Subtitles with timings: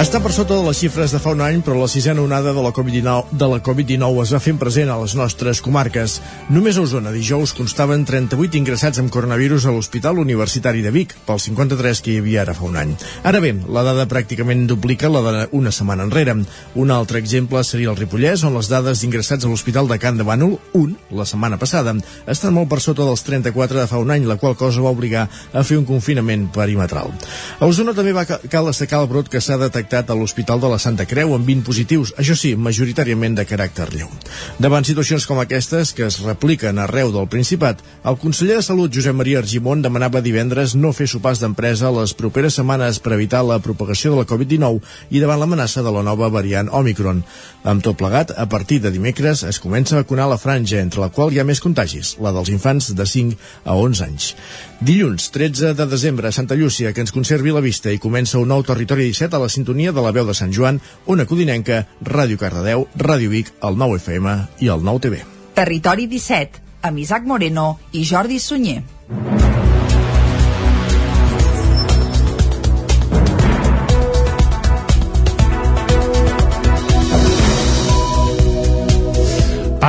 [0.00, 2.62] Està per sota de les xifres de fa un any, però la sisena onada de
[2.64, 6.14] la Covid-19 de la Covid-19 es va fent present a les nostres comarques.
[6.48, 11.44] Només a Osona dijous constaven 38 ingressats amb coronavirus a l'Hospital Universitari de Vic, pels
[11.50, 12.94] 53 que hi havia ara fa un any.
[13.28, 16.38] Ara bé, la dada pràcticament duplica la d'una setmana enrere.
[16.80, 20.24] Un altre exemple seria el Ripollès, on les dades d'ingressats a l'Hospital de Can de
[20.24, 21.92] Bànol, un, la setmana passada,
[22.24, 25.28] estan molt per sota dels 34 de fa un any, la qual cosa va obligar
[25.28, 27.12] a fer un confinament perimetral.
[27.60, 30.68] A Osona també va cal destacar el brot que s'ha detectat detectat a l'Hospital de
[30.70, 34.08] la Santa Creu amb 20 positius, això sí, majoritàriament de caràcter lleu.
[34.62, 39.16] Davant situacions com aquestes, que es repliquen arreu del Principat, el conseller de Salut, Josep
[39.16, 44.14] Maria Argimon, demanava divendres no fer sopars d'empresa les properes setmanes per evitar la propagació
[44.14, 44.78] de la Covid-19
[45.10, 47.24] i davant l'amenaça de la nova variant Omicron.
[47.62, 51.10] Amb tot plegat, a partir de dimecres es comença a vacunar la franja, entre la
[51.12, 53.36] qual hi ha més contagis, la dels infants de 5
[53.68, 54.28] a 11 anys.
[54.80, 58.48] Dilluns, 13 de desembre, a Santa Llúcia, que ens conservi la vista i comença un
[58.48, 62.40] nou territori 17 a la sintonia de la veu de Sant Joan, Ona Codinenca, Ràdio
[62.40, 65.22] Cardedeu, Ràdio Vic, el 9 FM i el 9 TV.
[65.60, 69.49] Territori 17, amb Isaac Moreno i Jordi Sunyer.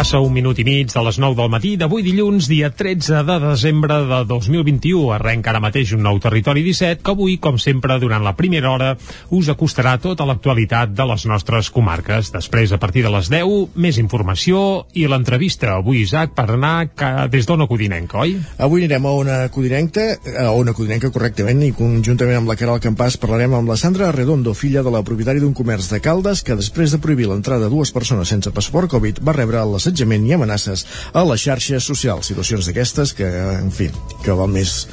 [0.01, 3.35] Passa un minut i mig de les 9 del matí d'avui dilluns, dia 13 de
[3.43, 5.11] desembre de 2021.
[5.13, 8.95] Arrenca ara mateix un nou Territori 17 que avui, com sempre, durant la primera hora
[9.29, 12.31] us acostarà tota l'actualitat de les nostres comarques.
[12.33, 15.75] Després, a partir de les 10, més informació i l'entrevista.
[15.75, 18.33] Avui, Isaac, per anar des d'Ona Codinenca, oi?
[18.57, 20.07] Avui anirem a una Codinenca,
[20.47, 24.57] a una Codinenca correctament, i conjuntament amb la Caral Campàs parlarem amb la Sandra Redondo,
[24.57, 27.93] filla de la propietària d'un comerç de Caldes, que després de prohibir l'entrada de dues
[27.93, 32.29] persones sense passaport Covid va rebre les assetjament i amenaces a les xarxes socials.
[32.31, 33.27] Situacions d'aquestes que,
[33.59, 33.89] en fi,
[34.23, 34.87] que val més...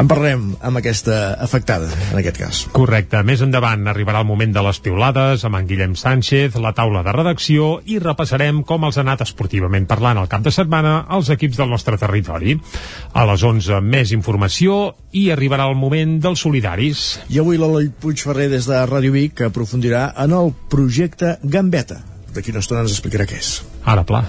[0.00, 2.62] En parlarem amb aquesta afectada, en aquest cas.
[2.74, 3.22] Correcte.
[3.26, 7.14] Més endavant arribarà el moment de les piulades amb en Guillem Sánchez, la taula de
[7.14, 11.60] redacció i repassarem com els ha anat esportivament parlant el cap de setmana els equips
[11.60, 12.56] del nostre territori.
[13.14, 17.06] A les 11 més informació i arribarà el moment dels solidaris.
[17.30, 22.00] I avui l'Eloi Puigferrer des de Ràdio Vic aprofundirà en el projecte Gambeta.
[22.34, 23.58] D'aquí una estona ens explicarà què és.
[23.84, 24.20] Ara, pla.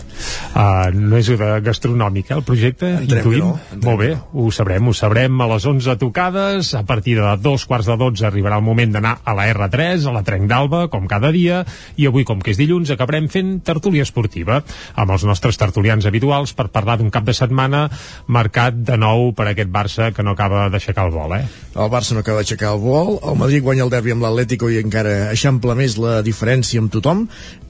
[0.52, 2.88] Uh, no és de gastronòmic, eh, el projecte?
[3.02, 3.44] Entrem Intuïm?
[3.44, 6.74] no, entrem Molt bé, ho sabrem, ho sabrem a les 11 tocades.
[6.78, 10.16] A partir de dos quarts de 12 arribarà el moment d'anar a la R3, a
[10.16, 11.66] la Trenc d'Alba, com cada dia,
[11.98, 14.62] i avui, com que és dilluns, acabarem fent tertúlia esportiva
[14.96, 17.88] amb els nostres tertulians habituals per parlar d'un cap de setmana
[18.28, 21.46] marcat de nou per aquest Barça que no acaba d'aixecar el vol, eh?
[21.76, 24.80] El Barça no acaba d'aixecar el vol, el Madrid guanya el derbi amb l'Atlético i
[24.82, 27.28] encara eixampla més la diferència amb tothom,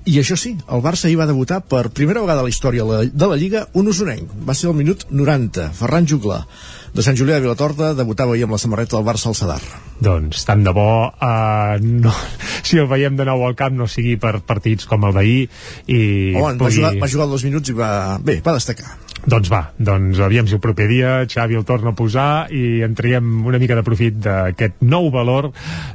[0.10, 3.28] i això sí, el Barça hi va debutar per primera vegada a la història de
[3.30, 4.32] la Lliga un usonenc.
[4.48, 6.42] Va ser el minut 90, Ferran Juglar,
[6.92, 9.62] de Sant Julià de Vilatorta, debutava ahir amb la samarreta del Barça al Sadar.
[10.02, 12.16] Doncs tant de bo uh, no,
[12.68, 15.40] si el veiem de nou al camp no sigui per partits com el d'ahir
[15.86, 16.02] i
[16.34, 17.92] Home, va, jugar, va jugar dos minuts i va...
[18.26, 18.98] Bé, va destacar.
[19.22, 22.96] Doncs va, doncs aviam si el proper dia Xavi el torna a posar i en
[22.98, 25.52] traiem una mica de profit d'aquest nou valor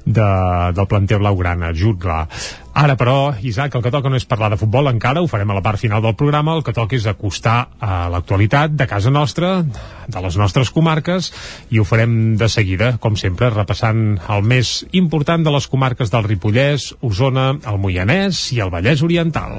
[0.06, 0.28] de,
[0.77, 2.22] del planter blaugrana, Jutla.
[2.77, 5.55] Ara, però, Isaac, el que toca no és parlar de futbol encara, ho farem a
[5.57, 9.55] la part final del programa, el que toca és acostar a l'actualitat de casa nostra,
[9.65, 11.31] de les nostres comarques,
[11.73, 16.29] i ho farem de seguida, com sempre, repassant el més important de les comarques del
[16.29, 19.57] Ripollès, Osona, el Moianès i el Vallès Oriental.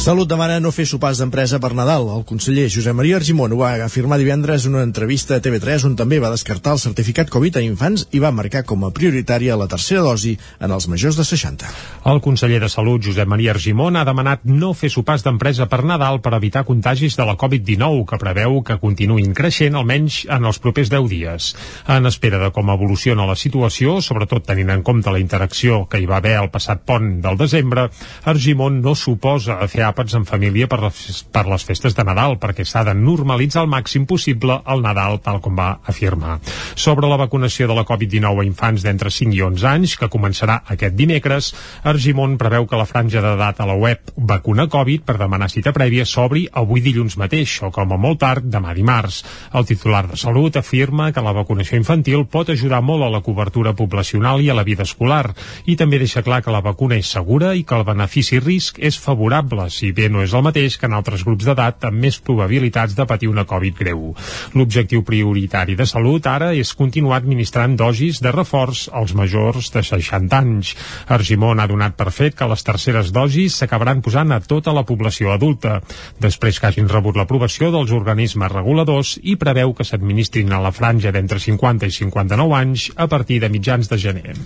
[0.00, 2.06] Salut demana no fer sopars d'empresa per Nadal.
[2.14, 5.96] El conseller Josep Maria Argimon ho va afirmar divendres en una entrevista a TV3 on
[5.98, 9.66] també va descartar el certificat Covid a infants i va marcar com a prioritària la
[9.68, 11.68] tercera dosi en els majors de 60.
[12.08, 16.22] El conseller de Salut, Josep Maria Argimon, ha demanat no fer sopars d'empresa per Nadal
[16.24, 20.88] per evitar contagis de la Covid-19, que preveu que continuïn creixent almenys en els propers
[20.96, 21.50] 10 dies.
[21.92, 26.08] En espera de com evoluciona la situació, sobretot tenint en compte la interacció que hi
[26.08, 27.90] va haver el passat pont del desembre,
[28.24, 32.64] Argimon no suposa fer àpats en família per les, per les festes de Nadal, perquè
[32.64, 36.38] s'ha de normalitzar al màxim possible el Nadal, tal com va afirmar.
[36.74, 40.60] Sobre la vacunació de la Covid-19 a infants d'entre 5 i 11 anys, que començarà
[40.72, 41.52] aquest dimecres,
[41.84, 46.06] Argimon preveu que la franja d'edat a la web Vacuna Covid per demanar cita prèvia
[46.06, 49.22] s'obri avui dilluns mateix, o com a molt tard demà dimarts.
[49.54, 53.74] El titular de Salut afirma que la vacunació infantil pot ajudar molt a la cobertura
[53.76, 55.34] poblacional i a la vida escolar,
[55.66, 59.68] i també deixa clar que la vacuna és segura i que el benefici-risc és favorable
[59.80, 63.06] si bé no és el mateix que en altres grups d'edat amb més probabilitats de
[63.08, 64.10] patir una Covid greu.
[64.54, 70.36] L'objectiu prioritari de salut ara és continuar administrant dosis de reforç als majors de 60
[70.36, 70.74] anys.
[71.08, 75.32] Argimon ha donat per fet que les terceres dosis s'acabaran posant a tota la població
[75.32, 75.80] adulta,
[76.20, 81.12] després que hagin rebut l'aprovació dels organismes reguladors i preveu que s'administrin a la franja
[81.14, 84.36] d'entre 50 i 59 anys a partir de mitjans de gener.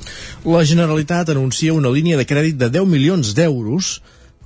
[0.44, 3.98] La Generalitat anuncia una línia de crèdit de 10 milions d'euros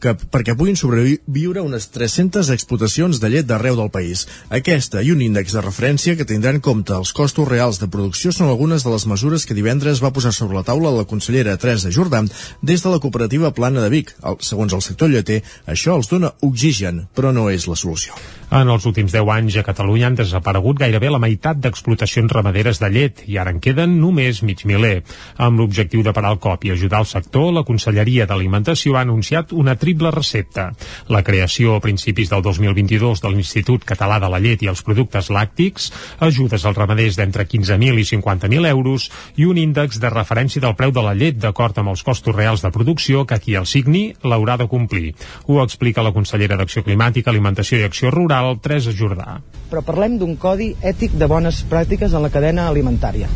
[0.02, 4.26] que, perquè puguin sobreviure unes 300 explotacions de llet d'arreu del país.
[4.50, 8.32] Aquesta i un índex de referència que tindran en compte els costos reals de producció
[8.34, 11.92] són algunes de les mesures que divendres va posar sobre la taula la consellera Teresa
[11.94, 12.24] Jordà
[12.62, 14.14] des de la cooperativa Plana de Vic.
[14.24, 18.16] El, segons el sector lleter, això els dona oxigen, però no és la solució.
[18.48, 22.88] En els últims 10 anys a Catalunya han desaparegut gairebé la meitat d'explotacions ramaderes de
[22.88, 25.02] llet i ara en queden només mig miler.
[25.36, 29.52] Amb l'objectiu de parar el cop i ajudar el sector, la Conselleria d'Alimentació ha anunciat
[29.52, 30.72] una triple recepta.
[31.08, 35.30] La creació a principis del 2022 de l'Institut Català de la Llet i els Productes
[35.32, 35.88] Làctics,
[36.20, 39.08] ajudes als ramaders d'entre 15.000 i 50.000 euros
[39.40, 42.64] i un índex de referència del preu de la llet d'acord amb els costos reals
[42.64, 45.14] de producció que qui el signi l'haurà de complir.
[45.46, 49.38] Ho explica la consellera d'Acció Climàtica, Alimentació i Acció Rural Teresa Jordà.
[49.72, 53.32] Però parlem d'un codi ètic de bones pràctiques en la cadena alimentària.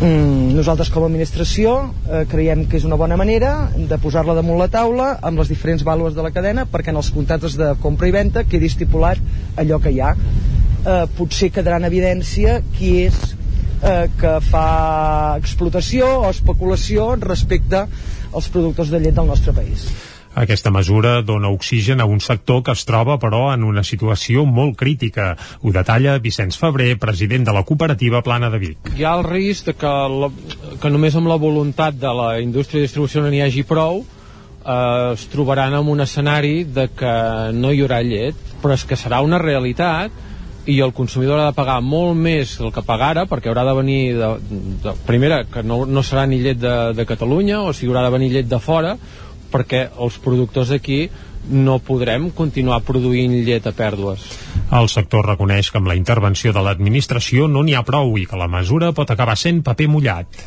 [0.00, 1.74] Mm, nosaltres com a administració
[2.08, 5.84] eh, creiem que és una bona manera de posar-la damunt la taula amb les diferents
[5.86, 9.20] vàlues de la cadena perquè en els contractes de compra i venda quedi estipulat
[9.60, 10.14] allò que hi ha.
[10.14, 13.20] Eh, potser quedarà en evidència qui és
[13.82, 17.84] eh, que fa explotació o especulació respecte
[18.32, 19.86] als productors de llet del nostre país.
[20.34, 24.78] Aquesta mesura dona oxigen a un sector que es troba, però, en una situació molt
[24.80, 25.34] crítica.
[25.60, 28.92] Ho detalla Vicenç Febrer, president de la cooperativa Plana de Vic.
[28.96, 29.92] Hi ha el risc de que,
[30.22, 30.32] la,
[30.80, 34.02] que només amb la voluntat de la indústria de distribució no n'hi hagi prou,
[34.64, 37.14] eh, es trobaran en un escenari de que
[37.52, 40.30] no hi haurà llet, però és que serà una realitat
[40.64, 44.00] i el consumidor ha de pagar molt més del que pagara perquè haurà de venir
[44.14, 44.28] de,
[44.84, 48.12] de, primera que no, no serà ni llet de, de Catalunya o sigui haurà de
[48.14, 48.94] venir llet de fora
[49.52, 51.04] perquè els productors d'aquí
[51.50, 54.24] no podrem continuar produint llet a pèrdues.
[54.72, 58.38] El sector reconeix que amb la intervenció de l'administració no n'hi ha prou i que
[58.40, 60.38] la mesura pot acabar sent paper mullat.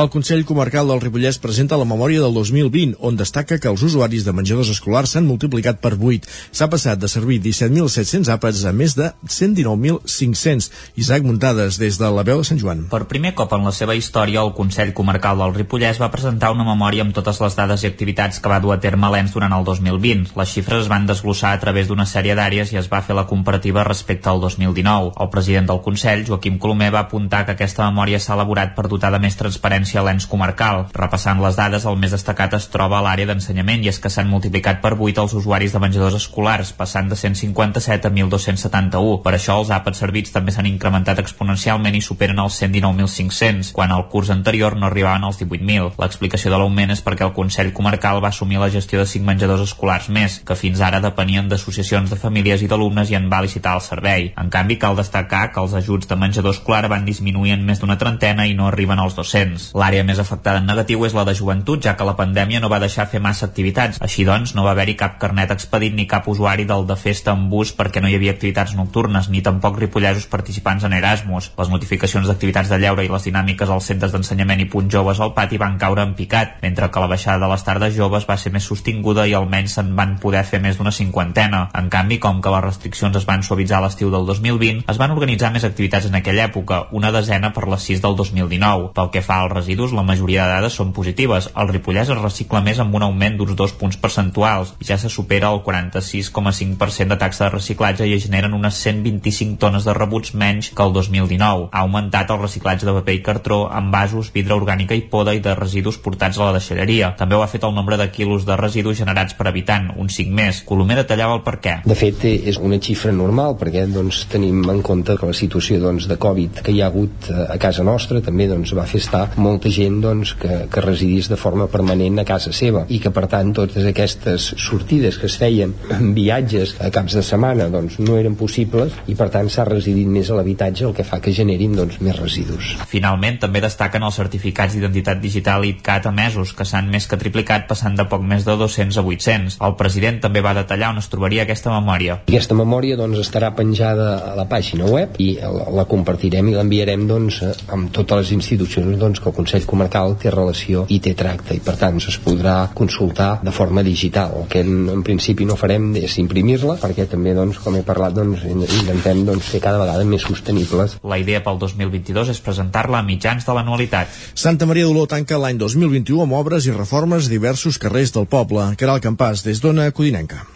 [0.00, 4.24] El Consell Comarcal del Ripollès presenta la memòria del 2020, on destaca que els usuaris
[4.24, 6.30] de menjadors escolars s'han multiplicat per 8.
[6.56, 10.70] S'ha passat de servir 17.700 àpats a més de 119.500.
[11.04, 12.86] Isaac Muntades, des de la veu de Sant Joan.
[12.88, 16.64] Per primer cop en la seva història, el Consell Comarcal del Ripollès va presentar una
[16.64, 19.68] memòria amb totes les dades i activitats que va dur a terme l'ENS durant el
[19.68, 20.32] 2020.
[20.40, 23.28] Les xifres es van desglossar a través d'una sèrie d'àrees i es va fer la
[23.28, 25.12] comparativa comparativa respecte al 2019.
[25.18, 29.10] El president del Consell, Joaquim Colomer, va apuntar que aquesta memòria s'ha elaborat per dotar
[29.10, 30.86] de més transparència l'ens comarcal.
[30.94, 34.30] Repassant les dades, el més destacat es troba a l'àrea d'ensenyament i és que s'han
[34.30, 39.22] multiplicat per 8 els usuaris de menjadors escolars, passant de 157 a 1.271.
[39.24, 44.08] Per això els àpats servits també s'han incrementat exponencialment i superen els 119.500, quan al
[44.08, 45.98] curs anterior no arribaven als 18.000.
[45.98, 49.66] L'explicació de l'augment és perquè el Consell Comarcal va assumir la gestió de 5 menjadors
[49.66, 53.63] escolars més, que fins ara depenien d'associacions de famílies i d'alumnes i en va licitar
[53.64, 54.32] licitar el servei.
[54.36, 57.96] En canvi, cal destacar que els ajuts de menjador escolar van disminuir en més d'una
[57.98, 59.72] trentena i no arriben als 200.
[59.74, 62.80] L'àrea més afectada en negatiu és la de joventut, ja que la pandèmia no va
[62.80, 64.00] deixar fer massa activitats.
[64.00, 67.48] Així doncs, no va haver-hi cap carnet expedit ni cap usuari del de festa en
[67.48, 71.52] bus perquè no hi havia activitats nocturnes, ni tampoc ripollesos participants en Erasmus.
[71.58, 75.34] Les notificacions d'activitats de lleure i les dinàmiques als centres d'ensenyament i punt joves al
[75.34, 78.52] pati van caure en picat, mentre que la baixada de les tardes joves va ser
[78.52, 81.68] més sostinguda i almenys se'n van poder fer més d'una cinquantena.
[81.74, 85.52] En canvi, com que les restriccions es van suavitzar l'estiu del 2020, es van organitzar
[85.54, 88.90] més activitats en aquella època, una desena per les 6 del 2019.
[88.96, 91.50] Pel que fa als residus, la majoria de dades són positives.
[91.56, 95.10] El Ripollès es recicla més amb un augment d'uns dos punts percentuals i ja se
[95.12, 100.34] supera el 46,5% de taxa de reciclatge i es generen unes 125 tones de rebuts
[100.34, 101.68] menys que el 2019.
[101.70, 105.54] Ha augmentat el reciclatge de paper i cartró, envasos, vidre orgànica i poda i de
[105.58, 107.14] residus portats a la deixalleria.
[107.18, 110.34] També ho ha fet el nombre de quilos de residus generats per habitant, un 5
[110.34, 110.62] més.
[110.66, 111.76] Colomer detallava el per què.
[111.84, 116.06] De fet, és una xifra normal perquè doncs, tenim en compte que la situació doncs,
[116.06, 119.24] de Covid que hi ha hagut eh, a casa nostra també doncs, va fer estar
[119.42, 123.26] molta gent doncs, que, que residís de forma permanent a casa seva i que per
[123.32, 128.18] tant totes aquestes sortides que es feien en viatges a caps de setmana doncs, no
[128.20, 131.74] eren possibles i per tant s'ha residit més a l'habitatge el que fa que generin
[131.74, 132.76] doncs, més residus.
[132.90, 137.98] Finalment també destaquen els certificats d'identitat digital ITCAT emesos que s'han més que triplicat passant
[137.98, 139.58] de poc més de 200 a 800.
[139.66, 142.20] El president també va detallar on es trobaria aquesta memòria.
[142.28, 147.40] Aquesta memòria doncs, estarà penjada a la pàgina web i la, compartirem i l'enviarem doncs,
[147.74, 151.62] amb totes les institucions doncs, que el Consell Comarcal té relació i té tracte i
[151.64, 154.34] per tant es podrà consultar de forma digital.
[154.42, 158.16] El que en, en principi no farem és imprimir-la perquè també, doncs, com he parlat,
[158.16, 160.98] doncs, intentem doncs, ser cada vegada més sostenibles.
[161.04, 164.18] La idea pel 2022 és presentar-la a mitjans de l'anualitat.
[164.34, 168.72] Santa Maria d'Oló tanca l'any 2021 amb obres i reformes diversos carrers del poble.
[168.80, 170.53] Caral Campàs, des d'Ona Codinenca.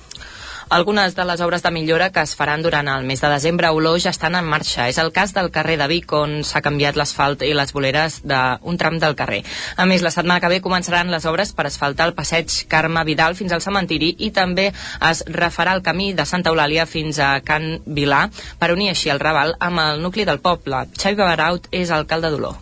[0.71, 3.73] Algunes de les obres de millora que es faran durant el mes de desembre a
[3.73, 4.85] Oló ja estan en marxa.
[4.93, 8.77] És el cas del carrer de Vic, on s'ha canviat l'asfalt i les voleres d'un
[8.77, 9.41] tram del carrer.
[9.81, 13.39] A més, la setmana que ve començaran les obres per asfaltar el passeig Carme Vidal
[13.39, 14.69] fins al cementiri i també
[15.09, 18.27] es refarà el camí de Santa Eulàlia fins a Can Vilà
[18.61, 20.85] per unir així el Raval amb el nucli del poble.
[21.01, 22.53] Xavi Baraut és alcalde d'Oló.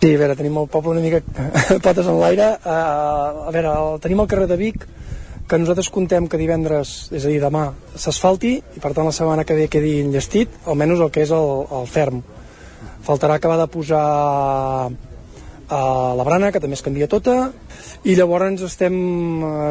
[0.00, 1.18] Sí, a veure, tenim el poble una mica
[1.84, 2.54] potes en l'aire.
[2.62, 4.86] Uh, a veure, el, tenim el carrer de Vic,
[5.50, 7.64] que nosaltres contem que divendres, és a dir, demà,
[7.98, 11.48] s'asfalti i per tant la setmana que ve quedi enllestit, almenys el que és el,
[11.74, 12.20] el ferm.
[13.02, 14.04] Faltarà acabar de posar
[15.70, 15.80] a
[16.18, 17.50] la brana, que també es canvia tota,
[18.06, 18.94] i llavors estem,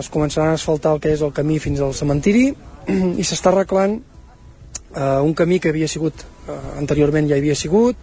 [0.01, 2.49] es començaran a asfaltar el que és el camí fins al cementiri
[3.21, 3.97] i s'està arreglant
[4.95, 7.95] eh, un camí que havia sigut, eh, anteriorment ja havia sigut,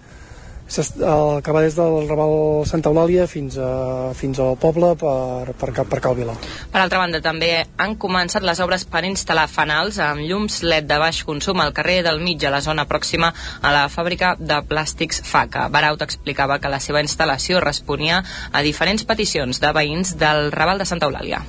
[0.66, 5.70] el que va des del Raval Santa Eulàlia fins, a, fins al poble per, per,
[5.86, 6.34] per Cal Vila.
[6.72, 10.98] Per altra banda, també han començat les obres per instal·lar fanals amb llums LED de
[11.02, 13.32] baix consum al carrer del mig, a la zona pròxima
[13.62, 15.68] a la fàbrica de plàstics FACA.
[15.70, 20.88] Baraut explicava que la seva instal·lació responia a diferents peticions de veïns del Raval de
[20.88, 21.44] Santa Eulàlia.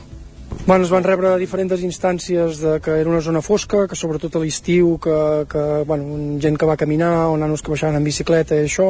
[0.68, 4.42] Bueno, es van rebre diferents instàncies de que era una zona fosca, que sobretot a
[4.42, 8.66] l'estiu, que, que bueno, gent que va caminar, o nanos que baixaven en bicicleta i
[8.68, 8.88] això,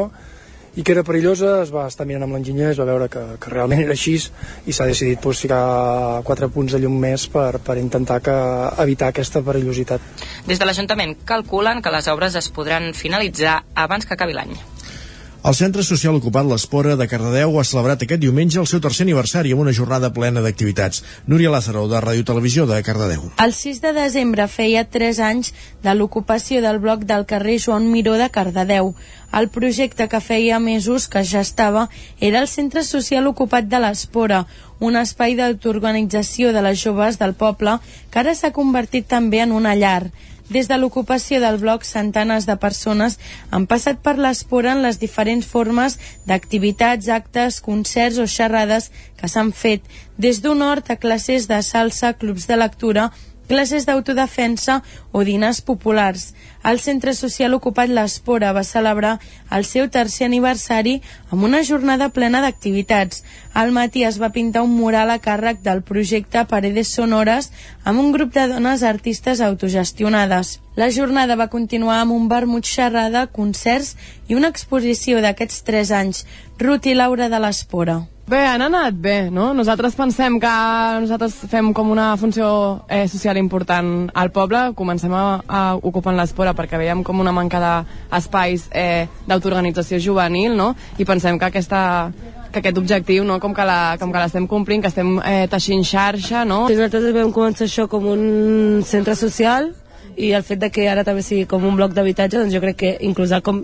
[0.74, 3.52] i que era perillosa, es va estar mirant amb l'enginyer, es va veure que, que
[3.54, 7.78] realment era així i s'ha decidit pues, ficar quatre punts de llum més per, per
[7.78, 8.34] intentar que,
[8.82, 10.26] evitar aquesta perillositat.
[10.50, 14.58] Des de l'Ajuntament calculen que les obres es podran finalitzar abans que acabi l'any.
[15.48, 19.54] El Centre Social Ocupat l'Espora de Cardedeu ha celebrat aquest diumenge el seu tercer aniversari
[19.56, 21.00] amb una jornada plena d'activitats.
[21.34, 23.30] Núria Lázaro, de Ràdio Televisió de Cardedeu.
[23.46, 25.54] El 6 de desembre feia 3 anys
[25.88, 28.92] de l'ocupació del bloc del carrer Joan Miró de Cardedeu.
[29.32, 31.88] El projecte que feia mesos que ja estava
[32.20, 34.44] era el Centre Social Ocupat de l'Espora,
[34.84, 37.80] un espai d'autoorganització de les joves del poble
[38.12, 40.12] que ara s'ha convertit també en una llar.
[40.50, 43.18] Des de l'ocupació del bloc, centenes de persones
[43.52, 45.98] han passat per l'espora en les diferents formes
[46.30, 49.84] d'activitats, actes, concerts o xerrades que s'han fet,
[50.18, 53.10] des d'un hort a classes de salsa, clubs de lectura
[53.48, 56.34] classes d'autodefensa o dinars populars.
[56.64, 59.14] El Centre Social Ocupat l'Espora va celebrar
[59.56, 60.98] el seu tercer aniversari
[61.32, 63.24] amb una jornada plena d'activitats.
[63.54, 67.52] Al matí es va pintar un mural a càrrec del projecte Paredes Sonores
[67.84, 70.60] amb un grup de dones artistes autogestionades.
[70.76, 73.96] La jornada va continuar amb un vermut xerrada, concerts
[74.28, 76.28] i una exposició d'aquests tres anys.
[76.60, 78.04] Ruth i Laura de l'Espora.
[78.28, 79.54] Bé, han anat bé, no?
[79.56, 80.50] Nosaltres pensem que
[81.00, 82.48] nosaltres fem com una funció
[82.92, 87.62] eh, social important al poble, comencem a, a ocupar l'espora perquè veiem com una manca
[87.64, 90.74] d'espais eh, d'autoorganització juvenil, no?
[91.00, 91.82] I pensem que aquesta
[92.52, 93.40] que aquest objectiu, no?
[93.40, 96.66] com que la, com que l'estem complint, que estem eh, teixint xarxa, no?
[96.68, 99.72] Nosaltres vam començar això com un centre social
[100.20, 102.84] i el fet de que ara també sigui com un bloc d'habitatge, doncs jo crec
[102.84, 103.64] que inclús com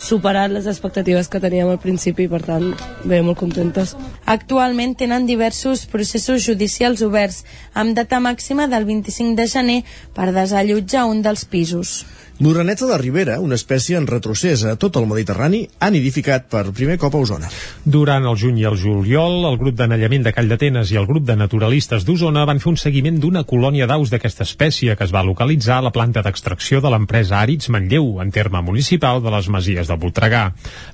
[0.00, 2.70] superat les expectatives que teníem al principi per tant
[3.04, 3.92] bé, molt contentes.
[4.24, 9.78] Actualment tenen diversos processos judicials oberts amb data màxima del 25 de gener
[10.16, 12.00] per desallotjar un dels pisos.
[12.40, 16.94] L'oreneta de Ribera, una espècie en retrocés a tot el Mediterrani, ha nidificat per primer
[16.96, 17.50] cop a Osona.
[17.84, 21.26] Durant el juny i el juliol, el grup d'anellament de Call d'Atenes i el grup
[21.28, 25.20] de naturalistes d'Osona van fer un seguiment d'una colònia d'aus d'aquesta espècie que es va
[25.26, 29.92] localitzar a la planta d'extracció de l'empresa Àrids Manlleu, en terme municipal de les Masies
[29.92, 30.46] de Voltregà.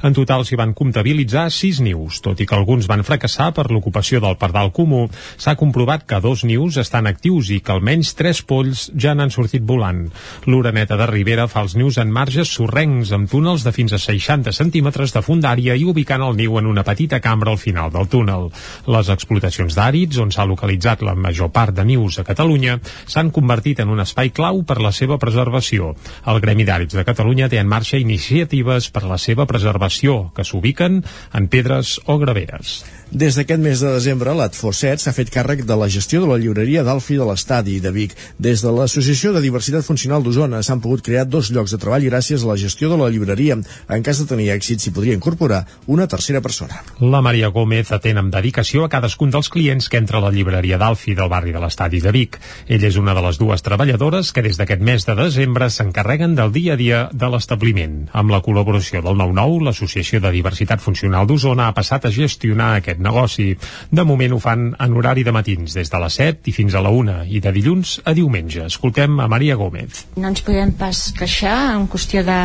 [0.03, 4.19] En total s'hi van comptabilitzar sis nius, tot i que alguns van fracassar per l'ocupació
[4.19, 5.05] del pardal comú.
[5.39, 9.63] S'ha comprovat que dos nius estan actius i que almenys tres polls ja n'han sortit
[9.63, 10.09] volant.
[10.51, 13.99] L'oreneta de Ribera Ribera fa els nius en marges sorrencs amb túnels de fins a
[14.01, 18.09] 60 centímetres de fundària i ubicant el niu en una petita cambra al final del
[18.09, 18.49] túnel.
[18.89, 23.85] Les explotacions d'àrids, on s'ha localitzat la major part de nius a Catalunya, s'han convertit
[23.85, 25.93] en un espai clau per la seva preservació.
[26.25, 31.03] El Gremi d'Àrids de Catalunya té en marxa iniciatives per la seva preservació, que s'ubiquen
[31.37, 32.79] en pedres o graveres.
[33.13, 36.83] Des d'aquest mes de desembre, l'Atfoset s'ha fet càrrec de la gestió de la llibreria
[36.83, 38.17] d'Alfi de l'Estadi de Vic.
[38.43, 42.43] Des de l'Associació de Diversitat Funcional d'Osona s'han pogut crear dos llocs de treball gràcies
[42.43, 43.57] a la gestió de la llibreria.
[43.89, 46.83] En cas de tenir èxit, s'hi podria incorporar una tercera persona.
[46.99, 50.77] La Maria Gómez atén amb dedicació a cadascun dels clients que entra a la llibreria
[50.77, 52.41] d'Alfi del barri de l'Estadi de Vic.
[52.67, 56.51] Ella és una de les dues treballadores que des d'aquest mes de desembre s'encarreguen del
[56.53, 58.11] dia a dia de l'establiment.
[58.13, 62.96] Amb la col·laboració del 9-9, l'Associació de Diversitat Funcional d'Osona ha passat a gestionar aquest
[63.03, 63.51] negoci.
[63.91, 66.83] De moment ho fan en horari de matins, des de les 7 i fins a
[66.85, 68.65] la 1 i de dilluns a diumenge.
[68.67, 70.07] Escoltem a Maria Gómez.
[70.17, 72.41] No ens podem pas queixar en qüestió de,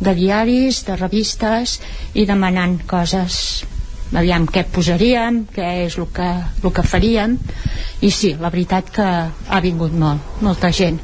[0.00, 1.78] de diaris, de revistes
[2.14, 3.64] i demanant coses
[4.16, 6.28] aviam què posaríem, què és el que,
[6.64, 7.36] el que faríem
[8.00, 11.00] i sí, la veritat que ha vingut molt, molta gent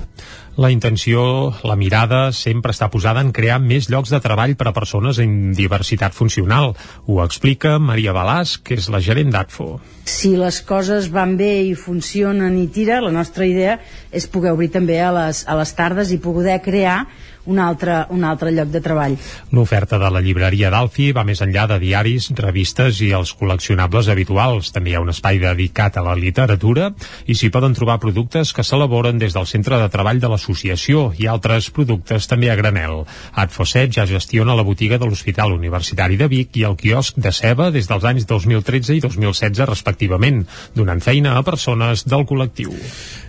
[0.56, 4.74] la intenció, la mirada, sempre està posada en crear més llocs de treball per a
[4.76, 6.74] persones en diversitat funcional.
[7.06, 9.68] Ho explica Maria Balàs, que és la gerent d'ATFO.
[10.06, 13.78] Si les coses van bé i funcionen i tira, la nostra idea
[14.12, 17.04] és poder obrir també a les, a les tardes i poder crear
[17.46, 19.16] un altre, un altre lloc de treball.
[19.52, 24.72] L'oferta de la llibreria d'Alfi va més enllà de diaris, revistes i els col·leccionables habituals.
[24.74, 26.90] També hi ha un espai dedicat a la literatura
[27.26, 31.28] i s'hi poden trobar productes que s'elaboren des del centre de treball de l'associació i
[31.30, 33.02] altres productes també a granel.
[33.44, 37.70] Adfoset ja gestiona la botiga de l'Hospital Universitari de Vic i el quiosc de ceba
[37.74, 42.72] des dels anys 2013 i 2016 respectivament, donant feina a persones del col·lectiu.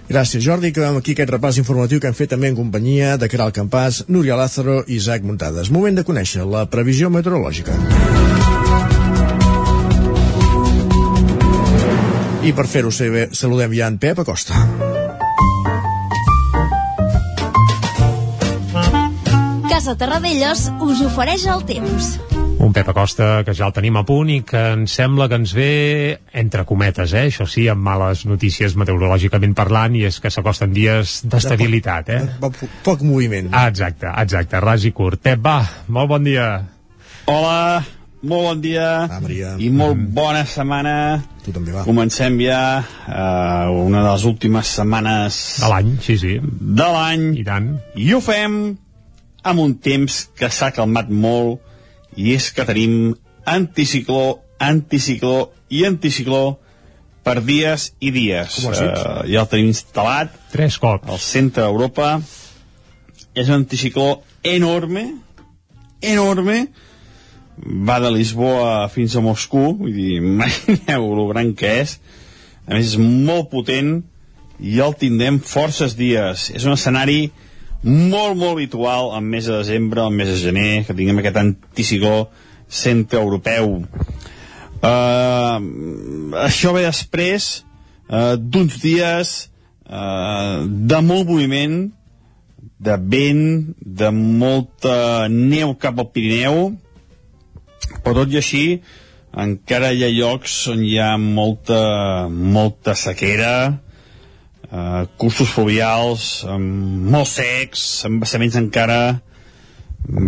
[0.07, 0.69] Gràcies, Jordi.
[0.69, 4.37] Acabem aquí aquest repàs informatiu que hem fet també en companyia de Caral Campàs, Núria
[4.37, 5.71] Lázaro i Isaac Muntades.
[5.73, 7.73] Moment de conèixer la previsió meteorològica.
[12.45, 14.53] I per fer-ho saludem ja en Pep Acosta.
[19.71, 22.34] Casa Terradellos us ofereix el temps.
[22.57, 25.51] Un Pep Acosta que ja el tenim a punt i que ens sembla que ens
[25.55, 25.71] ve
[26.39, 27.25] entre cometes, eh?
[27.29, 32.13] això sí, amb males notícies meteorològicament parlant i és que s'acosten dies d'estabilitat.
[32.15, 32.21] Eh?
[32.39, 33.51] Poc, poc moviment.
[33.51, 35.21] Ah, exacte, exacte, ras i curt.
[35.25, 35.59] Pep, va,
[35.91, 36.47] molt bon dia.
[37.31, 37.83] Hola,
[38.25, 39.53] molt bon dia ah, Maria.
[39.59, 40.09] i molt mm.
[40.15, 40.95] bona setmana.
[41.45, 41.83] Tu també va.
[41.85, 45.43] Comencem ja uh, una de les últimes setmanes...
[45.61, 46.39] De l'any, sí, sí.
[46.41, 47.29] De l'any.
[47.41, 47.69] I tant.
[47.99, 48.57] I ho fem
[49.45, 51.61] amb un temps que s'ha calmat molt
[52.15, 56.57] i és que tenim anticicló, anticicló i anticicló
[57.25, 58.61] per dies i dies.
[58.69, 60.33] Uh, ja el tenim instal·lat.
[60.53, 61.09] Tres cops.
[61.09, 62.19] Al centre d'Europa.
[63.35, 65.09] És un anticicló enorme,
[66.05, 66.59] enorme,
[67.57, 71.97] va de Lisboa fins a Moscou, vull dir, imagineu el gran que és.
[72.65, 73.97] A més, és molt potent
[74.59, 76.49] i el tindrem forces dies.
[76.55, 77.31] És un escenari
[77.83, 82.15] molt, molt habitual al mes de desembre, al mes de gener, que tinguem aquest anticicló
[82.69, 83.81] centre-europeu.
[84.85, 85.57] Uh,
[86.45, 87.49] això ve després
[88.09, 89.35] uh, d'uns dies
[89.89, 91.79] uh, de molt moviment,
[92.85, 93.45] de vent,
[93.79, 96.75] de molta neu cap al Pirineu,
[98.03, 98.65] però tot i així
[99.35, 101.79] encara hi ha llocs on hi ha molta,
[102.29, 103.79] molta sequera,
[104.75, 106.67] uh, cursos fluvials um,
[107.15, 108.99] molt secs, amb vessaments encara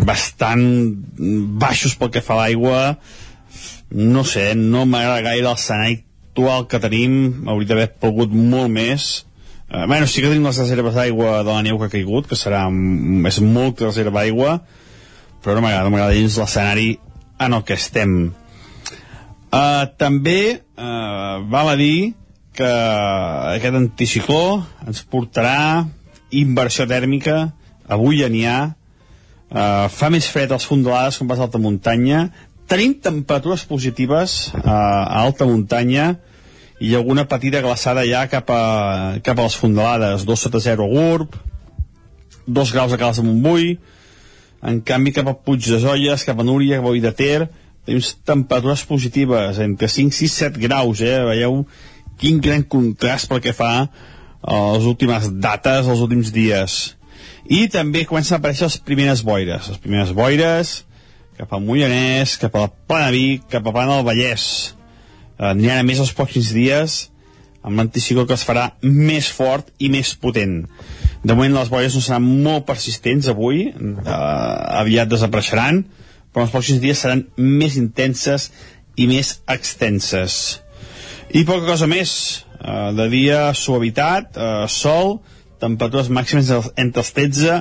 [0.07, 0.63] bastant
[1.62, 2.81] baixos pel que fa a l'aigua.
[3.91, 7.19] No sé, no m'agrada gaire el l'escenari actual que tenim.
[7.45, 9.12] Hauria d'haver pogut molt més.
[9.67, 12.39] Uh, bueno, sí que tenim les reserves d'aigua de la neu que ha caigut, que
[12.39, 12.65] serà
[13.27, 14.62] és molt reserva d'aigua
[15.47, 16.89] però no m'agrada, no m'agrada gens l'escenari
[17.39, 18.15] en el que estem.
[19.47, 22.12] Uh, també uh, val a dir
[22.57, 22.67] que
[23.53, 25.85] aquest anticicló ens portarà
[26.33, 27.51] inversió tèrmica,
[27.87, 28.59] avui ja n'hi ha,
[29.51, 32.27] uh, fa més fred als fondalades quan vas a alta muntanya,
[32.67, 36.15] tenim temperatures positives uh, a alta muntanya.
[36.77, 40.89] I alguna petita glaçada ja cap a, cap a les fondalades, 2 sota 0 a
[40.91, 41.37] Gurb,
[42.45, 43.71] 2 graus a Cales de Montbui,
[44.61, 47.47] en canvi cap a Puig de Zolles, cap a Núria, cap a de Ter,
[47.87, 51.17] tenim temperatures positives, entre 5, 6, 7 graus, eh?
[51.31, 51.63] Veieu
[52.17, 53.71] quin gran contrast pel que fa
[54.41, 56.77] a les últimes dates, els últims dies.
[57.47, 59.69] I també comencen a aparèixer les primeres boires.
[59.71, 60.82] Les primeres boires
[61.38, 64.47] cap al Mollanès, cap a la Plana Vic, cap a Plana del Vallès.
[65.38, 66.97] Eh, N'hi ha més els pocs dies
[67.67, 70.62] amb l'anticicló que es farà més fort i més potent.
[71.23, 74.17] De moment les boires no seran molt persistents avui, eh,
[74.82, 75.84] aviat desapareixeran,
[76.34, 78.51] però els pocs dies seran més intenses
[78.95, 80.62] i més extenses.
[81.27, 82.43] I poca cosa més.
[82.57, 85.19] Uh, de dia, suavitat, uh, sol,
[85.61, 87.57] temperatures màximes entre els 13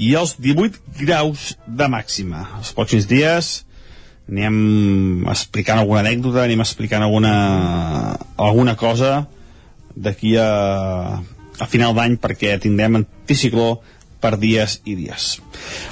[0.00, 2.46] i els 18 graus de màxima.
[2.58, 3.50] Els pròxims dies
[4.30, 7.34] anem explicant alguna anècdota, anem explicant alguna,
[8.38, 9.24] alguna cosa
[9.94, 10.50] d'aquí a,
[11.58, 13.80] a final d'any perquè tindrem anticicló
[14.20, 15.38] per dies i dies.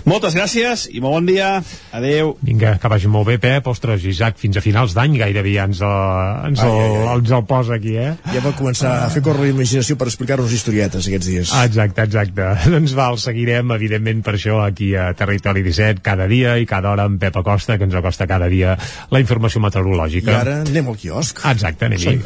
[0.08, 1.48] Moltes gràcies i molt bon dia.
[1.96, 2.34] Adeu.
[2.44, 3.66] Vinga, que vagi molt bé, Pep.
[3.72, 7.16] Ostres, Isaac, fins a finals d'any gairebé ja ens, uh, ens, ai, el, ai, ai.
[7.18, 8.12] ens el posa aquí, eh?
[8.34, 11.54] Ja va començar a fer córrer la imaginació per explicar-nos historietes aquests dies.
[11.64, 12.48] Exacte, exacte.
[12.74, 16.92] doncs va, el seguirem, evidentment, per això aquí a Territori 17, cada dia i cada
[16.92, 18.76] hora amb Pep Acosta, que ens acosta cada dia
[19.10, 20.32] la informació meteorològica.
[20.32, 21.44] I ara anem al quiosc.
[21.48, 22.18] Exacte, anem-hi.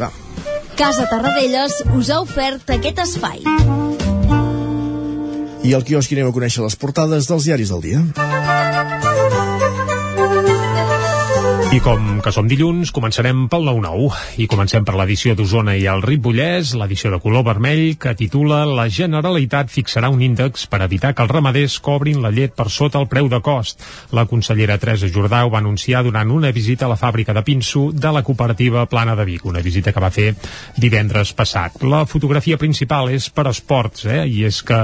[0.79, 4.02] Casa Tarradellas us ha ofert aquest espai.
[5.63, 9.12] I al quiosc anem a conèixer les portades dels diaris del dia.
[11.73, 14.11] I com que som dilluns, començarem pel 9-9
[14.45, 18.85] i comencem per l'edició d'Osona i el Ripollès, l'edició de color vermell que titula La
[18.93, 23.09] Generalitat fixarà un índex per evitar que els ramaders cobrin la llet per sota el
[23.09, 23.81] preu de cost.
[24.13, 27.87] La consellera Teresa Jordà ho va anunciar durant una visita a la fàbrica de pinso
[27.89, 30.35] de la cooperativa Plana de Vic, una visita que va fer
[30.77, 31.81] divendres passat.
[31.89, 34.27] La fotografia principal és per esports, eh?
[34.29, 34.83] i és que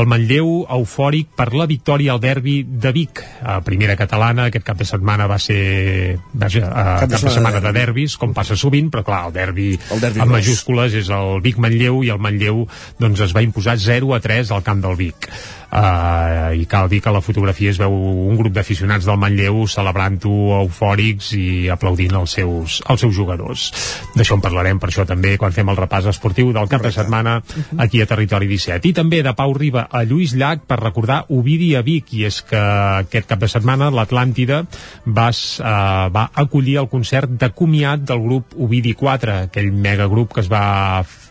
[0.00, 3.20] el Manlleu eufòric per la victòria al derbi de Vic.
[3.44, 7.34] A primera catalana, aquest cap de setmana va ser vaja, a cap de, cap de
[7.36, 11.10] setmana de derbis, com passa sovint, però clar, el derbi, el derbi amb majúscules és
[11.14, 12.64] el Vic-Manlleu i el Manlleu
[13.00, 15.30] doncs, es va imposar 0 a 3 al camp del Vic
[15.70, 20.34] uh, i cal dir que la fotografia es veu un grup d'aficionats del Manlleu celebrant-ho
[20.60, 23.68] eufòrics i aplaudint els seus, els seus jugadors.
[24.16, 27.38] D'això en parlarem per això també quan fem el repàs esportiu del cap de setmana
[27.82, 31.74] aquí a Territori 17 i també de Pau Riba a Lluís Llach per recordar Ovidi
[31.76, 32.14] a Vic.
[32.16, 32.60] I és que
[33.02, 34.62] aquest cap de setmana l'Atlàntida
[35.06, 40.44] va, uh, va acollir el concert de comiat del grup Ovidi 4 aquell megagrup que
[40.44, 40.64] es va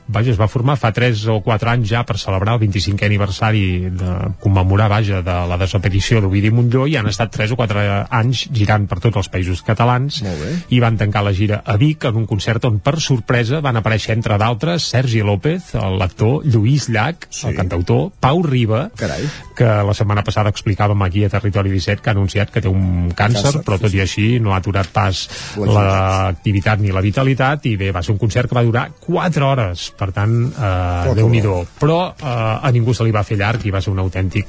[0.08, 3.90] vaja, es va formar fa 3 o 4 anys ja per celebrar el 25è aniversari
[3.90, 7.86] de commemorar, vaja, de la desaparició d'Ovidi Montlló i han estat 3 o 4
[8.20, 10.22] anys girant per tots els països catalans
[10.70, 14.16] i van tancar la gira a Vic en un concert on per sorpresa van aparèixer
[14.16, 17.48] entre d'altres Sergi López, l'actor Lluís Llach, sí.
[17.50, 19.26] el cantautor, Pau Riba Carai.
[19.58, 23.10] que la setmana passada explicàvem aquí a Territori 17 que ha anunciat que té un
[23.16, 25.26] càncer, càncer però tot i així no ha aturat pas
[25.58, 29.90] l'activitat ni la vitalitat i bé, va ser un concert que va durar 4 hores
[29.98, 31.42] per tant, eh, déu nhi
[31.80, 34.48] però eh, a ningú se li va fer llarg i va ser un autèntic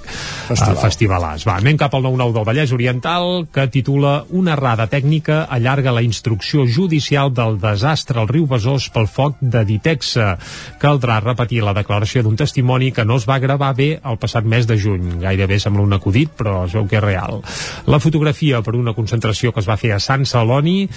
[0.48, 0.76] Festival.
[0.76, 1.46] eh, festivalàs.
[1.48, 6.02] Va, anem cap al 9-9 del Vallès Oriental que titula Una errada tècnica allarga la
[6.02, 10.36] instrucció judicial del desastre al riu Besòs pel foc de Ditexa.
[10.82, 14.66] Caldrà repetir la declaració d'un testimoni que no es va gravar bé el passat mes
[14.66, 15.18] de juny.
[15.20, 17.42] Gairebé sembla un acudit, però es veu que és real.
[17.86, 20.88] La fotografia per una concentració que es va fer a Sant Celoni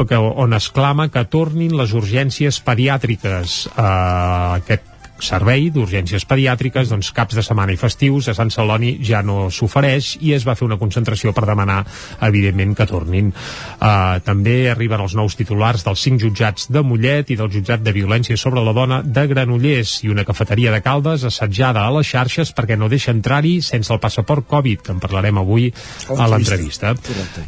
[0.00, 3.60] on es clama que tornin les urgències pediàtriques.
[3.74, 4.93] Uh, aquest
[5.24, 10.14] servei d'urgències pediàtriques, doncs caps de setmana i festius a Sant Celoni ja no s'ofereix
[10.24, 11.82] i es va fer una concentració per demanar
[12.26, 13.32] evidentment que tornin.
[13.32, 17.94] Uh, també arriben els nous titulars dels cinc jutjats de Mollet i del jutjat de
[17.96, 22.52] violència sobre la dona de Granollers i una cafeteria de Caldes assetjada a les xarxes
[22.54, 25.70] perquè no deixa entrar-hi sense el passaport Covid, que en parlarem avui
[26.14, 26.94] a l'entrevista.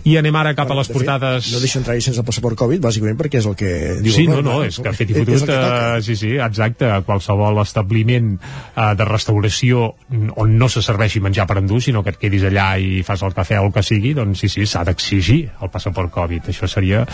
[0.04, 1.52] I anem ara cap a les portades...
[1.52, 4.40] no deixa entrar-hi sense el passaport Covid, bàsicament perquè és el que diu Sí, no,
[4.44, 9.90] no, és que fet i fotut, uh, sí, sí, exacte, qualsevol establiment eh, de restauració
[10.37, 13.35] on no se serveixi menjar per endur, sinó que et quedis allà i fas el
[13.37, 16.50] cafè o el que sigui, doncs sí, sí, s'ha d'exigir el passaport Covid.
[16.52, 17.05] Això seria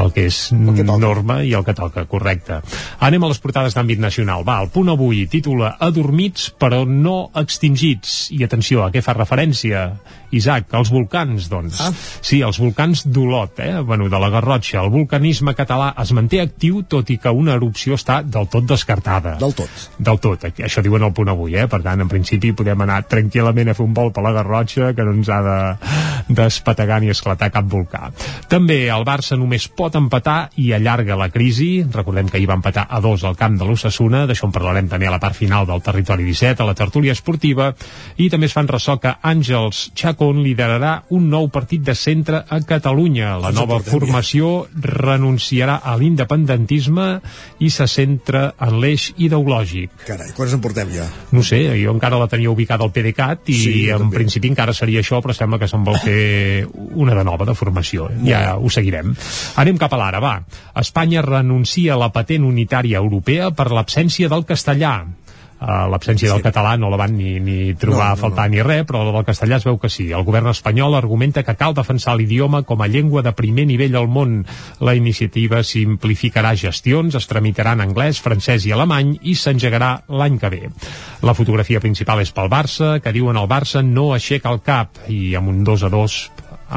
[0.00, 2.60] el que és el que norma i el que toca, correcte.
[3.06, 4.44] Anem a les portades d'àmbit nacional.
[4.46, 8.30] Va, el punt avui titula Adormits però no extingits.
[8.36, 9.86] I atenció, a què fa referència?
[10.36, 11.80] Isaac, els volcans, doncs.
[11.82, 11.92] Ah.
[12.20, 13.80] Sí, els volcans d'Olot, eh?
[13.86, 14.80] bueno, de la Garrotxa.
[14.84, 19.36] El volcanisme català es manté actiu, tot i que una erupció està del tot descartada.
[19.40, 21.66] Del tot del tot, això diuen el punt avui eh?
[21.70, 25.04] per tant en principi podem anar tranquil·lament a fer un vol per la Garrotxa que
[25.06, 25.58] no ens ha de
[26.40, 28.10] despategar ni esclatar cap volcà
[28.50, 32.86] també el Barça només pot empatar i allarga la crisi recordem que ahir va empatar
[32.88, 35.84] a dos al camp de l'Ossassuna d'això en parlarem també a la part final del
[35.84, 37.72] territori 17 a la tertúlia esportiva
[38.16, 39.90] i també es fan ressò que Àngels
[40.20, 47.06] Chacón liderarà un nou partit de centre a Catalunya la nova formació renunciarà a l'independentisme
[47.64, 49.94] i se centra en l'eix ideològic.
[50.04, 51.06] Carai, quants en portem ja?
[51.32, 54.18] No sé, jo encara la tenia ubicada al PDeCAT i sí, en també.
[54.18, 58.10] principi encara seria això, però sembla que se'n vol fer una de nova de formació.
[58.26, 59.16] Ja ho seguirem.
[59.64, 60.34] Anem cap a l'ara, va.
[60.84, 64.98] Espanya renuncia a la patent unitària europea per l'absència del castellà
[65.60, 66.32] l'absència sí.
[66.32, 68.54] del català no la van ni, ni trobar no, no, a faltar no.
[68.54, 70.08] ni res, però del castellà es veu que sí.
[70.16, 74.08] El govern espanyol argumenta que cal defensar l'idioma com a llengua de primer nivell al
[74.08, 74.40] món.
[74.80, 80.52] La iniciativa simplificarà gestions, es tramitarà en anglès, francès i alemany i s'engegarà l'any que
[80.52, 80.62] ve.
[81.26, 85.34] La fotografia principal és pel Barça, que diuen el Barça no aixeca el cap i
[85.36, 86.18] amb un 2 a 2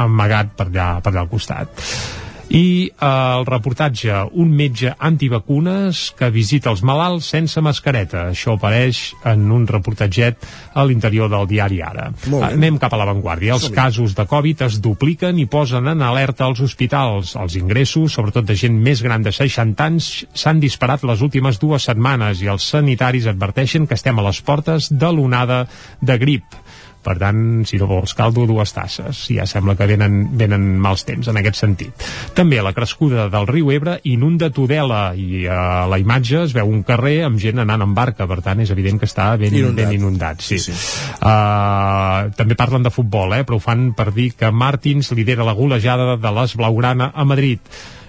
[0.04, 6.30] amagat per allà, per allà al costat i eh, el reportatge un metge antivacunes que
[6.34, 8.28] visita els malalts sense mascareta.
[8.34, 12.10] Això apareix en un reportatget a l'interior del diari Ara.
[12.50, 13.56] Anem cap a l'avantguàrdia.
[13.56, 17.36] Els casos de Covid es dupliquen i posen en alerta als hospitals.
[17.40, 21.88] Els ingressos, sobretot de gent més gran de 60 anys s'han disparat les últimes dues
[21.90, 25.64] setmanes i els sanitaris adverteixen que estem a les portes de l'onada
[26.02, 26.62] de grip
[27.04, 29.26] per tant, si no vols caldo, dues tasses.
[29.34, 32.06] Ja sembla que venen, venen mals temps en aquest sentit.
[32.38, 36.84] També la crescuda del riu Ebre inunda Tudela i a la imatge es veu un
[36.88, 39.84] carrer amb gent anant en barca, per tant és evident que està ben inundat.
[39.84, 40.60] Ben inundat sí.
[40.60, 41.02] Sí, sí.
[41.20, 45.58] Uh, també parlen de futbol, eh, però ho fan per dir que Martins lidera la
[45.58, 47.62] golejada de les Blaugrana a Madrid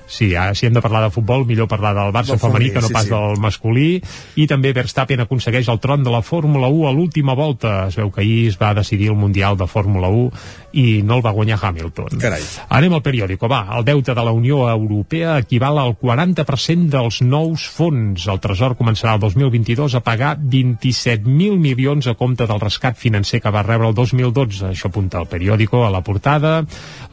[0.07, 2.83] Sí, ja, si hem de parlar de futbol, millor parlar del Barça del femení que
[2.83, 3.13] no sí, pas sí.
[3.15, 3.89] del masculí.
[4.37, 7.87] I també Verstappen aconsegueix el tron de la Fórmula 1 a l'última volta.
[7.89, 10.31] Es veu que ahir es va decidir el Mundial de Fórmula 1
[10.75, 12.19] i no el va guanyar Hamilton.
[12.21, 12.43] Carai.
[12.77, 13.49] Anem al periòdico.
[13.49, 18.29] Va, el deute de la Unió Europea equival al 40% dels nous fons.
[18.29, 23.55] El Tresor començarà el 2022 a pagar 27.000 milions a compte del rescat financer que
[23.55, 24.73] va rebre el 2012.
[24.75, 26.57] Això apunta el periòdico a la portada.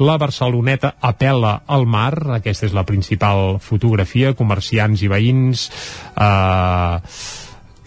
[0.01, 2.13] La Barceloneta apela al mar.
[2.41, 4.35] Aquesta és la principal fotografia.
[4.37, 5.69] Comerciants i veïns...
[6.15, 7.39] Eh,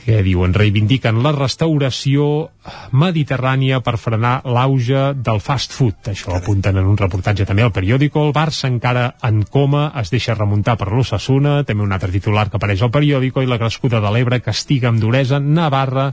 [0.05, 2.51] que diuen reivindiquen la restauració
[2.93, 6.11] mediterrània per frenar l'auge del fast food.
[6.13, 8.23] Això apunten en un reportatge també al periòdico.
[8.25, 12.59] El Barça encara en coma es deixa remuntar per l'Ossassuna, també un altre titular que
[12.61, 16.11] apareix al periòdico, i la crescuda de l'Ebre castiga amb duresa Navarra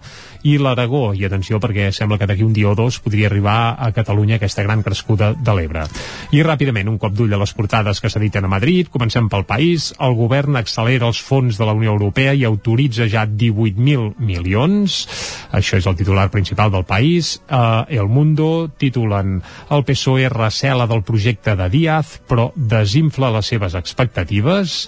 [0.48, 1.12] i l'Aragó.
[1.14, 4.64] I atenció perquè sembla que d'aquí un dia o dos podria arribar a Catalunya aquesta
[4.64, 5.86] gran crescuda de l'Ebre.
[6.32, 9.92] I ràpidament, un cop d'ull a les portades que s'editen a Madrid, comencem pel país.
[10.00, 15.02] El govern accelera els fons de la Unió Europea i autoritza ja 18 1.000 milions.
[15.52, 17.40] Això és el titular principal del país.
[17.50, 23.76] Uh, El Mundo titulen el PSOE recela del projecte de Díaz, però desinfla les seves
[23.76, 24.88] expectatives.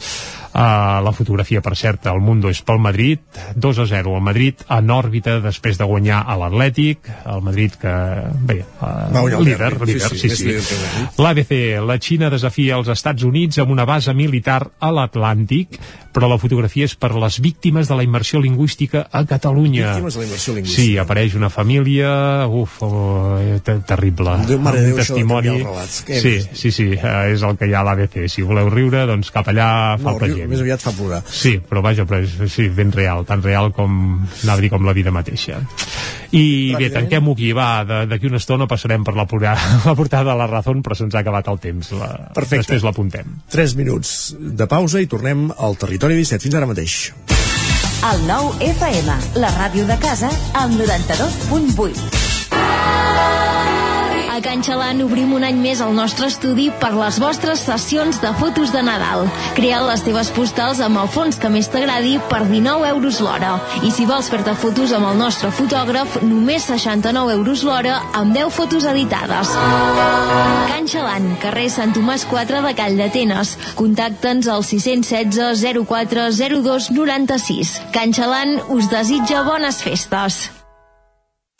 [0.53, 3.23] Uh, la fotografia, per cert, el Mundo és pel Madrid,
[3.57, 7.93] 2 a 0 al Madrid, en òrbita després de guanyar a l'Atlètic, el Madrid que,
[8.45, 10.29] bé, uh, líder, líder, sí, sí.
[10.29, 10.77] sí, sí.
[11.17, 15.79] L'ABC, la Xina desafia els Estats Units amb una base militar a l'Atlàntic,
[16.13, 19.95] però la fotografia és per les víctimes de la immersió lingüística a Catalunya.
[19.95, 20.83] Víctimes de la immersió lingüística.
[20.83, 24.37] Sí, apareix una família, uf, oh, ter terrible.
[24.45, 25.57] Déu, mare Déu, testimoni.
[25.63, 26.03] relats.
[26.05, 28.21] Sí, sí, sí, uh, és el que hi ha a l'ABC.
[28.29, 30.51] Si voleu riure, doncs cap allà falta no, gent.
[30.53, 31.21] Més aviat fa plorar.
[31.27, 33.91] Sí, però vaja, però és, sí, ben real, tan real com,
[34.43, 35.61] anava a dir, com la vida mateixa.
[36.33, 37.69] I bé, tanquem-ho aquí, va,
[38.09, 39.25] d'aquí una estona passarem per la,
[39.87, 41.93] la portada de la Razón, però se'ns ha acabat el temps.
[41.99, 42.65] La, Perfecte.
[42.65, 43.25] Després l'apuntem.
[43.53, 46.43] 3 minuts de pausa i tornem al Territori 17.
[46.47, 46.93] Fins ara mateix.
[48.03, 50.27] El nou FM, la ràdio de casa,
[50.59, 53.42] al 92.8.
[54.33, 58.31] A Can Xalan obrim un any més el nostre estudi per les vostres sessions de
[58.39, 59.27] fotos de Nadal.
[59.53, 63.51] Crea les teves postals amb el fons que més t'agradi per 19 euros l'hora.
[63.85, 68.49] I si vols fer-te fotos amb el nostre fotògraf, només 69 euros l'hora amb 10
[68.57, 69.53] fotos editades.
[70.71, 73.53] Can Xalan, carrer Sant Tomàs 4 de Call d'Atenes.
[73.77, 77.77] Contacta'ns al 616 04 02 96.
[77.93, 80.41] Can Xalan us desitja bones festes.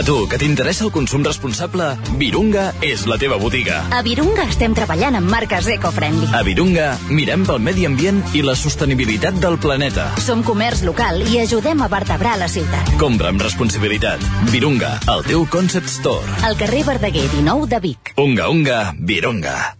[0.00, 3.82] A tu, que t'interessa el consum responsable, Virunga és la teva botiga.
[3.92, 6.30] A Virunga estem treballant amb marques eco-friendly.
[6.32, 10.06] A Virunga mirem pel medi ambient i la sostenibilitat del planeta.
[10.24, 12.94] Som comerç local i ajudem a vertebrar la ciutat.
[13.02, 14.24] Compra amb responsabilitat.
[14.54, 16.40] Virunga, el teu concept store.
[16.48, 18.14] Al carrer Verdaguer 19 de Vic.
[18.16, 19.79] Unga, unga, Virunga.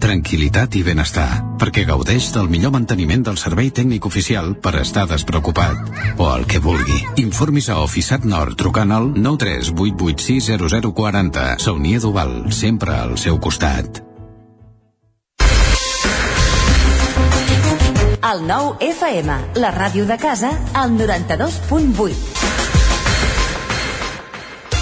[0.00, 5.76] Tranquilitat i benestar, perquè gaudeix del millor manteniment del servei tècnic oficial per estar despreocupat.
[6.16, 7.04] O el que vulgui.
[7.20, 11.60] Informis a Oficiat Nord trucant al 938860040.
[11.60, 14.00] Saunia d'Oval, sempre al seu costat.
[18.30, 22.39] El nou FM, la ràdio de casa, al 92.8.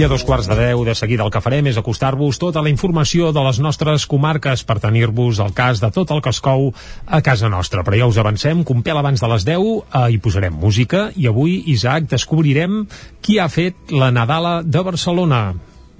[0.00, 3.34] A dos quarts de deu, de seguida el que farem és acostar-vos tota la informació
[3.36, 6.70] de les nostres comarques per tenir-vos el cas de tot el que es cou
[7.04, 7.84] a casa nostra.
[7.84, 11.58] Però ja us avancem pèl abans de les 10 eh, hi posarem música i avui,
[11.74, 12.86] Isaac, descobrirem
[13.20, 15.42] qui ha fet la Nadala de Barcelona.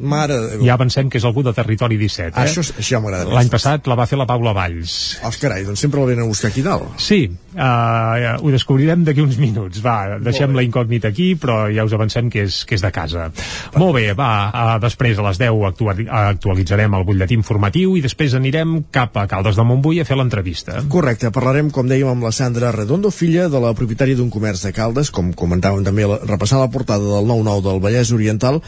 [0.01, 0.65] Mare de Déu.
[0.65, 2.47] Ja avancem que és algú de territori 17, eh?
[2.47, 3.37] Això, això m'agrada més.
[3.37, 4.97] L'any passat la va fer la Paula Valls.
[5.27, 6.97] Oh, carai, doncs sempre la venen a buscar aquí dalt.
[7.01, 7.21] Sí,
[7.55, 9.83] uh, ho descobrirem d'aquí uns minuts.
[9.85, 13.29] Va, deixem la incògnita aquí, però ja us avancem que és, que és de casa.
[13.77, 18.35] Molt bé, va, uh, després a les 10 actuali actualitzarem el butlletí informatiu i després
[18.39, 20.81] anirem cap a Caldes de Montbui a fer l'entrevista.
[20.91, 24.73] Correcte, parlarem, com dèiem, amb la Sandra Redondo, filla de la propietària d'un comerç de
[24.77, 28.61] Caldes, com comentàvem també repassant la portada del 9-9 del Vallès Oriental,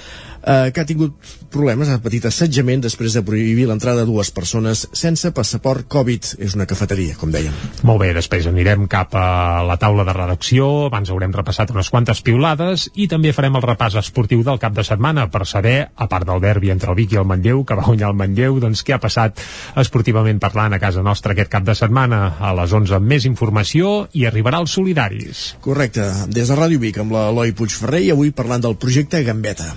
[0.42, 1.16] eh, que ha tingut
[1.52, 6.34] problemes, ha patit assetjament després de prohibir l'entrada de dues persones sense passaport Covid.
[6.42, 7.54] És una cafeteria, com dèiem.
[7.86, 12.22] Molt bé, després anirem cap a la taula de redacció, abans haurem repassat unes quantes
[12.24, 16.26] piulades i també farem el repàs esportiu del cap de setmana per saber, a part
[16.28, 18.96] del derbi entre el Vic i el Manlleu, que va guanyar el Manlleu, doncs què
[18.96, 19.40] ha passat
[19.76, 22.22] esportivament parlant a casa nostra aquest cap de setmana.
[22.40, 25.44] A les 11 amb més informació i arribarà els solidaris.
[25.64, 29.72] Correcte, des de Ràdio Vic amb l'Eloi Puigferrer i avui parlant del projecte Gambeta.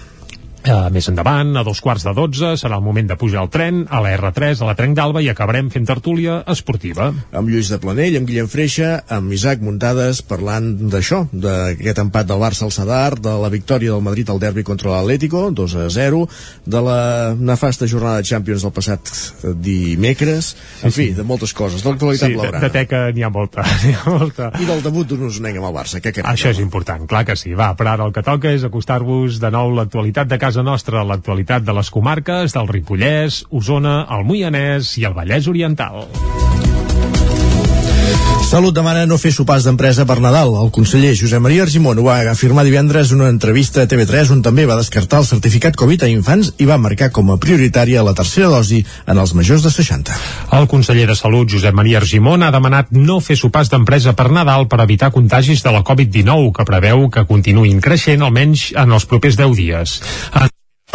[0.65, 3.83] Uh, més endavant, a dos quarts de dotze, serà el moment de pujar al tren,
[3.85, 7.11] a la R3, a la Trenc d'Alba i acabarem fent tertúlia esportiva.
[7.37, 12.41] Amb Lluís de Planell, amb Guillem Freixa, amb Isaac Muntades, parlant d'això, d'aquest empat del
[12.41, 16.23] Barça al Sadar, de la victòria del Madrid al derbi contra l'Atlético, 2 a 0,
[16.65, 16.97] de la
[17.37, 19.13] nefasta jornada de Champions del passat
[19.61, 22.63] dimecres, en fi, de moltes coses, de l'actualitat sí, blaugrana.
[22.63, 24.49] de, de teca n'hi ha molta, n'hi ha molta.
[24.57, 26.31] I del debut d'un usonenc amb el Barça, què querem?
[26.33, 27.53] Això és important, clar que sí.
[27.53, 31.65] Va, però ara el que toca és acostar-vos de nou l'actualitat de casa nostra, l'actualitat
[31.65, 36.05] de les comarques del Ripollès, Osona, el Moianès i el Vallès Oriental.
[38.45, 40.53] Salut demana no fer sopars d'empresa per Nadal.
[40.61, 44.43] El conseller Josep Maria Argimon ho va afirmar divendres en una entrevista a TV3 on
[44.45, 48.13] també va descartar el certificat Covid a infants i va marcar com a prioritària la
[48.15, 50.19] tercera dosi en els majors de 60.
[50.59, 54.69] El conseller de Salut, Josep Maria Argimon, ha demanat no fer sopars d'empresa per Nadal
[54.69, 59.41] per evitar contagis de la Covid-19, que preveu que continuïn creixent almenys en els propers
[59.41, 59.99] 10 dies.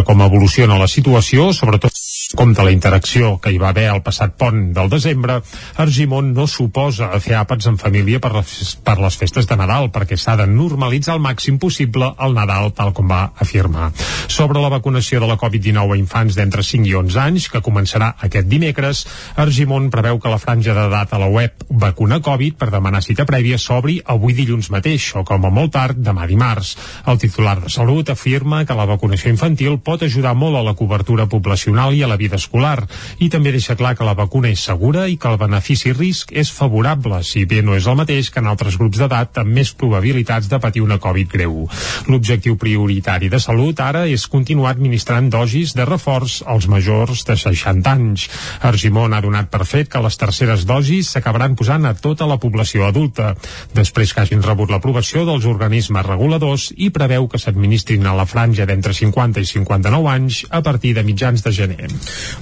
[0.06, 1.92] Com evoluciona la situació, sobretot
[2.36, 5.40] com de la interacció que hi va haver el passat pont del desembre,
[5.82, 9.90] Argimon no suposa a fer àpats en família per les, per les festes de Nadal,
[9.90, 13.90] perquè s'ha de normalitzar al màxim possible el Nadal, tal com va afirmar.
[14.30, 18.12] Sobre la vacunació de la Covid-19 a infants d'entre 5 i 11 anys, que començarà
[18.28, 19.02] aquest dimecres,
[19.34, 23.58] Argimon preveu que la franja d'edat a la web Vacuna Covid per demanar cita prèvia
[23.58, 26.76] s'obri avui dilluns mateix, o com a molt tard, demà dimarts.
[27.10, 31.26] El titular de Salut afirma que la vacunació infantil pot ajudar molt a la cobertura
[31.26, 32.84] poblacional i a la vida escolar
[33.18, 37.22] i també deixa clar que la vacuna és segura i que el benefici-risc és favorable,
[37.26, 40.60] si bé no és el mateix que en altres grups d'edat amb més probabilitats de
[40.62, 41.64] patir una Covid greu.
[42.10, 47.90] L'objectiu prioritari de salut ara és continuar administrant dosis de reforç als majors de 60
[47.90, 48.28] anys.
[48.66, 52.86] Argimon ha donat per fet que les terceres dosis s'acabaran posant a tota la població
[52.86, 53.34] adulta,
[53.74, 58.66] després que hagin rebut l'aprovació dels organismes reguladors i preveu que s'administrin a la franja
[58.68, 61.88] d'entre 50 i 59 anys a partir de mitjans de gener.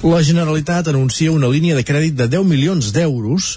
[0.03, 3.57] La Generalitat anuncia una línia de crèdit de 10 milions d'euros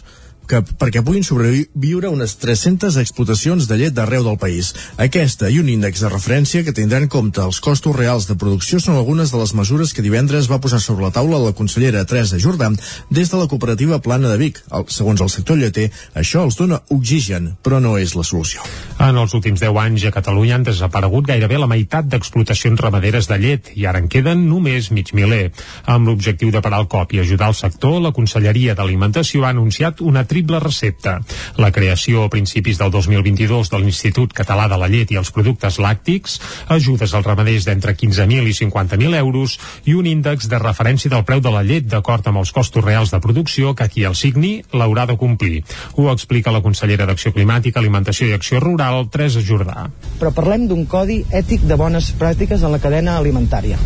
[0.51, 4.73] que, perquè puguin sobreviure unes 300 explotacions de llet d'arreu del país.
[4.99, 8.81] Aquesta i un índex de referència que tindran en compte els costos reals de producció
[8.83, 12.39] són algunes de les mesures que divendres va posar sobre la taula la consellera Teresa
[12.41, 12.71] Jordà
[13.09, 14.59] des de la cooperativa Plana de Vic.
[14.71, 15.87] El, segons el sector lleter,
[16.17, 18.65] això els dona oxigen, però no és la solució.
[19.01, 23.39] En els últims 10 anys a Catalunya han desaparegut gairebé la meitat d'explotacions ramaderes de
[23.41, 25.51] llet i ara en queden només mig miler.
[25.89, 30.03] Amb l'objectiu de parar el cop i ajudar el sector, la Conselleria d'Alimentació ha anunciat
[30.05, 31.21] una tri possible recepta.
[31.57, 35.77] La creació a principis del 2022 de l'Institut Català de la Llet i els Productes
[35.79, 41.25] Làctics, ajudes als ramaders d'entre 15.000 i 50.000 euros i un índex de referència del
[41.25, 44.63] preu de la llet d'acord amb els costos reals de producció que qui el signi
[44.73, 45.63] l'haurà de complir.
[45.95, 49.89] Ho explica la consellera d'Acció Climàtica, Alimentació i Acció Rural, Teresa Jordà.
[50.19, 53.77] Però parlem d'un codi ètic de bones pràctiques en la cadena alimentària.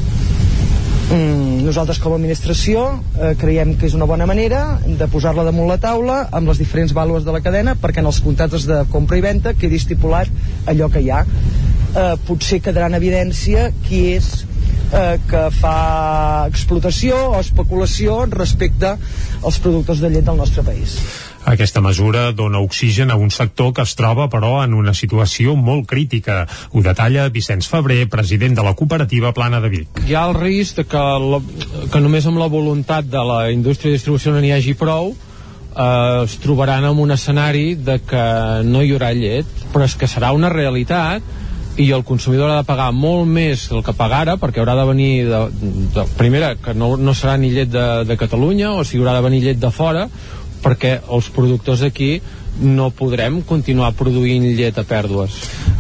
[1.06, 2.84] Mm, nosaltres com a administració
[3.14, 6.96] eh, creiem que és una bona manera de posar-la damunt la taula amb les diferents
[6.98, 10.32] vàlues de la cadena perquè en els contractes de compra i venda quedi estipulat
[10.66, 11.22] allò que hi ha.
[11.22, 14.32] Eh, potser quedarà en evidència qui és
[14.90, 15.78] eh, que fa
[16.50, 18.96] explotació o especulació respecte
[19.46, 20.98] als productes de llet del nostre país
[21.46, 25.88] aquesta mesura dona oxigen a un sector que es troba, però, en una situació molt
[25.90, 26.44] crítica.
[26.74, 30.02] Ho detalla Vicenç Febrer, president de la cooperativa Plana de Vic.
[30.08, 31.42] Hi ha el risc de que, la,
[31.94, 35.14] que només amb la voluntat de la indústria de distribució no n'hi hagi prou,
[35.76, 38.28] eh, es trobaran en un escenari de que
[38.66, 41.24] no hi haurà llet, però és que serà una realitat
[41.78, 44.86] i el consumidor ha de pagar molt més del que paga ara perquè haurà de
[44.88, 45.42] venir de,
[45.96, 49.26] de, primera, que no, no serà ni llet de, de Catalunya o sigui, haurà de
[49.28, 50.06] venir llet de fora
[50.66, 52.16] perquè els productors d'aquí
[52.62, 55.36] no podrem continuar produint llet a pèrdues.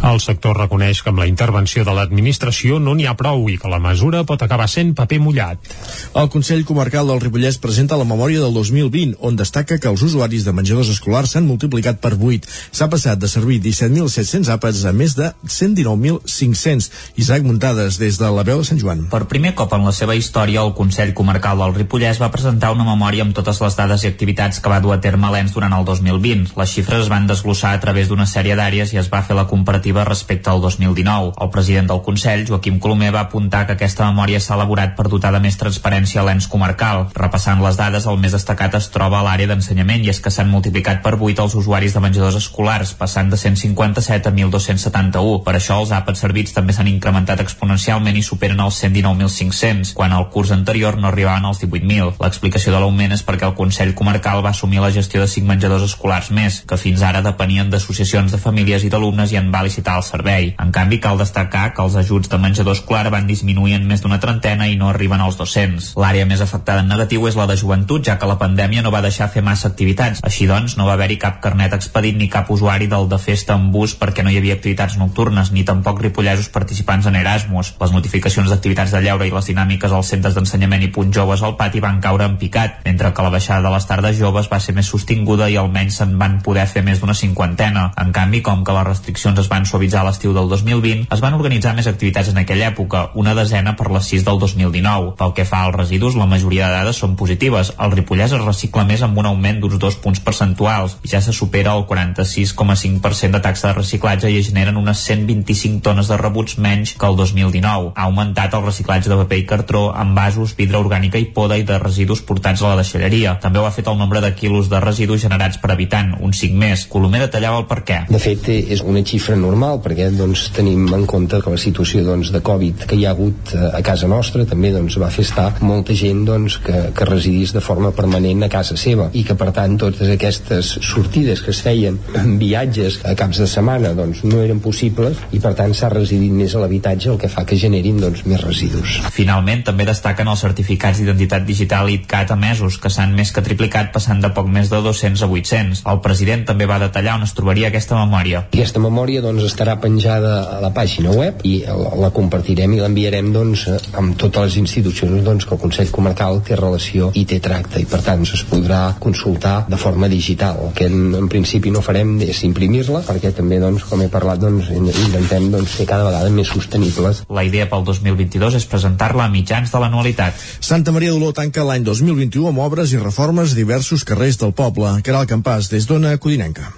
[0.06, 3.70] El sector reconeix que amb la intervenció de l'administració no n'hi ha prou i que
[3.72, 5.72] la mesura pot acabar sent paper mullat.
[6.14, 10.46] El Consell Comarcal del Ripollès presenta la memòria del 2020, on destaca que els usuaris
[10.46, 12.52] de menjadors escolars s'han multiplicat per 8.
[12.76, 16.92] S'ha passat de servir 17.700 àpats a més de 119.500.
[17.24, 19.08] Isaac Muntades, des de la veu de Sant Joan.
[19.10, 22.86] Per primer cop en la seva història, el Consell Comarcal del Ripollès va presentar una
[22.86, 25.88] memòria amb totes les dades i activitats que va dur a terme l'ENS durant el
[25.88, 26.54] 2020.
[26.60, 29.36] La les xifres es van desglossar a través d'una sèrie d'àrees i es va fer
[29.38, 31.36] la comparativa respecte al 2019.
[31.38, 35.30] El president del Consell, Joaquim Colomer, va apuntar que aquesta memòria s'ha elaborat per dotar
[35.36, 37.06] de més transparència a l'ens comarcal.
[37.14, 40.50] Repassant les dades, el més destacat es troba a l'àrea d'ensenyament i és que s'han
[40.50, 45.44] multiplicat per 8 els usuaris de menjadors escolars, passant de 157 a 1.271.
[45.46, 50.30] Per això els àpats servits també s'han incrementat exponencialment i superen els 119.500, quan el
[50.34, 52.18] curs anterior no arribaven als 18.000.
[52.26, 55.86] L'explicació de l'augment és perquè el Consell Comarcal va assumir la gestió de 5 menjadors
[55.92, 59.64] escolars més, més, que fins ara depenien d'associacions de famílies i d'alumnes i en va
[59.64, 60.54] licitar el servei.
[60.60, 64.20] En canvi, cal destacar que els ajuts de menjador escolar van disminuir en més d'una
[64.20, 65.96] trentena i no arriben als 200.
[66.00, 69.02] L'àrea més afectada en negatiu és la de joventut, ja que la pandèmia no va
[69.02, 70.22] deixar fer massa activitats.
[70.24, 73.72] Així doncs, no va haver-hi cap carnet expedit ni cap usuari del de festa en
[73.72, 77.76] bus perquè no hi havia activitats nocturnes, ni tampoc ripollesos participants en Erasmus.
[77.82, 81.58] Les notificacions d'activitats de lleure i les dinàmiques als centres d'ensenyament i punts joves al
[81.60, 84.76] pati van caure en picat, mentre que la baixada de les tardes joves va ser
[84.76, 87.88] més sostinguda i almenys se'n van poder fer més d'una cinquantena.
[88.02, 91.36] En canvi, com que les restriccions es van suavitzar a l'estiu del 2020, es van
[91.38, 95.16] organitzar més activitats en aquella època, una desena per les 6 del 2019.
[95.20, 97.74] Pel que fa als residus, la majoria de dades són positives.
[97.82, 101.34] El Ripollès es recicla més amb un augment d'uns dos punts percentuals i ja se
[101.34, 106.60] supera el 46,5% de taxa de reciclatge i es generen unes 125 tones de rebuts
[106.62, 107.94] menys que el 2019.
[107.96, 111.80] Ha augmentat el reciclatge de paper i cartró, envasos, vidre orgànica i poda i de
[111.82, 113.38] residus portats a la deixalleria.
[113.42, 116.60] També ho ha fet el nombre de quilos de residus generats per habitant, un 5
[116.60, 116.86] més.
[116.92, 118.00] Colomer detallava el per què.
[118.10, 122.32] De fet, és una xifra normal perquè doncs, tenim en compte que la situació doncs,
[122.34, 125.48] de Covid que hi ha hagut eh, a casa nostra també doncs, va fer estar
[125.66, 129.52] molta gent doncs, que, que residís de forma permanent a casa seva i que per
[129.56, 134.42] tant totes aquestes sortides que es feien en viatges a caps de setmana doncs, no
[134.44, 138.00] eren possibles i per tant s'ha residit més a l'habitatge el que fa que generin
[138.02, 139.00] doncs, més residus.
[139.16, 144.22] Finalment també destaquen els certificats d'identitat digital ITCAT emesos que s'han més que triplicat passant
[144.24, 145.84] de poc més de 200 a 800.
[145.92, 146.15] El president
[146.46, 148.46] també també va detallar on es trobaria aquesta memòria.
[148.50, 153.66] Aquesta memòria doncs, estarà penjada a la pàgina web i la, compartirem i l'enviarem doncs,
[153.94, 157.86] amb totes les institucions doncs, que el Consell Comarcal té relació i té tracte i
[157.90, 160.62] per tant es podrà consultar de forma digital.
[160.68, 164.42] El que en, en principi no farem és imprimir-la perquè també, doncs, com he parlat,
[164.42, 167.26] doncs, intentem doncs, fer cada vegada més sostenibles.
[167.30, 170.40] La idea pel 2022 és presentar-la a mitjans de l'anualitat.
[170.60, 174.96] Santa Maria d'Oló tanca l'any 2021 amb obres i reformes diversos carrers del poble.
[175.06, 176.72] Caral Campàs, des d'Ona Codinenca.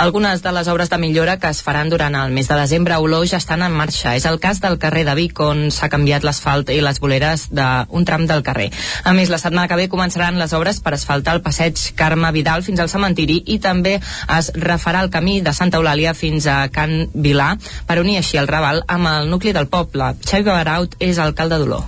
[0.00, 3.00] Algunes de les obres de millora que es faran durant el mes de desembre a
[3.04, 4.14] Oló ja estan en marxa.
[4.16, 8.06] És el cas del carrer de Vic, on s'ha canviat l'asfalt i les voleres d'un
[8.08, 8.70] tram del carrer.
[9.04, 12.64] A més, la setmana que ve començaran les obres per asfaltar el passeig Carme Vidal
[12.64, 13.98] fins al cementiri i també
[14.38, 17.52] es refarà el camí de Santa Eulàlia fins a Can Vilà
[17.86, 20.14] per unir així el Raval amb el nucli del poble.
[20.24, 21.84] Xavi Baraut és alcalde d'Oló.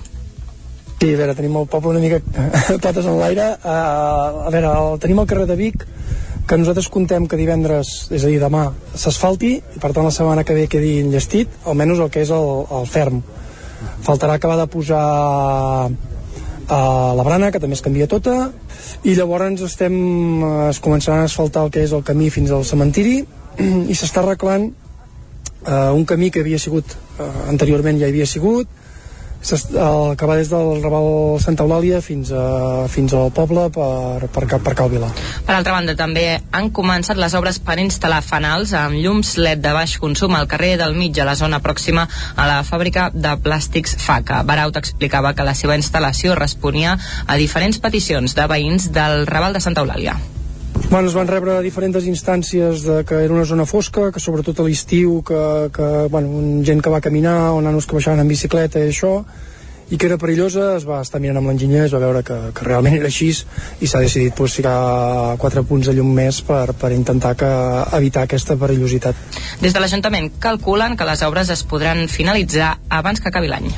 [1.01, 2.21] Sí, a veure, tenim el poble una mica
[2.85, 3.55] potes en l'aire.
[3.65, 5.87] Uh, a veure, el, tenim el carrer de Vic,
[6.47, 8.65] que nosaltres contem que divendres, és a dir, demà,
[8.99, 12.49] s'asfalti i per tant la setmana que ve quedi enllestit, almenys el que és el,
[12.79, 13.21] el ferm.
[14.03, 15.03] Faltarà acabar de posar
[16.67, 16.81] a
[17.15, 18.51] la Brana, que també es canvia tota,
[19.03, 19.95] i llavors estem,
[20.43, 23.17] eh, es començaran a asfaltar el que és el camí fins al cementiri
[23.91, 28.67] i s'està arreglant eh, un camí que havia sigut eh, anteriorment ja havia sigut
[29.51, 34.45] el que va des del Raval Santa Eulàlia fins, a, fins al poble per, per,
[34.47, 35.09] per Cal Vilà.
[35.43, 39.73] Per altra banda, també han començat les obres per instal·lar fanals amb llums LED de
[39.75, 43.97] baix consum al carrer del mig, a la zona pròxima a la fàbrica de plàstics
[44.03, 44.43] FACA.
[44.47, 46.95] Baraut explicava que la seva instal·lació responia
[47.27, 50.15] a diferents peticions de veïns del Raval de Santa Eulàlia.
[50.89, 54.67] Bueno, es van rebre diferents instàncies de que era una zona fosca, que sobretot a
[54.67, 55.39] l'estiu, que,
[55.73, 59.23] que bueno, gent que va caminar, o nanos que baixaven en bicicleta i això,
[59.93, 62.65] i que era perillosa, es va estar mirant amb l'enginyer, es va veure que, que
[62.65, 66.93] realment era així i s'ha decidit pues, ficar quatre punts de llum més per, per
[66.95, 67.49] intentar que,
[67.99, 69.39] evitar aquesta perillositat.
[69.61, 73.69] Des de l'Ajuntament calculen que les obres es podran finalitzar abans que acabi l'any.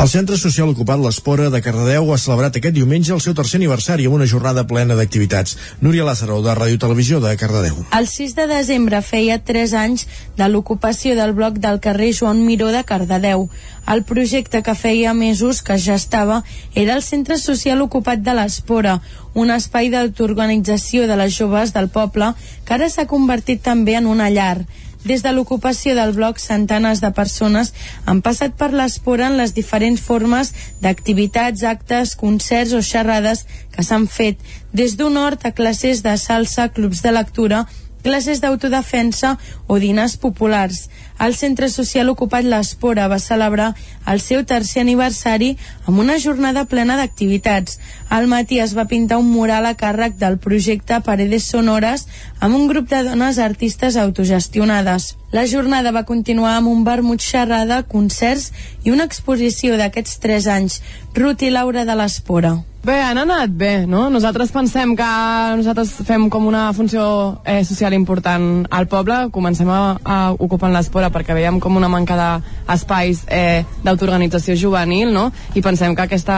[0.00, 4.06] El Centre Social Ocupat l'Espora de Cardedeu ha celebrat aquest diumenge el seu tercer aniversari
[4.08, 5.58] amb una jornada plena d'activitats.
[5.84, 7.76] Núria Lázaro, de Ràdio Televisió de Cardedeu.
[7.92, 10.06] El 6 de desembre feia 3 anys
[10.38, 13.50] de l'ocupació del bloc del carrer Joan Miró de Cardedeu.
[13.86, 16.42] El projecte que feia mesos que ja estava
[16.74, 19.02] era el Centre Social Ocupat de l'Espora,
[19.34, 22.32] un espai d'autoorganització de les joves del poble
[22.64, 24.64] que ara s'ha convertit també en una llar.
[25.04, 27.72] Des de l'ocupació del bloc, centenes de persones
[28.06, 33.44] han passat per l'espora en les diferents formes d'activitats, actes, concerts o xerrades
[33.74, 34.38] que s'han fet,
[34.72, 37.64] des d'un hort a classes de salsa, clubs de lectura,
[38.02, 39.36] classes d'autodefensa
[39.66, 40.88] o dinars populars.
[41.22, 43.72] El Centre Social Ocupat l'Espora va celebrar
[44.06, 47.78] el seu tercer aniversari amb una jornada plena d'activitats.
[48.08, 52.06] Al matí es va pintar un mural a càrrec del projecte Paredes Sonores
[52.40, 55.16] amb un grup de dones artistes autogestionades.
[55.32, 58.52] La jornada va continuar amb un vermut xerrada, concerts
[58.84, 60.82] i una exposició d'aquests tres anys.
[61.14, 62.58] Ruth i Laura de l'Espora.
[62.82, 64.08] Bé, han anat bé, no?
[64.10, 65.08] Nosaltres pensem que
[65.54, 67.04] nosaltres fem com una funció
[67.46, 72.16] eh, social important al poble, comencem a, a ocupar l'espora perquè veiem com una manca
[72.18, 73.62] d'espais eh,
[73.92, 75.28] d'autoorganització juvenil, no?
[75.54, 76.36] I pensem que, aquesta,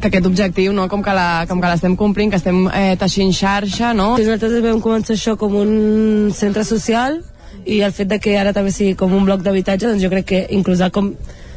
[0.00, 0.88] que aquest objectiu, no?
[0.92, 4.14] com que l'estem complint, que estem eh, teixint xarxa, no?
[4.18, 7.22] Nosaltres vam començar això com un centre social
[7.64, 10.28] i el fet de que ara també sigui com un bloc d'habitatge, doncs jo crec
[10.28, 11.14] que inclús com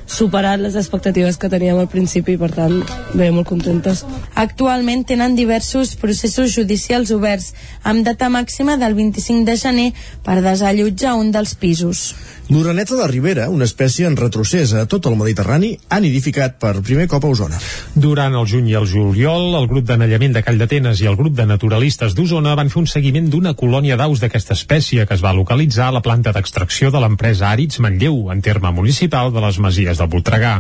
[0.08, 2.80] superat les expectatives que teníem al principi i per tant
[3.14, 4.06] bé, molt contentes.
[4.40, 7.52] Actualment tenen diversos processos judicials oberts
[7.84, 9.90] amb data màxima del 25 de gener
[10.24, 12.14] per desallotjar un dels pisos.
[12.48, 17.10] L'oreneta de Ribera, una espècie en retrocés a tot el Mediterrani, ha nidificat per primer
[17.12, 17.58] cop a Osona.
[17.92, 21.36] Durant el juny i el juliol, el grup d'anellament de Call d'Atenes i el grup
[21.36, 25.34] de naturalistes d'Osona van fer un seguiment d'una colònia d'aus d'aquesta espècie que es va
[25.36, 30.00] localitzar a la planta d'extracció de l'empresa Àrids Manlleu, en terme municipal de les Masies
[30.00, 30.54] de Voltregà.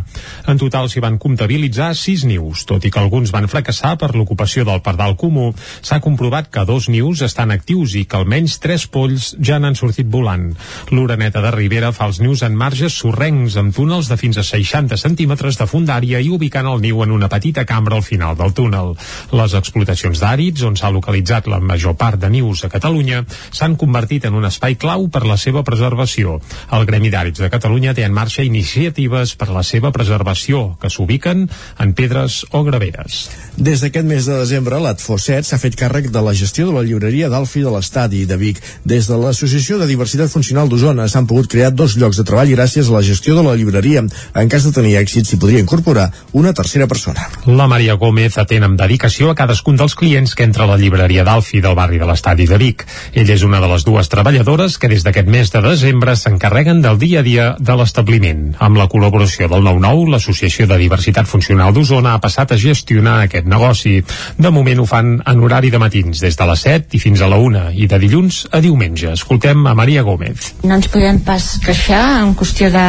[0.52, 4.68] En total s'hi van comptabilitzar sis nius, tot i que alguns van fracassar per l'ocupació
[4.68, 5.54] del pardal comú.
[5.80, 10.12] S'ha comprovat que dos nius estan actius i que almenys tres polls ja n'han sortit
[10.12, 10.52] volant.
[10.92, 14.44] L'oreneta de Ribera Ribera fa els nius en marges sorrencs amb túnels de fins a
[14.48, 18.56] 60 centímetres de fundària i ubicant el niu en una petita cambra al final del
[18.58, 18.96] túnel.
[19.30, 23.20] Les explotacions d'àrids, on s'ha localitzat la major part de nius a Catalunya,
[23.54, 26.40] s'han convertit en un espai clau per la seva preservació.
[26.74, 31.46] El Gremi d'Àrids de Catalunya té en marxa iniciatives per la seva preservació, que s'ubiquen
[31.78, 33.28] en pedres o graveres.
[33.54, 37.30] Des d'aquest mes de desembre, l'Atfoset s'ha fet càrrec de la gestió de la llibreria
[37.30, 38.66] d'Alfi de l'Estadi de Vic.
[38.82, 42.90] Des de l'Associació de Diversitat Funcional d'Osona s'han pogut crear dos llocs de treball gràcies
[42.90, 44.04] a la gestió de la llibreria.
[44.36, 47.28] En cas de tenir èxit, s'hi podria incorporar una tercera persona.
[47.46, 51.26] La Maria Gómez atén amb dedicació a cadascun dels clients que entra a la llibreria
[51.28, 52.86] d'Alfi del barri de l'Estadi de Vic.
[53.14, 57.00] Ell és una de les dues treballadores que des d'aquest mes de desembre s'encarreguen del
[57.02, 58.56] dia a dia de l'establiment.
[58.60, 63.48] Amb la col·laboració del 9-9, l'Associació de Diversitat Funcional d'Osona ha passat a gestionar aquest
[63.50, 63.98] negoci.
[64.38, 67.30] De moment ho fan en horari de matins, des de les 7 i fins a
[67.32, 69.12] la 1 i de dilluns a diumenge.
[69.14, 70.54] Escoltem a Maria Gómez.
[70.64, 72.88] No ens podem pas queixar en qüestió de,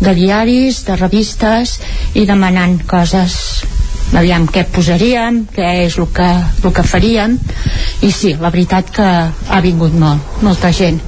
[0.00, 1.78] de diaris, de revistes
[2.14, 3.36] i demanant coses.
[4.12, 6.28] Aviam què posaríem, què és el que,
[6.64, 7.38] el que faríem.
[8.04, 11.00] I sí, la veritat que ha vingut molt, molta gent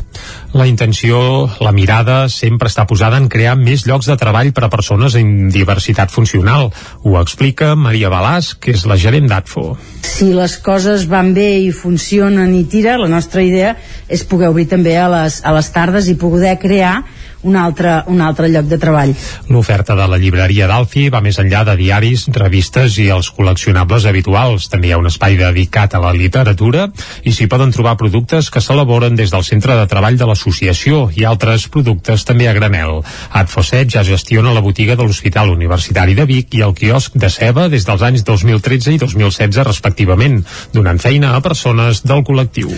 [0.54, 1.18] la intenció,
[1.58, 5.50] la mirada, sempre està posada en crear més llocs de treball per a persones amb
[5.52, 6.70] diversitat funcional.
[7.02, 9.66] Ho explica Maria Balàs, que és la gerent d'ATFO.
[10.06, 13.74] Si les coses van bé i funcionen i tira, la nostra idea
[14.06, 17.00] és poder obrir també a les, a les tardes i poder crear
[17.44, 19.14] un altre, un altre lloc de treball.
[19.52, 24.68] L'oferta de la llibreria d'Alfi va més enllà de diaris, revistes i els col·leccionables habituals.
[24.72, 26.88] També hi ha un espai dedicat a la literatura
[27.22, 31.26] i s'hi poden trobar productes que s'elaboren des del centre de treball de l'associació i
[31.28, 33.02] altres productes també a granel.
[33.30, 37.68] Adfoset ja gestiona la botiga de l'Hospital Universitari de Vic i el quiosc de Ceba
[37.68, 40.40] des dels anys 2013 i 2016 respectivament,
[40.72, 42.72] donant feina a persones del col·lectiu.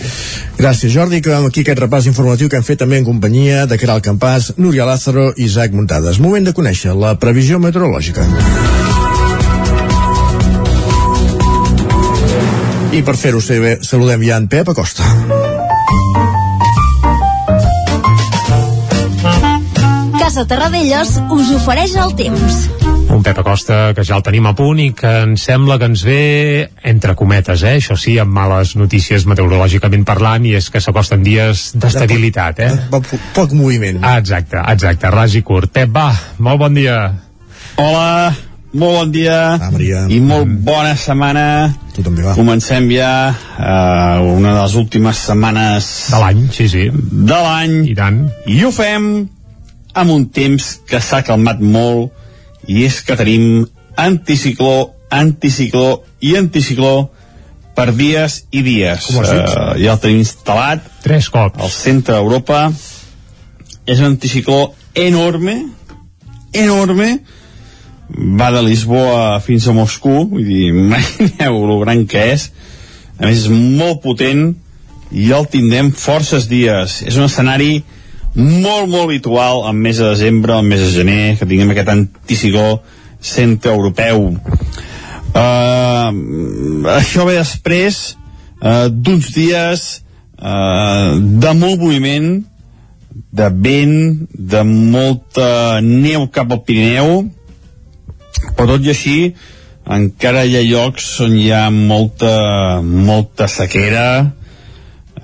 [0.58, 1.22] Gràcies, Jordi.
[1.22, 4.86] Acabem aquí aquest repàs informatiu que hem fet també en companyia de Caral Campàs, Núria
[4.88, 6.18] Lázaro i Isaac Muntades.
[6.22, 8.24] Moment de conèixer la previsió meteorològica.
[12.96, 15.04] I per fer-ho saludem ja en Pep Acosta.
[20.16, 22.85] Casa Terradellos us ofereix el temps.
[23.08, 26.02] Un Pep Acosta que ja el tenim a punt i que ens sembla que ens
[26.06, 27.76] ve entre cometes, eh?
[27.80, 32.64] això sí, amb males notícies meteorològicament parlant i és que s'acosten dies d'estabilitat.
[32.66, 32.72] Eh?
[32.90, 34.02] Poc, poc moviment.
[34.02, 35.70] Ah, exacte, exacte, ras i curt.
[35.72, 36.10] Pep, va,
[36.42, 36.98] molt bon dia.
[37.80, 38.34] Hola,
[38.76, 40.02] molt bon dia ah, Maria.
[40.12, 41.46] i molt bona setmana.
[41.94, 42.34] Tu també va.
[42.36, 46.90] Comencem ja uh, una de les últimes setmanes de l'any, sí, sí.
[46.92, 47.78] De l'any.
[47.92, 48.20] I tant.
[48.52, 49.08] I ho fem
[49.96, 52.12] amb un temps que s'ha calmat molt
[52.66, 57.10] i és que tenim anticicló, anticicló i anticicló
[57.76, 59.10] per dies i dies.
[59.12, 60.84] Com uh, ja el tenim instal·lat.
[61.04, 61.60] Tres cops.
[61.60, 62.70] Al centre d'Europa.
[63.86, 65.60] És un anticicló enorme,
[66.56, 67.10] enorme,
[68.40, 72.48] va de Lisboa fins a Moscou, vull dir, imagineu el gran que és.
[73.16, 74.48] A més, és molt potent
[75.12, 77.02] i el tindrem forces dies.
[77.06, 77.84] És un escenari
[78.36, 82.66] molt, molt habitual al mes de desembre, al mes de gener, que tinguem aquest anticicló
[83.24, 84.28] centre-europeu.
[85.36, 86.10] Uh,
[86.96, 88.16] això ve després
[88.60, 89.86] uh, d'uns dies
[90.38, 92.30] uh, de molt moviment,
[93.36, 93.98] de vent,
[94.32, 97.26] de molta neu cap al Pirineu,
[98.56, 99.18] però tot i així
[99.96, 104.32] encara hi ha llocs on hi ha molta, molta sequera,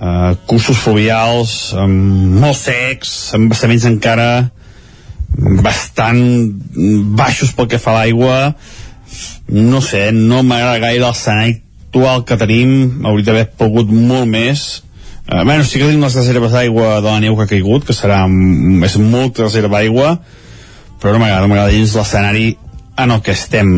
[0.02, 1.94] uh, cursos fluvials um,
[2.42, 4.50] molt secs, amb vessaments encara
[5.62, 6.20] bastant
[7.16, 8.38] baixos pel que fa a l'aigua.
[9.48, 12.74] No sé, no m'agrada gaire l'escenari actual que tenim.
[13.06, 14.82] Hauria d'haver pogut molt més.
[15.30, 17.96] Uh, bueno, sí que tenim les reserves d'aigua de la neu que ha caigut, que
[17.96, 20.16] serà és molta reserva d'aigua
[21.02, 22.52] però no m'agrada, m'agrada gens l'escenari
[23.02, 23.72] en el que estem.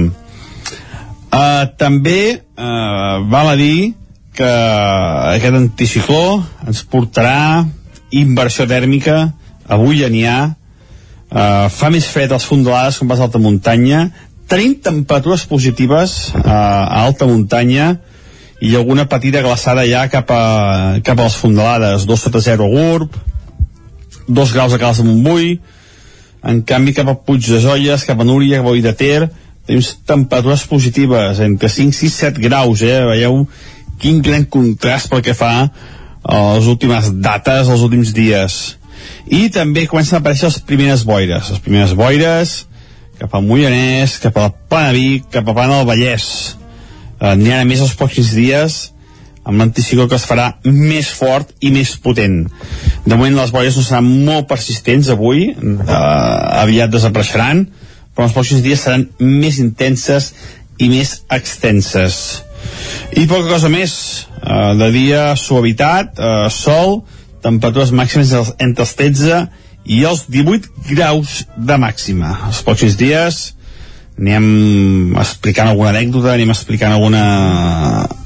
[1.32, 3.94] Uh, també uh, val a dir
[4.34, 4.50] que
[5.34, 7.64] aquest anticicló ens portarà
[8.14, 9.32] inversió tèrmica.
[9.64, 10.38] Avui ja n'hi ha
[11.34, 14.08] uh, fa més fred als fondalades com vas a alta muntanya.
[14.50, 17.94] Tenim temperatures positives uh, a alta muntanya
[18.64, 20.42] i alguna petita glaçada ja cap a,
[21.04, 23.16] cap a les fondalades 2 sota 0 a Gurb
[24.28, 25.58] 2 graus a Cales de Montbui.
[26.44, 29.30] En canvi cap a Puig de Zolles cap a Núria, cap a de Ter
[29.64, 33.00] tenim temperatures positives entre 5, 6, 7 graus eh?
[33.08, 33.46] veieu
[34.04, 38.76] quin gran contrast pel que fa a les últimes dates, els últims dies.
[39.32, 41.48] I també comencen a aparèixer les primeres boires.
[41.48, 42.64] Les primeres boires
[43.18, 46.26] cap al Moianès, cap a la Plana Vic, cap a Plana del Vallès.
[47.20, 48.80] Eh, N'hi ha més els pocs dies
[49.44, 52.42] amb l'anticicló que es farà més fort i més potent.
[53.04, 55.96] De moment les boires no seran molt persistents avui, eh,
[56.64, 57.66] aviat desapareixeran,
[58.14, 60.32] però els pròxims dies seran més intenses
[60.78, 62.43] i més extenses.
[63.14, 63.94] I poca cosa més.
[64.44, 67.02] Uh, de dia, suavitat, uh, sol,
[67.44, 69.42] temperatures màximes entre els 13
[69.84, 72.32] i els 18 graus de màxima.
[72.48, 73.42] Els pròxims dies
[74.14, 77.24] anem explicant alguna anècdota, anem explicant alguna,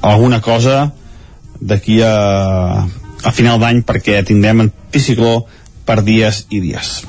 [0.05, 0.91] alguna cosa
[1.59, 2.85] d'aquí a,
[3.23, 5.41] a final d'any perquè tindrem anticicló
[5.89, 6.99] per dies i dies.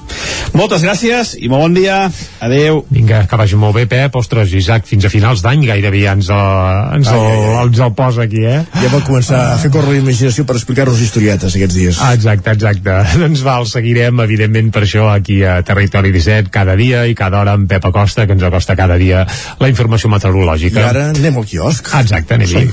[0.57, 1.99] Moltes gràcies i molt bon dia.
[2.43, 2.81] Adeu.
[2.91, 4.16] Vinga, que vagi molt bé, Pep.
[4.18, 7.66] Ostres, Isaac, fins a finals d'any gairebé ja ens, el, ens, el, ai, ai.
[7.68, 8.62] ens el posa aquí, eh?
[8.81, 12.01] Ja va començar a fer córrer la imaginació per explicar-nos historietes aquests dies.
[12.03, 12.97] Ah, exacte, exacte.
[13.22, 17.43] doncs va, el seguirem, evidentment, per això aquí a Territori 17 cada dia i cada
[17.45, 19.26] hora amb Pep Acosta, que ens acosta cada dia
[19.61, 20.81] la informació meteorològica.
[20.81, 21.93] I ara anem al quiosc.
[21.93, 22.70] Ah, exacte, anem-hi.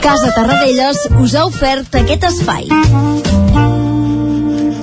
[0.00, 3.79] Casa Tarradellas us ha ofert aquest espai.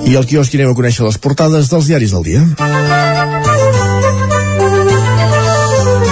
[0.08, 3.77] I al quiosc anem a conèixer les portades dels diaris del dia.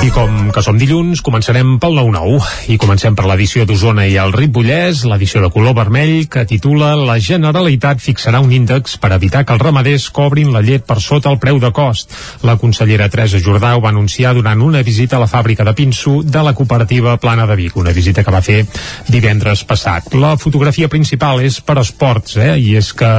[0.05, 4.35] I com que som dilluns, començarem pel 9-9 i comencem per l'edició d'Osona i el
[4.35, 9.55] Ripollès, l'edició de color vermell que titula La Generalitat fixarà un índex per evitar que
[9.55, 12.13] els ramaders cobrin la llet per sota el preu de cost.
[12.45, 16.19] La consellera Teresa Jordà ho va anunciar durant una visita a la fàbrica de pinso
[16.21, 18.59] de la cooperativa Plana de Vic, una visita que va fer
[19.09, 20.13] divendres passat.
[20.13, 22.51] La fotografia principal és per esports, eh?
[22.61, 23.11] i és que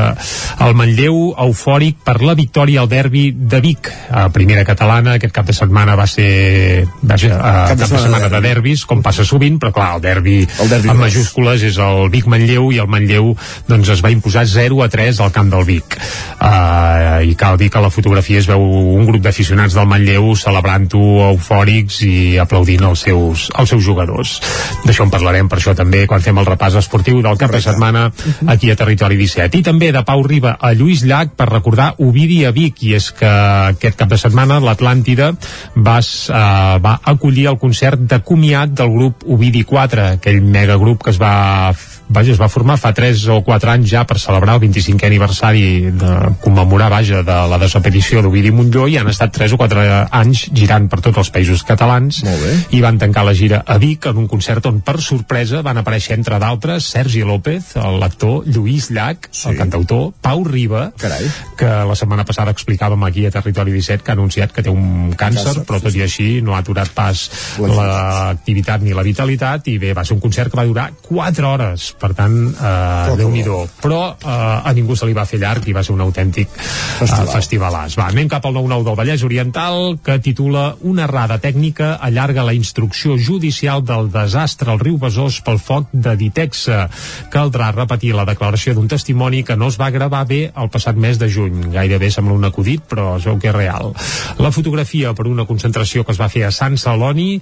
[0.68, 5.50] el Manlleu eufòric per la victòria al derbi de Vic, a primera catalana, aquest cap
[5.50, 9.58] de setmana va ser vaja, cap, de, cap de setmana de derbis, com passa sovint,
[9.62, 13.32] però clar, el derbi, el derbi en majúscules és el Vic-Manlleu i el Manlleu
[13.68, 15.96] doncs, es va imposar 0 a 3 al camp del Vic.
[16.36, 20.32] Uh, I cal dir que a la fotografia es veu un grup d'aficionats del Manlleu
[20.38, 24.36] celebrant-ho eufòrics i aplaudint els seus, els seus jugadors.
[24.84, 28.08] D'això en parlarem per això també quan fem el repàs esportiu del cap de setmana
[28.52, 29.60] aquí a Territori 17.
[29.60, 33.10] I també de Pau Riba a Lluís Llach per recordar Ovidi a Vic, i és
[33.16, 33.30] que
[33.72, 35.32] aquest cap de setmana l'Atlàntida
[35.76, 41.14] va, uh, va acollir el concert de comiat del grup Ovidi 4, aquell megagrup que
[41.14, 41.72] es va
[42.08, 45.90] vaja, es va formar fa 3 o 4 anys ja per celebrar el 25è aniversari
[45.96, 49.86] de commemorar, vaja, de la desaparició d'Ovidi Montlló i han estat 3 o 4
[50.20, 52.22] anys girant per tots els països catalans
[52.70, 56.16] i van tancar la gira a Vic en un concert on per sorpresa van aparèixer
[56.16, 59.48] entre d'altres Sergi López, l'actor Lluís Llach, sí.
[59.50, 61.26] el cantautor, Pau Riba Carai.
[61.58, 65.12] que la setmana passada explicàvem aquí a Territori 17 que ha anunciat que té un
[65.16, 67.26] càncer, càncer però tot sí, i així no ha aturat pas
[67.58, 71.90] l'activitat ni la vitalitat i bé, va ser un concert que va durar 4 hores
[72.00, 73.44] per tant, eh, déu nhi
[73.80, 76.50] però eh, a ningú se li va fer llarg i va ser un autèntic
[76.98, 77.26] Festival.
[77.26, 77.96] eh, festivalàs.
[77.98, 82.54] Va, anem cap al 9-9 del Vallès Oriental que titula Una errada tècnica allarga la
[82.56, 86.88] instrucció judicial del desastre al riu Besòs pel foc de Ditexa.
[87.32, 91.18] Caldrà repetir la declaració d'un testimoni que no es va gravar bé el passat mes
[91.18, 91.70] de juny.
[91.72, 93.92] Gairebé sembla un acudit, però es veu que és real.
[94.38, 97.40] La fotografia per una concentració que es va fer a Sant Celoni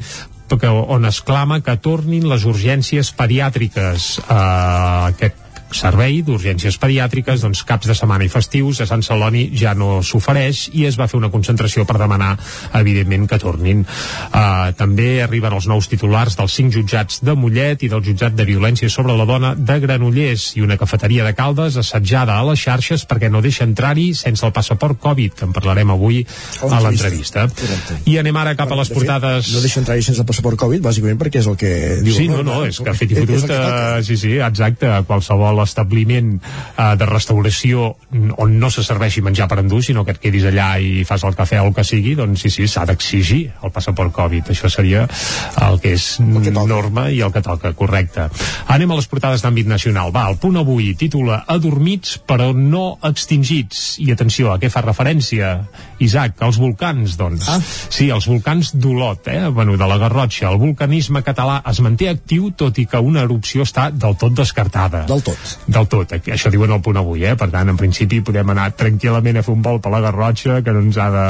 [0.52, 4.18] on es clama que tornin les urgències pediàtriques.
[4.24, 5.43] Uh, aquest
[5.74, 10.68] servei d'urgències pediàtriques, doncs caps de setmana i festius a Sant Celoni ja no s'ofereix
[10.74, 12.34] i es va fer una concentració per demanar
[12.78, 13.84] evidentment que tornin.
[13.84, 18.46] Uh, també arriben els nous titulars dels cinc jutjats de Mollet i del jutjat de
[18.48, 23.06] violència sobre la dona de Granollers i una cafeteria de Caldes assetjada a les xarxes
[23.10, 26.22] perquè no deixa entrar-hi sense el passaport Covid, que en parlarem avui
[26.70, 27.46] a l'entrevista.
[28.10, 29.50] I anem ara cap a les portades...
[29.54, 31.72] no deixa entrar-hi sense el passaport Covid, bàsicament perquè és el que
[32.04, 33.50] diu Sí, no, no, és que fet i fotut,
[34.06, 37.94] sí, sí, exacte, qualsevol establiment uh, de restauració
[38.38, 41.36] on no se serveixi menjar per endur, sinó que et quedis allà i fas el
[41.36, 44.50] cafè o el que sigui, doncs sí, sí, s'ha d'exigir el passaport Covid.
[44.52, 45.06] Això seria
[45.66, 48.28] el que és el que norma i el que toca, correcte.
[48.72, 50.12] Anem a les portades d'àmbit nacional.
[50.14, 53.98] Va, el punt avui titula Adormits però no extingits.
[54.04, 55.56] I atenció, a què fa referència,
[56.04, 56.38] Isaac?
[56.44, 57.48] Els volcans, doncs.
[57.50, 57.60] Ah.
[57.64, 59.48] Sí, els volcans d'Olot, eh?
[59.54, 60.50] Bueno, de la Garrotxa.
[60.50, 65.04] El vulcanisme català es manté actiu tot i que una erupció està del tot descartada.
[65.10, 67.34] Del tot del tot, això diuen el punt avui eh?
[67.38, 70.72] per tant en principi podem anar tranquil·lament a fer un vol per la Garrotxa que
[70.74, 71.26] no ens ha de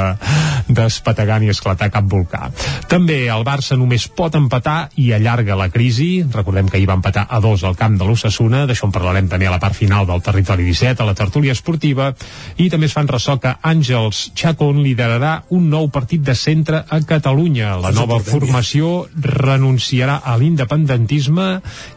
[0.67, 2.49] despategar ni esclatar cap volcà.
[2.89, 6.25] També el Barça només pot empatar i allarga la crisi.
[6.33, 9.49] Recordem que hi va empatar a dos al camp de l'Ossassuna d'això en parlarem també
[9.49, 12.11] a la part final del territori 17 a la tertúlia esportiva.
[12.57, 17.01] I també es fan ressò que Àngels Chacón liderarà un nou partit de centre a
[17.05, 17.75] Catalunya.
[17.81, 21.49] La nova formació renunciarà a l'independentisme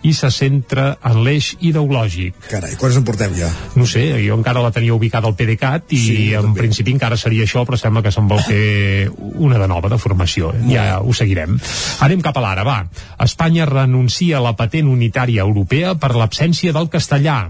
[0.02, 2.07] i se centra en l'eix ideològic
[2.48, 3.50] Carai, quants en portem ja?
[3.78, 6.64] No sé, jo encara la tenia ubicada al PDeCAT i sí, en també.
[6.64, 10.52] principi encara seria això, però sembla que se'n vol fer una de nova, de formació.
[10.68, 11.58] Ja ho seguirem.
[12.04, 12.80] Anem cap a l'ara, va.
[13.24, 17.40] Espanya renuncia a la patent unitària europea per l'absència del castellà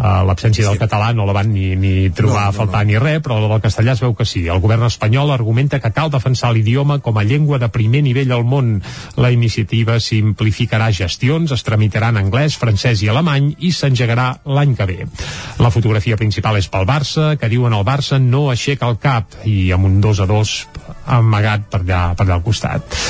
[0.00, 2.90] uh, l'absència del català no la van ni, ni trobar no, no, a faltar no.
[2.90, 4.46] ni res, però del castellà es veu que sí.
[4.48, 8.46] El govern espanyol argumenta que cal defensar l'idioma com a llengua de primer nivell al
[8.48, 8.78] món.
[9.20, 14.88] La iniciativa simplificarà gestions, es tramitarà en anglès, francès i alemany i s'engegarà l'any que
[14.88, 14.98] ve.
[15.60, 19.70] La fotografia principal és pel Barça, que diuen el Barça no aixeca el cap i
[19.76, 20.56] amb un 2 a 2
[21.20, 23.00] amagat per allà, per allà al costat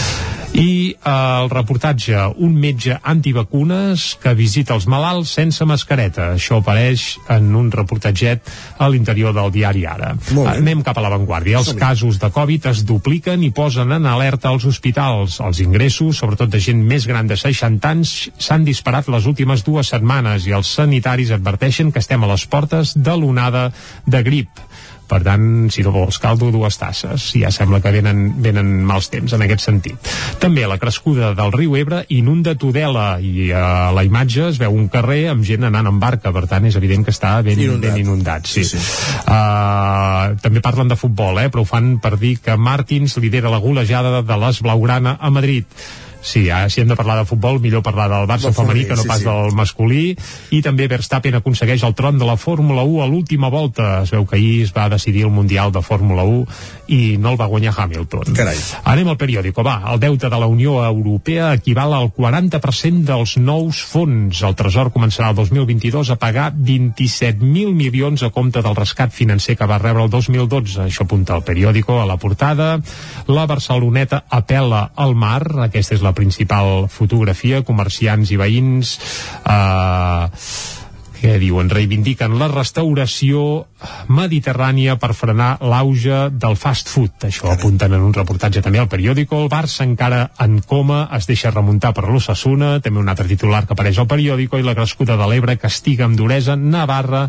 [0.55, 6.33] i eh, el reportatge un metge antivacunes que visita els malalts sense mascareta.
[6.35, 10.13] Això apareix en un reportatget a l'interior del diari Ara.
[10.51, 11.61] Anem cap a l'avantguàrdia.
[11.61, 15.41] Els casos de Covid es dupliquen i posen en alerta als hospitals.
[15.45, 19.93] Els ingressos, sobretot de gent més gran de 60 anys s'han disparat les últimes dues
[19.95, 23.71] setmanes i els sanitaris adverteixen que estem a les portes de l'onada
[24.07, 24.67] de grip
[25.11, 25.45] per tant,
[25.75, 29.65] si no vols caldo, dues tasses ja sembla que venen, venen mals temps en aquest
[29.67, 30.11] sentit.
[30.43, 34.89] També la crescuda del riu Ebre inunda Tudela i a la imatge es veu un
[34.93, 38.05] carrer amb gent anant en barca, per tant és evident que està ben inundat, ben
[38.05, 38.65] inundat sí.
[38.65, 39.17] sí, sí.
[39.27, 43.63] Uh, també parlen de futbol, eh, però ho fan per dir que Martins lidera la
[43.63, 45.67] golejada de les Blaugrana a Madrid
[46.23, 49.03] Sí, ja, si hem de parlar de futbol, millor parlar del Barça femení que no
[49.03, 49.27] sí, pas sí.
[49.29, 50.05] del masculí.
[50.53, 54.03] I també Verstappen aconsegueix el tron de la Fórmula 1 a l'última volta.
[54.05, 56.47] Es veu que ahir es va decidir el Mundial de Fórmula 1
[56.91, 58.35] i no el va guanyar Hamilton.
[58.37, 58.59] Carai.
[58.93, 59.65] Anem al periòdico.
[59.65, 64.43] Va, el deute de la Unió Europea equival al 40% dels nous fons.
[64.45, 69.69] El Tresor començarà el 2022 a pagar 27.000 milions a compte del rescat financer que
[69.71, 70.85] va rebre el 2012.
[70.89, 72.77] Això apunta el periòdico a la portada.
[73.31, 75.43] La Barceloneta apela al mar.
[75.71, 78.97] Aquesta és la la principal fotografia, comerciants i veïns.
[79.47, 80.80] Eh,
[81.21, 83.67] que diuen reivindiquen la restauració
[84.09, 87.27] mediterrània per frenar l'auge del fast food.
[87.29, 89.37] Això apunten en un reportatge també al periòdico.
[89.45, 93.77] El Barça encara en coma es deixa remuntar per l'Ossassuna, també un altre titular que
[93.77, 97.27] apareix al periòdico, i la crescuda de l'Ebre castiga amb duresa Navarra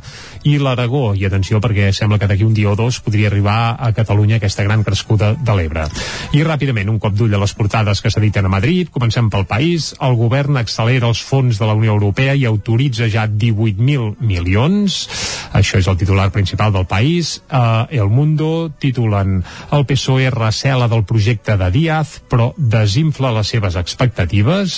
[0.48, 1.12] i l'Aragó.
[1.16, 4.64] I atenció perquè sembla que d'aquí un dia o dos podria arribar a Catalunya aquesta
[4.64, 5.88] gran crescuda de l'Ebre.
[6.38, 8.92] I ràpidament, un cop d'ull a les portades que s'editen a Madrid.
[8.92, 9.92] Comencem pel país.
[10.00, 15.02] El govern accelera els fons de la Unió Europea i autoritza ja 18 1.000 milions.
[15.58, 17.42] Això és el titular principal del país.
[17.50, 23.76] Uh, El Mundo titulen el PSOE recela del projecte de Díaz, però desinfla les seves
[23.76, 24.78] expectatives.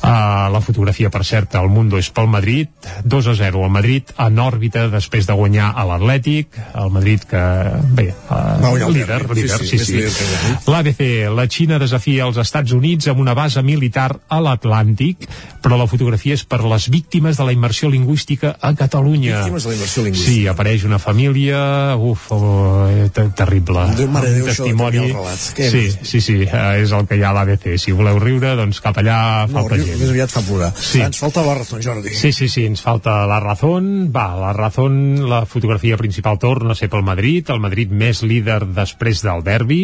[0.00, 2.72] Uh, la fotografia, per cert, El Mundo és pel Madrid.
[3.04, 6.56] 2 a 0 al Madrid, en òrbita després de guanyar a l'Atlètic.
[6.74, 7.44] El Madrid que,
[7.94, 9.84] bé, uh, líder, líder, sí, sí.
[9.84, 10.56] sí, sí.
[10.70, 11.02] L'ABC,
[11.36, 15.28] la Xina desafia els Estats Units amb una base militar a l'Atlàntic,
[15.60, 19.38] però la fotografia és per les víctimes de la immersió lingüística lingüística a Catalunya.
[19.38, 20.32] Víctimes de la immersió lingüística.
[20.32, 23.86] Sí, apareix una família, uf, oh, terrible.
[23.96, 25.12] Déu, mare Déu, testimoni.
[25.36, 27.76] Sí, sí, sí, eh, és el que hi ha a l'ABC.
[27.78, 29.98] Si voleu riure, doncs cap allà no, falta gent.
[29.98, 30.70] Més aviat fa plorar.
[30.76, 31.02] Sí.
[31.02, 32.14] Ens falta la raó, Jordi.
[32.14, 33.78] Sí, sí, sí, ens falta la raó.
[34.10, 34.88] Va, la raó,
[35.30, 39.82] la fotografia principal torna a ser pel Madrid, el Madrid més líder després del derbi,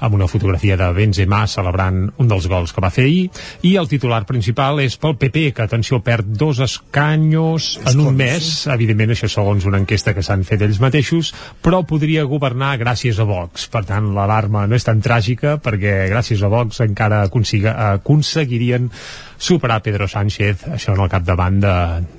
[0.00, 3.28] amb una fotografia de Benzema celebrant un dels gols que va fer ahir,
[3.66, 8.48] i el titular principal és pel PP, que, atenció, perd dos escanyos en un mes,
[8.72, 11.32] evidentment això segons una enquesta que s'han fet ells mateixos,
[11.64, 13.68] però podria governar gràcies a Vox.
[13.72, 18.90] Per tant, l'alarma no és tan tràgica perquè gràcies a Vox encara aconseguirien
[19.38, 21.74] superar Pedro Sánchez, això en el capdavant de,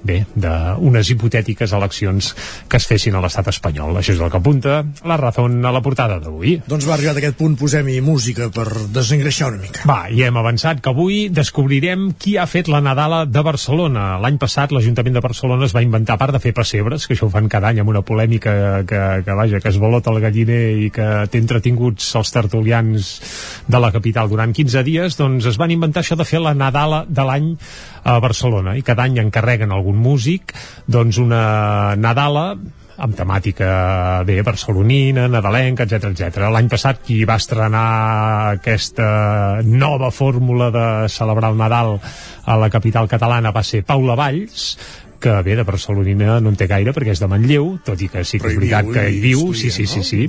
[0.07, 2.31] bé, d'unes hipotètiques eleccions
[2.71, 3.97] que es fessin a l'estat espanyol.
[3.99, 6.55] Això és el que apunta la raó a la portada d'avui.
[6.67, 9.83] Doncs va arribar d'aquest punt, posem-hi música per desengreixar una mica.
[9.89, 14.17] Va, i hem avançat que avui descobrirem qui ha fet la Nadala de Barcelona.
[14.23, 17.27] L'any passat l'Ajuntament de Barcelona es va inventar, a part de fer pessebres, que això
[17.27, 20.61] ho fan cada any amb una polèmica que, que vaja, que es volota el galliner
[20.85, 23.11] i que té entretinguts els tertulians
[23.67, 27.03] de la capital durant 15 dies, doncs es van inventar això de fer la Nadala
[27.09, 27.53] de l'any
[28.03, 30.53] a Barcelona i cada any encarreguen algun músic
[30.87, 32.53] doncs una Nadala
[32.99, 36.49] amb temàtica bé barcelonina, nadalenca, etc etc.
[36.51, 37.85] L'any passat qui va estrenar
[38.59, 39.09] aquesta
[39.63, 44.73] nova fórmula de celebrar el Nadal a la capital catalana va ser Paula Valls,
[45.21, 48.23] que ve de Barcelonina no en té gaire perquè és de Manlleu, tot i que
[48.27, 50.21] sí que és veritat que hi viu, sí, sí, sí, sí.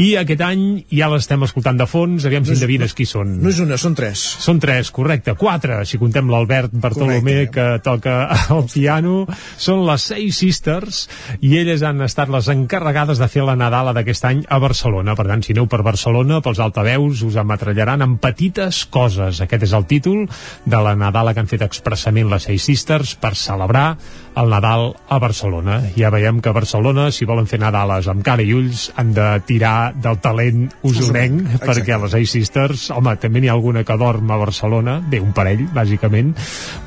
[0.00, 3.36] I aquest any ja l'estem escoltant de fons, aviam si endevines qui són.
[3.42, 4.22] No és una, són tres.
[4.44, 8.18] Són tres, correcte, quatre, si contem l'Albert Bartolomé que toca
[8.54, 9.24] el piano.
[9.58, 11.04] Són les Seis Sisters
[11.44, 15.16] i elles han estat les encarregades de fer la Nadala d'aquest any a Barcelona.
[15.18, 19.42] Per tant, si aneu per Barcelona, pels altaveus, us amatrellaran amb petites coses.
[19.44, 20.24] Aquest és el títol
[20.64, 23.88] de la Nadala que han fet expressament les Seis Sisters per celebrar
[24.36, 25.80] el Nadal a Barcelona.
[25.96, 29.26] Ja veiem que a Barcelona, si volen fer Nadales amb cara i ulls, han de
[29.48, 31.68] tirar del talent usonenc, Exacte.
[31.68, 35.32] perquè les Eight Sisters, home, també n'hi ha alguna que dorm a Barcelona, bé, un
[35.36, 36.34] parell, bàsicament,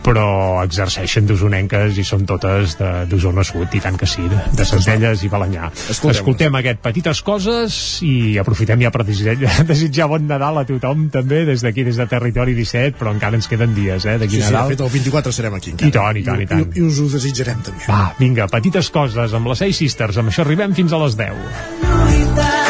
[0.06, 0.28] però
[0.64, 5.32] exerceixen d'usonenques i són totes d'Osona Sud, i tant que sí, de, de Centelles i
[5.32, 5.72] Balanyà.
[5.92, 7.78] Escoltem, Escoltem aquest Petites Coses
[8.08, 12.56] i aprofitem ja per desitjar, bon Nadal a tothom, també, des d'aquí, des de Territori
[12.58, 14.72] 17, però encara ens queden dies, eh, d'aquí sí, Nadal.
[14.72, 15.90] Sí, de fet, el 24 serem aquí encara.
[15.90, 16.66] I tant, i tant, i tant.
[16.72, 17.10] I, i us ho
[17.42, 17.86] desitjarem també.
[17.90, 20.22] Va, vinga, petites coses amb les Seis Sisters.
[20.22, 22.61] Amb això arribem fins a les 10.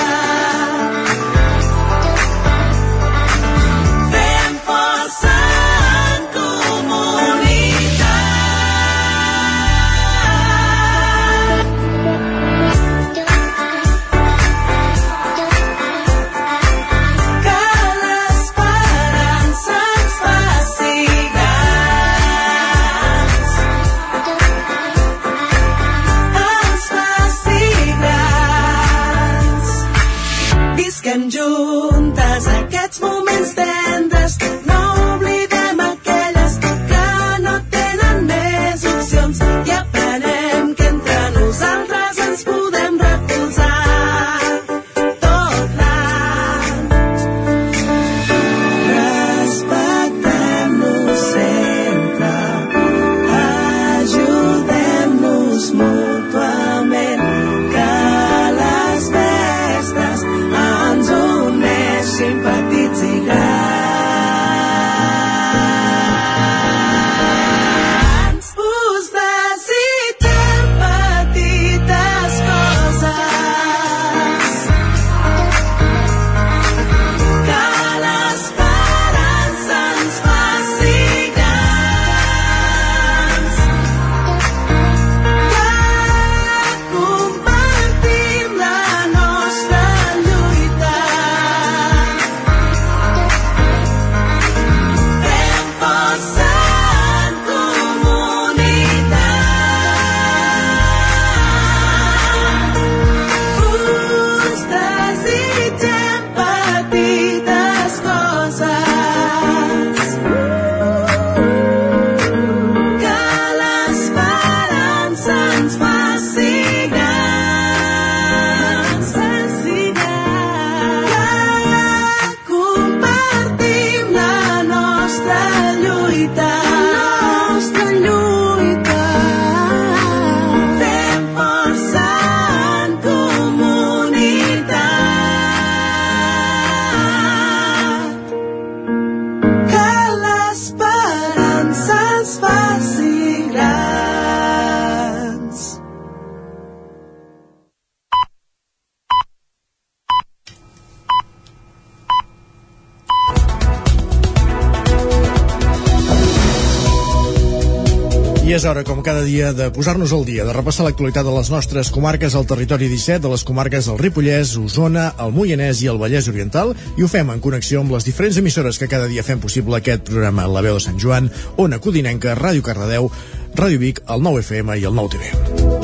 [158.61, 161.89] És hora, com cada dia, de posar-nos al dia, de repassar l'actualitat de les nostres
[161.89, 166.29] comarques al territori 17, de les comarques del Ripollès, Osona, el Moianès i el Vallès
[166.29, 169.81] Oriental, i ho fem en connexió amb les diferents emissores que cada dia fem possible
[169.81, 173.09] aquest programa La Veu de Sant Joan, Ona Codinenca, Ràdio Cardedeu,
[173.57, 175.80] Ràdio Vic, el 9 FM i el 9 TV.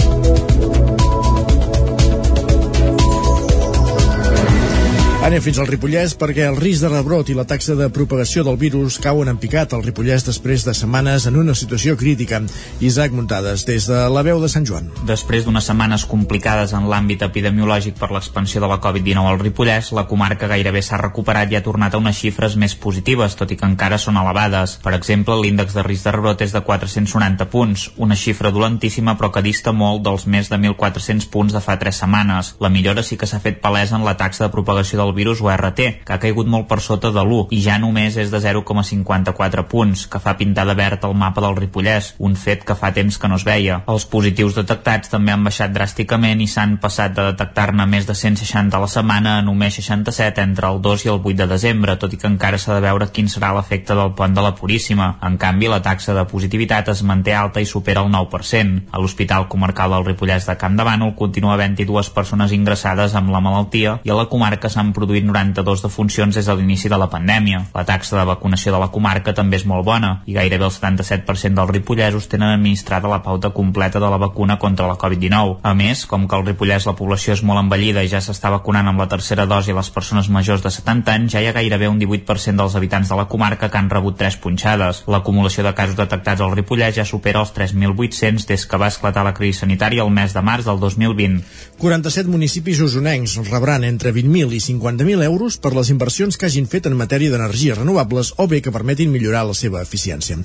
[5.28, 8.56] Anem fins al Ripollès perquè el risc de rebrot i la taxa de propagació del
[8.56, 12.38] virus cauen en picat al Ripollès després de setmanes en una situació crítica.
[12.80, 14.88] Isaac Muntades, des de la veu de Sant Joan.
[15.10, 20.06] Després d'unes setmanes complicades en l'àmbit epidemiològic per l'expansió de la Covid-19 al Ripollès, la
[20.08, 23.68] comarca gairebé s'ha recuperat i ha tornat a unes xifres més positives, tot i que
[23.68, 24.78] encara són elevades.
[24.80, 29.34] Per exemple, l'índex de risc de rebrot és de 490 punts, una xifra dolentíssima però
[29.36, 32.56] que dista molt dels més de 1.400 punts de fa tres setmanes.
[32.64, 35.82] La millora sí que s'ha fet palesa en la taxa de propagació del virus URT,
[36.06, 40.06] que ha caigut molt per sota de l'1 i ja només és de 0,54 punts,
[40.08, 43.28] que fa pintar de verd el mapa del Ripollès, un fet que fa temps que
[43.28, 43.82] no es veia.
[43.90, 48.78] Els positius detectats també han baixat dràsticament i s'han passat de detectar-ne més de 160
[48.78, 52.14] a la setmana a només 67 entre el 2 i el 8 de desembre, tot
[52.14, 55.16] i que encara s'ha de veure quin serà l'efecte del pont de la Puríssima.
[55.24, 58.88] En canvi, la taxa de positivitat es manté alta i supera el 9%.
[58.92, 63.42] A l'Hospital Comarcal del Ripollès de Camp de Bànol continua 22 persones ingressades amb la
[63.44, 67.08] malaltia i a la comarca s'han produït produït 92 defuncions des de l'inici de la
[67.08, 67.64] pandèmia.
[67.74, 71.56] La taxa de vacunació de la comarca també és molt bona i gairebé el 77%
[71.56, 75.60] dels ripollesos tenen administrada la pauta completa de la vacuna contra la Covid-19.
[75.64, 78.90] A més, com que al Ripollès la població és molt envellida i ja s'està vacunant
[78.92, 82.02] amb la tercera dosi les persones majors de 70 anys, ja hi ha gairebé un
[82.02, 85.06] 18% dels habitants de la comarca que han rebut tres punxades.
[85.08, 89.36] L'acumulació de casos detectats al Ripollès ja supera els 3.800 des que va esclatar la
[89.38, 91.40] crisi sanitària el mes de març del 2020.
[91.80, 96.86] 47 municipis usonencs rebran entre 20.000 i 50.000 euros per les inversions que hagin fet
[96.88, 100.38] en matèria d'energies renovables o bé que permetin millorar la seva eficiència.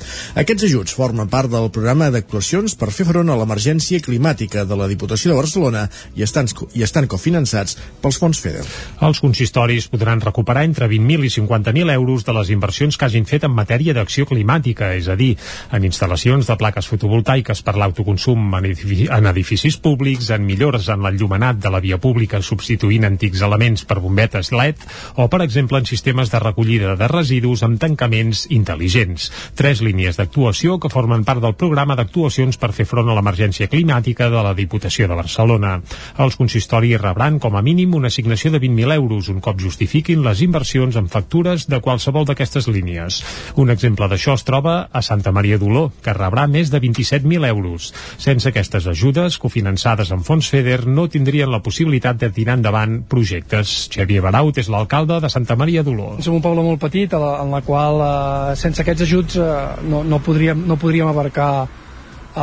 [0.42, 4.88] Aquests ajuts formen part del programa d'actuacions per fer front a l'emergència climàtica de la
[4.90, 5.84] Diputació de Barcelona
[6.18, 8.64] i estan, i estan cofinançats pels fons FEDER.
[9.06, 13.46] Els consistoris podran recuperar entre 20.000 i 50.000 euros de les inversions que hagin fet
[13.46, 15.36] en matèria d'acció climàtica, és a dir,
[15.70, 21.06] en instal·lacions de plaques fotovoltaiques per l'autoconsum en, edifici, en edificis públics, en millores en
[21.06, 24.80] l'enllumenat de la via pública substituint antics elements per bombetes LED
[25.16, 29.28] o, per exemple, en sistemes de recollida de residus amb tancaments intel·ligents.
[29.58, 34.30] Tres línies d'actuació que formen part del programa d'actuacions per fer front a l'emergència climàtica
[34.32, 35.76] de la Diputació de Barcelona.
[36.22, 40.42] Els consistoris rebran com a mínim una assignació de 20.000 euros un cop justifiquin les
[40.42, 43.22] inversions en factures de qualsevol d'aquestes línies.
[43.60, 47.92] Un exemple d'això es troba a Santa Maria d'Oló, que rebrà més de 27.000 euros.
[48.18, 53.88] Sense aquestes ajudes, cofinançades amb fons FEDER, no tindrien la possibilitat de tirar endavant projectes.
[53.92, 56.16] Xavier Baraut és l'alcalde de Santa Maria d'Oló.
[56.24, 59.52] Som un poble molt petit la, en la qual eh, sense aquests ajuts eh,
[59.90, 62.40] no, no, podríem, no podríem abarcar eh,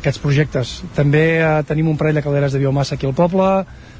[0.00, 0.76] aquests projectes.
[0.96, 3.50] També eh, tenim un parell de calderes de biomassa aquí al poble,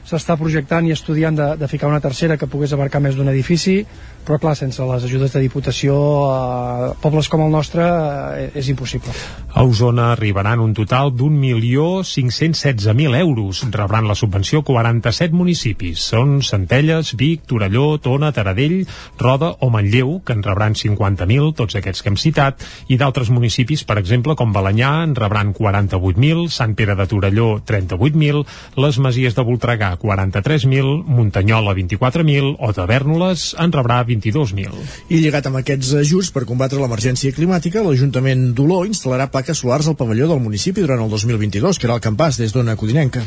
[0.05, 3.81] s'està projectant i estudiant de, de ficar una tercera que pogués abarcar més d'un edifici,
[4.25, 5.95] però clar, sense les ajudes de diputació
[6.33, 9.13] a pobles com el nostre eh, és impossible.
[9.55, 13.63] A Osona arribaran un total d'un milió 516.000 euros.
[13.71, 16.03] Rebran la subvenció 47 municipis.
[16.11, 18.87] Són Centelles, Vic, Torelló, Tona, Taradell,
[19.21, 23.85] Roda o Manlleu, que en rebran 50.000, tots aquests que hem citat, i d'altres municipis,
[23.85, 28.43] per exemple, com Balanyà, en rebran 48.000, Sant Pere de Torelló, 38.000,
[28.81, 34.87] les Masies de Voltregà, 43.000, Muntanyola, 24.000, o Tavernoles en rebrà 22.000.
[35.11, 39.99] I lligat amb aquests ajuts per combatre l'emergència climàtica, l'Ajuntament d'Oló instal·larà plaques solars al
[39.99, 43.25] pavelló del municipi durant el 2022, que era el campàs des d'Ona Codinenca.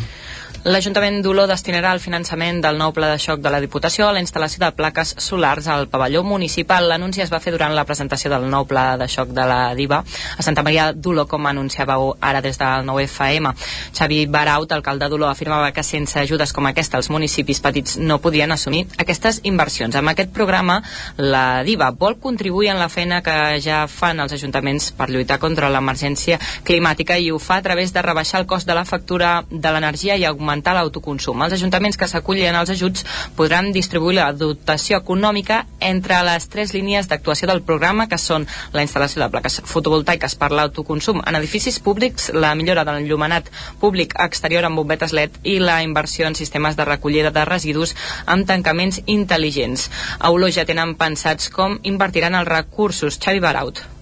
[0.66, 4.20] L'Ajuntament d'Oló destinarà el finançament del nou pla de xoc de la Diputació a la
[4.24, 6.88] instal·lació de plaques solars al pavelló municipal.
[6.89, 9.99] L'anunci es va fer durant la presentació del nou pla de xoc de la DIVA
[10.01, 13.53] a Santa Maria d'Oló, com anunciàveu ara des del 9FM.
[13.93, 18.51] Xavi Baraut, alcalde d'Oló, afirmava que sense ajudes com aquesta els municipis petits no podien
[18.51, 19.95] assumir aquestes inversions.
[19.95, 20.82] Amb aquest programa,
[21.18, 25.70] la DIVA vol contribuir en la feina que ja fan els ajuntaments per lluitar contra
[25.70, 29.72] l'emergència climàtica i ho fa a través de rebaixar el cost de la factura de
[29.72, 31.41] l'energia i augmentar augmentar l'autoconsum.
[31.43, 33.04] Els ajuntaments que s'acullin als ajuts
[33.36, 38.84] podran distribuir la dotació econòmica entre les tres línies d'actuació del programa, que són la
[38.86, 44.66] instal·lació de plaques fotovoltaiques per l'autoconsum en edificis públics, la millora de l'enllumenat públic exterior
[44.66, 47.95] amb bombetes LED i la inversió en sistemes de recollida de residus
[48.26, 49.89] amb tancaments intel·ligents.
[50.20, 53.20] A Olor ja tenen pensats com invertiran els recursos.
[53.20, 53.97] Xavi Baraut.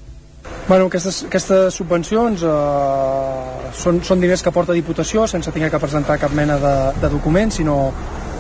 [0.68, 6.16] Bueno, aquestes, aquestes subvencions eh, són, són diners que porta Diputació sense tenir que presentar
[6.18, 6.72] cap mena de,
[7.04, 7.76] de document, sinó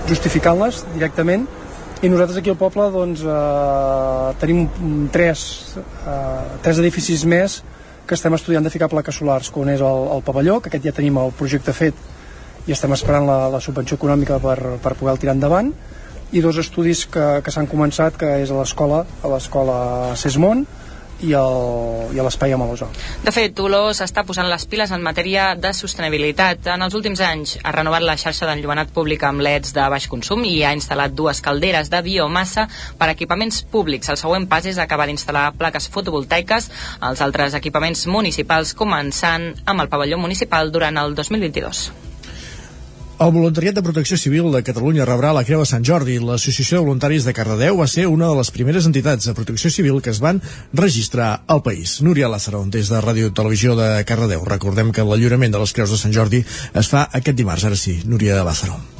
[0.09, 1.43] justificant-les directament.
[2.01, 4.63] I nosaltres aquí al poble doncs, eh, tenim
[5.13, 5.43] tres,
[5.77, 6.15] eh,
[6.65, 7.59] tres edificis més
[8.09, 10.95] que estem estudiant de ficar plaques solars, quan és el, el pavelló, que aquest ja
[10.97, 11.99] tenim el projecte fet
[12.65, 15.69] i estem esperant la, la subvenció econòmica per, per poder tirar endavant,
[16.33, 19.77] i dos estudis que, que s'han començat, que és a l'escola, a l'escola
[20.17, 20.65] Sesmont,
[21.25, 22.87] i, a l'espai a Malosa.
[23.25, 26.69] De fet, Olor s'està posant les piles en matèria de sostenibilitat.
[26.75, 30.45] En els últims anys ha renovat la xarxa d'enllumenat públic amb leds de baix consum
[30.47, 32.67] i ha instal·lat dues calderes de biomassa
[32.99, 34.09] per a equipaments públics.
[34.13, 36.71] El següent pas és acabar d'instal·lar plaques fotovoltaiques
[37.01, 42.04] als altres equipaments municipals, començant amb el pavelló municipal durant el 2022.
[43.15, 46.17] El Voluntariat de Protecció Civil de Catalunya rebrà la Creu de Sant Jordi.
[46.19, 50.01] L'Associació de Voluntaris de Cardedeu va ser una de les primeres entitats de protecció civil
[50.03, 50.41] que es van
[50.73, 52.01] registrar al país.
[52.03, 54.43] Núria Lázaro, des de Ràdio Televisió de Cardedeu.
[54.43, 57.63] Recordem que l'allurament de les Creus de Sant Jordi es fa aquest dimarts.
[57.71, 58.94] Ara sí, Núria Lázaro.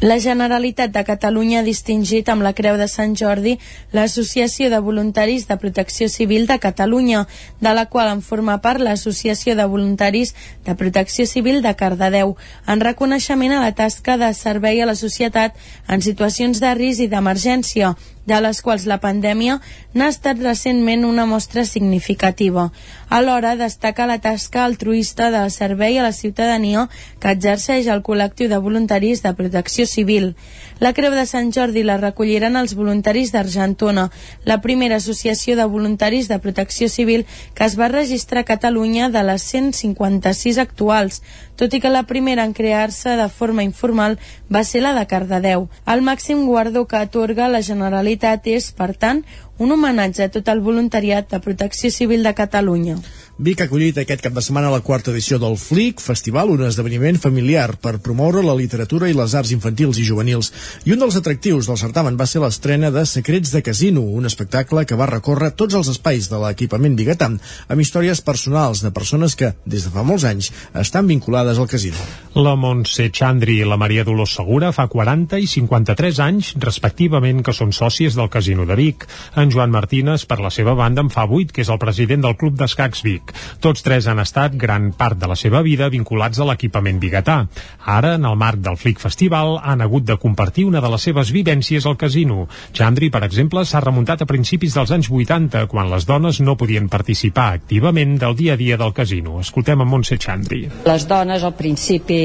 [0.00, 3.56] La Generalitat de Catalunya ha distingit amb la Creu de Sant Jordi
[3.90, 7.24] l'Associació de Voluntaris de Protecció Civil de Catalunya,
[7.58, 10.36] de la qual en forma part l'Associació de Voluntaris
[10.68, 12.36] de Protecció Civil de Cardedeu,
[12.68, 17.10] en reconeixement a la tasca de servei a la societat en situacions de risc i
[17.10, 17.96] d'emergència,
[18.28, 19.56] de les quals la pandèmia
[19.96, 22.68] n'ha estat recentment una mostra significativa.
[23.08, 26.88] Alhora, destaca la tasca altruista de servei a la ciutadania
[27.22, 30.34] que exerceix el col·lectiu de voluntaris de protecció civil.
[30.78, 34.10] La Creu de Sant Jordi la recolliran els voluntaris d'Argentona,
[34.44, 37.24] la primera associació de voluntaris de protecció civil
[37.54, 41.22] que es va registrar a Catalunya de les 156 actuals,
[41.56, 44.18] tot i que la primera en crear-se de forma informal
[44.52, 45.66] va ser la de Cardedeu.
[45.88, 49.24] El màxim guardó que atorga la Generalitat és, per tant,
[49.58, 52.98] un homenatge a tot el voluntariat de protecció civil de Catalunya.
[53.38, 57.20] Vic ha acollit aquest cap de setmana la quarta edició del FLIC, festival, un esdeveniment
[57.22, 60.48] familiar per promoure la literatura i les arts infantils i juvenils.
[60.90, 64.82] I un dels atractius del certamen va ser l'estrena de Secrets de Casino, un espectacle
[64.82, 69.52] que va recórrer tots els espais de l'equipament biguetà amb històries personals de persones que,
[69.62, 72.08] des de fa molts anys, estan vinculades al casino.
[72.34, 77.54] La Montse Chandri i la Maria Dolors Segura fa 40 i 53 anys, respectivament, que
[77.54, 79.06] són sòcies del Casino de Vic.
[79.38, 82.38] En Joan Martínez, per la seva banda, en fa 8, que és el president del
[82.42, 83.27] Club d'Escacs Vic.
[83.60, 87.38] Tots tres han estat gran part de la seva vida vinculats a l'equipament biguetà.
[87.84, 91.32] Ara, en el marc del Flick Festival, han hagut de compartir una de les seves
[91.34, 92.46] vivències al casino.
[92.72, 96.88] Chandri, per exemple, s'ha remuntat a principis dels anys 80, quan les dones no podien
[96.88, 99.40] participar activament del dia a dia del casino.
[99.40, 100.66] Escoltem a Montse Chandri.
[100.86, 102.20] Les dones al principi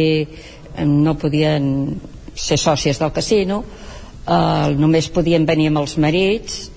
[0.85, 1.73] no podien
[2.33, 3.63] ser sòcies del casino,
[4.27, 6.69] eh, només podien venir amb els marits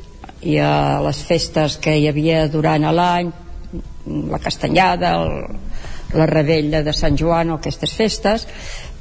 [0.42, 3.32] i a les festes que hi havia durant l'any
[4.06, 8.46] la castanyada, el, la rebella de Sant Joan o aquestes festes,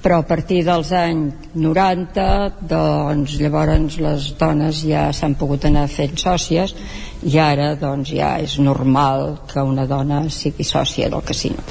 [0.05, 2.25] però a partir dels anys 90
[2.69, 6.75] doncs llavors les dones ja s'han pogut anar fent sòcies
[7.25, 11.65] i ara doncs ja és normal que una dona sigui sòcia del casino.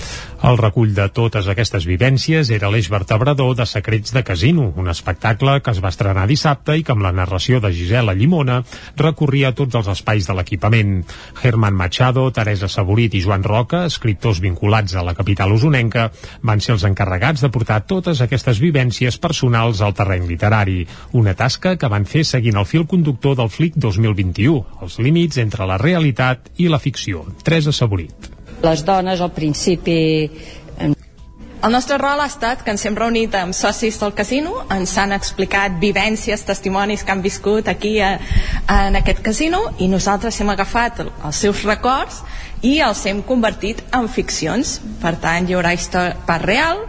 [0.45, 5.55] El recull de totes aquestes vivències era l'eix vertebrador de Secrets de Casino, un espectacle
[5.65, 8.59] que es va estrenar dissabte i que amb la narració de Gisela Llimona
[9.01, 10.99] recorria tots els espais de l'equipament.
[11.41, 16.11] Germán Machado, Teresa Saborit i Joan Roca, escriptors vinculats a la capital usonenca,
[16.45, 20.83] van ser els encarregats de portar totes aquestes vivències personals al terreny literari,
[21.17, 25.65] una tasca que van fer seguint el fil conductor del FLIC 2021, els límits entre
[25.65, 27.25] la realitat i la ficció.
[27.41, 28.35] Teresa Saborit.
[28.63, 30.03] Les dones al principi
[31.65, 35.15] el nostre rol ha estat que ens hem reunit amb socis del casino, ens han
[35.17, 38.11] explicat vivències, testimonis que han viscut aquí a,
[38.67, 42.21] a, en aquest casino i nosaltres hem agafat els seus records
[42.61, 44.75] i els hem convertit en ficcions.
[45.01, 45.73] Per tant, hi haurà
[46.29, 46.85] part real,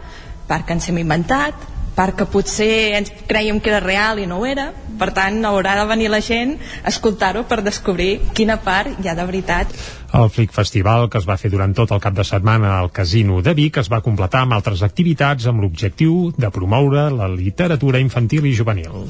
[0.49, 1.55] part que ens hem inventat,
[1.95, 4.73] part que potser ens creiem que era real i no ho era.
[4.99, 9.15] Per tant, haurà de venir la gent a escoltar-ho per descobrir quina part hi ha
[9.15, 9.71] de veritat.
[10.15, 13.41] El Flick Festival, que es va fer durant tot el cap de setmana al Casino
[13.43, 18.47] de Vic, es va completar amb altres activitats amb l'objectiu de promoure la literatura infantil
[18.47, 19.09] i juvenil.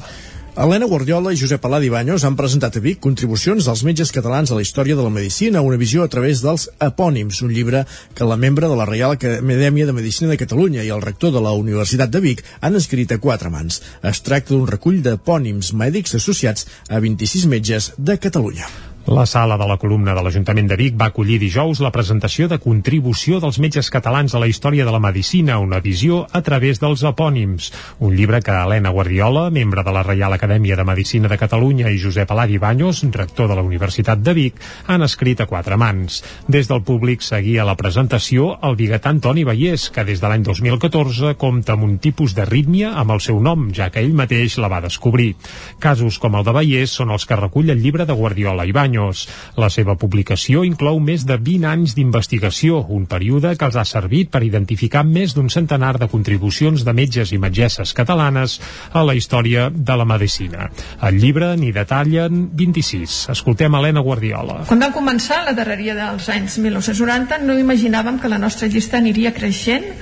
[0.56, 4.58] Helena Guardiola i Josep Aladi Baños han presentat a Vic contribucions dels metges catalans a
[4.58, 7.84] la història de la medicina, una visió a través dels epònims, un llibre
[8.16, 11.44] que la membre de la Reial Acadèmia de Medicina de Catalunya i el rector de
[11.44, 13.78] la Universitat de Vic han escrit a quatre mans.
[14.02, 18.85] Es tracta d'un recull d'epònims mèdics associats a 26 metges de Catalunya.
[19.06, 22.56] La sala de la columna de l'Ajuntament de Vic va acollir dijous la presentació de
[22.58, 27.04] contribució dels metges catalans a la història de la medicina, una visió a través dels
[27.06, 27.68] epònims.
[28.02, 32.00] Un llibre que Helena Guardiola, membre de la Reial Acadèmia de Medicina de Catalunya, i
[32.02, 34.58] Josep Aladi Baños, rector de la Universitat de Vic,
[34.90, 36.18] han escrit a quatre mans.
[36.48, 41.36] Des del públic seguia la presentació el biguetà Antoni Vallès, que des de l'any 2014
[41.38, 44.82] compta amb un tipus d'arrítmia amb el seu nom, ja que ell mateix la va
[44.82, 45.36] descobrir.
[45.78, 48.95] Casos com el de Vallès són els que recull el llibre de Guardiola i Baños
[48.96, 49.28] Baños.
[49.56, 54.30] La seva publicació inclou més de 20 anys d'investigació, un període que els ha servit
[54.32, 58.58] per identificar més d'un centenar de contribucions de metges i metgesses catalanes
[58.92, 60.70] a la història de la medicina.
[61.02, 63.18] El llibre n'hi detallen 26.
[63.36, 64.62] Escoltem Helena Guardiola.
[64.68, 69.34] Quan vam començar, la darreria dels anys 1990, no imaginàvem que la nostra llista aniria
[69.36, 69.92] creixent,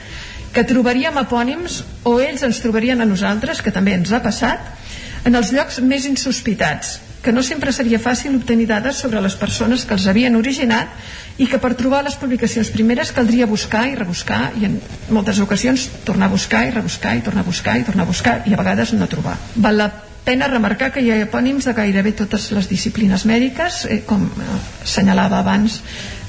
[0.55, 4.71] que trobaríem epònims o ells ens trobarien a nosaltres, que també ens ha passat,
[5.25, 9.87] en els llocs més insospitats, que no sempre seria fàcil obtenir dades sobre les persones
[9.89, 10.93] que els havien originat
[11.41, 14.79] i que per trobar les publicacions primeres caldria buscar i rebuscar i en
[15.09, 18.43] moltes ocasions tornar a buscar i rebuscar i tornar a buscar i tornar a buscar
[18.45, 19.39] i a vegades no trobar.
[19.57, 19.89] Val la
[20.25, 24.49] pena remarcar que hi ha epònims de gairebé totes les disciplines mèdiques, eh, com eh,
[24.85, 25.81] assenyalava abans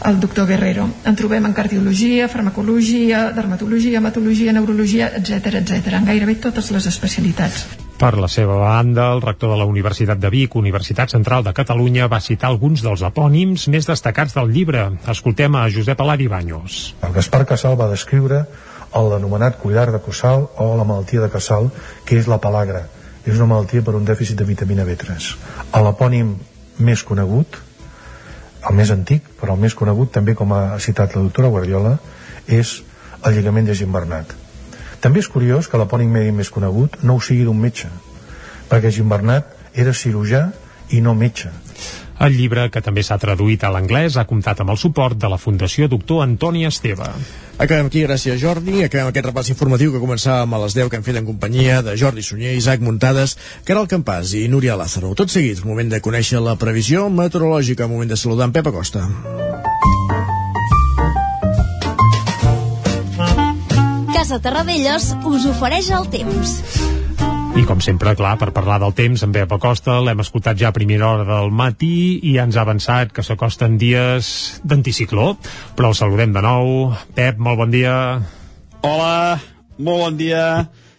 [0.10, 0.90] el doctor Guerrero.
[1.08, 7.85] En trobem en cardiologia, farmacologia, dermatologia, hematologia, neurologia, etc etc, en gairebé totes les especialitats.
[7.96, 12.10] Per la seva banda, el rector de la Universitat de Vic, Universitat Central de Catalunya,
[12.12, 14.82] va citar alguns dels epònims més destacats del llibre.
[15.14, 16.92] Escoltem a Josep Aladi Baños.
[17.08, 18.44] El Gaspar Casal va descriure
[18.92, 21.72] l'anomenat collar de Casal o la malaltia de Casal,
[22.04, 22.84] que és la palagra.
[23.24, 25.32] És una malaltia per un dèficit de vitamina B3.
[25.88, 26.36] L'epònim
[26.84, 27.62] més conegut,
[28.68, 31.96] el més antic, però el més conegut, també com ha citat la doctora Guardiola,
[32.48, 32.82] és
[33.24, 34.42] el lligament de Gimbernat
[35.02, 37.92] també és curiós que l'epònim mèdic més conegut no ho sigui d'un metge,
[38.70, 40.50] perquè Gimbernat era cirurgià
[40.96, 41.52] i no metge.
[42.16, 45.40] El llibre, que també s'ha traduït a l'anglès, ha comptat amb el suport de la
[45.42, 47.10] Fundació Doctor Antoni Esteve.
[47.60, 48.86] Acabem aquí, gràcies Jordi.
[48.86, 51.98] Acabem aquest repàs informatiu que començàvem a les 10 que hem fet en companyia de
[52.00, 53.36] Jordi Sunyer, Isaac Muntades,
[53.68, 55.12] Caral Campàs i Núria Lázaro.
[55.16, 59.10] Tot seguit, moment de conèixer la previsió meteorològica, moment de saludar en Pep Acosta.
[64.26, 66.52] Casa Terradellos us ofereix el temps.
[67.62, 70.74] I com sempre, clar, per parlar del temps, en Pep Acosta l'hem escoltat ja a
[70.74, 74.30] primera hora del matí i ja ens ha avançat que s'acosten dies
[74.66, 75.28] d'anticicló.
[75.78, 76.72] Però el saludem de nou.
[77.14, 77.94] Pep, molt bon dia.
[78.82, 79.38] Hola,
[79.78, 80.46] molt bon dia.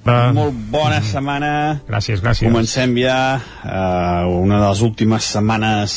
[0.06, 0.18] Va.
[0.36, 1.50] Molt bona setmana.
[1.88, 2.46] Gràcies, gràcies.
[2.46, 5.96] Comencem ja uh, una de les últimes setmanes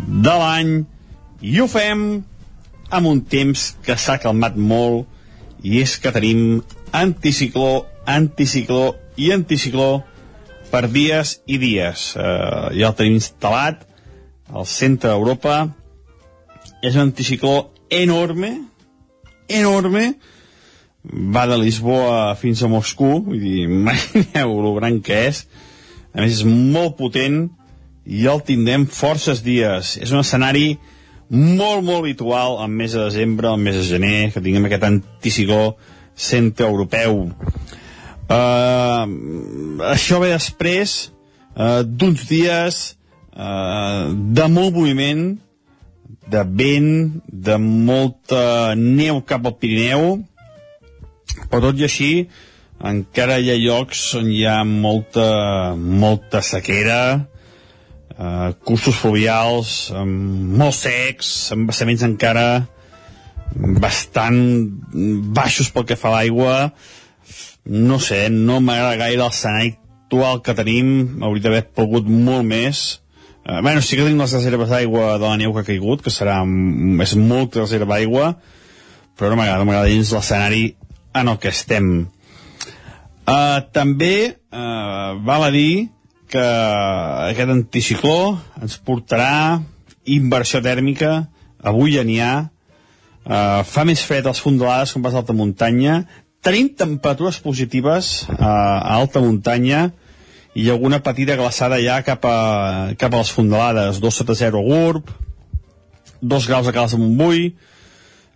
[0.00, 0.72] de l'any
[1.44, 2.06] i ho fem
[2.88, 5.12] amb un temps que s'ha calmat molt
[5.66, 6.60] i és que tenim
[6.94, 10.04] anticicló, anticicló i anticicló
[10.70, 12.12] per dies i dies.
[12.14, 13.82] Eh, ja el tenim instal·lat
[14.52, 15.58] al centre d'Europa.
[16.84, 18.52] És un anticicló enorme,
[19.48, 20.14] enorme,
[21.06, 25.46] va de Lisboa fins a Moscou, vull dir, imagineu lo gran que és.
[26.14, 27.46] A més, és molt potent
[28.06, 29.96] i el tindrem forces dies.
[30.02, 30.76] És un escenari
[31.30, 35.76] molt, molt habitual al mes de desembre, al mes de gener, que tinguem aquest anticicló
[36.16, 37.26] centroeuropeu.
[38.26, 39.06] Uh,
[39.86, 40.96] això ve després
[41.54, 42.80] uh, d'uns dies
[43.36, 45.28] uh, de molt moviment,
[46.26, 50.16] de vent, de molta neu cap al Pirineu,
[51.46, 52.10] però tot i així
[52.82, 55.28] encara hi ha llocs on hi ha molta,
[55.76, 57.26] molta sequera,
[58.18, 62.46] eh, cursos fluvials molt secs, amb vessaments encara
[63.56, 64.38] bastant
[65.36, 66.56] baixos pel que fa a l'aigua.
[67.66, 71.22] No sé, no m'agrada gaire el l'escenari actual que tenim.
[71.22, 72.84] Hauria d'haver pogut molt més.
[73.46, 76.14] Eh, bueno, sí que tenim les reserves d'aigua de la neu que ha caigut, que
[76.14, 76.42] serà
[77.02, 78.36] és molt reserva d'aigua
[79.16, 80.64] però no m'agrada, m'agrada dins l'escenari
[81.16, 81.88] en el que estem.
[83.26, 85.88] Uh, també uh, val a dir
[86.30, 86.42] que
[87.30, 89.62] aquest anticicló ens portarà
[90.06, 91.26] inversió tèrmica,
[91.66, 92.34] avui ja n'hi ha,
[93.26, 96.04] uh, fa més fred als fondalades com vas a alta muntanya,
[96.46, 99.88] tenim temperatures positives uh, a alta muntanya
[100.56, 102.36] i alguna petita glaçada ja cap a,
[102.98, 105.10] cap a les fondalades, 2 sota 0 a Gurb,
[106.22, 107.50] 2 graus a Cales de Montbui,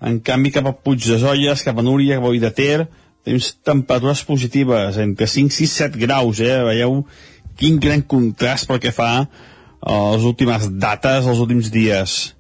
[0.05, 2.89] en canvi cap a Puig de Zolles, cap a Núria, cap a de Ter,
[3.25, 6.59] tenim temperatures positives, entre 5, 6, 7 graus, eh?
[6.65, 7.05] veieu
[7.61, 9.13] quin gran contrast pel que fa
[9.81, 12.35] a les últimes dates, els últims dies.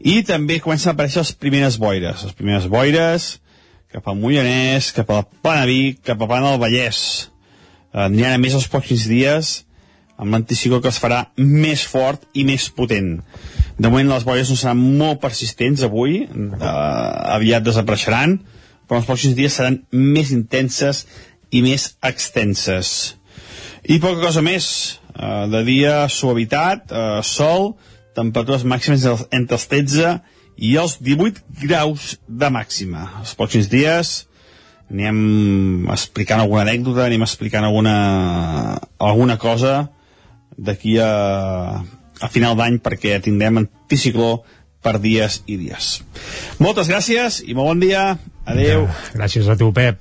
[0.00, 2.24] I també comencen a aparèixer les primeres boires.
[2.28, 3.36] Les primeres boires
[3.92, 5.64] cap al Mollanès, cap a Plana
[6.04, 7.30] cap a Plana del Vallès.
[7.94, 9.62] Eh, N'hi ha més els pròxims dies
[10.16, 13.18] amb l'anticicló que es farà més fort i més potent.
[13.76, 16.66] De moment les boires no seran molt persistents avui, eh,
[17.36, 18.38] aviat desapareixeran,
[18.88, 21.06] però els pròxims dies seran més intenses
[21.50, 23.15] i més extenses.
[23.86, 24.68] I poca cosa més.
[25.16, 27.74] Uh, de dia, suavitat, uh, sol,
[28.16, 30.16] temperatures màximes entre els 13
[30.56, 33.06] i els 18 graus de màxima.
[33.22, 34.16] Els pròxims dies
[34.90, 37.96] anem explicant alguna anècdota, anem explicant alguna,
[39.02, 39.88] alguna cosa
[40.56, 41.82] d'aquí a,
[42.20, 44.38] a final d'any perquè tindrem anticicló
[44.84, 45.96] per dies i dies.
[46.62, 48.06] Moltes gràcies i molt bon dia.
[48.46, 48.86] Adeu.
[49.16, 49.98] Gràcies a tu, Pep.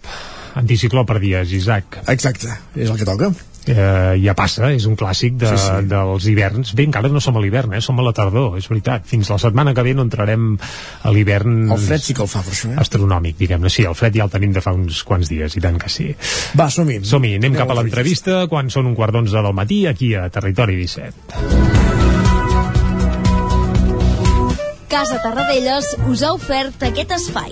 [0.56, 2.03] Anticicló per dies, Isaac.
[2.12, 3.34] Exacte, és el que toca.
[3.66, 5.88] Eh, ja passa, és un clàssic de, Sí, sí.
[5.90, 6.74] dels hiverns.
[6.78, 7.82] Bé, encara no som a l'hivern, eh?
[7.82, 9.06] som a la tardor, és veritat.
[9.10, 10.52] Fins la setmana que ve no entrarem
[11.02, 11.72] a l'hivern...
[11.74, 12.78] El fred sí que el fa, per això, eh?
[12.82, 13.70] Astronòmic, diguem-ne.
[13.74, 16.12] Sí, el fred ja el tenim de fa uns quants dies, i tant que sí.
[16.60, 17.02] Va, som-hi.
[17.06, 20.14] Som-hi, anem Anem cap a a l'entrevista quan són un quart d'onze del matí, aquí
[20.16, 21.14] a Territori 17.
[24.90, 27.52] Casa Tarradellas us ha ofert aquest espai.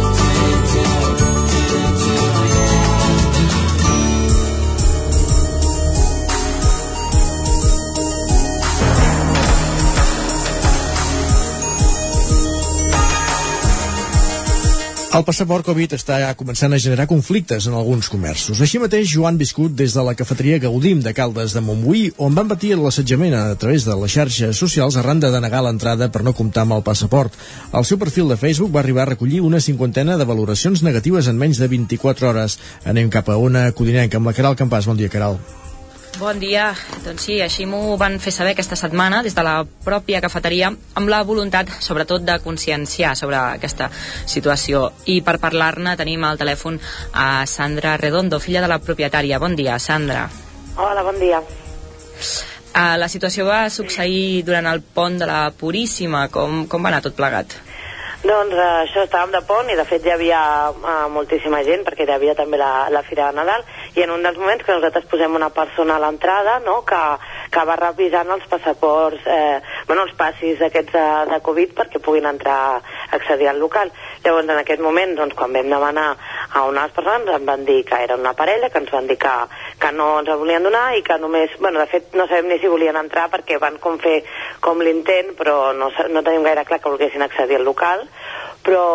[15.11, 18.61] El passaport Covid està començant a generar conflictes en alguns comerços.
[18.63, 22.47] Així mateix, Joan viscut des de la cafeteria Gaudim de Caldes de Montbui, on van
[22.47, 26.63] patir l'assetjament a través de les xarxes socials arran de denegar l'entrada per no comptar
[26.63, 27.35] amb el passaport.
[27.75, 31.35] El seu perfil de Facebook va arribar a recollir una cinquantena de valoracions negatives en
[31.43, 32.61] menys de 24 hores.
[32.87, 34.87] Anem cap a una codinenca amb la Caral Campàs.
[34.87, 35.41] Bon dia, Caral.
[36.21, 36.67] Bon dia.
[37.01, 41.09] Doncs sí, així m'ho van fer saber aquesta setmana des de la pròpia cafeteria amb
[41.09, 43.87] la voluntat, sobretot, de conscienciar sobre aquesta
[44.29, 44.83] situació.
[45.09, 46.77] I per parlar-ne tenim al telèfon
[47.17, 49.41] a Sandra Redondo, filla de la propietària.
[49.41, 50.27] Bon dia, Sandra.
[50.77, 51.41] Hola, bon dia.
[51.41, 56.27] Uh, la situació va succeir durant el pont de la Puríssima.
[56.29, 57.57] Com, com va anar tot plegat?
[58.21, 62.05] Doncs eh, això, estàvem de pont i de fet hi havia eh, moltíssima gent perquè
[62.05, 63.65] hi havia també la, la Fira de Nadal
[63.95, 66.99] i en un dels moments que nosaltres posem una persona a l'entrada no, que,
[67.51, 72.29] que va revisant els passaports, eh, bueno, els passis aquests de, de Covid perquè puguin
[72.29, 72.81] entrar a
[73.17, 73.91] accedir al local.
[74.23, 76.07] Llavors en aquest moment, doncs, quan vam demanar
[76.55, 79.35] a unes persones ens van dir que era una parella, que ens van dir que,
[79.81, 82.61] que no ens el volien donar i que només, bueno, de fet no sabem ni
[82.61, 84.21] si volien entrar perquè van com fer
[84.63, 88.07] com l'intent, però no, no tenim gaire clar que volguessin accedir al local,
[88.63, 88.85] però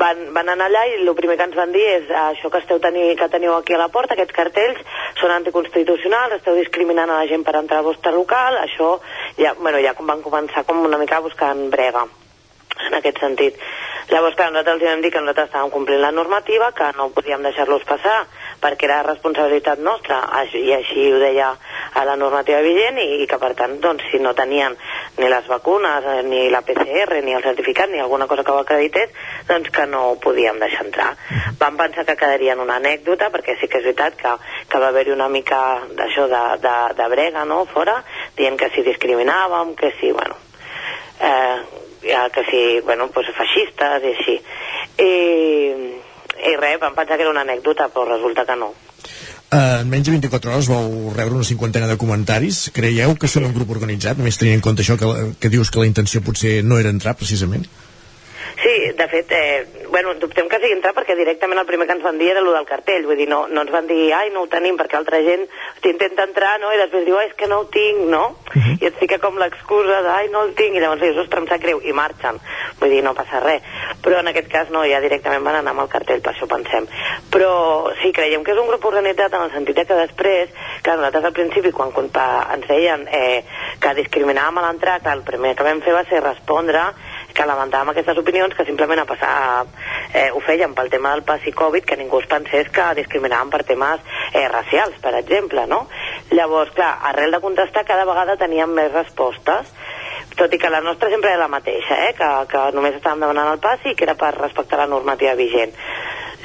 [0.00, 2.58] van, van anar allà i el primer que ens van dir és "Ah, això que,
[2.58, 4.78] esteu teni, que teniu aquí a la porta, aquests cartells,
[5.20, 9.00] són anticonstitucionals, esteu discriminant a la gent per entrar al vostre local, això
[9.38, 12.06] ja, bueno, ja van començar com una mica buscant brega
[12.86, 13.54] en aquest sentit.
[14.06, 17.42] Llavors, clar, nosaltres els vam dir que nosaltres estàvem complint la normativa, que no podíem
[17.42, 18.20] deixar-los passar
[18.62, 20.20] perquè era responsabilitat nostra,
[20.54, 21.48] i així ho deia
[21.96, 24.76] a la normativa vigent, i, i que per tant, doncs, si no tenien
[25.18, 28.60] ni les vacunes, eh, ni la PCR, ni el certificat, ni alguna cosa que ho
[28.62, 29.10] acredités,
[29.48, 31.08] doncs que no ho podíem deixar entrar.
[31.58, 34.36] Vam pensar que quedaria en una anècdota, perquè sí que és veritat que,
[34.70, 37.98] que va haver-hi una mica d'això de, de, de brega, no?, fora,
[38.38, 40.38] dient que si discriminàvem, que si, bueno,
[41.20, 44.36] eh, ja que si, bueno, pues feixistes i així.
[45.02, 45.12] I,
[46.50, 48.72] i res, vam pensar que era una anècdota, però resulta que no.
[49.46, 52.66] Eh, en menys de 24 hores vau rebre una cinquantena de comentaris.
[52.74, 55.82] Creieu que són un grup organitzat, més tenint en compte això que, que dius que
[55.82, 57.68] la intenció potser no era entrar, precisament?
[58.62, 62.04] Sí, de fet, eh, bueno, dubtem que sigui entrar perquè directament el primer que ens
[62.04, 64.46] van dir era el del cartell, vull dir, no, no ens van dir, ai, no
[64.46, 65.44] ho tenim, perquè altra gent
[65.84, 68.22] t'intenta entrar, no?, i després diu, ai, és que no ho tinc, no?
[68.80, 71.50] I et fica com l'excusa de, ai, no el tinc, i llavors dius, ostres, em
[71.50, 72.40] sap greu, i marxen.
[72.80, 73.66] Vull dir, no passa res.
[74.04, 76.88] Però en aquest cas no, ja directament van anar amb el cartell, per això pensem.
[77.32, 77.52] Però
[78.00, 81.36] sí, creiem que és un grup organitzat en el sentit que després, clar, nosaltres al
[81.36, 82.08] principi, quan, quan
[82.56, 83.44] ens deien eh,
[83.82, 86.86] que discriminàvem a l'entrar, clar, el primer que vam fer va ser respondre
[87.36, 89.34] que lamentàvem aquestes opinions que simplement a passar
[90.14, 93.62] eh, ho feien pel tema del passi Covid que ningú es pensés que discriminaven per
[93.68, 94.00] temes
[94.32, 95.84] eh, racials, per exemple, no?
[96.32, 99.72] Llavors, clar, arrel de contestar cada vegada teníem més respostes
[100.36, 102.12] tot i que la nostra sempre era la mateixa, eh?
[102.16, 105.72] que, que només estàvem demanant el passi i que era per respectar la normativa vigent.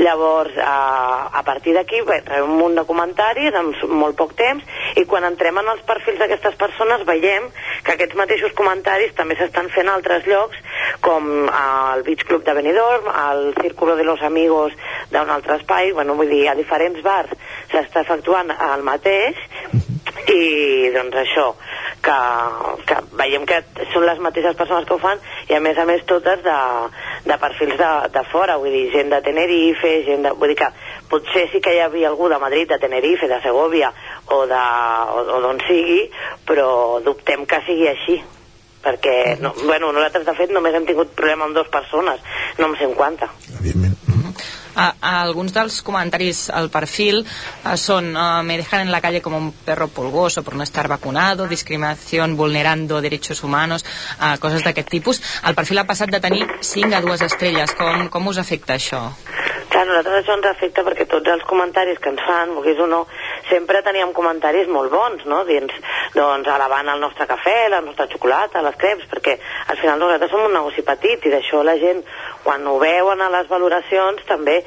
[0.02, 3.69] Llavors, a, a partir d'aquí, rebem un munt de comentaris en
[4.02, 4.65] molt poc temps
[4.98, 7.48] i quan entrem en els perfils d'aquestes persones veiem
[7.86, 10.57] que aquests mateixos comentaris també s'estan fent a altres llocs
[11.06, 14.73] com al Beach Club de Benidorm, al Círculo de los Amigos
[15.14, 17.38] d'un altre espai, bueno, vull dir, a diferents bars
[17.72, 19.38] s'està efectuant el mateix
[20.30, 21.48] i doncs això
[22.02, 22.18] que,
[22.89, 23.61] que veiem que
[23.93, 26.57] són les mateixes persones que ho fan i a més a més totes de,
[27.26, 30.72] de perfils de, de fora, vull dir, gent de Tenerife, gent de, vull dir que
[31.11, 33.91] potser sí que hi havia algú de Madrid, de Tenerife, de Segovia
[34.31, 36.06] o d'on sigui,
[36.48, 38.22] però dubtem que sigui així
[38.81, 42.23] perquè, no, bueno, nosaltres de fet només hem tingut problema amb dues persones,
[42.57, 43.30] no amb 50.
[44.76, 49.22] A, a alguns dels comentaris al perfil eh, són uh, me dejan en la calle
[49.22, 53.85] como un perro polvoso por no estar vacunado, discriminación vulnerando derechos humanos,
[54.19, 55.22] uh, coses d'aquest tipus.
[55.48, 57.76] El perfil ha passat de tenir 5 a 2 estrelles.
[57.76, 59.10] Com, com us afecta això?
[59.72, 62.88] Clar, a nosaltres això ens afecta perquè tots els comentaris que ens fan, vulguis o
[62.91, 63.06] no,
[63.48, 65.45] sempre teníem comentaris molt bons, no?
[65.48, 65.72] Dins,
[66.15, 69.38] doncs, alabant el nostre cafè, la nostra xocolata, les creps, perquè
[69.72, 72.03] al final nosaltres som un negoci petit i d'això la gent,
[72.43, 74.60] quan ho veuen a les valoracions, també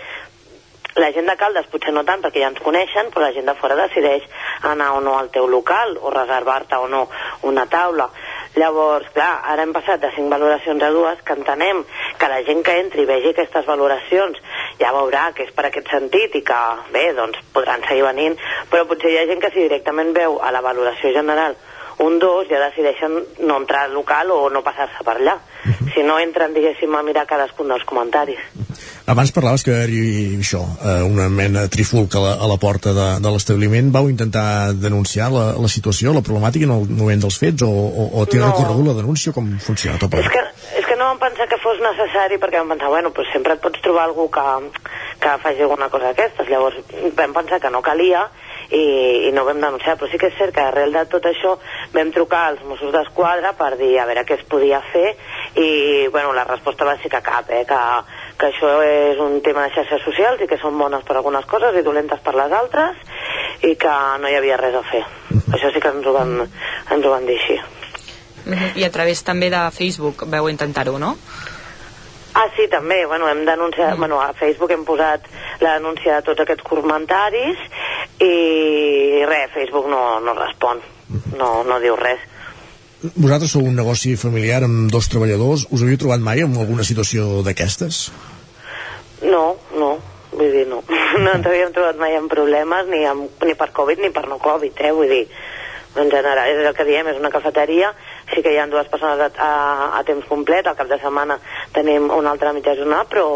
[0.94, 3.56] la gent de Caldes potser no tant perquè ja ens coneixen, però la gent de
[3.58, 4.22] fora decideix
[4.70, 7.08] anar o no al teu local o reservar-te o no
[7.50, 8.06] una taula.
[8.54, 11.82] Llavors, clar, ara hem passat de 5 valoracions a dues, que entenem
[12.18, 14.38] que la gent que entri i vegi aquestes valoracions
[14.78, 16.60] ja veurà que és per aquest sentit i que,
[16.94, 18.38] bé, doncs podran seguir venint,
[18.70, 21.58] però potser hi ha gent que si directament veu a la valoració general
[21.98, 25.38] un 2 ja decideixen no entrar al local o no passar-se per allà.
[25.94, 28.42] Si no entren, diguéssim, a mirar cadascun dels comentaris.
[29.06, 32.94] Abans parlaves que hi això, eh, una mena de trifulca a la, a la porta
[32.96, 33.90] de, de l'establiment.
[33.92, 38.06] Vau intentar denunciar la, la situació, la problemàtica en el moment dels fets o, o,
[38.16, 38.46] o té No.
[38.48, 39.34] recorregut la denúncia?
[39.36, 40.32] Com funciona tot És plegat?
[40.32, 43.58] que, és que no vam pensar que fos necessari perquè vam pensar, bueno, pues sempre
[43.58, 44.46] et pots trobar algú que,
[45.20, 46.48] que faci alguna cosa d'aquestes.
[46.48, 46.80] Llavors
[47.20, 48.24] vam pensar que no calia
[48.72, 51.58] i, i no vam denunciar, però sí que és cert que arrel de tot això
[51.92, 55.10] vam trucar als Mossos d'Esquadra per dir a veure què es podia fer
[55.60, 57.82] i bueno, la resposta va ser que cap, eh, que,
[58.38, 61.76] que això és un tema de xarxes socials i que són bones per algunes coses
[61.78, 62.98] i dolentes per les altres
[63.62, 65.04] i que no hi havia res a fer.
[65.54, 67.58] Això sí que ens ho van, ens ho van dir així.
[68.44, 68.72] Mhm.
[68.76, 71.16] I a través també de Facebook veu intentar-ho, no?
[72.34, 73.06] Ah, sí, també.
[73.06, 75.22] Bueno, hem denunciat, bueno, a Facebook hem posat
[75.60, 77.60] la denúncia de tots aquests comentaris
[78.18, 80.82] i res, Facebook no, no respon,
[81.38, 82.18] no, no diu res.
[83.12, 85.66] Vosaltres sou un negoci familiar amb dos treballadors.
[85.68, 88.06] Us havíeu trobat mai en alguna situació d'aquestes?
[89.28, 89.90] No, no,
[90.32, 90.80] vull dir, no.
[91.24, 94.40] No ens havíem trobat mai amb problemes ni, amb, ni per Covid ni per no
[94.40, 94.94] Covid, eh?
[94.96, 95.26] Vull dir,
[96.00, 97.92] en general, és el que diem, és una cafeteria,
[98.32, 99.52] sí que hi ha dues persones a, a,
[100.00, 101.36] a temps complet, al cap de setmana
[101.76, 103.28] tenim una altra mitja jornada, però,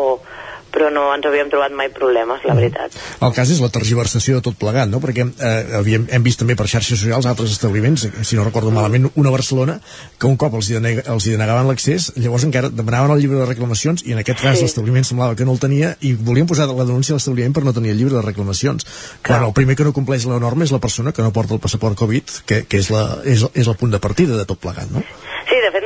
[0.73, 2.95] però no ens havíem trobat mai problemes, la veritat.
[3.25, 5.01] El cas és la tergiversació de tot plegat, no?
[5.01, 9.11] Perquè eh, havíem, hem vist també per xarxes socials altres establiments, si no recordo malament,
[9.17, 9.79] una Barcelona,
[10.19, 13.41] que un cop els hi, deneg els hi denegaven l'accés, llavors encara demanaven el llibre
[13.41, 14.65] de reclamacions i en aquest cas Sí.
[14.67, 17.73] l'establiment semblava que no el tenia i volien posar la denúncia a l'establiment per no
[17.73, 18.87] tenir el llibre de reclamacions.
[19.27, 21.61] Bueno, el primer que no compleix la norma és la persona que no porta el
[21.61, 24.91] passaport Covid, que, que és, la, és, és el punt de partida de tot plegat,
[24.91, 25.03] no?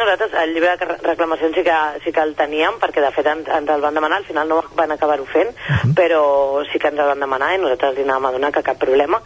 [0.03, 3.47] Nosaltres el llibre de reclamacions sí que, sí que el teníem perquè de fet ens,
[3.47, 5.53] ens el van demanar, al final no van acabar-ho fent,
[5.95, 6.23] però
[6.67, 9.23] sí que ens el van demanar i nosaltres li anàvem a donar que cap problema.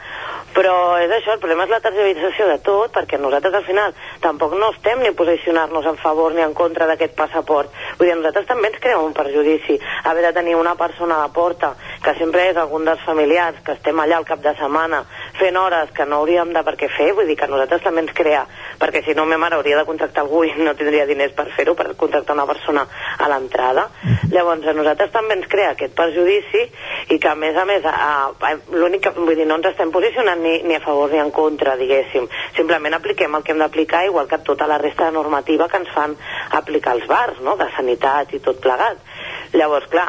[0.57, 3.93] Però és això, el problema és la tergiversació de tot, perquè nosaltres al final
[4.25, 7.69] tampoc no estem ni posicionar-nos en favor ni en contra d'aquest passaport.
[7.99, 11.27] Vull dir, a nosaltres també ens crea un perjudici haver de tenir una persona a
[11.27, 15.03] la porta que sempre és algun dels familiars, que estem allà al cap de setmana
[15.37, 18.05] fent hores que no hauríem de per què fer, vull dir que a nosaltres també
[18.05, 18.47] ens crea,
[18.81, 21.75] perquè si no, ma mare hauria de contractar algú i no tindria diners per fer-ho,
[21.77, 22.87] per contractar una persona
[23.19, 23.89] a l'entrada.
[24.33, 26.65] Llavors, a nosaltres també ens crea aquest perjudici
[27.13, 27.85] i que, a més a més,
[28.73, 31.77] l'únic que, vull dir, no ens estem posicionant ni, ni a favor ni en contra,
[31.81, 32.29] diguéssim.
[32.57, 35.91] Simplement apliquem el que hem d'aplicar, igual que tota la resta de normativa que ens
[35.95, 36.15] fan
[36.61, 39.03] aplicar els bars, no?, de sanitat i tot plegat.
[39.57, 40.09] Llavors, clar,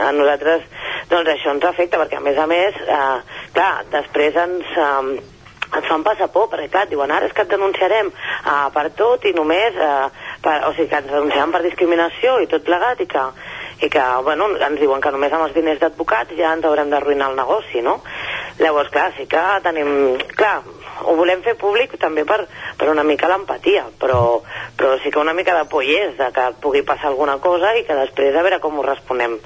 [0.00, 0.66] a nosaltres
[1.10, 5.20] doncs això ens afecta perquè a més a més, eh, clar, després ens, eh,
[5.66, 9.24] ens fan passar por, perquè clar, diuen ara és que et denunciarem eh, per tot
[9.24, 10.08] i només, eh,
[10.42, 13.24] per, o sigui que ens denunciaran per discriminació i tot plegat i que,
[13.86, 17.30] i que bueno, ens diuen que només amb els diners d'advocats ja ens haurem d'arruïnar
[17.30, 18.00] el negoci, no?
[18.58, 19.88] Llavors, clar, sí que tenim...
[20.36, 20.62] Clar,
[21.06, 22.46] ho volem fer públic també per,
[22.80, 24.40] per una mica l'empatia, però,
[24.78, 27.84] però sí que una mica de por és, de que pugui passar alguna cosa i
[27.84, 29.36] que després a veure com ho responem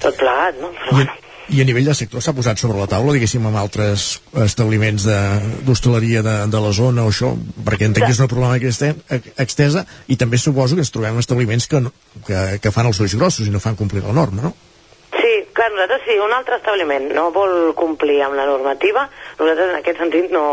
[0.00, 0.70] tot plegat, no?
[0.80, 4.20] Però, I, I a nivell de sector s'ha posat sobre la taula, diguéssim, amb altres
[4.46, 7.34] establiments de- d'hostaleria de, de la zona o això,
[7.66, 11.66] perquè entenc que és una problemàtica este- extesa i també suposo que ens trobem establiments
[11.68, 11.92] que, no-
[12.26, 14.54] que, que fan els ulls grossos i no fan complir la norma, no?
[15.60, 19.02] Sí, clar, nosaltres si un altre establiment no vol complir amb la normativa,
[19.36, 20.44] nosaltres en aquest sentit no,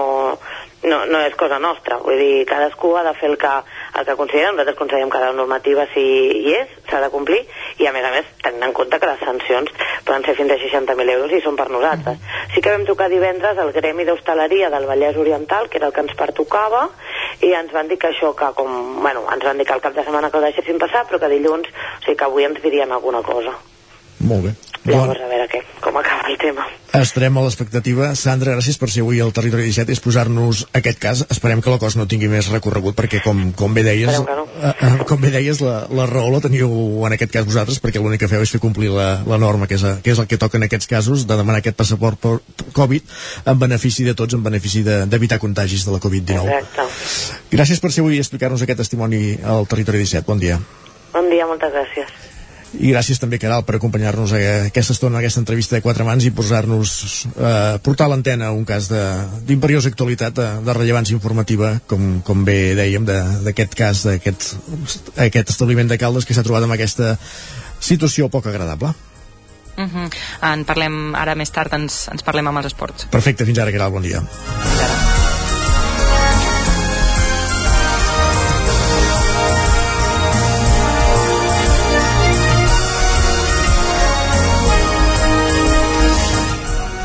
[0.83, 2.01] no, no és cosa nostra.
[2.03, 3.51] Vull dir, cadascú ha de fer el que,
[3.95, 4.51] el que considera.
[4.51, 6.03] Nosaltres considerem que la normativa si
[6.41, 7.39] hi és, s'ha de complir,
[7.79, 9.71] i a més a més tenint en compte que les sancions
[10.03, 12.19] poden ser fins a 60.000 euros i són per nosaltres.
[12.51, 16.03] Sí que vam tocar divendres al Gremi d'Hostaleria del Vallès Oriental, que era el que
[16.03, 16.89] ens pertocava,
[17.47, 19.95] i ens van dir que això, que com, bueno, ens van dir que el cap
[19.95, 22.91] de setmana que ho deixessin passar, però que dilluns, o sigui que avui ens dirien
[22.91, 23.55] alguna cosa.
[24.19, 24.57] Molt bé.
[24.87, 26.65] Llavors, a veure què, com acaba el tema.
[26.97, 28.07] Estarem a l'expectativa.
[28.15, 31.23] Sandra, gràcies per ser avui al Territori 17 i exposar-nos aquest cas.
[31.29, 34.71] Esperem que la cosa no tingui més recorregut perquè, com, com bé deies, que eh,
[34.71, 36.71] eh, com bé deies la, la raó la teniu
[37.05, 39.75] en aquest cas vosaltres perquè l'únic que feu és fer complir la, la norma, que
[39.77, 42.37] és, que és el que toca en aquests casos, de demanar aquest passaport per
[42.73, 43.03] Covid
[43.51, 46.47] en benefici de tots, en benefici de- d'evitar contagis de la Covid-19.
[46.57, 46.87] Exacte.
[47.53, 50.25] Gràcies per ser avui i explicar-nos aquest testimoni al Territori 17.
[50.27, 50.57] Bon dia.
[51.13, 52.09] Bon dia, moltes gràcies.
[52.75, 56.25] I gràcies també, Caral, per acompanyar-nos a aquesta estona, a aquesta entrevista de quatre mans
[56.27, 61.79] i posar-nos, eh, portar a l'antena un cas de- d'imperiosa actualitat, de, de rellevància informativa,
[61.87, 64.55] com, com bé dèiem, de- d'aquest cas, d'aquest
[65.17, 67.17] aquest establiment de Caldes que s'ha trobat amb aquesta
[67.79, 68.93] situació poc agradable.
[69.77, 70.09] Uh -huh.
[70.53, 73.05] En parlem ara més tard, ens, ens parlem amb els esports.
[73.05, 74.21] Perfecte, fins ara, Caral, bon dia.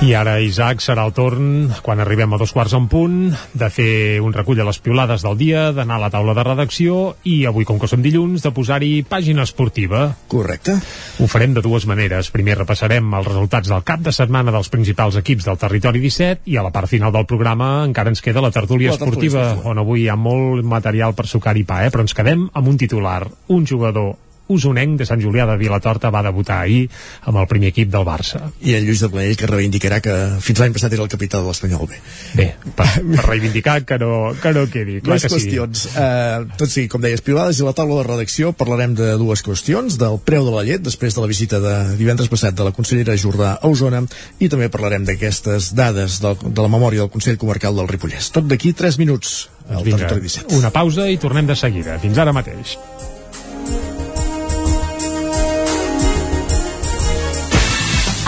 [0.02, 3.18] I ara, Isaac, serà el torn, quan arribem a dos quarts en punt,
[3.54, 7.12] de fer un recull de les piolades del dia, d'anar a la taula de redacció
[7.22, 10.08] i avui, com que som dilluns, de posar-hi pàgina esportiva.
[10.32, 10.74] Correcte.
[11.22, 12.32] Ho farem de dues maneres.
[12.34, 16.58] Primer repassarem els resultats del cap de setmana dels principals equips del territori 17 i
[16.58, 19.46] a la part final del programa encara ens queda la tertúlia La esportiva.
[19.70, 21.94] on avui hi ha molt material per sucar i pa, eh?
[21.94, 23.22] però ens quedem amb un titular.
[23.54, 24.16] Un jugador
[24.52, 26.84] usonenc de Sant Julià de Vilatorta va debutar ahir
[27.28, 28.42] amb el primer equip del Barça.
[28.62, 31.48] I el Lluís de Planell que reivindicarà que fins l'any passat era el capità de
[31.48, 32.00] l'Espanyol B.
[32.38, 34.12] Bé, per, per reivindicar que no,
[34.42, 35.00] que no quedi.
[35.04, 35.38] Clar Més que sí.
[35.40, 35.86] qüestions.
[35.92, 39.98] Eh, tot sigui, com deies, pilades i la taula de redacció parlarem de dues qüestions,
[40.00, 43.16] del preu de la llet després de la visita de divendres passat de la consellera
[43.18, 44.02] Jordà a Osona
[44.42, 48.32] i també parlarem d'aquestes dades del, de la memòria del Consell Comarcal del Ripollès.
[48.34, 50.58] Tot d'aquí 3 minuts al Vinga, territori 17.
[50.58, 51.98] una pausa i tornem de seguida.
[52.02, 52.76] Fins ara mateix.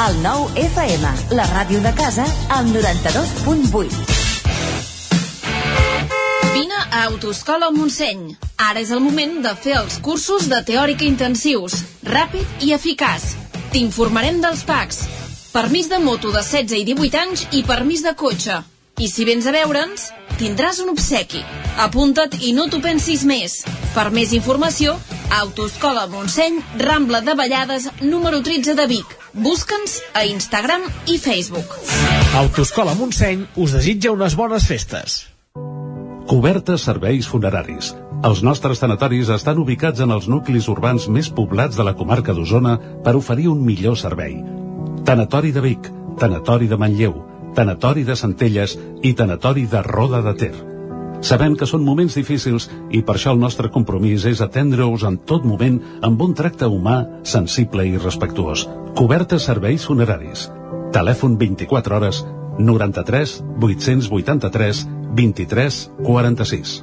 [0.04, 4.02] El nou FM, la ràdio de casa, al 92.8.
[6.52, 8.26] Vine a Autoscola Montseny.
[8.66, 13.30] Ara és el moment de fer els cursos de teòrica intensius, ràpid i eficaç.
[13.72, 15.00] T'informarem dels PACs.
[15.56, 18.60] Permís de moto de 16 i 18 anys i permís de cotxe.
[18.94, 21.40] I si vens a veure'ns, tindràs un obsequi.
[21.82, 23.64] Apunta't i no t'ho pensis més.
[23.90, 24.94] Per més informació,
[25.34, 29.16] Autoscola Montseny, Rambla de Vallades, número 13 de Vic.
[29.34, 31.74] Busca'ns a Instagram i Facebook.
[32.38, 35.24] Autoscola Montseny us desitja unes bones festes.
[36.30, 37.90] Cobertes serveis funeraris.
[38.24, 42.78] Els nostres tanatoris estan ubicats en els nuclis urbans més poblats de la comarca d'Osona
[43.02, 44.38] per oferir un millor servei.
[45.04, 50.54] Tanatori de Vic, Tanatori de Manlleu, Tanatori de Centelles i Tanatori de Roda de Ter.
[51.24, 55.46] Sabem que són moments difícils i per això el nostre compromís és atendre-us en tot
[55.48, 58.66] moment amb un tracte humà, sensible i respectuós.
[58.98, 60.50] Cobertes serveis funeraris.
[60.92, 62.24] Telèfon 24 hores
[62.58, 66.76] 93 883 23 46.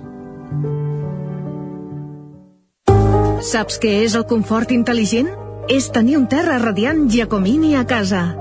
[3.42, 5.32] Saps què és el confort intel·ligent?
[5.70, 8.41] És tenir un terra radiant Giacomini a casa.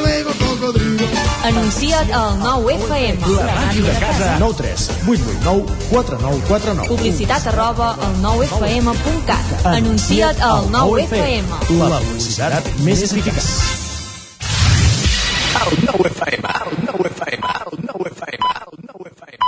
[1.43, 3.17] Anuncia't al 9 FM.
[3.33, 4.37] La màquina de casa.
[4.39, 6.87] 9 3 8 8 9 4 9 4 9.
[6.87, 9.65] Publicitat arroba al 9fm.cat.
[9.65, 11.45] Anuncia't al 9FM.
[11.79, 13.49] La publicitat més eficaç.
[15.61, 19.41] El 9 FM, el 9 FM, el 9 FM, el 9 FM.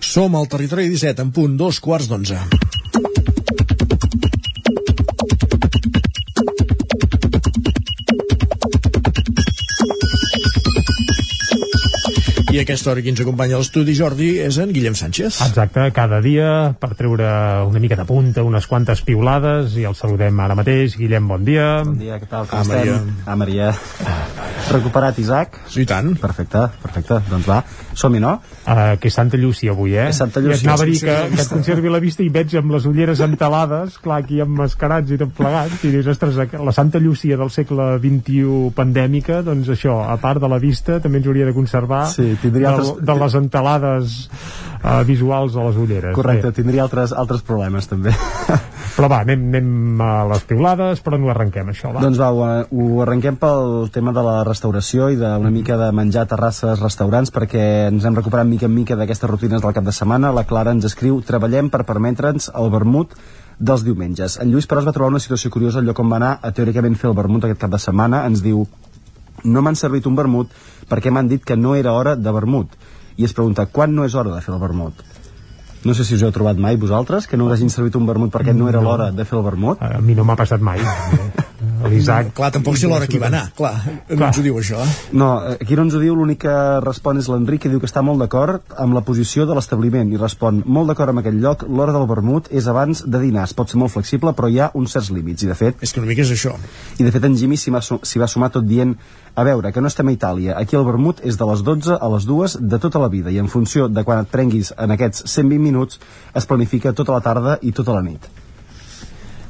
[0.00, 2.42] Som al territori 17, en punt, dos quarts d'onze.
[12.58, 15.36] I a aquesta hora qui ens acompanya a l'estudi, Jordi, és en Guillem Sánchez.
[15.44, 16.48] Exacte, cada dia
[16.80, 17.28] per treure
[17.68, 20.96] una mica de punta, unes quantes piulades i el saludem ara mateix.
[20.98, 21.68] Guillem, bon dia.
[21.86, 22.48] Bon dia, què tal?
[22.50, 22.74] Com Ah, estem?
[22.74, 23.22] Maria.
[23.30, 23.70] Ah, Maria.
[24.68, 25.56] Recuperat, Isaac?
[25.68, 26.10] Sí, i tant.
[26.20, 27.18] Perfecte, perfecte.
[27.30, 27.62] Doncs va,
[27.96, 28.34] som-hi, no?
[28.68, 30.08] Uh, que és Santa Llúcia avui, eh?
[30.10, 30.60] És Santa I Llúcia.
[30.60, 33.22] et anava a dir que, que et conservi la vista i veig amb les ulleres
[33.24, 37.88] entelades, clar, aquí emmascarats i tot plegats, i dius, ostres, la Santa Llúcia del segle
[38.02, 42.34] XXI pandèmica, doncs això, a part de la vista, també ens hauria de conservar Sí,
[42.42, 44.18] tindria de, altres- de les entelades
[44.82, 46.14] uh, visuals a les ulleres.
[46.16, 46.56] Correcte, Bé.
[46.60, 48.14] tindria altres, altres problemes, també.
[48.98, 52.00] Però va, anem, anem a les piulades, però no arrenquem això, va.
[52.02, 56.24] Doncs va, ho, ho arrenquem pel tema de la restauració i d'una mica de menjar
[56.24, 59.94] a terrasses, restaurants, perquè ens hem recuperat mica en mica d'aquestes rutines del cap de
[59.94, 60.32] setmana.
[60.34, 63.14] La Clara ens escriu, treballem per permetre'ns el vermut
[63.58, 64.40] dels diumenges.
[64.42, 66.50] En Lluís, però, es va trobar una situació curiosa al lloc on va anar a
[66.54, 68.24] teòricament fer el vermut aquest cap de setmana.
[68.26, 68.66] Ens diu,
[69.44, 70.50] no m'han servit un vermut
[70.88, 72.74] perquè m'han dit que no era hora de vermut.
[73.18, 75.02] I es pregunta, quan no és hora de fer el vermut?
[75.84, 78.32] No sé si us heu trobat mai vosaltres, que no us hagin servit un vermut
[78.34, 79.78] perquè no era l'hora de fer el vermut.
[79.82, 80.82] A mi no m'ha passat mai.
[81.88, 82.32] L'Isaac...
[82.34, 83.44] Clar, tampoc sé l'hora que hi va anar.
[83.56, 83.70] Clar,
[84.10, 84.90] no ens ho diu això, eh?
[85.18, 88.02] No, aquí no ens ho diu, l'únic que respon és l'Enric, que diu que està
[88.04, 91.94] molt d'acord amb la posició de l'establiment, i respon, molt d'acord amb aquell lloc, l'hora
[91.94, 94.94] del vermut és abans de dinar, es pot ser molt flexible, però hi ha uns
[94.98, 95.78] certs límits, i de fet...
[95.86, 96.54] És que una mica és això.
[96.98, 98.96] I de fet en Jimmy s'hi va, su- s'hi va sumar tot dient,
[99.38, 102.08] a veure, que no estem a Itàlia, aquí el vermut és de les 12 a
[102.16, 105.22] les 2 de tota la vida, i en funció de quan et prenguis en aquests
[105.30, 106.00] 120 minuts,
[106.34, 108.26] es planifica tota la tarda i tota la nit.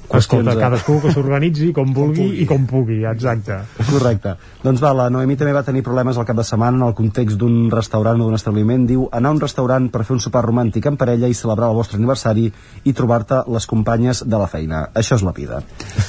[0.08, 3.58] Escolta, de- cadascú que s'organitzi com vulgui i com pugui, exacte.
[3.90, 4.32] Correcte.
[4.62, 7.36] Doncs va, la Noemí també va tenir problemes al cap de setmana en el context
[7.36, 8.86] d'un restaurant o d'un establiment.
[8.88, 11.76] Diu, anar a un restaurant per fer un sopar romàntic en parella i celebrar el
[11.76, 12.46] vostre aniversari
[12.88, 14.86] i trobar-te les companyes de la feina.
[14.96, 15.60] Això és la vida.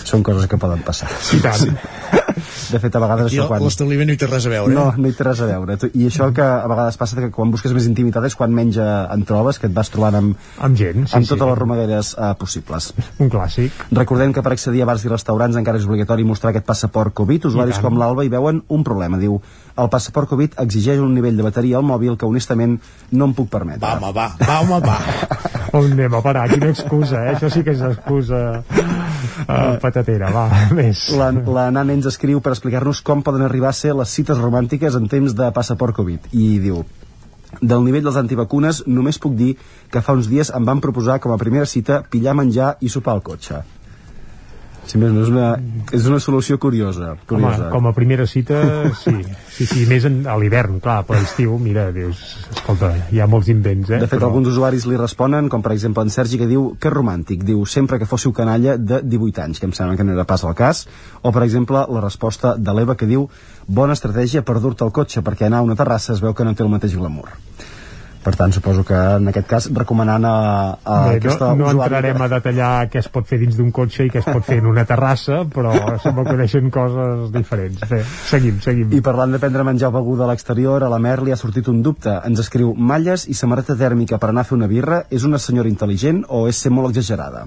[0.05, 1.11] Són coses que poden passar.
[1.35, 1.75] I tant.
[2.69, 3.63] De fet, a vegades Aquí això quan...
[3.65, 4.73] l'establiment no hi té res a veure.
[4.75, 5.77] No, no hi té res a veure.
[5.89, 8.89] I això que a vegades passa que quan busques més intimitat és quan menys eh,
[9.15, 11.33] en trobes, que et vas trobant amb, amb gent, sí, amb sí.
[11.33, 12.91] totes les romaderes eh, possibles.
[13.17, 13.85] Un clàssic.
[13.95, 17.49] Recordem que per accedir a bars i restaurants encara és obligatori mostrar aquest passaport Covid.
[17.49, 19.19] Usuaris com l'Alba hi veuen un problema.
[19.21, 19.39] Diu,
[19.79, 22.77] el passaport Covid exigeix un nivell de bateria al mòbil que honestament
[23.11, 23.85] no em puc permetre.
[23.85, 24.97] Va, home, va, va, home, va.
[25.77, 26.47] On anem a parar?
[26.49, 27.35] Quina excusa, eh?
[27.35, 30.47] Això sí que és excusa uh, patatera, va,
[30.79, 31.05] més.
[31.17, 34.99] La, la Nana ens escriu per explicar-nos com poden arribar a ser les cites romàntiques
[34.99, 36.27] en temps de passaport Covid.
[36.35, 36.83] I diu,
[37.61, 39.55] del nivell dels antivacunes només puc dir
[39.89, 43.15] que fa uns dies em van proposar com a primera cita pillar menjar i sopar
[43.15, 43.63] al cotxe.
[44.97, 45.47] Més no, és una,
[45.93, 47.11] és una solució curiosa.
[47.29, 47.67] curiosa.
[47.67, 48.61] Home, com a primera cita,
[49.03, 49.13] sí.
[49.53, 52.21] Sí, sí, més en, a l'hivern, clar, per l'estiu, mira, dius,
[52.53, 53.99] escolta, hi ha molts invents, eh?
[54.01, 57.43] De fet, alguns usuaris li responen, com per exemple en Sergi, que diu que romàntic,
[57.45, 60.45] diu sempre que fóssiu canalla de 18 anys, que em sembla que no era pas
[60.47, 60.85] el cas,
[61.21, 63.27] o per exemple la resposta de l'Eva que diu
[63.67, 66.55] bona estratègia per dur-te al cotxe, perquè anar a una terrassa es veu que no
[66.55, 67.35] té el mateix glamour.
[68.19, 70.33] Per tant, suposo que en aquest cas recomanant a,
[70.83, 72.01] a Bé, aquesta no, no usuària...
[72.01, 74.57] entrarem a detallar què es pot fer dins d'un cotxe i què es pot fer
[74.59, 75.71] en una terrassa, però
[76.03, 77.85] sembla que coneixen coses diferents.
[77.87, 78.91] Bé, seguim, seguim.
[78.97, 81.71] I parlant de prendre menjar o beguda a l'exterior, a la Mer li ha sortit
[81.71, 82.17] un dubte.
[82.27, 85.71] Ens escriu, malles i samarreta tèrmica per anar a fer una birra és una senyora
[85.71, 87.45] intel·ligent o és ser molt exagerada?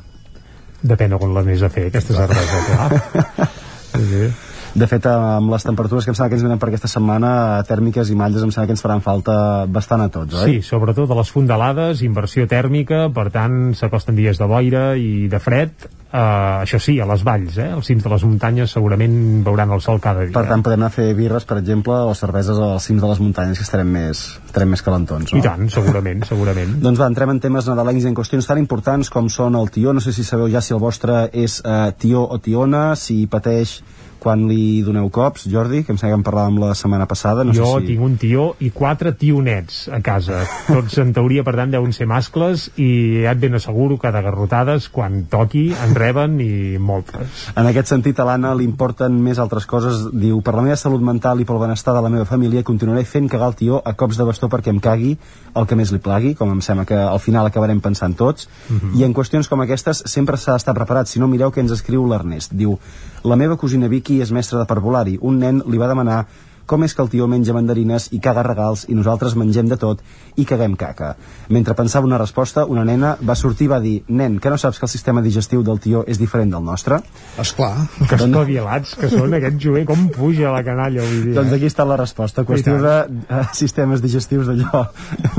[0.83, 3.51] Depèn de quan l'anés a fer, aquesta cervesa, clar.
[3.93, 4.52] Sí.
[4.73, 7.33] De fet, amb les temperatures que em sembla que ens venen per aquesta setmana,
[7.69, 9.35] tèrmiques i malles, em sembla que ens faran falta
[9.69, 10.59] bastant a tots, oi?
[10.59, 15.43] Sí, sobretot a les fondalades, inversió tèrmica, per tant, s'acosten dies de boira i de
[15.43, 15.91] fred.
[16.13, 17.71] Uh, això sí, a les valls, eh?
[17.73, 19.15] als cims de les muntanyes segurament
[19.47, 20.35] veuran el sol cada dia.
[20.35, 23.23] Per tant, podem anar a fer birres, per exemple, o cerveses als cims de les
[23.25, 25.41] muntanyes, que estarem més, estarem més calentons, no?
[25.41, 26.77] I tant, segurament, segurament.
[26.85, 29.97] Doncs va, entrem en temes nadalencs i en qüestions tan importants com són el tió.
[29.97, 33.79] No sé si sabeu ja si el vostre és eh, tió o tiona, si pateix
[34.23, 37.43] quan li doneu cops, Jordi, que em sembla que en parlàvem la setmana passada.
[37.43, 37.89] No jo sé si...
[37.91, 40.45] tinc un tió i quatre tionets a casa.
[40.69, 44.23] Tots, en teoria, per tant, deuen ser mascles i ja et ben asseguro que de
[44.23, 47.49] garrotades, quan toqui, en reben i moltes.
[47.59, 50.05] En aquest sentit, a l'Anna li importen més altres coses.
[50.13, 53.27] Diu, per la meva salut mental i pel benestar de la meva família, continuaré fent
[53.33, 55.17] cagar el tió a cops de bastó perquè em cagui
[55.59, 58.49] el que més li plagui, com em sembla que al final acabarem pensant tots.
[58.69, 58.95] Mhm.
[59.01, 61.11] I en qüestions com aquestes sempre s'ha d'estar preparat.
[61.11, 62.55] Si no, mireu que ens escriu l'Ernest.
[62.55, 62.79] Diu,
[63.25, 65.19] la meva cosina Vicky és mestra de parvulari.
[65.21, 66.25] Un nen li va demanar
[66.73, 70.01] com és que el tio menja mandarines i caga regals i nosaltres mengem de tot
[70.41, 71.11] i caguem caca.
[71.53, 74.81] Mentre pensava una resposta, una nena va sortir i va dir nen, que no saps
[74.81, 77.03] que el sistema digestiu del tio és diferent del nostre?
[77.43, 77.75] Esclar.
[78.09, 81.35] Que espavilats que són aquest jovent, com puja la canalla, vull dir.
[81.37, 81.59] Doncs eh?
[81.59, 84.87] aquí està la resposta, qüestió de uh, sistemes digestius d'allò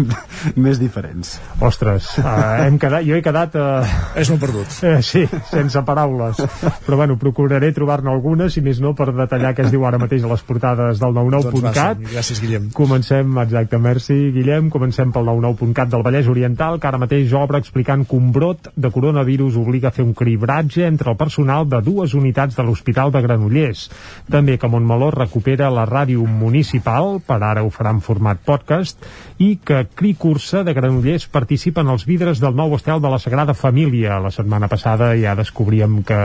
[0.68, 1.34] més diferents.
[1.66, 2.30] Ostres, uh,
[2.68, 3.58] hem quedat, jo he quedat...
[3.58, 4.78] Uh, És molt perdut.
[4.86, 6.46] Uh, sí, sense paraules.
[6.86, 10.28] Però bueno, procuraré trobar-ne algunes, si més no, per detallar què es diu ara mateix
[10.28, 12.00] a les portades del 99.cat.
[12.00, 12.70] Doncs gràcies, Guillem.
[12.76, 14.70] Comencem, exacte, merci, Guillem.
[14.74, 18.92] Comencem pel 99.cat del Vallès Oriental, que ara mateix obre explicant que un brot de
[18.94, 23.22] coronavirus obliga a fer un cribratge entre el personal de dues unitats de l'Hospital de
[23.26, 23.86] Granollers.
[24.32, 29.04] També que Montmeló recupera la ràdio municipal, per ara ho farà en format podcast,
[29.44, 33.20] i que Cri Cursa de Granollers participa en els vidres del nou estel de la
[33.22, 34.20] Sagrada Família.
[34.24, 36.20] La setmana passada ja descobríem que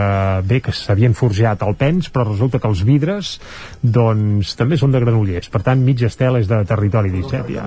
[0.48, 3.36] bé, que s'havien forjat al Pens, però resulta que els vidres
[3.82, 5.50] doncs també són de Granollers.
[5.52, 7.66] Per tant, mig estel és de territori 17 ja.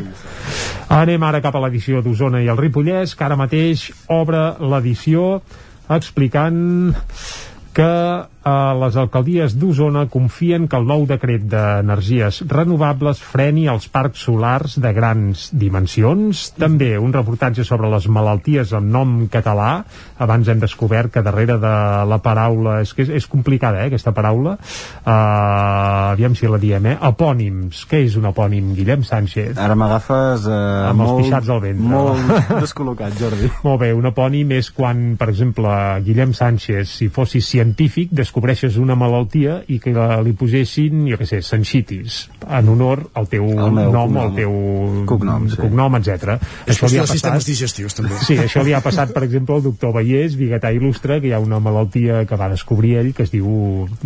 [0.92, 5.42] Anem ara cap a l'edició d'Osona i el Ripollès, que ara mateix obre l'edició
[5.92, 6.96] explicant
[7.76, 7.92] que
[8.46, 14.78] eh, les alcaldies d'Osona confien que el nou decret d'energies renovables freni els parcs solars
[14.82, 16.50] de grans dimensions.
[16.58, 19.84] També un reportatge sobre les malalties amb nom català.
[20.22, 21.76] Abans hem descobert que darrere de
[22.08, 22.80] la paraula...
[22.82, 24.56] És que és, és complicada, eh, aquesta paraula.
[25.02, 26.96] Uh, aviam si la diem, eh?
[27.02, 27.86] Apònims.
[27.90, 29.56] Què és un apònim, Guillem Sánchez?
[29.62, 30.60] Ara m'agafes eh,
[30.90, 31.88] Amb molt, els pixats al ventre.
[31.92, 32.32] molt
[32.66, 33.50] descol·locat, Jordi.
[33.66, 35.72] Molt bé, un apònim és quan, per exemple,
[36.06, 39.92] Guillem Sánchez, si fossis científic, descobreixes una malaltia i que
[40.24, 44.18] li posessin, jo què sé, sanxitis, en honor al teu El nom, cognom.
[44.22, 44.54] al teu
[45.10, 45.58] Cognom, sí.
[45.60, 46.38] cognom etc.
[46.66, 48.16] És qüestió de sistemes digestius, també.
[48.24, 51.42] Sí, això li ha passat, per exemple, al doctor Vallès, biguetà il·lustre, que hi ha
[51.44, 53.50] una malaltia que va descobrir ell, que es diu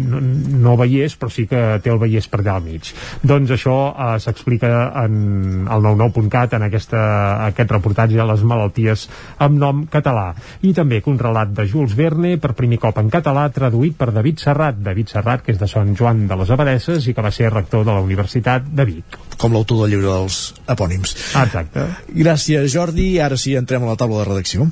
[0.01, 0.21] no,
[0.65, 2.89] no Vallès, però sí que té el Vallès per allà al mig.
[3.21, 4.71] Doncs això eh, s'explica
[5.03, 7.05] en el 99.cat, en aquesta,
[7.51, 9.05] aquest reportatge a les malalties
[9.45, 10.31] amb nom català.
[10.65, 14.41] I també un relat de Jules Verne, per primer cop en català, traduït per David
[14.43, 14.79] Serrat.
[14.85, 17.85] David Serrat, que és de Sant Joan de les Abadesses i que va ser rector
[17.85, 19.19] de la Universitat de Vic.
[19.37, 20.39] Com l'autor del llibre dels
[20.71, 21.17] apònims.
[21.43, 21.85] Exacte.
[22.15, 23.15] Gràcies, Jordi.
[23.19, 24.71] Ara sí, entrem a la taula de redacció.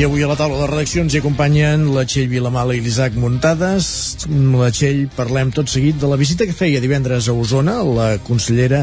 [0.00, 3.88] Avui a la taula de redaccions hi acompanyen la Txell Vilamala i l'Isaac Muntades.
[4.32, 8.80] La Txell, parlem tot seguit de la visita que feia divendres a Osona, la consellera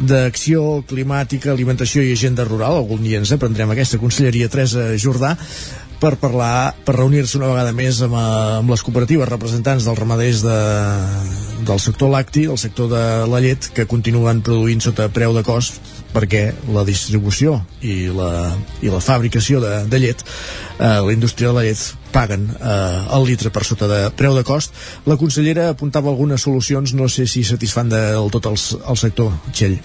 [0.00, 2.80] d'Acció Climàtica, Alimentació i Agenda Rural.
[2.80, 5.36] Algun dia ens aprendrem aquesta conselleria Teresa Jordà
[6.02, 10.42] per parlar, per reunir-se una vegada més amb, eh, amb les cooperatives representants dels ramaders
[10.42, 10.58] de,
[11.70, 15.78] del sector lacti, el sector de la llet, que continuen produint sota preu de cost
[16.18, 18.50] perquè la distribució i la,
[18.82, 20.24] i la fabricació de, de llet,
[20.78, 24.42] eh, la indústria de la llet paguen eh, el litre per sota de preu de
[24.48, 24.74] cost.
[25.06, 29.78] La consellera apuntava algunes solucions, no sé si satisfan del tot el, el sector, Txell.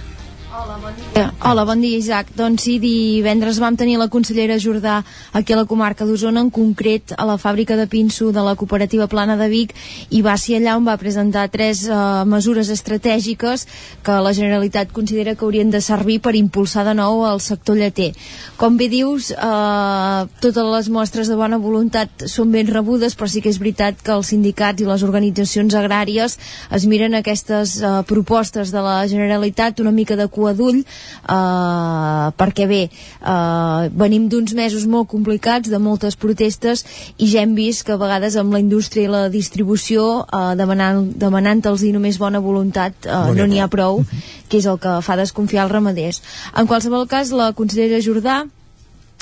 [1.44, 2.30] Hola, bon dia Isaac.
[2.40, 5.02] Doncs sí, divendres vam tenir la consellera Jordà
[5.36, 9.10] aquí a la comarca d'Osona, en concret a la fàbrica de pinso de la cooperativa
[9.12, 9.74] Plana de Vic
[10.16, 13.66] i va ser allà on va presentar tres uh, mesures estratègiques
[14.08, 18.14] que la Generalitat considera que haurien de servir per impulsar de nou el sector lleter.
[18.56, 23.44] Com bé dius, uh, totes les mostres de bona voluntat són ben rebudes, però sí
[23.44, 26.40] que és veritat que els sindicats i les organitzacions agràries
[26.72, 32.68] es miren aquestes uh, propostes de la Generalitat una mica de cua d'ull uh, perquè
[32.70, 36.86] bé uh, venim d'uns mesos molt complicats de moltes protestes
[37.18, 41.06] i ja hem vist que a vegades amb la indústria i la distribució uh, demanant,
[41.20, 44.02] demanant-los només bona voluntat uh, no n'hi ha prou
[44.50, 46.22] que és el que fa desconfiar els ramaders.
[46.58, 48.44] En qualsevol cas la consellera Jordà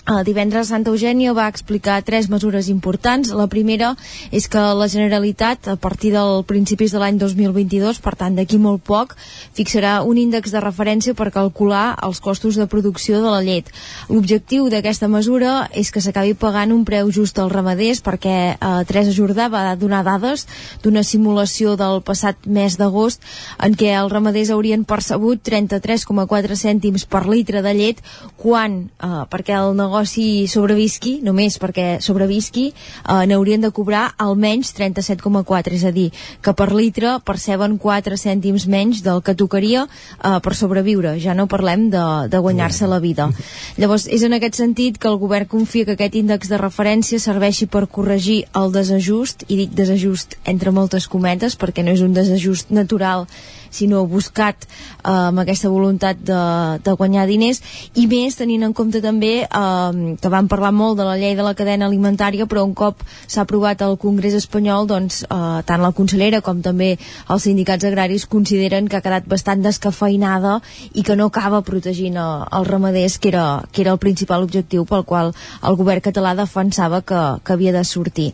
[0.10, 3.30] el divendres Santa Eugènia va explicar tres mesures importants.
[3.38, 3.91] La primera
[4.34, 8.82] és que la Generalitat, a partir del principis de l'any 2022, per tant d'aquí molt
[8.82, 9.14] poc,
[9.53, 13.69] fixarà un índex de referència per calcular els costos de producció de la llet.
[14.10, 19.14] L'objectiu d'aquesta mesura és que s'acabi pagant un preu just als ramaders perquè eh, Teresa
[19.14, 20.48] Jordà va donar dades
[20.82, 23.22] d'una simulació del passat mes d'agost
[23.61, 28.02] en què els ramaders haurien percebut 33,4 cèntims per litre de llet
[28.41, 34.72] quan, eh, perquè el negoci negoci sobrevisqui, només perquè sobrevisqui, eh, n'haurien de cobrar almenys
[34.73, 36.11] 37,4, és a dir,
[36.41, 39.88] que per litre perceben 4 cèntims menys del que tocaria
[40.23, 41.19] eh, per sobreviure.
[41.19, 43.30] Ja no parlem de, de guanyar-se la vida.
[43.77, 47.68] Llavors, és en aquest sentit que el govern confia que aquest índex de referència serveixi
[47.68, 52.72] per corregir el desajust, i dic desajust entre moltes cometes, perquè no és un desajust
[52.72, 53.27] natural
[53.72, 56.41] sinó buscat eh, amb aquesta voluntat de,
[56.84, 57.61] de guanyar diners
[57.95, 61.45] i més tenint en compte també eh, que vam parlar molt de la llei de
[61.45, 65.93] la cadena alimentària però un cop s'ha aprovat al Congrés espanyol doncs eh, tant la
[65.95, 66.93] consellera com també
[67.30, 70.60] els sindicats agraris consideren que ha quedat bastant descafeinada
[70.93, 74.85] i que no acaba protegint eh, els ramaders que era, que era el principal objectiu
[74.85, 75.34] pel qual
[75.64, 78.31] el govern català defensava que, que havia de sortir.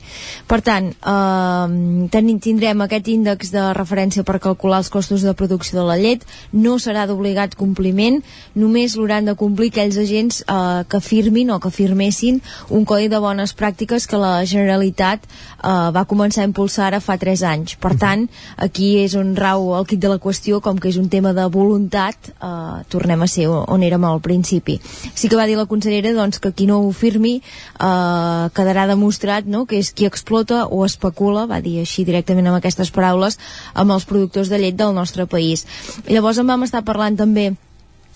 [0.48, 5.86] Per tant, eh, tindrem aquest índex de referència per calcular els costos de producció de
[5.88, 6.24] la llet,
[6.54, 8.22] no serà d'obligat compliment,
[8.56, 13.20] només l'hauran de complir aquells agents eh, que firmin o que firmessin un codi de
[13.20, 17.76] bones pràctiques que la Generalitat eh, va començar a impulsar ara fa 3 anys.
[17.82, 18.28] Per tant,
[18.58, 21.48] aquí és on rau el kit de la qüestió, com que és un tema de
[21.52, 24.80] voluntat, eh, tornem a ser on érem al principi.
[25.14, 29.48] Sí que va dir la consellera doncs, que qui no ho firmi eh, quedarà demostrat
[29.48, 33.40] no?, que és qui explota o especula, va dir així directament amb aquestes paraules,
[33.74, 35.66] amb els productors de llet del nostre país.
[36.06, 37.56] Llavors en vam estar parlant també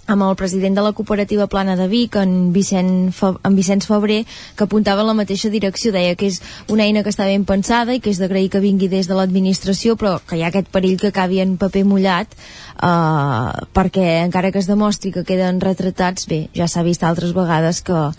[0.07, 4.25] amb el president de la cooperativa Plana de Vic, en, Vicent en Vicenç Febrer,
[4.57, 5.91] que apuntava en la mateixa direcció.
[5.93, 8.89] Deia que és una eina que està ben pensada i que és d'agrair que vingui
[8.91, 13.65] des de l'administració, però que hi ha aquest perill que acabi en paper mullat, eh,
[13.73, 18.09] perquè encara que es demostri que queden retratats, bé, ja s'ha vist altres vegades que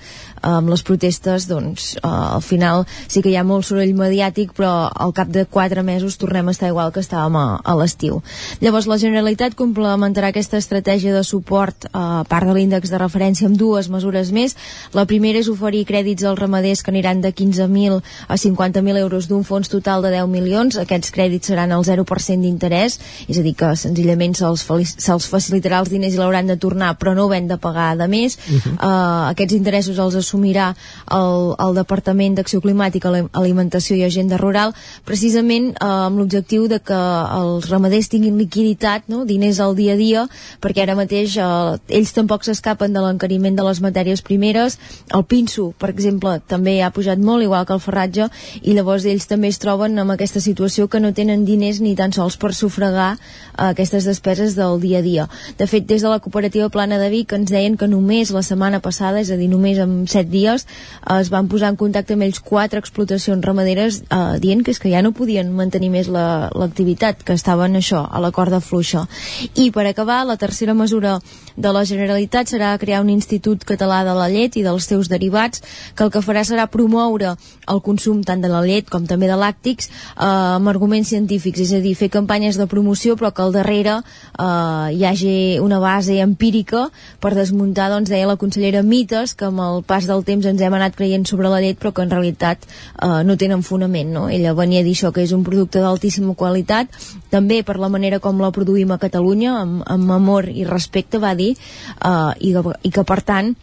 [0.43, 4.91] amb les protestes doncs eh, al final sí que hi ha molt soroll mediàtic però
[4.91, 8.21] al cap de 4 mesos tornem a estar igual que estàvem a, a l'estiu.
[8.61, 13.49] Llavors la Generalitat complementarà aquesta estratègia de suport eh, a part de l'índex de referència
[13.49, 14.57] amb dues mesures més.
[14.93, 19.45] La primera és oferir crèdits als ramaders que aniran de 15.000 a 50.000 euros d'un
[19.45, 20.79] fons total de 10 milions.
[20.83, 22.99] Aquests crèdits seran el 0% d'interès
[23.29, 24.67] és a dir que senzillament se'ls
[24.97, 28.09] se facilitarà els diners i l'hauran de tornar però no ho hem de pagar de
[28.09, 28.39] més.
[28.39, 28.75] Uh -huh.
[28.75, 30.73] uh, aquests interessos els assumirà
[31.13, 34.73] el, el Departament d'Acció Climàtica, Alimentació i Agenda Rural,
[35.05, 39.25] precisament eh, amb l'objectiu de que els ramaders tinguin liquiditat, no?
[39.29, 40.25] diners al dia a dia,
[40.61, 44.79] perquè ara mateix eh, ells tampoc s'escapen de l'encariment de les matèries primeres.
[45.13, 48.29] El pinso, per exemple, també ha pujat molt, igual que el ferratge,
[48.63, 52.13] i llavors ells també es troben amb aquesta situació que no tenen diners ni tan
[52.13, 55.29] sols per sufragar eh, aquestes despeses del dia a dia.
[55.59, 58.81] De fet, des de la cooperativa Plana de Vic ens deien que només la setmana
[58.81, 62.27] passada, és a dir, només amb 7 dies eh, es van posar en contacte amb
[62.27, 67.23] ells quatre explotacions ramaderes eh, dient que és que ja no podien mantenir més l'activitat,
[67.23, 69.07] la, que estaven això, a la corda fluixa.
[69.55, 71.19] I per acabar, la tercera mesura
[71.57, 75.63] de la Generalitat serà crear un Institut Català de la Llet i dels seus derivats,
[75.95, 77.35] que el que farà serà promoure
[77.69, 81.75] el consum tant de la llet com també de làctics eh, amb arguments científics, és
[81.77, 86.19] a dir, fer campanyes de promoció però que al darrere eh, hi hagi una base
[86.23, 86.89] empírica
[87.21, 90.77] per desmuntar, doncs deia la consellera, mites que amb el pas del temps ens hem
[90.79, 94.13] anat creient sobre la llet però que en realitat eh, no tenen fonament.
[94.13, 94.29] No?
[94.29, 96.93] Ella venia a dir això, que és un producte d'altíssima qualitat,
[97.33, 101.35] també per la manera com la produïm a Catalunya, amb, amb amor i respecte, va
[101.39, 103.55] dir, eh, i, i que per tant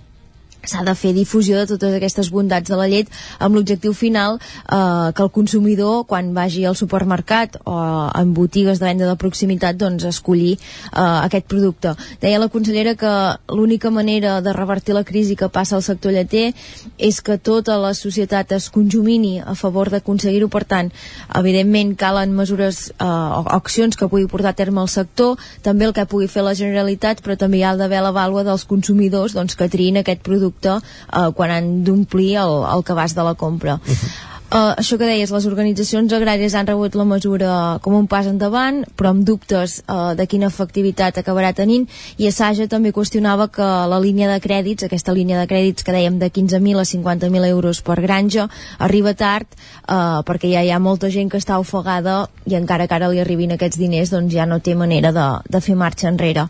[0.64, 3.07] s'ha de fer difusió de totes aquestes bondats de la llet
[3.40, 7.77] amb l'objectiu final eh, que el consumidor quan vagi al supermercat o
[8.15, 11.95] en botigues de venda de proximitat doncs escollir eh, aquest producte.
[12.22, 13.14] Deia la consellera que
[13.56, 16.53] l'única manera de revertir la crisi que passa al sector lleter
[16.98, 20.91] és que tota la societat es conjumini a favor d'aconseguir-ho, per tant
[21.40, 25.95] evidentment calen mesures eh, o accions que pugui portar a terme el sector, també el
[25.95, 29.56] que pugui fer la Generalitat, però també hi ha d'haver la vàlua dels consumidors doncs,
[29.56, 30.80] que triïn aquest producte producte
[31.14, 33.80] eh, quan han d'omplir el, el cabàs de la compra.
[33.86, 34.39] Uh -huh.
[34.50, 38.80] Uh, això que deies, les organitzacions agràries han rebut la mesura com un pas endavant,
[38.98, 41.84] però amb dubtes uh, de quina efectivitat acabarà tenint,
[42.18, 46.18] i Assaja també qüestionava que la línia de crèdits, aquesta línia de crèdits que dèiem
[46.18, 48.48] de 15.000 a 50.000 euros per granja,
[48.80, 52.98] arriba tard uh, perquè ja hi ha molta gent que està ofegada i encara que
[52.98, 56.48] ara li arribin aquests diners doncs ja no té manera de, de fer marxa enrere.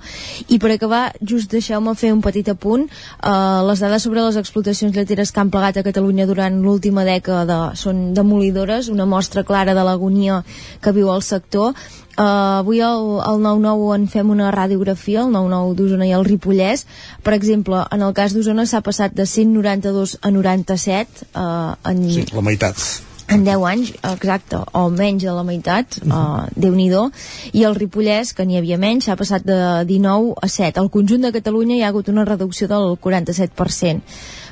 [0.47, 4.95] I per acabar, just deixeu-me fer un petit apunt, uh, les dades sobre les explotacions
[4.95, 9.83] lleteres que han plegat a Catalunya durant l'última dècada són demolidores, una mostra clara de
[9.83, 10.43] l'agonia
[10.81, 11.73] que viu el sector.
[12.19, 16.85] Uh, avui al, al 9-9 en fem una radiografia, el 9-9 d'Osona i el Ripollès.
[17.23, 22.09] Per exemple, en el cas d'Osona s'ha passat de 192 a 97 uh, en...
[22.11, 26.43] Sí, la meitat en 10 anys, exacte, o menys de la meitat, uh -huh.
[26.43, 27.11] uh, Déu-n'hi-do,
[27.53, 30.79] i el Ripollès, que n'hi havia menys, s'ha passat de 19 a 7.
[30.79, 34.01] Al conjunt de Catalunya hi ha hagut una reducció del 47%.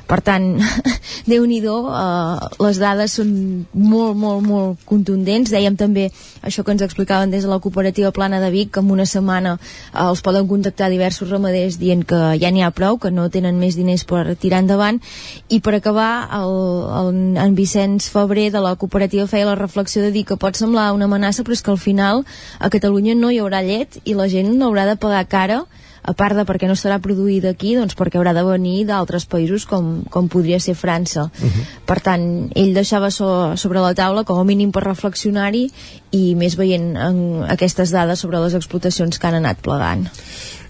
[0.08, 0.46] Per tant
[1.30, 3.30] déu nhi eh, les dades són
[3.72, 5.52] molt, molt, molt contundents.
[5.52, 6.08] Dèiem també
[6.42, 9.58] això que ens explicaven des de la cooperativa Plana de Vic que en una setmana
[9.58, 13.58] eh, els poden contactar diversos ramaders dient que ja n'hi ha prou que no tenen
[13.60, 15.00] més diners per tirar endavant.
[15.48, 16.56] I per acabar el,
[17.00, 17.10] el,
[17.44, 21.08] en Vicenç Febrer de la cooperativa feia la reflexió de dir que pot semblar una
[21.10, 22.24] amenaça però és que al final
[22.58, 25.64] a Catalunya no hi haurà llet i la gent no haurà de pagar cara
[26.08, 29.66] a part de perquè no serà produïda aquí, doncs perquè haurà de venir d'altres països
[29.68, 31.28] com, com podria ser França.
[31.28, 31.64] Uh -huh.
[31.84, 35.70] Per tant, ell deixava so, sobre la taula com a mínim per reflexionar-hi
[36.10, 40.08] i més veient en aquestes dades sobre les explotacions que han anat plegant.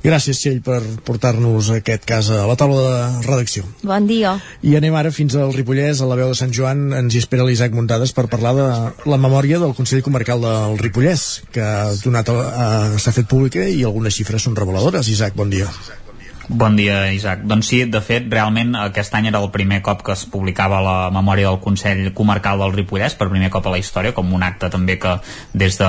[0.05, 3.66] Gràcies, Txell, per portar-nos aquest cas a la taula de redacció.
[3.83, 4.37] Bon dia.
[4.62, 6.89] I anem ara fins al Ripollès, a la veu de Sant Joan.
[6.97, 8.69] Ens hi espera l'Isaac Muntades per parlar de
[9.11, 11.66] la memòria del Consell Comarcal del Ripollès, que
[11.99, 15.11] s'ha fet pública i algunes xifres són reveladores.
[15.11, 15.69] Isaac, bon dia.
[16.49, 17.43] Bon dia, Isaac.
[17.45, 21.11] Doncs sí, de fet, realment aquest any era el primer cop que es publicava la
[21.12, 24.70] memòria del Consell Comarcal del Ripollès, per primer cop a la història, com un acte
[24.73, 25.19] també que
[25.53, 25.89] des de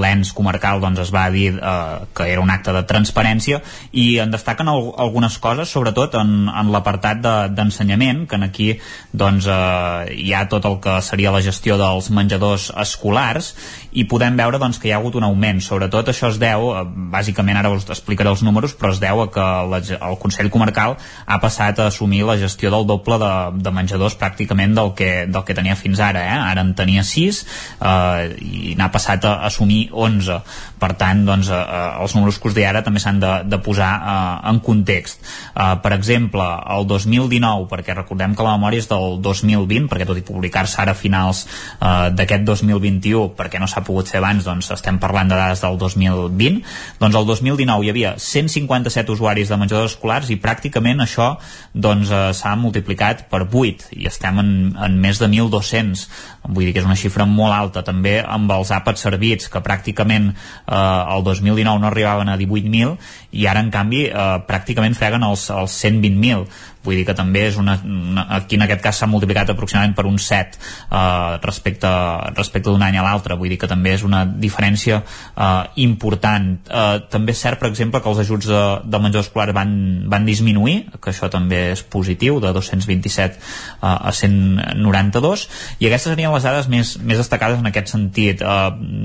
[0.00, 3.58] l'ENS comarcal doncs, es va dir eh, que era un acte de transparència
[3.92, 7.20] i en destaquen al algunes coses, sobretot en, en l'apartat
[7.52, 8.70] d'ensenyament, de, que en aquí
[9.12, 13.52] doncs, eh, hi ha tot el que seria la gestió dels menjadors escolars
[13.92, 15.60] i podem veure doncs, que hi ha hagut un augment.
[15.60, 19.30] Sobretot això es deu, eh, bàsicament ara us explicaré els números, però es deu a
[19.36, 23.32] que la, el Consell Comarcal ha passat a assumir la gestió del doble de,
[23.64, 26.24] de menjadors pràcticament del que, del que tenia fins ara.
[26.24, 26.38] Eh?
[26.52, 27.42] Ara en tenia 6
[27.80, 30.40] eh, i n'ha passat a assumir 11.
[30.78, 33.58] Per tant, doncs, eh, eh, els números que us deia ara també s'han de, de
[33.64, 35.24] posar eh, en context.
[35.54, 36.44] Eh, per exemple,
[36.76, 40.94] el 2019, perquè recordem que la memòria és del 2020, perquè tot i publicar-se ara
[40.94, 45.38] a finals eh, d'aquest 2021, perquè no s'ha pogut fer abans, doncs estem parlant de
[45.38, 46.62] dades del 2020,
[47.00, 51.32] doncs el 2019 hi havia 157 usuaris de menjadors escolars i pràcticament això
[51.72, 56.06] doncs eh, s'ha multiplicat per 8 i estem en, en més de 1.200
[56.48, 60.30] vull dir que és una xifra molt alta també amb els àpats servits que pràcticament
[60.32, 62.96] eh, el 2019 no arribaven a 18.000
[63.38, 66.46] i ara en canvi eh, pràcticament freguen els, els 120.000
[66.88, 70.06] vull dir que també és una, una aquí en aquest cas s'ha multiplicat aproximadament per
[70.08, 71.90] un 7 eh, respecte,
[72.36, 76.50] respecte d'un any a l'altre, vull dir que també és una diferència eh, important.
[76.64, 79.72] Eh, també és cert per exemple que els ajuts de, de menjador escolar van,
[80.08, 83.38] van disminuir que això també és positiu de 227 eh,
[83.82, 85.46] a 192
[85.78, 88.42] i aquestes serien les dades més, més destacades en aquest sentit.
[88.42, 88.58] Eh,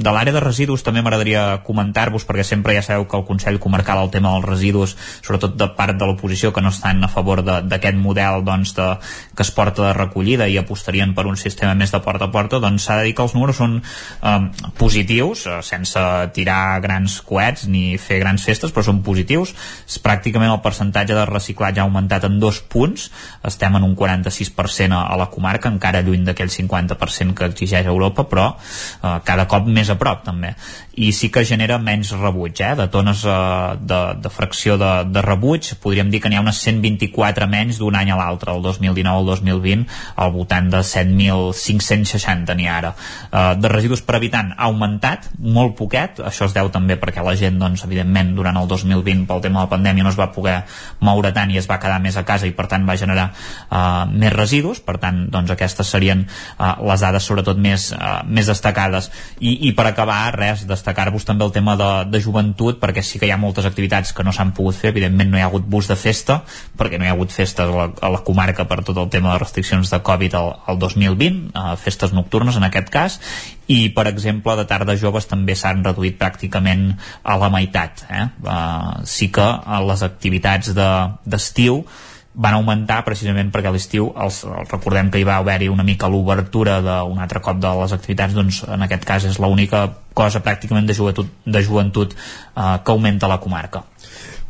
[0.04, 4.04] de l'àrea de residus també m'agradaria comentar-vos perquè sempre ja sabeu que el Consell Comarcal
[4.04, 7.62] el tema dels residus sobretot de part de l'oposició que no estan a favor de,
[7.74, 8.88] d'aquest model doncs, de,
[9.34, 12.62] que es porta de recollida i apostarien per un sistema més de porta a porta
[12.64, 14.38] doncs s'ha de dir que els números són eh,
[14.80, 16.06] positius, sense
[16.38, 19.56] tirar grans coets ni fer grans festes però són positius,
[20.04, 23.10] pràcticament el percentatge de reciclatge ha augmentat en dos punts.
[23.48, 28.28] Estem en un 46% a, a la comarca, encara lluny d'aquell 50% que exigeix Europa
[28.30, 30.54] però eh, cada cop més a prop també.
[30.94, 32.74] I sí que genera menys rebuig eh?
[32.78, 33.38] de tones eh,
[33.80, 35.74] de, de fracció de, de rebuig.
[35.82, 39.30] Podríem dir que n'hi ha unes 124 menys d'un any a l'altre, el 2019 al
[39.30, 39.86] 2020
[40.24, 42.94] al voltant de 7.560 n'hi ara.
[43.30, 47.36] Uh, de residus per habitant ha augmentat molt poquet, això es deu també perquè la
[47.40, 50.60] gent, doncs, evidentment, durant el 2020 pel tema de la pandèmia no es va poder
[51.04, 54.04] moure tant i es va quedar més a casa i per tant va generar uh,
[54.10, 59.10] més residus, per tant, doncs aquestes serien uh, les dades sobretot més, uh, més destacades.
[59.40, 63.30] I, I per acabar, res, destacar-vos també el tema de, de joventut, perquè sí que
[63.30, 65.90] hi ha moltes activitats que no s'han pogut fer, evidentment no hi ha hagut bus
[65.92, 66.42] de festa,
[66.80, 69.34] perquè no hi ha hagut festes a la, a la comarca per tot el tema
[69.34, 73.20] de restriccions de Covid al, al 2020, eh, festes nocturnes en aquest cas,
[73.68, 76.90] i per exemple de tarda joves també s'han reduït pràcticament
[77.24, 78.26] a la meitat eh?
[78.44, 82.02] Uh, sí que uh, les activitats d'estiu de,
[82.34, 86.10] van augmentar precisament perquè a l'estiu els, els recordem que hi va haver-hi una mica
[86.10, 89.86] l'obertura d'un altre cop de les activitats doncs en aquest cas és l'única
[90.18, 93.84] cosa pràcticament de joventut, de joventut eh, que augmenta la comarca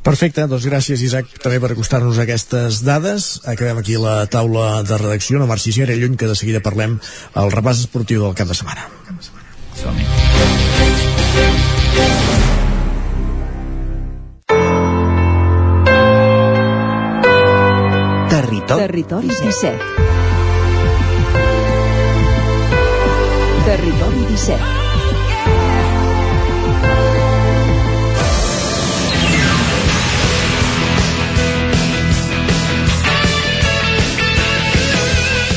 [0.04, 3.40] Perfecte, doncs gràcies Isaac també per acostar-nos aquestes dades.
[3.48, 6.98] Acabem aquí la taula de redacció, no marxis gaire lluny que de seguida parlem
[7.40, 8.90] el repàs esportiu del cap de setmana.
[9.74, 10.06] som -hi.
[18.30, 19.80] Territori, Territori 17
[23.66, 24.83] Territori 17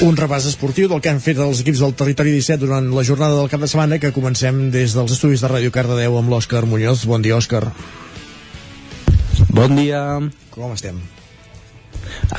[0.04, 3.38] Un repàs esportiu del que han fet els equips del Territori 17 durant la jornada
[3.38, 7.06] del cap de setmana que comencem des dels estudis de Ràdio Cardedeu amb l'Òscar Muñoz.
[7.08, 7.64] Bon dia, Òscar.
[9.56, 10.02] Bon dia.
[10.52, 11.00] Com estem?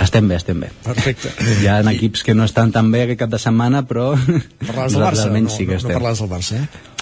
[0.03, 0.69] Estem bé, estem bé.
[0.85, 1.33] Perfecte.
[1.63, 4.11] Hi ha equips que no estan tan bé aquest cap de setmana, però
[4.67, 5.91] Parlaves del Barça, no, sí que no, estem.
[5.95, 6.95] no parlaves del Barça, eh?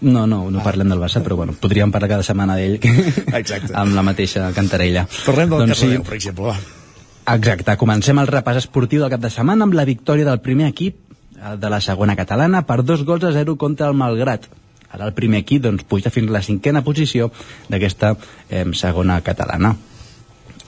[0.00, 3.74] No, no, no parlem del Barça, però bueno, podríem parlar cada setmana d'ell Exacte.
[3.76, 5.04] amb la mateixa cantarella.
[5.26, 6.79] Parlem del Doncs Cardedeu, per exemple, va.
[7.28, 10.96] Exacte, comencem el repàs esportiu del cap de setmana amb la victòria del primer equip
[10.96, 14.48] eh, de la segona catalana per dos gols a zero contra el Malgrat.
[14.90, 17.30] Ara el primer equip doncs, puja fins a la cinquena posició
[17.68, 18.16] d'aquesta
[18.48, 19.76] eh, segona catalana.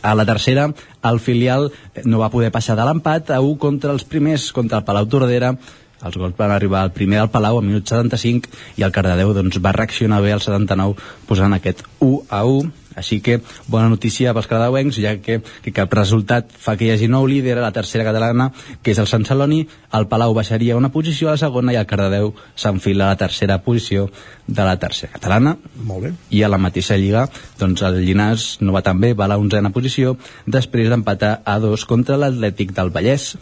[0.03, 0.69] A la tercera,
[1.09, 4.79] el filial eh, no va poder passar de l'empat a 1 contra els primers, contra
[4.79, 5.55] el Palau Tordera.
[6.03, 9.59] Els gols van arribar al primer del Palau al minut 75 i el Cardedeu doncs,
[9.62, 13.39] va reaccionar bé al 79 posant aquest 1 a 1 així que
[13.70, 17.59] bona notícia pels cardauencs, ja que, que cap resultat fa que hi hagi nou líder
[17.59, 18.51] a la tercera catalana,
[18.82, 19.62] que és el Sant Celoni,
[19.93, 23.60] el Palau baixaria una posició a la segona i el Cardedeu s'enfila a la tercera
[23.64, 24.09] posició
[24.47, 25.56] de la tercera catalana.
[25.85, 26.12] Molt bé.
[26.31, 27.27] I a la mateixa lliga,
[27.60, 30.16] doncs el Llinàs no va tan bé, va a la onzena posició,
[30.47, 33.32] després d'empatar a dos contra l'Atlètic del Vallès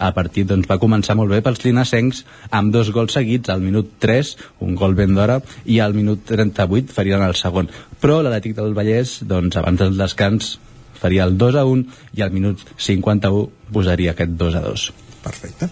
[0.00, 3.94] el partit doncs, va començar molt bé pels linassencs amb dos gols seguits al minut
[4.04, 4.34] 3,
[4.66, 7.70] un gol ben d'hora i al minut 38 farien el segon
[8.02, 10.56] però l'Atlètic del Vallès doncs, abans del descans
[10.96, 11.84] faria el 2 a 1
[12.16, 14.86] i al minut 51 posaria aquest 2 a 2
[15.26, 15.68] Perfecte.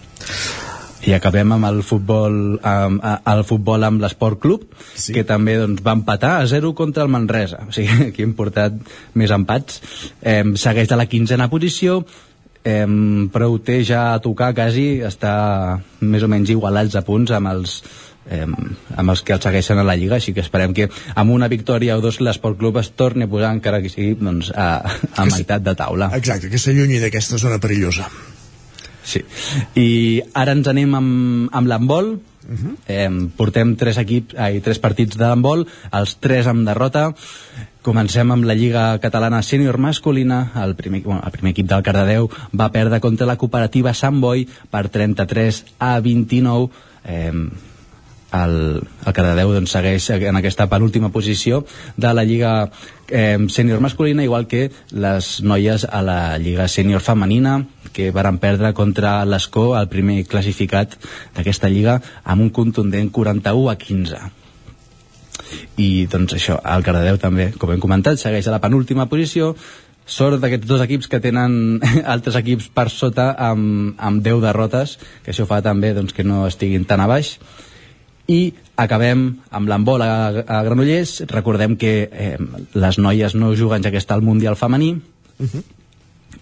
[1.05, 4.63] i acabem amb el futbol amb, a- el futbol amb l'Esport Club
[4.97, 5.13] sí.
[5.13, 8.73] que també doncs, va empatar a 0 contra el Manresa o sigui, aquí hem portat
[9.13, 9.81] més empats
[10.21, 12.01] eh, segueix a la quinzena posició
[12.65, 12.87] eh,
[13.31, 17.53] però ho té ja a tocar quasi està més o menys igualats a punts amb
[17.53, 17.79] els
[18.29, 21.49] eh, amb els que el segueixen a la Lliga així que esperem que amb una
[21.51, 24.81] victòria o dos l'Esport Club es torni a posar encara que sigui doncs, a,
[25.15, 28.09] a meitat de taula Exacte, que s'allunyi d'aquesta zona perillosa.
[29.05, 29.21] Sí.
[29.77, 32.15] I ara ens anem amb, amb l'handbol.
[32.45, 32.75] Uh -huh.
[32.87, 37.13] eh, portem tres equips, ai, tres partits de handbol, els tres amb derrota.
[37.81, 40.51] Comencem amb la Lliga Catalana Sènior Masculina.
[40.55, 44.47] El primer, bueno, el primer equip del Cardedeu va perdre contra la cooperativa Sant Boi
[44.69, 46.69] per 33 a 29.
[47.05, 47.31] Eh,
[48.35, 51.63] el, el Cardedeu doncs, segueix en aquesta penúltima posició
[51.97, 52.71] de la Lliga
[53.07, 57.59] eh, sènior masculina, igual que les noies a la Lliga sènior femenina,
[57.95, 60.97] que varen perdre contra l'Escó, el primer classificat
[61.35, 64.21] d'aquesta lliga, amb un contundent 41 a 15.
[65.79, 69.53] I doncs això, el Cardedeu també, com hem comentat, segueix a la penúltima posició,
[70.05, 71.79] sort d'aquests dos equips que tenen
[72.15, 76.43] altres equips per sota amb, amb 10 derrotes, que això fa també doncs, que no
[76.49, 77.37] estiguin tan a baix
[78.27, 82.37] i acabem amb l'embol a, a Granollers recordem que eh,
[82.73, 84.95] les noies no juguen ja que està al Mundial femení
[85.37, 85.63] Uh -huh.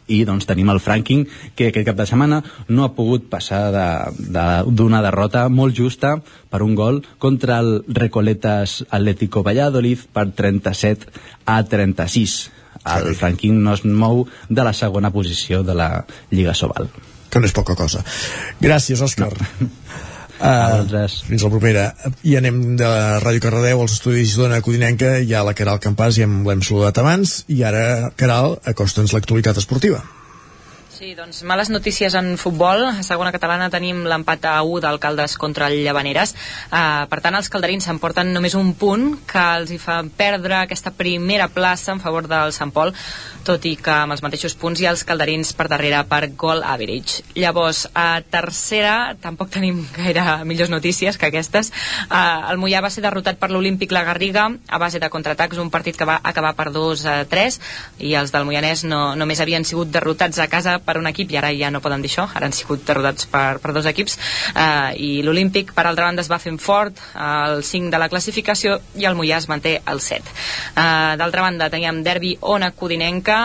[0.08, 1.26] I doncs tenim el Franking
[1.56, 6.18] que aquest cap de setmana no ha pogut passar d'una de, de, derrota molt justa
[6.50, 11.08] per un gol contra el Recoletas Atlético Valladolid per 37
[11.46, 12.38] a 36
[12.84, 15.90] el Franking no es mou de la segona posició de la
[16.32, 16.92] Lliga Sobal
[17.34, 18.04] que no és poca cosa.
[18.62, 19.32] Gràcies, Òscar.
[19.34, 19.70] No.
[20.44, 21.86] Uh, fins la propera.
[22.28, 22.90] I anem de
[23.24, 27.38] Ràdio Carradeu als estudis d'Ona Codinenca, hi ha la Caral Campàs, ja l'hem saludat abans,
[27.48, 30.04] i ara, Caral, acosta'ns l'actualitat esportiva.
[30.94, 32.84] Sí, doncs males notícies en futbol.
[32.86, 36.36] A segona catalana tenim l'empat a 1 d'Alcaldes contra el Llavaneres.
[36.70, 40.94] Uh, per tant, els calderins s'emporten només un punt que els hi fa perdre aquesta
[40.94, 42.94] primera plaça en favor del Sant Pol,
[43.44, 46.62] tot i que amb els mateixos punts hi ha els calderins per darrere per goal
[46.62, 47.26] average.
[47.42, 51.74] Llavors, a tercera tampoc tenim gaire millors notícies que aquestes.
[52.06, 55.74] Uh, el Mollà va ser derrotat per l'Olímpic La Garriga a base de contraatacs, un
[55.74, 57.60] partit que va acabar per 2 a 3
[58.06, 61.40] i els del Moianès no, només havien sigut derrotats a casa per un equip i
[61.40, 64.18] ara ja no poden dir això, ara han sigut derrotats per, per dos equips
[64.54, 68.80] uh, i l'Olímpic per altra banda es va fent fort al 5 de la classificació
[69.00, 73.40] i el Mollà es manté al 7 uh, d'altra banda teníem derbi Ona Codinenca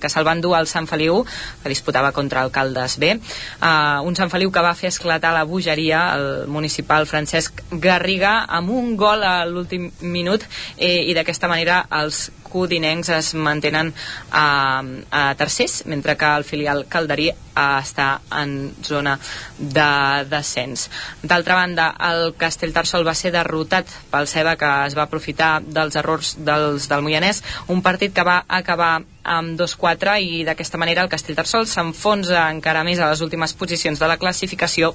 [0.00, 1.22] que se'l van dur al Sant Feliu
[1.62, 3.14] que disputava contra el Caldes B.
[3.60, 8.70] Uh, un Sant Feliu que va fer esclatar la bogeria el municipal Francesc Garriga amb
[8.70, 10.44] un gol a l'últim minut
[10.76, 13.92] eh, i d'aquesta manera els codinencs es mantenen
[14.30, 19.18] a, a tercers, mentre que el filial calderí està en zona
[19.58, 19.88] de
[20.30, 20.88] descens.
[21.22, 26.34] D'altra banda, el Castellterçol va ser derrotat pel Ceba, que es va aprofitar dels errors
[26.38, 31.68] dels, del Moianès, un partit que va acabar amb 2-4 i d'aquesta manera el Castellterçol
[31.70, 34.94] s'enfonsa encara més a les últimes posicions de la classificació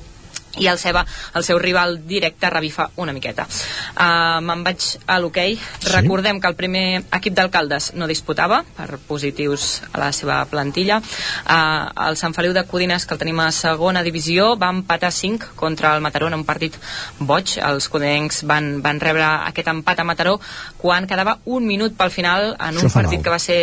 [0.58, 1.06] i el Ceba,
[1.36, 3.46] el seu rival directe, revifa una miqueta.
[3.94, 5.56] Uh, Me'n vaig a l'hoquei.
[5.58, 5.92] Sí?
[5.94, 11.00] Recordem que el primer equip d'alcaldes no disputava per positius a la seva plantilla.
[11.46, 15.54] Uh, el Sant Feliu de Codines, que el tenim a segona divisió, va empatar 5
[15.56, 16.78] contra el Mataró en un partit
[17.20, 17.58] boig.
[17.62, 20.40] Els codinencs van, van rebre aquest empat a Mataró
[20.78, 23.24] quan quedava un minut pel final en un Això partit mal.
[23.24, 23.62] que va ser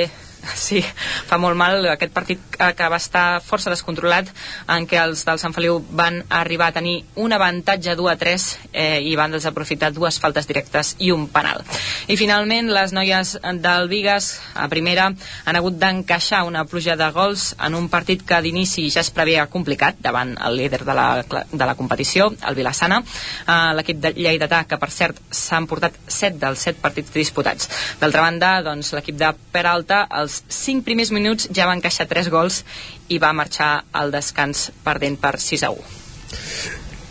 [0.52, 0.80] Sí,
[1.28, 4.28] fa molt mal aquest partit que va estar força descontrolat
[4.70, 8.46] en què els del Sant Feliu van arribar a tenir un avantatge 2 a 3
[8.72, 11.62] eh, i van desaprofitar dues faltes directes i un penal.
[12.08, 17.52] I finalment les noies del Vigas a primera han hagut d'encaixar una pluja de gols
[17.58, 21.64] en un partit que d'inici ja es preveia complicat davant el líder de la, de
[21.64, 23.00] la competició, el Vilassana,
[23.46, 27.68] eh, l'equip de Lleidatà que per cert s'han portat 7 dels 7 partits disputats.
[28.00, 32.62] D'altra banda, doncs, l'equip de Peralta els 5 primers minuts ja va encaixar 3 gols
[33.08, 35.84] i va marxar al descans perdent per 6 a 1.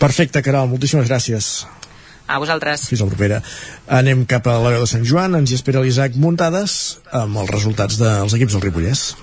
[0.02, 1.54] Perfecte, Caral, moltíssimes gràcies.
[2.28, 2.88] A vosaltres.
[2.88, 3.42] Fins la propera.
[3.88, 8.00] Anem cap a l'Hora de Sant Joan, ens hi espera l'Isaac Muntades amb els resultats
[8.00, 9.14] dels equips del Ripollès.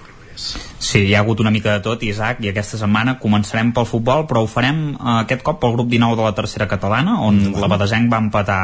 [0.81, 4.25] Sí, hi ha hagut una mica de tot, Isaac, i aquesta setmana començarem pel futbol,
[4.27, 7.69] però ho farem eh, aquest cop pel grup 19 de la tercera catalana, on la
[7.69, 8.61] Badesenc va empatar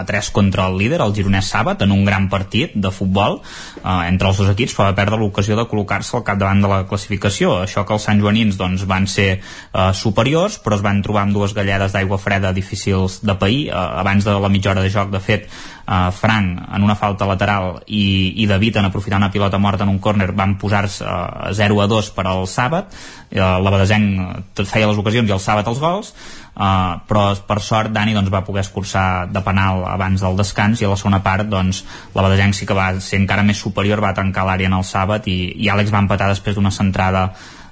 [0.00, 3.94] a 3 contra el líder, el Gironès Sàbat, en un gran partit de futbol eh,
[4.10, 7.60] entre els dos equips, però va perdre l'ocasió de col·locar-se al capdavant de la classificació.
[7.62, 11.38] Això que els Sant Joanins doncs, van ser eh, superiors, però es van trobar amb
[11.38, 13.68] dues galledes d'aigua freda difícils de pair.
[13.70, 15.46] Eh, abans de la mitja hora de joc, de fet,
[15.86, 19.92] eh, Frank en una falta lateral i, i David en aprofitar una pilota morta en
[19.92, 22.94] un córner van posar-se eh, 0 a 2 per al Sàbat
[23.30, 27.60] eh, la Badesenc tot feia les ocasions i el Sàbat els gols eh, però per
[27.64, 31.22] sort Dani doncs, va poder escurçar de penal abans del descans i a la segona
[31.24, 31.84] part doncs,
[32.14, 35.28] la Badesenc sí que va ser encara més superior va tancar l'àrea en el Sàbat
[35.30, 37.30] i, i Àlex va empatar després d'una centrada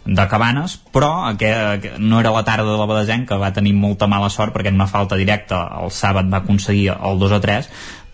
[0.09, 4.09] de Cabanes, però aquest, no era la tarda de la Badesenc que va tenir molta
[4.09, 7.69] mala sort perquè en una falta directa el Sàbat va aconseguir el 2 a 3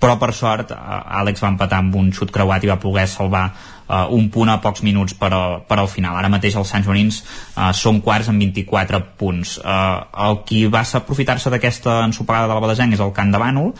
[0.05, 4.05] però per sort Àlex va empatar amb un xut creuat i va poder salvar uh,
[4.13, 6.19] un punt a pocs minuts per, a, per al final.
[6.19, 9.57] Ara mateix els Sant Joanins uh, són quarts amb 24 punts.
[9.63, 13.73] Uh, el qui va aprofitar-se d'aquesta ensopegada de la Badesenc és el Can de Bànol,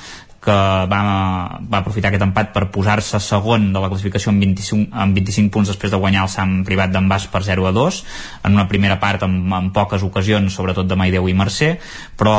[0.45, 0.55] que
[0.91, 1.01] va,
[1.71, 5.71] va aprofitar aquest empat per posar-se segon de la classificació amb 25, amb 25 punts
[5.73, 8.01] després de guanyar el Sant Privat d'en Bas per 0 a 2
[8.45, 11.71] en una primera part amb, amb poques ocasions sobretot de Maideu i Mercè
[12.21, 12.35] però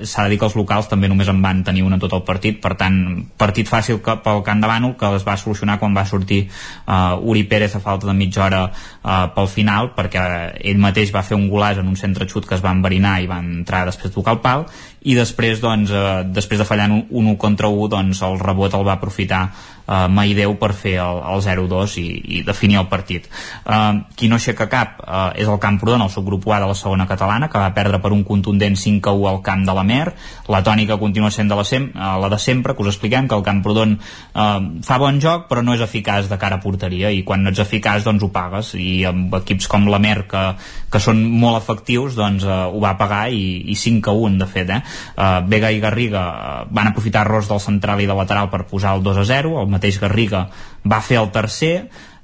[0.00, 2.62] s'ha de dir que els locals també només en van tenir una tot el partit
[2.62, 2.98] per tant,
[3.36, 7.20] partit fàcil que, pel Camp de Bànol que es va solucionar quan va sortir uh,
[7.20, 10.24] Uri Pérez a falta de mitja hora uh, pel final perquè
[10.64, 13.28] ell mateix va fer un golàs en un centre xut que es va enverinar i
[13.28, 14.68] va entrar després de tocar el pal
[15.02, 18.74] i després, doncs, eh, després de fallar un, un 1 contra 1, doncs el rebot
[18.74, 19.48] el va aprofitar
[19.86, 22.06] eh, Maideu per fer el, el 0-2 i,
[22.38, 23.28] i definir el partit.
[23.64, 23.78] Eh,
[24.16, 27.48] qui no aixeca cap eh, és el Camprodon, el subgrup A de la segona catalana,
[27.50, 30.12] que va perdre per un contundent 5-1 al camp de la Mer.
[30.52, 33.38] La tònica continua sent de la, sem eh, la de sempre, que us expliquem que
[33.38, 37.22] el Camprodon eh, fa bon joc, però no és eficaç de cara a porteria, i
[37.26, 40.44] quan no ets eficaç, doncs ho pagues, i amb equips com la Mer, que,
[40.92, 44.80] que són molt efectius, doncs eh, ho va pagar, i, i 5-1, de fet, eh?
[45.16, 48.94] Uh, Vega i Garriga uh, van aprofitar errors del central i de lateral per posar
[48.96, 50.46] el 2 a 0, el mateix Garriga
[50.84, 51.76] va fer el tercer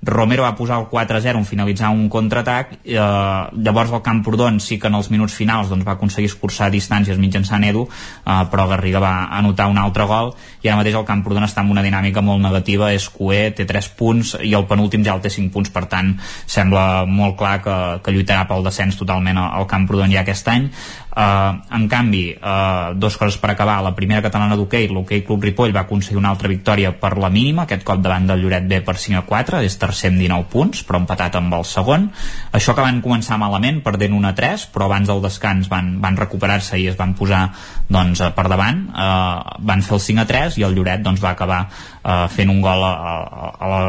[0.02, 4.88] Romero va posar el 4-0 en finalitzar un contraatac eh, llavors el Camprodon sí que
[4.90, 9.12] en els minuts finals doncs, va aconseguir escurçar distàncies mitjançant Edu eh, però Garriga va
[9.38, 12.90] anotar un altre gol i ara mateix el Camprodon està en una dinàmica molt negativa
[12.90, 16.16] és coer, té 3 punts i el penúltim ja el té 5 punts per tant
[16.50, 20.66] sembla molt clar que, que lluitarà pel descens totalment al Camprodon ja aquest any
[21.14, 23.82] en canvi, uh, dos coses per acabar.
[23.84, 27.66] La primera catalana d'hoquei, l'hoquei Club Ripoll, va aconseguir una altra victòria per la mínima,
[27.66, 30.84] aquest cop davant del Lloret B per 5 a 4, és tercer amb 19 punts,
[30.88, 32.08] però empatat amb el segon.
[32.52, 36.16] Això que van començar malament, perdent 1 a 3, però abans del descans van, van
[36.16, 37.44] recuperar-se i es van posar
[37.88, 41.32] doncs, per davant, uh, van fer el 5 a 3 i el Lloret doncs, va
[41.34, 43.14] acabar uh, fent un gol a, a,
[43.52, 43.80] a,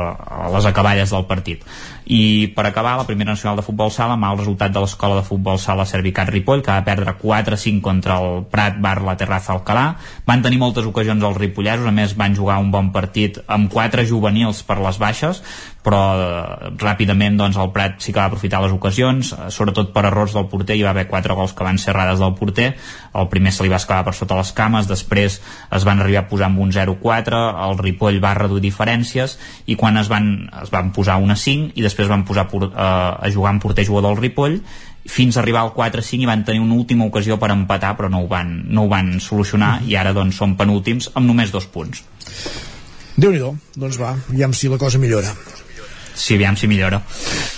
[0.48, 1.66] a les acaballes del partit.
[2.04, 5.60] I per acabar la primera nacional de futbol sala mal resultat de l'escola de futbol
[5.60, 9.86] sala Servicat Ripoll que va perdre 4-5 contra el Prat Bar La Terraza Alcalà.
[10.28, 14.04] Van tenir moltes ocasions els ripollesos a més van jugar un bon partit amb 4
[14.10, 15.40] juvenils per les baixes
[15.84, 20.06] però eh, ràpidament doncs, el Prat sí que va aprofitar les ocasions, eh, sobretot per
[20.08, 22.72] errors del porter, hi va haver quatre gols que van ser errades del porter,
[23.14, 26.30] el primer se li va escalar per sota les cames, després es van arribar a
[26.32, 29.38] posar amb un 0-4, el Ripoll va reduir diferències
[29.68, 33.32] i quan es van, es van posar una 5 i després van posar eh, a
[33.34, 34.60] jugar amb porter jugador del Ripoll
[35.04, 38.24] fins a arribar al 4-5 i van tenir una última ocasió per empatar però no
[38.24, 42.06] ho van, no ho van solucionar i ara doncs són penúltims amb només dos punts.
[43.20, 43.44] Déu nhi
[43.76, 45.36] doncs va, aviam si la cosa millora
[46.16, 47.02] Sí, aviam si millora.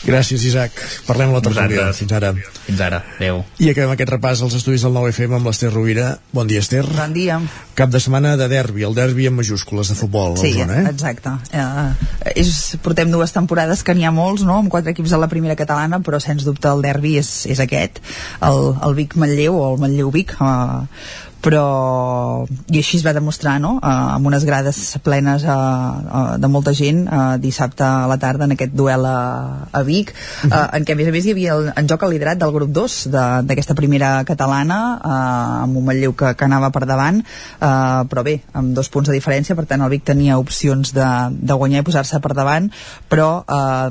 [0.06, 0.80] Gràcies, Isaac.
[1.08, 1.90] Parlem la tertúlia.
[1.96, 2.32] Fins ara.
[2.66, 3.02] Fins ara.
[3.18, 3.44] Adéu.
[3.60, 6.14] I acabem aquest repàs als estudis del 9FM amb l'Ester Rovira.
[6.36, 6.86] Bon dia, Ester.
[6.88, 7.40] Bon dia.
[7.76, 10.94] Cap de setmana de derbi, el derbi amb majúscules de futbol sí, zona, eh?
[10.94, 11.34] exacte.
[11.52, 12.52] Eh, és,
[12.84, 16.00] portem dues temporades que n'hi ha molts, no?, amb quatre equips a la primera catalana,
[16.00, 18.00] però sens dubte el derbi és, és aquest,
[18.48, 23.76] el, el Vic-Manlleu o el Manlleu-Vic, eh, però i així es va demostrar no?
[23.78, 28.48] uh, amb unes grades plenes uh, uh, de molta gent uh, dissabte a la tarda
[28.48, 31.54] en aquest duel a, a Vic uh, en què a més a més hi havia
[31.54, 32.98] el, en joc el liderat del grup 2
[33.46, 35.20] d'aquesta primera catalana uh,
[35.66, 39.18] amb un Matlleu que, que anava per davant uh, però bé, amb dos punts de
[39.18, 42.72] diferència per tant el Vic tenia opcions de, de guanyar i posar-se per davant
[43.12, 43.86] però uh,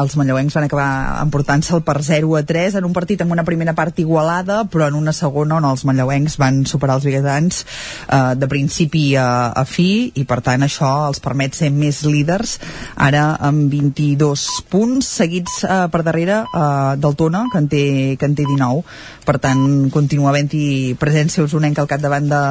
[0.00, 0.88] els manlleuencs van acabar
[1.26, 4.96] emportant-se'l per 0 a 3 en un partit amb una primera part igualada però en
[4.96, 10.12] una segona on els manlleuencs van superar els biguetans uh, de principi a, a fi
[10.14, 12.58] i per tant això els permet ser més líders
[12.96, 17.84] ara amb 22 punts seguits uh, per darrere uh, del Tona que en té,
[18.18, 18.82] que en té 19
[19.24, 22.42] per tant continua havent-hi presència usonenca al capdavant de,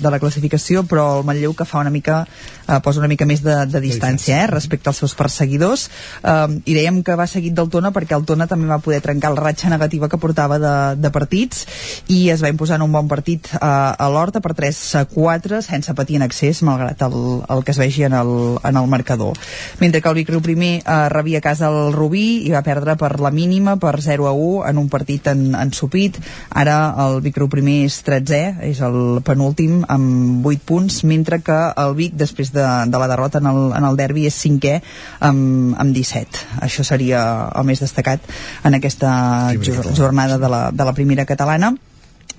[0.00, 2.24] de la classificació però el Manlleu que fa una mica
[2.68, 5.88] uh, posa una mica més de, de distància eh, respecte als seus perseguidors.
[6.22, 9.32] Uh, i dèiem que va seguit del Tona perquè el Tona també va poder trencar
[9.34, 11.64] la ratxa negativa que portava de, de partits
[12.12, 15.62] i es va imposar en un bon partit uh, a l'Horta per 3 a 4
[15.66, 17.18] sense patir en accés malgrat el,
[17.50, 19.38] el que es vegi en el, en el marcador.
[19.80, 22.96] Mentre que el Vic Riu primer uh, rebia a casa el Rubí i va perdre
[23.00, 26.18] per la mínima per 0 a 1 en un partit en, ensupit
[26.50, 31.58] ara el Vic Riu primer és 13è és el penúltim amb 8 punts mentre que
[31.80, 34.78] el Vic després de, de la derrota en el, en el derbi és cinquè
[35.28, 37.24] amb, amb 17 això seria
[37.54, 38.22] el més destacat
[38.64, 39.10] en aquesta
[39.94, 41.74] jornada de la, de la primera catalana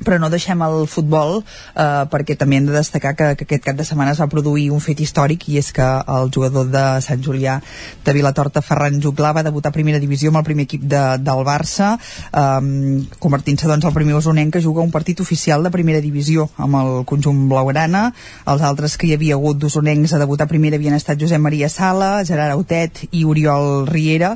[0.03, 3.77] però no deixem el futbol eh, perquè també hem de destacar que, que aquest cap
[3.79, 7.23] de setmana es va produir un fet històric i és que el jugador de Sant
[7.23, 7.59] Julià
[8.05, 11.43] de Vilatorta, Ferran Juglà va debutar a primera divisió amb el primer equip de, del
[11.47, 16.49] Barça eh, convertint-se doncs el primer osonenc que juga un partit oficial de primera divisió
[16.57, 18.07] amb el conjunt blaugrana.
[18.51, 21.69] Els altres que hi havia hagut d'osonencs a debutar a primera havien estat Josep Maria
[21.69, 24.35] Sala Gerard Autet i Oriol Riera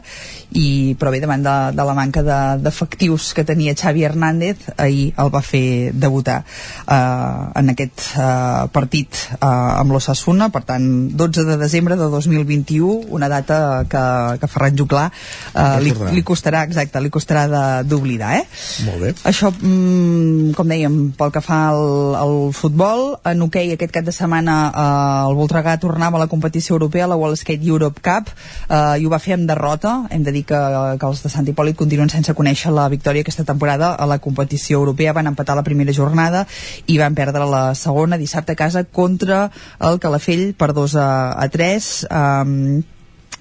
[0.56, 5.14] i però bé davant de, de la manca d'efectius de, que tenia Xavi Hernández ahir
[5.18, 10.88] el va fer debutar eh, en aquest eh, partit eh, amb l'Ossassuna, per tant
[11.20, 14.04] 12 de desembre de 2021 una data que,
[14.42, 18.46] que Ferran Juclà eh, li, li costarà exacte, li costarà d'oblidar eh?
[18.86, 19.14] Molt bé.
[19.30, 24.06] Això, mm, com dèiem, pel que fa al, al futbol, en hoquei okay, aquest cap
[24.08, 28.30] de setmana eh, el Voltregà tornava a la competició europea, la World Skate Europe Cup,
[28.70, 29.96] eh, i ho va fer amb derrota.
[30.12, 30.60] Hem de dir que,
[31.00, 34.80] que els de Sant Hipòlit continuen sense conèixer la victòria aquesta temporada a la competició
[34.80, 35.14] europea.
[35.18, 36.46] Van empatar la primera jornada
[36.88, 39.50] i van perdre la segona dissabte a casa contra
[39.80, 41.92] el Calafell per 2 a, a 3.
[42.10, 42.82] Um,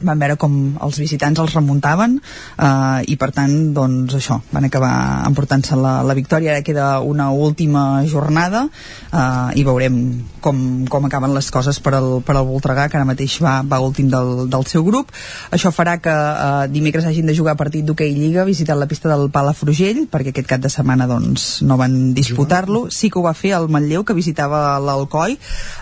[0.01, 0.55] van veure com
[0.85, 4.93] els visitants els remuntaven eh, i per tant doncs això, van acabar
[5.29, 6.55] emportant-se la, la victòria.
[6.55, 9.99] Ara queda una última jornada eh, i veurem
[10.45, 13.81] com, com acaben les coses per al, per al Voltregà que ara mateix va, va
[13.85, 15.11] últim del, del seu grup.
[15.55, 19.29] Això farà que eh, dimecres hagin de jugar partit d'hoquei Lliga visitant la pista del
[19.35, 22.87] Palafrugell perquè aquest cap de setmana doncs no van disputar-lo.
[22.95, 25.37] Sí que ho va fer el Manlleu que visitava l'Alcoi.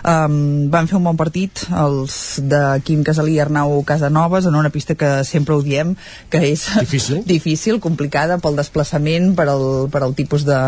[0.07, 4.47] Um, van fer un bon partit els de Quim Casalí i Arnau Casa de noves
[4.47, 5.95] en una pista que sempre ho diem
[6.31, 10.59] que és difícil, difícil complicada pel desplaçament per al, per al tipus de,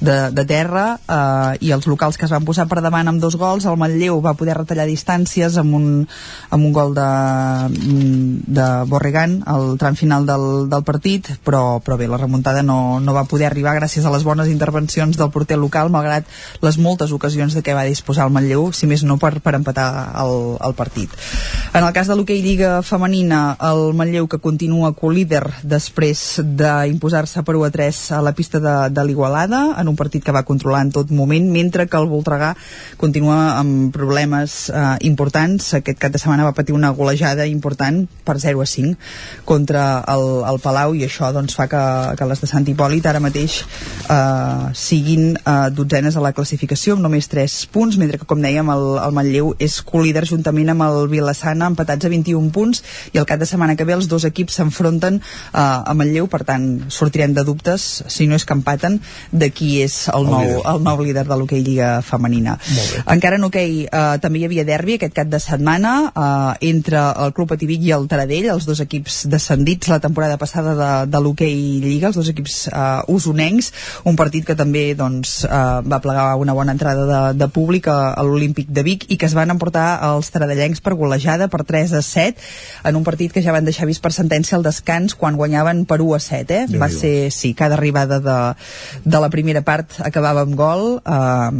[0.00, 3.36] de, de terra eh, i els locals que es van posar per davant amb dos
[3.40, 5.88] gols, el Manlleu va poder retallar distàncies amb un,
[6.50, 7.10] amb un gol de,
[8.46, 13.16] de Borregan al tram final del, del partit però, però bé, la remuntada no, no
[13.16, 16.28] va poder arribar gràcies a les bones intervencions del porter local malgrat
[16.62, 19.88] les moltes ocasions de què va disposar el Manlleu, si més no per, per empatar
[20.22, 21.12] el, el partit.
[21.72, 27.54] En el cas de l'hoquei Lliga femenina, el Manlleu que continua co-líder després d'imposar-se per
[27.56, 30.82] 1 a 3 a la pista de, de l'Igualada, en un partit que va controlar
[30.86, 32.54] en tot moment, mentre que el Voltregà
[32.98, 35.72] continua amb problemes eh, importants.
[35.78, 38.96] Aquest cap de setmana va patir una golejada important per 0 a 5
[39.44, 41.84] contra el, el Palau i això doncs, fa que,
[42.18, 47.06] que les de Sant Hipòlit ara mateix eh, siguin eh, dotzenes a la classificació amb
[47.06, 51.06] només 3 punts, mentre que com dèiem el, el Manlleu és co-líder juntament amb el
[51.12, 52.82] Vilassana empatats a 21 punts punts
[53.14, 56.42] i el cap de setmana que ve els dos equips s'enfronten eh, a Manlleu, per
[56.48, 58.98] tant sortirem de dubtes, si no és que empaten
[59.30, 60.62] de qui és el, el nou, líder.
[60.72, 62.56] el nou líder de l'hoquei Lliga Femenina.
[63.12, 67.34] Encara en hoquei eh, també hi havia derbi aquest cap de setmana eh, entre el
[67.36, 71.56] Club Ativic i el Taradell els dos equips descendits la temporada passada de, de l'hoquei
[71.84, 73.72] Lliga els dos equips eh, usonencs.
[74.08, 77.98] Un partit que també doncs, eh, va plegar una bona entrada de, de públic a,
[78.16, 81.96] a l'Olímpic de Vic i que es van emportar els taradellencs per golejada per 3
[81.98, 82.46] a 7
[82.84, 86.00] en un partit que ja van deixar vist per sentència al descans quan guanyaven per
[86.04, 86.64] 1 a 7 eh?
[86.80, 88.38] va ser, sí, cada arribada de,
[89.04, 91.50] de la primera part acabava amb gol eh,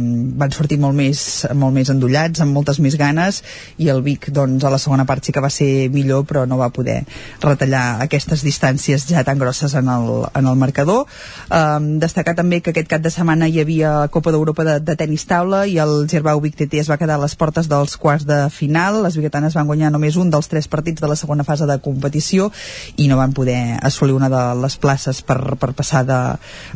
[0.41, 1.21] van sortir molt més,
[1.53, 3.43] molt més endollats, amb moltes més ganes
[3.77, 6.59] i el Vic doncs a la segona part sí que va ser millor però no
[6.59, 7.01] va poder
[7.43, 11.05] retallar aquestes distàncies ja tan grosses en el, en el marcador.
[11.51, 15.27] Um, destacar també que aquest cap de setmana hi havia Copa d'Europa de, de tenis
[15.27, 18.39] taula i el Gerbau Vic TT es va quedar a les portes dels quarts de
[18.53, 19.01] final.
[19.03, 22.51] Les biguetanes van guanyar només un dels tres partits de la segona fase de competició
[22.95, 26.19] i no van poder assolir una de les places per, per passar de,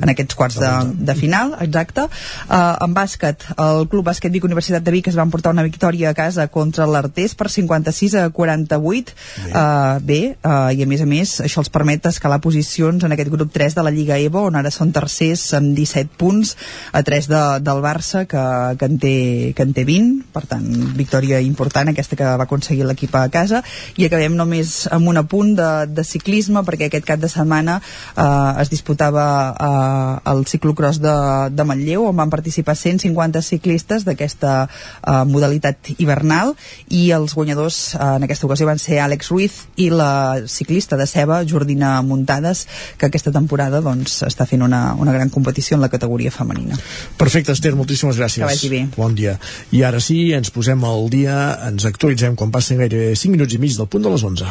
[0.01, 2.07] en aquests quarts de, de final, exacte.
[2.49, 6.11] Uh, en bàsquet, el Club Bàsquet Vic Universitat de Vic es van portar una victòria
[6.11, 9.15] a casa contra l'Artés per 56 a 48.
[9.45, 13.15] Bé, uh, bé uh, i a més a més això els permet escalar posicions en
[13.15, 16.55] aquest grup 3 de la Lliga EVO, on ara són tercers amb 17 punts,
[16.91, 18.43] a 3 de, del Barça, que,
[18.77, 19.15] que, en té,
[19.55, 20.67] que en té 20, per tant,
[20.97, 23.61] victòria important aquesta que va aconseguir l'equip a casa,
[23.97, 28.61] i acabem només amb un apunt de, de ciclisme, perquè aquest cap de setmana eh,
[28.63, 31.15] es disputava eh, el ciclocross de,
[31.53, 36.55] de Manlleu, on van participar 150 ciclistes d'aquesta eh, modalitat hivernal,
[36.89, 41.07] i els guanyadors eh, en aquesta ocasió van ser Àlex Ruiz i la ciclista de
[41.09, 42.65] Ceba, Jordina Muntades,
[42.97, 46.77] que aquesta temporada doncs, està fent una, una gran competició en la categoria femenina.
[47.17, 48.41] Perfecte, Esther, moltíssimes gràcies.
[48.41, 48.81] Que vagi bé.
[48.97, 49.37] Bon dia.
[49.75, 51.37] I ara sí, ens posem al dia,
[51.67, 54.45] ens actualitzem quan passen gairebé 5 minuts i mig del punt de les 11.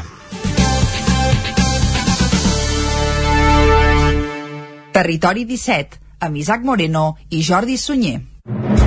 [4.93, 8.80] Territori 17, amb Isaac Moreno i Jordi Sunyer.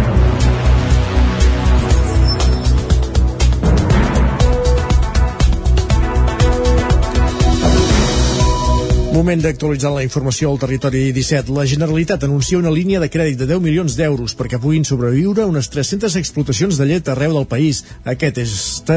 [9.13, 11.53] Moment d'actualitzar la informació al territori 17.
[11.53, 15.69] La Generalitat anuncia una línia de crèdit de 10 milions d'euros perquè puguin sobreviure unes
[15.69, 17.83] 300 explotacions de llet arreu del país.
[18.09, 18.55] Aquest és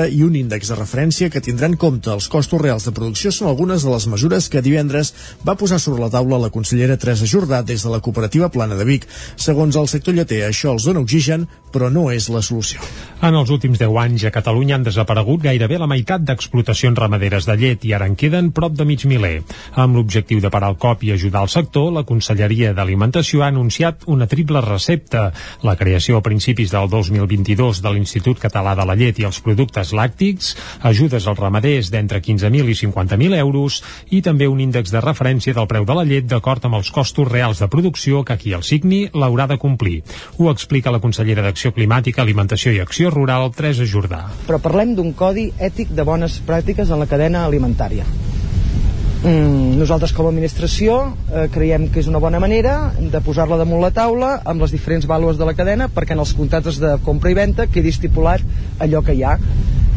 [0.09, 3.51] i un índex de referència que tindran en compte els costos reals de producció són
[3.51, 5.13] algunes de les mesures que divendres
[5.45, 8.89] va posar sobre la taula la consellera Teresa Jordà des de la cooperativa Plana de
[8.89, 9.05] Vic.
[9.37, 11.45] Segons el sector lleter, això els dona oxigen,
[11.77, 12.81] però no és la solució.
[13.21, 17.57] En els últims 10 anys a Catalunya han desaparegut gairebé la meitat d'explotacions ramaderes de
[17.61, 19.43] llet i ara en queden prop de mig miler.
[19.77, 24.07] Amb l'objectiu de parar el cop i ajudar el sector, la Conselleria d'Alimentació ha anunciat
[24.07, 25.33] una triple recepta.
[25.67, 29.91] La creació a principis del 2022 de l'Institut Català de la Llet i els Productes
[29.97, 30.55] Làctics,
[30.87, 33.81] ajudes als ramaders d'entre 15.000 i 50.000 euros
[34.15, 37.27] i també un índex de referència del preu de la llet d'acord amb els costos
[37.27, 40.05] reals de producció que qui el signi l'haurà de complir.
[40.39, 44.23] Ho explica la consellera d'Acció Climàtica, Alimentació i Acció Rural, Teresa Jordà.
[44.47, 48.07] Però parlem d'un codi ètic de bones pràctiques en la cadena alimentària.
[49.27, 50.97] Mm, nosaltres com a administració
[51.35, 55.09] eh, creiem que és una bona manera de posar-la damunt la taula amb les diferents
[55.11, 58.45] vàlues de la cadena perquè en els contractes de compra i venda quedi estipulat
[58.87, 59.33] allò que hi ha.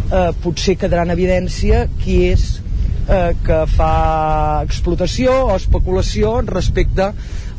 [0.10, 2.48] Eh, potser quedarà en evidència qui és
[3.10, 7.10] eh, que fa explotació o especulació respecte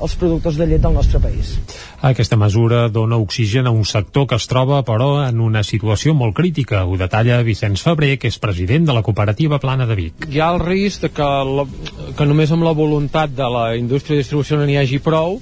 [0.00, 1.52] als productors de llet del nostre país.
[2.00, 6.34] Aquesta mesura dona oxigen a un sector que es troba, però, en una situació molt
[6.38, 6.86] crítica.
[6.88, 10.28] Ho detalla Vicenç Febrer, que és president de la cooperativa Plana de Vic.
[10.30, 11.66] Hi ha el risc de que, la,
[12.16, 15.36] que només amb la voluntat de la indústria de distribució no n'hi hagi prou,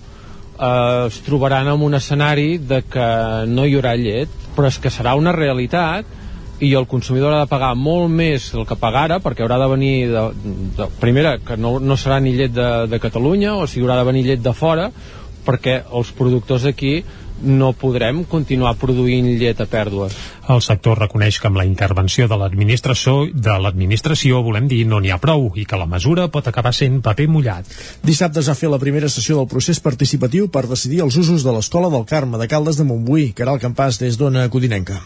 [0.59, 3.09] eh, es trobaran en un escenari de que
[3.47, 6.16] no hi haurà llet, però és que serà una realitat
[6.60, 9.70] i el consumidor ha de pagar molt més del que paga ara perquè haurà de
[9.70, 10.24] venir de,
[10.78, 14.09] de, primera, que no, no serà ni llet de, de Catalunya o sigui haurà de
[14.10, 14.90] venir llet de fora
[15.47, 16.98] perquè els productors d'aquí
[17.39, 20.14] no podrem continuar produint llet a pèrdues.
[20.51, 25.12] El sector reconeix que amb la intervenció de l'administració de l'administració, volem dir, no n'hi
[25.14, 27.68] ha prou i que la mesura pot acabar sent paper mullat.
[28.02, 31.55] Dissabte es va fer la primera sessió del procés participatiu per decidir els usos de
[31.55, 34.98] l'Escola del Carme de Caldes de Montbui, que era el campàs des d'Ona Codinenca.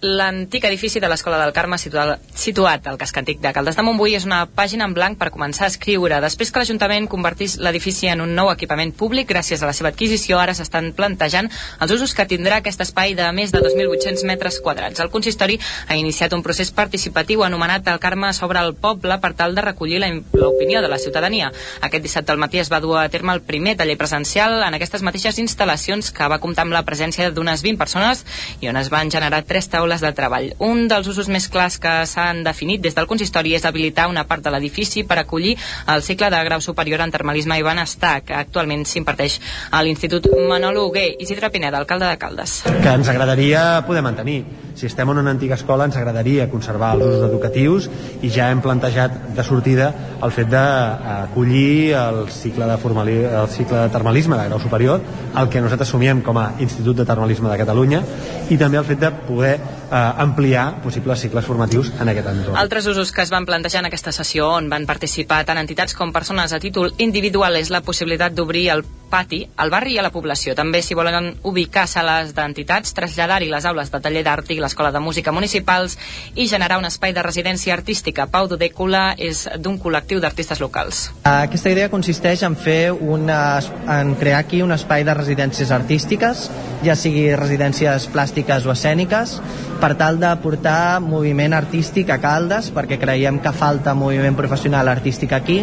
[0.00, 4.12] L'antic edifici de l'Escola del Carme situat, situat al casc antic de Caldes de Montbui
[4.14, 6.20] és una pàgina en blanc per començar a escriure.
[6.22, 10.38] Després que l'Ajuntament convertís l'edifici en un nou equipament públic gràcies a la seva adquisició,
[10.38, 11.50] ara s'estan plantejant
[11.82, 15.02] els usos que tindrà aquest espai de més de 2.800 metres quadrats.
[15.02, 15.58] El consistori
[15.88, 19.98] ha iniciat un procés participatiu anomenat El Carme sobre el poble per tal de recollir
[19.98, 21.50] l'opinió de la ciutadania.
[21.82, 25.02] Aquest dissabte al matí es va dur a terme el primer taller presencial en aquestes
[25.02, 28.24] mateixes instal·lacions que va comptar amb la presència d'unes 20 persones
[28.60, 30.50] i on es van generar tres taules taules de treball.
[30.60, 34.44] Un dels usos més clars que s'han definit des del consistori és habilitar una part
[34.44, 35.56] de l'edifici per acollir
[35.88, 39.40] el cicle de grau superior en termalisme i benestar, que actualment s'imparteix
[39.70, 41.14] a l'Institut Manolo Hugué.
[41.18, 42.62] Isidre Pineda, alcalde de Caldes.
[42.68, 44.42] Que ens agradaria poder mantenir.
[44.78, 47.88] Si estem en una antiga escola ens agradaria conservar els usos educatius
[48.22, 49.88] i ja hem plantejat de sortida
[50.22, 55.02] el fet d'acollir el cicle de, formali, el cicle de termalisme de grau superior,
[55.34, 58.02] el que nosaltres assumíem com a Institut de Termalisme de Catalunya,
[58.50, 59.56] i també el fet de poder
[59.90, 62.56] ampliar possibles cicles formatius en aquest entorn.
[62.60, 66.12] Altres usos que es van plantejar en aquesta sessió on van participar tant entitats com
[66.12, 70.12] persones a títol individual és la possibilitat d'obrir el pati al barri i a la
[70.12, 70.54] població.
[70.54, 75.00] També s'hi volen ubicar sales d'entitats, traslladar-hi les aules de taller d'art i l'escola de
[75.00, 75.96] música municipals
[76.34, 78.28] i generar un espai de residència artística.
[78.28, 81.08] Pau Dudècula és d'un col·lectiu d'artistes locals.
[81.24, 86.48] Aquesta idea consisteix en fer una, en crear aquí un espai de residències artístiques,
[86.84, 89.38] ja sigui residències plàstiques o escèniques,
[89.78, 95.32] per tal de portar moviment artístic a Caldes, perquè creiem que falta moviment professional artístic
[95.36, 95.60] aquí,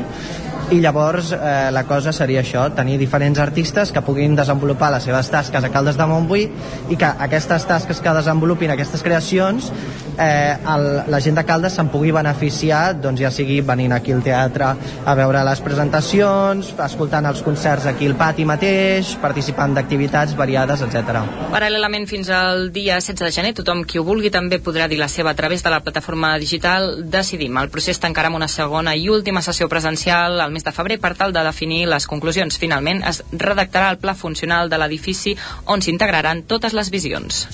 [0.72, 5.30] i llavors eh, la cosa seria això, tenir diferents artistes que puguin desenvolupar les seves
[5.30, 6.48] tasques a Caldes de Montbui
[6.90, 9.70] i que aquestes tasques que desenvolupin aquestes creacions
[10.18, 14.24] eh, el, la gent de Caldes se'n pugui beneficiar doncs ja sigui venint aquí al
[14.26, 14.72] teatre
[15.06, 21.22] a veure les presentacions, escoltant els concerts aquí al pati mateix, participant d'activitats variades, etc.
[21.54, 25.10] Paral·lelament fins al dia 16 de gener, tothom qui ho vulgui també podrà dir la
[25.12, 27.58] seva a través de la plataforma digital Decidim.
[27.62, 31.14] El procés tancarà amb una segona i última sessió presencial al mes de febrer per
[31.20, 32.60] tal de definir les conclusions.
[32.62, 35.36] Finalment, es redactarà el pla funcional de l'edifici
[35.72, 37.46] on s'integraran totes les visions.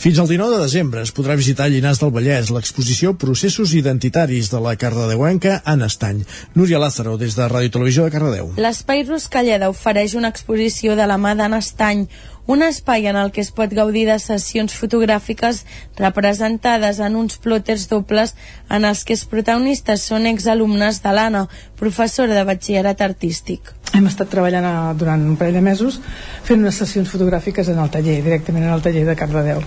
[0.00, 4.60] Fins al 19 de desembre es podrà visitar Llinars del Vallès l'exposició Processos Identitaris de
[4.64, 6.22] la Cardedeuenca en Estany.
[6.54, 8.52] Núria Lázaro, des de Ràdio Televisió de Cardedeu.
[8.56, 12.06] L'Espai Ruscalleda ofereix una exposició de la mà d'en Estany,
[12.50, 15.60] un espai en el que es pot gaudir de sessions fotogràfiques
[16.00, 18.34] representades en uns plòters dobles
[18.68, 21.44] en els que els protagonistes són exalumnes de l'Anna,
[21.78, 23.70] professora de batxillerat artístic.
[23.94, 26.00] Hem estat treballant a, durant un parell de mesos
[26.42, 29.62] fent unes sessions fotogràfiques en el taller, directament en el taller de Cardedeu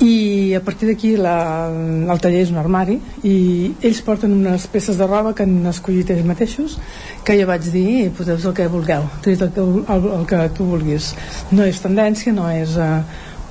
[0.00, 3.36] i a partir d'aquí el taller és un armari i
[3.80, 6.76] ells porten unes peces de roba que han escollit ells mateixos
[7.24, 9.54] que jo vaig dir poseu el que vulgueu tret el
[9.88, 11.14] el, el que tu vulguis
[11.50, 13.00] no és tendència, no és uh,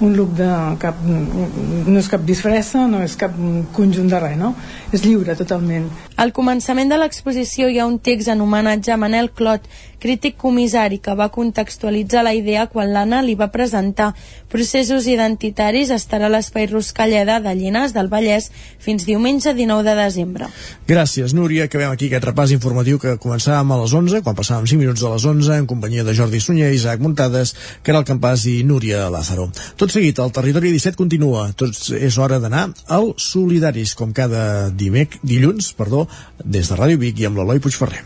[0.02, 0.50] un look de
[0.80, 3.36] cap no és cap disfressa, no és cap
[3.76, 4.52] conjunt de res, no?
[4.92, 5.88] És lliure totalment.
[6.20, 9.70] Al començament de l'exposició hi ha un text en homenatge a Manel Clot,
[10.06, 14.12] crític comissari que va contextualitzar la idea quan l'Anna li va presentar
[14.54, 20.50] Processos Identitaris estarà a l'Espai Ruscalleda de Llinars del Vallès fins diumenge 19 de desembre.
[20.88, 21.66] Gràcies, Núria.
[21.66, 25.12] Acabem aquí aquest repàs informatiu que començàvem a les 11, quan passàvem 5 minuts de
[25.16, 29.50] les 11, en companyia de Jordi Sunyer, Isaac Muntades, Caral Campàs i Núria Lázaro.
[29.76, 31.50] Tot seguit, el Territori 17 continua.
[31.58, 36.06] Tots és hora d'anar al Solidaris, com cada dimec, dilluns, perdó,
[36.46, 38.06] des de Ràdio Vic i amb l'Eloi Puigferrer.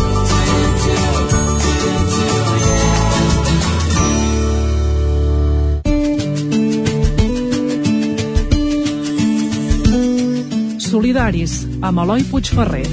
[10.91, 11.53] Solidaris,
[11.87, 12.83] amb Eloi Puigferrer.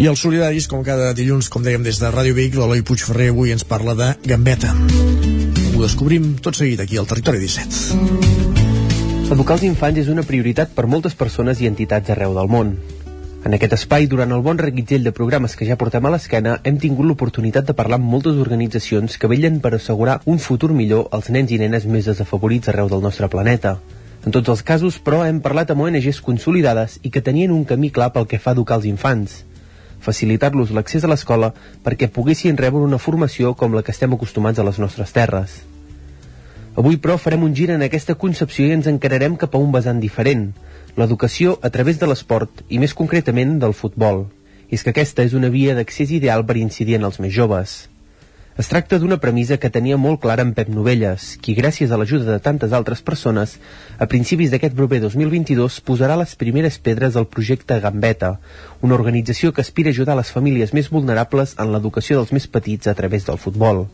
[0.00, 3.52] I els solidaris, com cada dilluns, com dèiem des de Ràdio Vic, l'Eloi Puigferrer avui
[3.52, 4.70] ens parla de Gambeta.
[4.72, 9.34] Ho descobrim tot seguit aquí al Territori 17.
[9.36, 12.72] Educar els infants és una prioritat per moltes persones i entitats arreu del món.
[13.44, 16.80] En aquest espai, durant el bon reguitzell de programes que ja portem a l'esquena, hem
[16.80, 21.28] tingut l'oportunitat de parlar amb moltes organitzacions que vellen per assegurar un futur millor als
[21.28, 23.76] nens i nenes més desafavorits arreu del nostre planeta.
[24.26, 27.92] En tots els casos, però, hem parlat amb ONGs consolidades i que tenien un camí
[27.94, 29.36] clar pel que fa a educar els infants.
[30.02, 31.52] Facilitar-los l'accés a l'escola
[31.86, 35.60] perquè poguessin rebre una formació com la que estem acostumats a les nostres terres.
[36.74, 40.02] Avui, però, farem un gir en aquesta concepció i ens encararem cap a un vessant
[40.02, 40.48] diferent,
[40.98, 44.26] l'educació a través de l'esport i més concretament del futbol.
[44.66, 47.84] I és que aquesta és una via d'accés ideal per incidir en els més joves.
[48.56, 52.24] Es tracta d'una premissa que tenia molt clara en Pep Novelles, qui gràcies a l'ajuda
[52.30, 53.58] de tantes altres persones,
[54.00, 58.38] a principis d'aquest proper 2022 posarà les primeres pedres al projecte Gambeta,
[58.80, 62.88] una organització que aspira a ajudar les famílies més vulnerables en l'educació dels més petits
[62.88, 63.84] a través del futbol.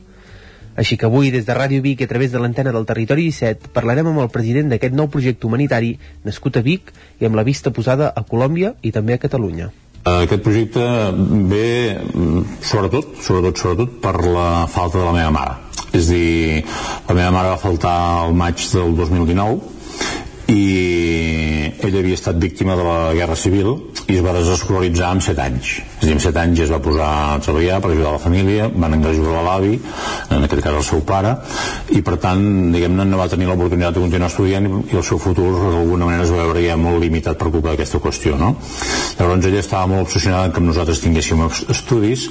[0.79, 4.15] Així que avui, des de Ràdio Vic a través de l'antena del Territori 17, parlarem
[4.15, 8.15] amb el president d'aquest nou projecte humanitari, nascut a Vic i amb la vista posada
[8.15, 9.73] a Colòmbia i també a Catalunya.
[10.03, 10.83] Aquest projecte
[11.47, 11.95] ve
[12.67, 15.53] sobretot, sobretot, sobretot per la falta de la meva mare.
[15.95, 16.65] És dir,
[17.07, 17.95] la meva mare va faltar
[18.27, 19.61] el maig del 2019
[20.51, 23.71] i ell havia estat víctima de la Guerra Civil
[24.09, 25.71] i es va desescolaritzar amb 7 anys.
[25.81, 28.69] És a dir, amb 7 anys es va posar a treballar per ajudar la família,
[28.75, 29.77] van engajar l'avi,
[30.31, 31.35] en aquest cas el seu pare,
[31.95, 32.43] i per tant,
[32.75, 36.35] diguem-ne, no va tenir l'oportunitat de continuar estudiant i el seu futur d'alguna manera es
[36.35, 38.55] va veure ja molt limitat per culpa d'aquesta qüestió, no?
[39.19, 42.29] Llavors ella estava molt obsessionada que nosaltres tinguéssim estudis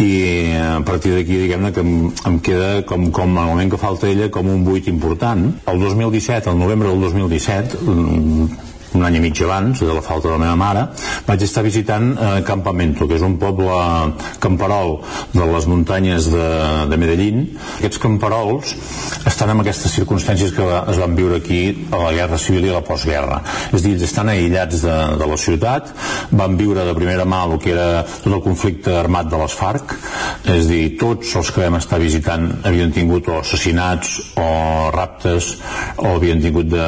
[0.00, 4.08] i a partir d'aquí diguem-ne que em, em queda com, com al moment que falta
[4.08, 5.46] ella com un buit important.
[5.70, 7.84] El 2017, el novembre del 2017
[8.94, 10.86] un any i mig abans de la falta de la meva mare
[11.26, 13.76] vaig estar visitant eh, Campamento que és un poble
[14.42, 14.96] camperol
[15.32, 16.48] de les muntanyes de,
[16.90, 17.44] de Medellín.
[17.78, 18.74] Aquests camperols
[19.28, 21.60] estan en aquestes circumstàncies que es van viure aquí
[21.92, 23.40] a la Guerra Civil i a la postguerra.
[23.74, 25.92] És dir, estan aïllats de, de la ciutat
[26.30, 29.94] van viure de primera mà el que era tot el conflicte armat de les FARC
[30.50, 35.52] és dir, tots els que vam estar visitant havien tingut o assassinats o raptes
[36.00, 36.86] o havien tingut de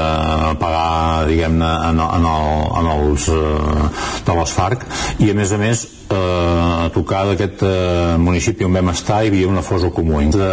[0.61, 3.89] pagar diguem-ne en, en, el, en els eh,
[4.27, 4.86] de les FARC
[5.23, 9.32] i a més a més eh, a tocar d'aquest eh, municipi on vam estar hi
[9.32, 10.51] havia una fosa comú de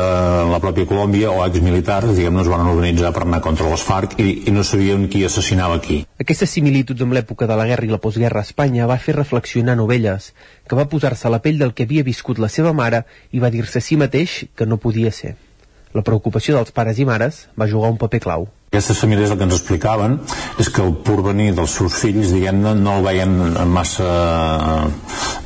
[0.51, 4.29] la pròpia Colòmbia o exmilitars diguem-ne es van organitzar per anar contra les FARC i,
[4.47, 8.01] i no sabien qui assassinava qui Aquestes similituds amb l'època de la guerra i la
[8.03, 10.33] postguerra a Espanya va fer reflexionar Novelles,
[10.67, 13.51] que va posar-se a la pell del que havia viscut la seva mare i va
[13.53, 15.37] dir-se a si mateix que no podia ser.
[15.95, 18.49] La preocupació dels pares i mares va jugar un paper clau.
[18.69, 20.19] Aquestes famílies el que ens explicaven
[20.61, 23.31] és que el porvenir dels seus fills, diguem-ne, no el veien
[23.65, 24.09] massa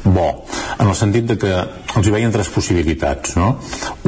[0.03, 0.25] bo,
[0.79, 3.57] en el sentit de que els hi veien tres possibilitats, no?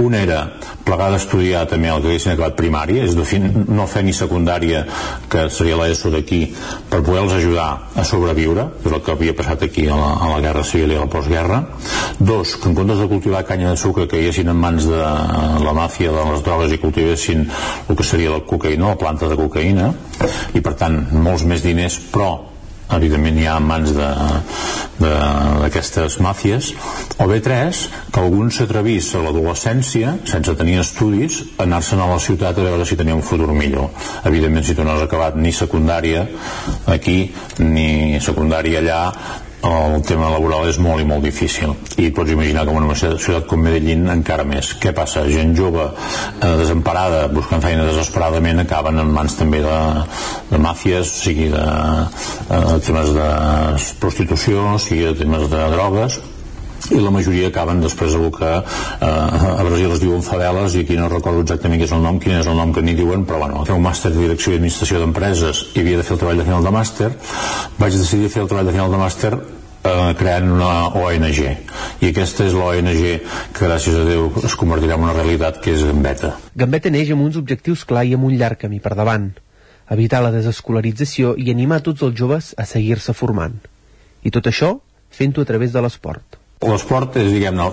[0.01, 0.39] Una era
[0.85, 4.83] plegar d'estudiar també el que haguessin acabat primària, és de fi, no fer ni secundària,
[5.31, 6.41] que seria l'ESO d'aquí,
[6.89, 10.31] per poder-los ajudar a sobreviure, que és el que havia passat aquí a la, a
[10.35, 11.61] la Guerra Civil i a la postguerra.
[12.19, 15.01] Dos, que en comptes de cultivar canya de sucre que caiguessin en mans de
[15.65, 17.45] la màfia de les drogues i cultivessin
[17.89, 19.91] el que seria la cocaïna, la planta de cocaïna
[20.55, 22.54] i per tant molts més diners però
[22.93, 23.91] evidentment hi ha mans
[24.99, 26.73] d'aquestes màfies.
[27.19, 32.59] O bé tres, que algun s'atrevís a l'adolescència, sense tenir estudis anar-se'n a la ciutat
[32.59, 33.89] a veure si tenia un futur millor.
[34.25, 36.27] Evidentment si tu no has acabat ni secundària
[36.91, 39.01] aquí ni secundària allà
[39.65, 43.47] el tema laboral és molt i molt difícil i pots imaginar que en una ciutat
[43.49, 44.73] com Medellín encara més.
[44.81, 45.25] Què passa?
[45.29, 49.79] Gent jove eh, desemparada, buscant feina desesperadament acaben en mans també de,
[50.51, 53.27] de màfies, sigui de eh, temes de
[54.03, 56.21] prostitució, sigui de temes de drogues
[56.93, 60.97] i la majoria acaben després del que eh, a Brasil es diuen faveles i aquí
[60.99, 63.41] no recordo exactament què és el nom, quin és el nom que n'hi diuen, però
[63.41, 66.43] bueno, fer un màster de direcció i administració d'empreses i havia de fer el treball
[66.43, 67.11] de final de màster
[67.79, 69.33] vaig decidir fer el treball de final de màster
[69.85, 73.01] eh, creant una ONG i aquesta és l'ONG
[73.55, 77.25] que gràcies a Déu es convertirà en una realitat que és Gambeta Gambeta neix amb
[77.27, 79.31] uns objectius clar i amb un llarg camí per davant.
[79.91, 83.59] Evitar la desescolarització i animar tots els joves a seguir-se formant.
[84.25, 84.79] I tot això
[85.13, 87.65] fent-ho a través de l'esport L'esport és, diguem-ne,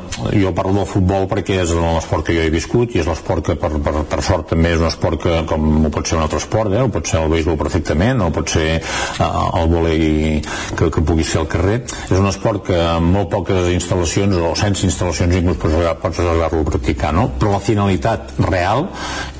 [0.42, 3.54] jo parlo del futbol perquè és l'esport que jo he viscut i és l'esport que
[3.54, 6.40] per, per, per sort també és un esport que com ho pot ser un altre
[6.42, 6.80] esport, eh?
[6.82, 9.28] o pot ser el béisbol perfectament, o pot ser uh,
[9.60, 10.02] el volei
[10.42, 11.76] que, que pugui ser al carrer.
[12.08, 15.60] És un esport que amb molt poques instal·lacions o sense instal·lacions inclús
[16.02, 17.28] pots arribar-lo a practicar, no?
[17.38, 18.88] Però la finalitat real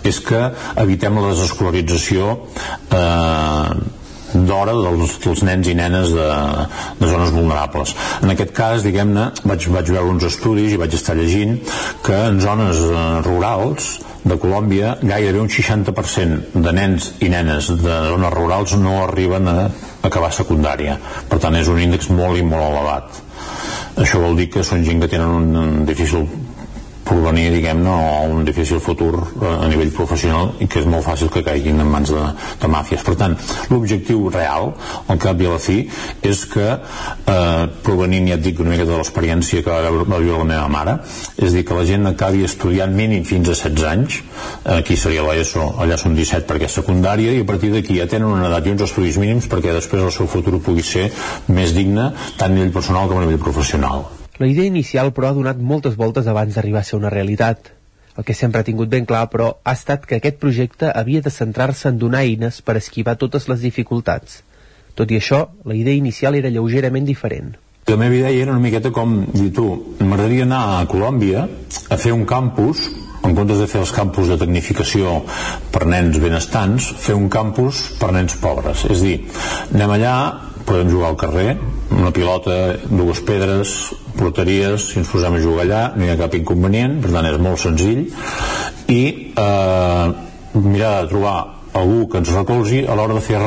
[0.06, 0.44] és que
[0.86, 2.30] evitem la desescolarització
[2.94, 3.98] eh,
[4.34, 6.28] d'hora dels, dels nens i nenes de,
[7.00, 7.94] de zones vulnerables.
[8.22, 11.58] En aquest cas, diguem-ne, vaig, vaig veure uns estudis i vaig estar llegint
[12.04, 17.98] que en zones eh, rurals de Colòmbia gairebé un 60% de nens i nenes de
[18.12, 19.58] zones rurals no arriben a
[20.02, 20.96] acabar secundària.
[21.28, 23.22] Per tant, és un índex molt i molt elevat.
[24.02, 26.24] Això vol dir que són gent que tenen un difícil
[27.04, 31.30] porvenir, diguem-ne, o un difícil futur eh, a nivell professional i que és molt fàcil
[31.32, 32.22] que caiguin en mans de,
[32.62, 33.02] de màfies.
[33.06, 33.36] Per tant,
[33.72, 34.72] l'objectiu real,
[35.12, 35.80] al cap i a la fi,
[36.22, 40.48] és que, eh, provenint, ja et dic, una mica de l'experiència que va, viure la
[40.48, 40.96] meva mare,
[41.36, 44.22] és dir, que la gent acabi estudiant mínim fins a 16 anys,
[44.78, 48.30] aquí seria l'ESO, allà són 17 perquè és secundària, i a partir d'aquí ja tenen
[48.30, 51.08] una edat i uns estudis mínims perquè després el seu futur pugui ser
[51.52, 54.21] més digne tant a nivell personal com a nivell professional.
[54.38, 57.72] La idea inicial, però, ha donat moltes voltes abans d'arribar a ser una realitat.
[58.16, 61.32] El que sempre ha tingut ben clar, però, ha estat que aquest projecte havia de
[61.32, 64.40] centrar-se en donar eines per esquivar totes les dificultats.
[64.96, 67.54] Tot i això, la idea inicial era lleugerament diferent.
[67.88, 69.66] La meva idea era una miqueta com dir tu,
[70.00, 71.46] m'agradaria anar a Colòmbia
[71.90, 72.84] a fer un campus
[73.22, 75.20] en comptes de fer els campus de tecnificació
[75.74, 78.86] per nens benestants, fer un campus per nens pobres.
[78.90, 79.16] És dir,
[79.74, 80.14] anem allà,
[80.66, 81.56] podem jugar al carrer,
[81.94, 82.56] una pilota,
[82.90, 83.76] dues pedres,
[84.18, 87.40] porteries, si ens posem a jugar allà, no hi ha cap inconvenient, per tant és
[87.42, 88.04] molt senzill,
[88.92, 89.02] i
[89.38, 90.06] eh,
[90.58, 91.36] mirar de trobar
[91.72, 93.40] algú que ens recolzi a l'hora de fer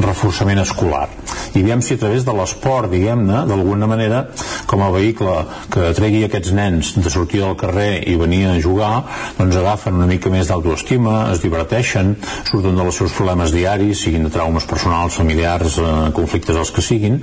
[0.00, 1.08] reforçament escolar.
[1.54, 4.20] I veiem si a través de l'esport diguem-ne, d'alguna manera
[4.70, 5.32] com a vehicle
[5.72, 8.92] que tregui aquests nens de sortir del carrer i venir a jugar
[9.38, 12.14] doncs agafen una mica més d'autoestima es diverteixen,
[12.50, 17.20] surten dels seus problemes diaris, siguin de traumes personals familiars, eh, conflictes els que siguin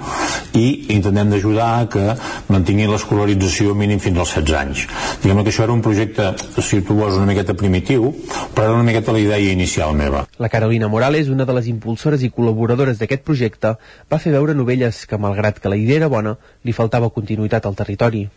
[0.58, 2.06] i intentem d'ajudar que
[2.52, 4.88] mantinguin l'escolarització mínim fins als 16 anys.
[5.24, 8.12] Diguem que això era un projecte si tu vols una miqueta primitiu
[8.54, 10.26] però era una miqueta la idea inicial meva.
[10.38, 13.76] La Carolina Morales, una de les impulsores i col·laboradores d'aquest projecte,
[14.12, 17.78] va fer veure Novelles que, malgrat que la idea era bona, li faltava continuïtat al
[17.80, 18.28] territori.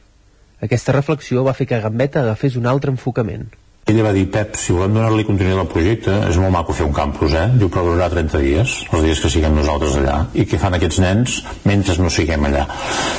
[0.61, 3.49] Aquesta reflexió va fer que Gambetta agafés un altre enfocament.
[3.93, 6.95] Ella va dir, Pep, si volem donar-li continuïtat al projecte, és molt maco fer un
[6.97, 7.47] campus, eh?
[7.61, 10.17] Diu, però durarà 30 dies, els dies que siguem nosaltres allà.
[10.35, 11.39] I què fan aquests nens
[11.69, 12.67] mentre no siguem allà?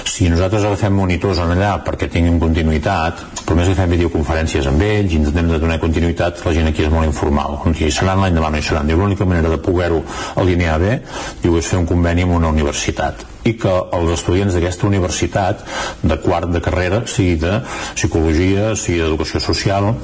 [0.08, 4.86] Si nosaltres agafem monitors en allà perquè tinguin continuïtat, però més que fem videoconferències amb
[4.86, 7.60] ells, intentem de donar continuïtat, la gent aquí és molt informal.
[7.60, 8.88] O sigui, seran l'any demà no hi seran.
[8.88, 10.04] Diu, l'única manera de poder-ho
[10.42, 10.96] alinear bé,
[11.44, 15.64] diu, és fer un conveni amb una universitat i que els estudiants d'aquesta universitat
[16.06, 17.58] de quart de carrera, sigui de
[17.96, 19.96] psicologia, sigui d'educació social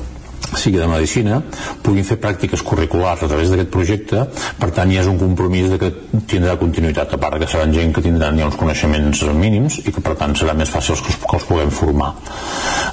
[0.55, 1.41] sigui de medicina,
[1.83, 4.23] puguin fer pràctiques curriculars a través d'aquest projecte,
[4.59, 5.91] per tant ja és un compromís de que
[6.29, 10.03] tindrà continuïtat, a part que seran gent que tindran ja uns coneixements mínims i que
[10.03, 12.13] per tant serà més fàcil que els, que els puguem formar.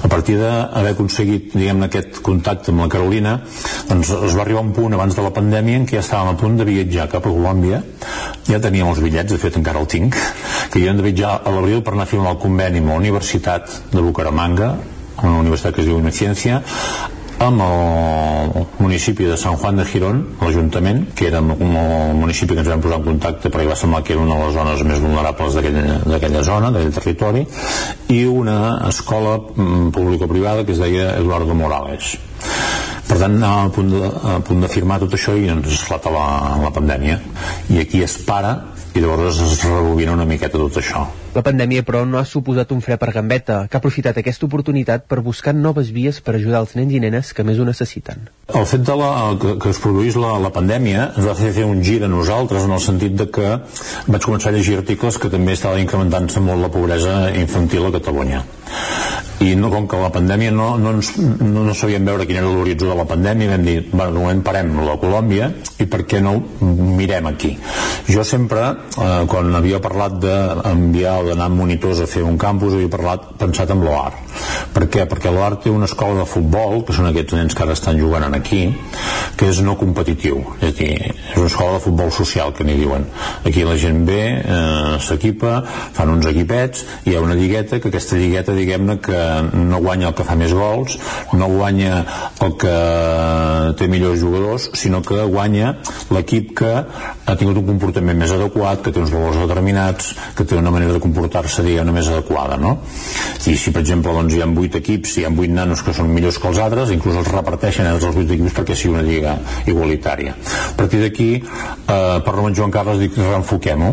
[0.03, 3.37] A partir d'haver aconseguit diguem aquest contacte amb la Carolina,
[3.89, 6.33] doncs es va arribar a un punt abans de la pandèmia en què ja estàvem
[6.33, 7.81] a punt de viatjar cap a Colòmbia,
[8.45, 10.17] ja teníem els bitllets, de fet encara el tinc,
[10.71, 12.99] que hi hem de viatjar a l'abril per anar a firmar el conveni amb la
[13.01, 14.75] Universitat de Bucaramanga,
[15.23, 16.61] una universitat que es diu Iniciència,
[17.43, 21.73] amb el municipi de Sant Juan de Girón, l'Ajuntament, que era un
[22.19, 24.55] municipi que ens vam posar en contacte perquè va semblar que era una de les
[24.55, 27.43] zones més vulnerables d'aquella zona, d'aquell territori,
[28.15, 32.15] i una escola mm, público-privada que es deia Eduardo Morales.
[33.05, 34.05] Per tant, anàvem a punt de,
[34.35, 36.25] a punt de firmar tot això i ens esclata la,
[36.63, 37.19] la pandèmia.
[37.69, 38.55] I aquí es para
[38.95, 41.03] i llavors es rebobina una miqueta tot això.
[41.35, 45.03] La pandèmia, però, no ha suposat un fre per Gambetta, que ha aprofitat aquesta oportunitat
[45.11, 48.29] per buscar noves vies per ajudar els nens i nenes que més ho necessiten.
[48.47, 49.09] El fet de la,
[49.41, 52.69] que, que es produís la, la pandèmia ens va fer fer un gir a nosaltres
[52.69, 53.57] en el sentit de que
[54.07, 58.45] vaig començar a llegir articles que també estava incrementant-se molt la pobresa infantil a Catalunya
[59.43, 62.51] i no, com que la pandèmia no, no, ens, no, no sabíem veure quin era
[62.51, 65.49] l'horitzó de la pandèmia vam dir, bueno, de moment parem la Colòmbia
[65.83, 67.55] i per què no mirem aquí?
[68.07, 72.77] Jo sempre, eh, quan havia parlat d'enviar o d'anar amb monitors a fer un campus,
[72.77, 74.13] havia parlat, pensat en l'OAR
[74.75, 75.05] per què?
[75.07, 78.35] perquè l'OAR té una escola de futbol, que són aquests nens que ara estan jugant
[78.35, 78.63] aquí,
[79.39, 80.41] que és no competitiu.
[80.59, 83.05] És a dir, és una escola de futbol social que n'hi diuen,
[83.47, 85.61] aquí la gent ve eh, s'equipa,
[85.95, 90.15] fan uns equipets hi ha una lligueta, que aquesta lligueta diguem-ne que no guanya el
[90.17, 90.97] que fa més gols
[91.33, 92.01] no guanya
[92.45, 92.75] el que
[93.79, 95.75] té millors jugadors sinó que guanya
[96.15, 100.57] l'equip que ha tingut un comportament més adequat que té uns valors determinats que té
[100.59, 102.77] una manera de comportar-se diguem més adequada no?
[103.45, 106.11] i si per exemple doncs, hi ha 8 equips hi ha 8 nanos que són
[106.13, 109.37] millors que els altres inclús els reparteixen entre els 8 equips perquè sigui una lliga
[109.71, 113.91] igualitària a partir d'aquí eh, parlo amb Joan Carles dic reenfoquem-ho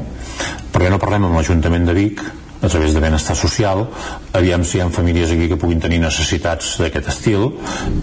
[0.73, 2.23] perquè no parlem amb l'Ajuntament de Vic
[2.63, 3.85] a través de benestar social.
[4.33, 7.51] Aviam si hi ha famílies aquí que puguin tenir necessitats d'aquest estil.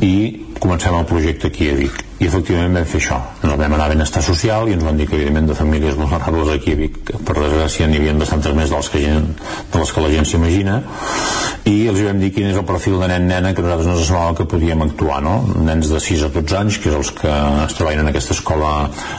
[0.04, 0.14] I
[0.60, 3.18] comencem el projecte aquí a Vic i efectivament vam fer això.
[3.40, 6.52] Ens vam anar a benestar social i ens van dir que evidentment de famílies vulnerables
[6.52, 6.98] aquí a Vic.
[7.16, 9.30] Per desgràcia n'hi havia bastantes més dels que gent,
[9.72, 10.82] de les que la gent s'imagina.
[11.70, 14.48] I els vam dir quin és el perfil de nen-nena que nosaltres ens semblava que
[14.52, 15.36] podíem actuar no?
[15.64, 17.34] nens de 6 a 12 anys que és els que
[17.66, 18.72] es treballen en aquesta escola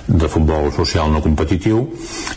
[0.08, 1.84] de futbol social no competitiu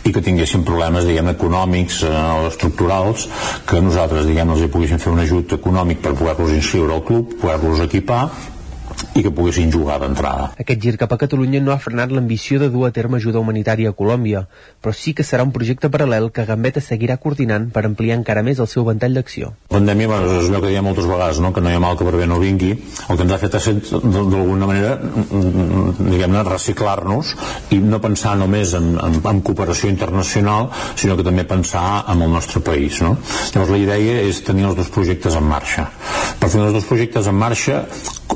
[0.04, 3.26] i que tinguessin problemes diguem econòmics eh, o estructurals
[3.66, 7.34] que nosaltres diguem els hi poguéssim fer un ajut econòmic per poder-los inscriure al club
[7.40, 8.28] poder-los equipar
[9.14, 10.50] i que poguessin jugar d'entrada.
[10.60, 13.92] Aquest gir cap a Catalunya no ha frenat l'ambició de dur a terme ajuda humanitària
[13.92, 14.44] a Colòmbia,
[14.82, 18.60] però sí que serà un projecte paral·lel que Gambetta seguirà coordinant per ampliar encara més
[18.62, 19.52] el seu ventall d'acció.
[19.70, 21.52] La pandèmia, bueno, és allò que diem moltes vegades, no?
[21.54, 23.58] que no hi ha mal que per bé no vingui, el que ens ha fet
[23.60, 27.34] és d'alguna manera diguem-ne, reciclar-nos
[27.74, 32.32] i no pensar només en, en, en cooperació internacional, sinó que també pensar en el
[32.32, 33.00] nostre país.
[33.04, 33.16] No?
[33.54, 35.88] Llavors la idea és tenir els dos projectes en marxa.
[36.40, 37.82] Per tenir els dos projectes en marxa,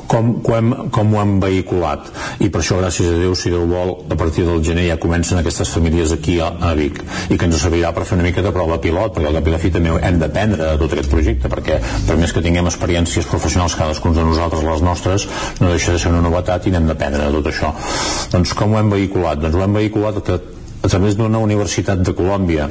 [0.09, 2.09] com, com, com ho hem vehiculat.
[2.41, 5.39] I per això gràcies a Déu si Déu vol a partir del gener ja comencen
[5.39, 8.53] aquestes famílies aquí a, a Vic i que ens servirà per fer una mica de
[8.55, 11.51] prova pilot perquè al cap i la fi també hem d'aprendre de tot aquest projecte
[11.51, 15.27] perquè per més que tinguem experiències professionals cadascun de nosaltres les nostres
[15.59, 17.73] no deixa de ser una novetat i n'hem d'aprendre de tot això.
[18.33, 19.43] Doncs com ho hem vehiculat?
[19.43, 20.39] doncs ho hem vehiculat que
[20.79, 22.69] a través d'una universitat de Colòmbia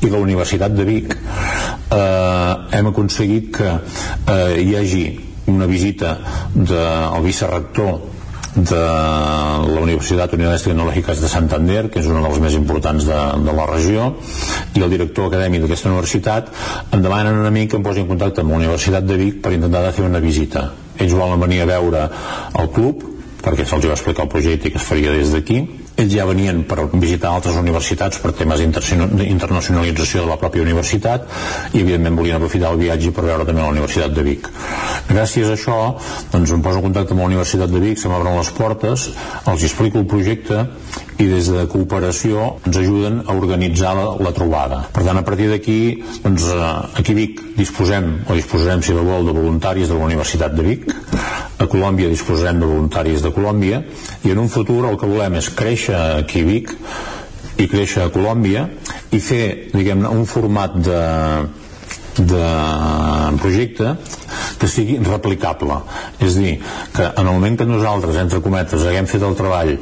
[0.00, 1.12] i la Universitat de Vic.
[1.92, 5.04] Eh, hem aconseguit que eh, hi hagi
[5.46, 6.18] una visita
[6.54, 8.00] del vicerrector
[8.54, 13.18] de la Universitat Unidades Tecnològiques de Santander, que és una de les més importants de,
[13.46, 14.08] de la regió,
[14.74, 16.50] i el director acadèmic d'aquesta universitat
[16.90, 19.54] em demanen a mi que em posi en contacte amb la Universitat de Vic per
[19.54, 20.66] intentar de fer una visita.
[20.98, 22.08] Ells volen venir a veure
[22.58, 23.06] el club,
[23.40, 25.62] perquè se'ls va explicar el projecte que es faria des d'aquí,
[26.00, 31.26] ells ja venien per visitar altres universitats per temes d'internacionalització de la pròpia universitat
[31.74, 34.48] i evidentment volien aprofitar el viatge per veure també la Universitat de Vic.
[35.10, 35.78] Gràcies a això
[36.32, 39.10] doncs em poso en contacte amb la Universitat de Vic se m'obren les portes
[39.50, 40.64] els explico el projecte
[41.20, 44.80] i des de cooperació ens ajuden a organitzar la, la trobada.
[44.94, 45.78] Per tant, a partir d'aquí,
[46.24, 50.08] doncs, eh, aquí a Vic disposem, o disposarem, si la vol, de voluntaris de la
[50.08, 50.88] Universitat de Vic,
[51.60, 53.82] a Colòmbia disposarem de voluntaris de Colòmbia,
[54.24, 56.72] i en un futur el que volem és créixer aquí a Vic
[57.60, 58.64] i créixer a Colòmbia
[59.12, 61.02] i fer, diguem un format de,
[62.16, 62.46] de
[63.42, 63.92] projecte
[64.60, 65.80] que sigui replicable.
[66.20, 66.56] És dir,
[66.94, 69.72] que en el moment que nosaltres entre cometes haguem fet el treball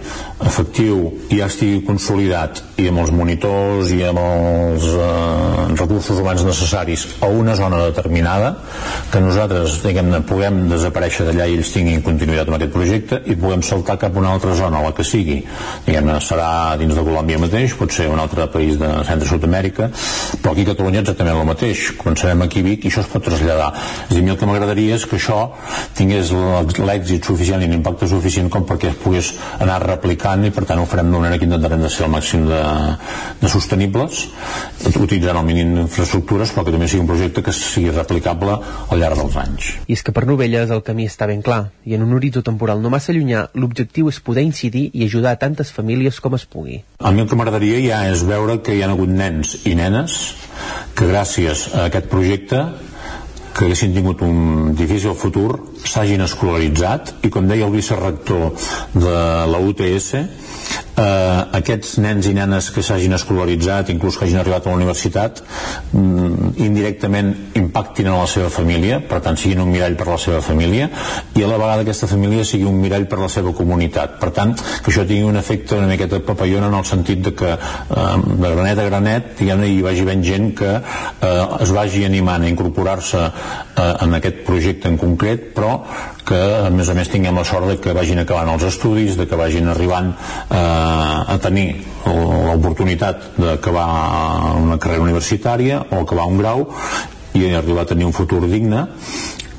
[0.45, 7.07] efectiu ja estigui consolidat i amb els monitors i amb els eh, recursos humans necessaris
[7.21, 8.53] a una zona determinada
[9.11, 13.65] que nosaltres diguem-ne puguem desaparèixer d'allà i ells tinguin continuïtat amb aquest projecte i puguem
[13.67, 15.41] saltar cap a una altra zona la que sigui.
[15.87, 19.91] Diguem-ne serà dins de Colòmbia mateix pot ser un altre país de Centre-Sud-Amèrica
[20.39, 21.89] però aquí a Catalunya exactament el mateix.
[21.99, 23.73] Començarem aquí a Vic i això es pot traslladar.
[24.07, 25.41] És a dir, el que m'agradaria és que això
[25.99, 26.31] tingués
[26.79, 30.87] l'èxit suficient i l'impacte suficient com perquè es pogués anar replicant i per tant ho
[30.89, 32.61] farem d'una manera que intentarem de ser el màxim de,
[33.41, 34.27] de sostenibles
[34.89, 38.59] utilitzant el mínim d'infraestructures però que també sigui un projecte que sigui replicable
[38.89, 39.71] al llarg dels anys.
[39.89, 42.83] I és que per Novelles el camí està ben clar i en un horitzó temporal
[42.83, 46.83] no massa llunyà l'objectiu és poder incidir i ajudar a tantes famílies com es pugui.
[46.99, 50.19] A mi el que m'agradaria ja és veure que hi ha hagut nens i nenes
[50.99, 52.65] que gràcies a aquest projecte
[53.59, 58.53] que haguessin tingut un difícil futur s'hagin escolaritzat i com deia el vicerrector
[58.95, 59.17] de
[59.53, 60.15] la UTS
[60.99, 65.43] eh, aquests nens i nenes que s'hagin escolaritzat, inclús que hagin arribat a la universitat,
[65.93, 70.41] mm, indirectament impactin en la seva família, per tant siguin un mirall per la seva
[70.41, 70.91] família,
[71.35, 74.19] i a la vegada aquesta família sigui un mirall per la seva comunitat.
[74.19, 77.53] Per tant, que això tingui un efecte una miqueta papallona en el sentit de que
[77.53, 82.43] eh, de granet a granet diguem hi vagi ben gent que eh, es vagi animant
[82.43, 85.68] a incorporar-se eh, en aquest projecte en concret, però
[86.29, 89.27] que a més a més tinguem la sort de que vagin acabant els estudis, de
[89.29, 91.69] que vagin arribant eh, a tenir
[92.07, 93.87] l'oportunitat d'acabar
[94.59, 96.67] una carrera universitària o acabar un grau
[97.39, 98.87] i arribar a tenir un futur digne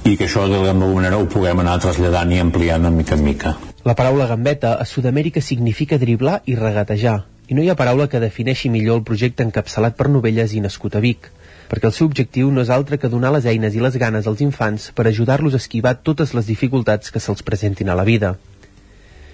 [0.10, 3.58] i que això d'alguna manera ho puguem anar traslladant i ampliant de mica en mica.
[3.86, 8.22] La paraula gambeta a Sud-amèrica significa driblar i regatejar, i no hi ha paraula que
[8.22, 11.30] defineixi millor el projecte encapçalat per Novelles i nascut a Vic
[11.70, 14.42] perquè el seu objectiu no és altre que donar les eines i les ganes als
[14.42, 18.36] infants per ajudar-los a esquivar totes les dificultats que se'ls presentin a la vida.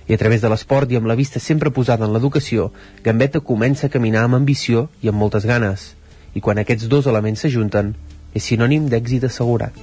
[0.08, 2.72] I a través de l'esport i amb la vista sempre posada en l'educació,
[3.04, 5.94] Gambetta comença a caminar amb ambició i amb moltes ganes.
[6.36, 7.96] I quan aquests dos elements s'ajunten,
[8.36, 9.74] és sinònim d'èxit assegurat.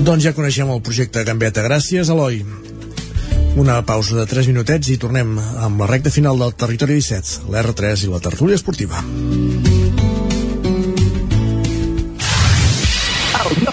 [0.00, 1.66] Doncs ja coneixem el projecte Gambetta.
[1.66, 2.40] Gràcies, Eloi.
[3.60, 8.06] Una pausa de 3 minutets i tornem amb la recta final del Territori 17, l'R3
[8.06, 9.02] i la tertúlia esportiva.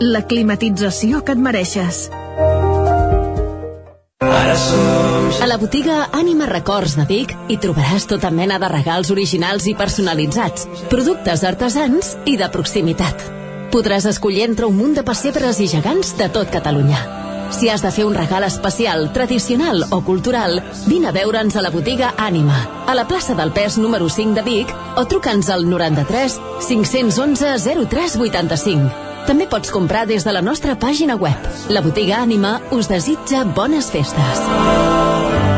[0.00, 2.06] la climatització que et mereixes.
[5.38, 9.74] A la botiga Ànima Records de Vic hi trobaràs tota mena de regals originals i
[9.78, 13.24] personalitzats, productes artesans i de proximitat.
[13.72, 17.00] Podràs escollir entre un munt de pessebres i gegants de tot Catalunya.
[17.50, 21.72] Si has de fer un regal especial, tradicional o cultural, vine a veure'ns a la
[21.72, 26.40] botiga Ànima, a la plaça del Pes número 5 de Vic o truca'ns al 93
[26.68, 29.07] 511 0385.
[29.28, 31.48] També pots comprar des de la nostra pàgina web.
[31.68, 35.57] La botiga Ànima us desitja bones festes.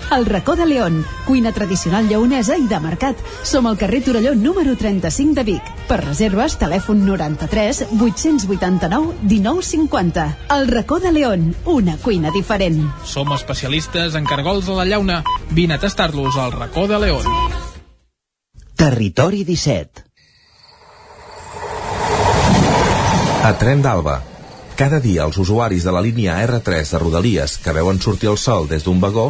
[0.11, 3.15] El racó de León, cuina tradicional lleonesa i de mercat.
[3.47, 5.69] Som al carrer Torelló número 35 de Vic.
[5.87, 10.25] Per reserves, telèfon 93 889 1950.
[10.57, 12.81] El racó de León, una cuina diferent.
[13.07, 15.23] Som especialistes en cargols a la llauna.
[15.49, 17.23] Vine a tastar-los al racó de León.
[18.75, 20.03] Territori 17
[23.43, 24.17] A Tren d'Alba.
[24.75, 28.67] Cada dia els usuaris de la línia R3 de Rodalies que veuen sortir el sol
[28.67, 29.29] des d'un vagó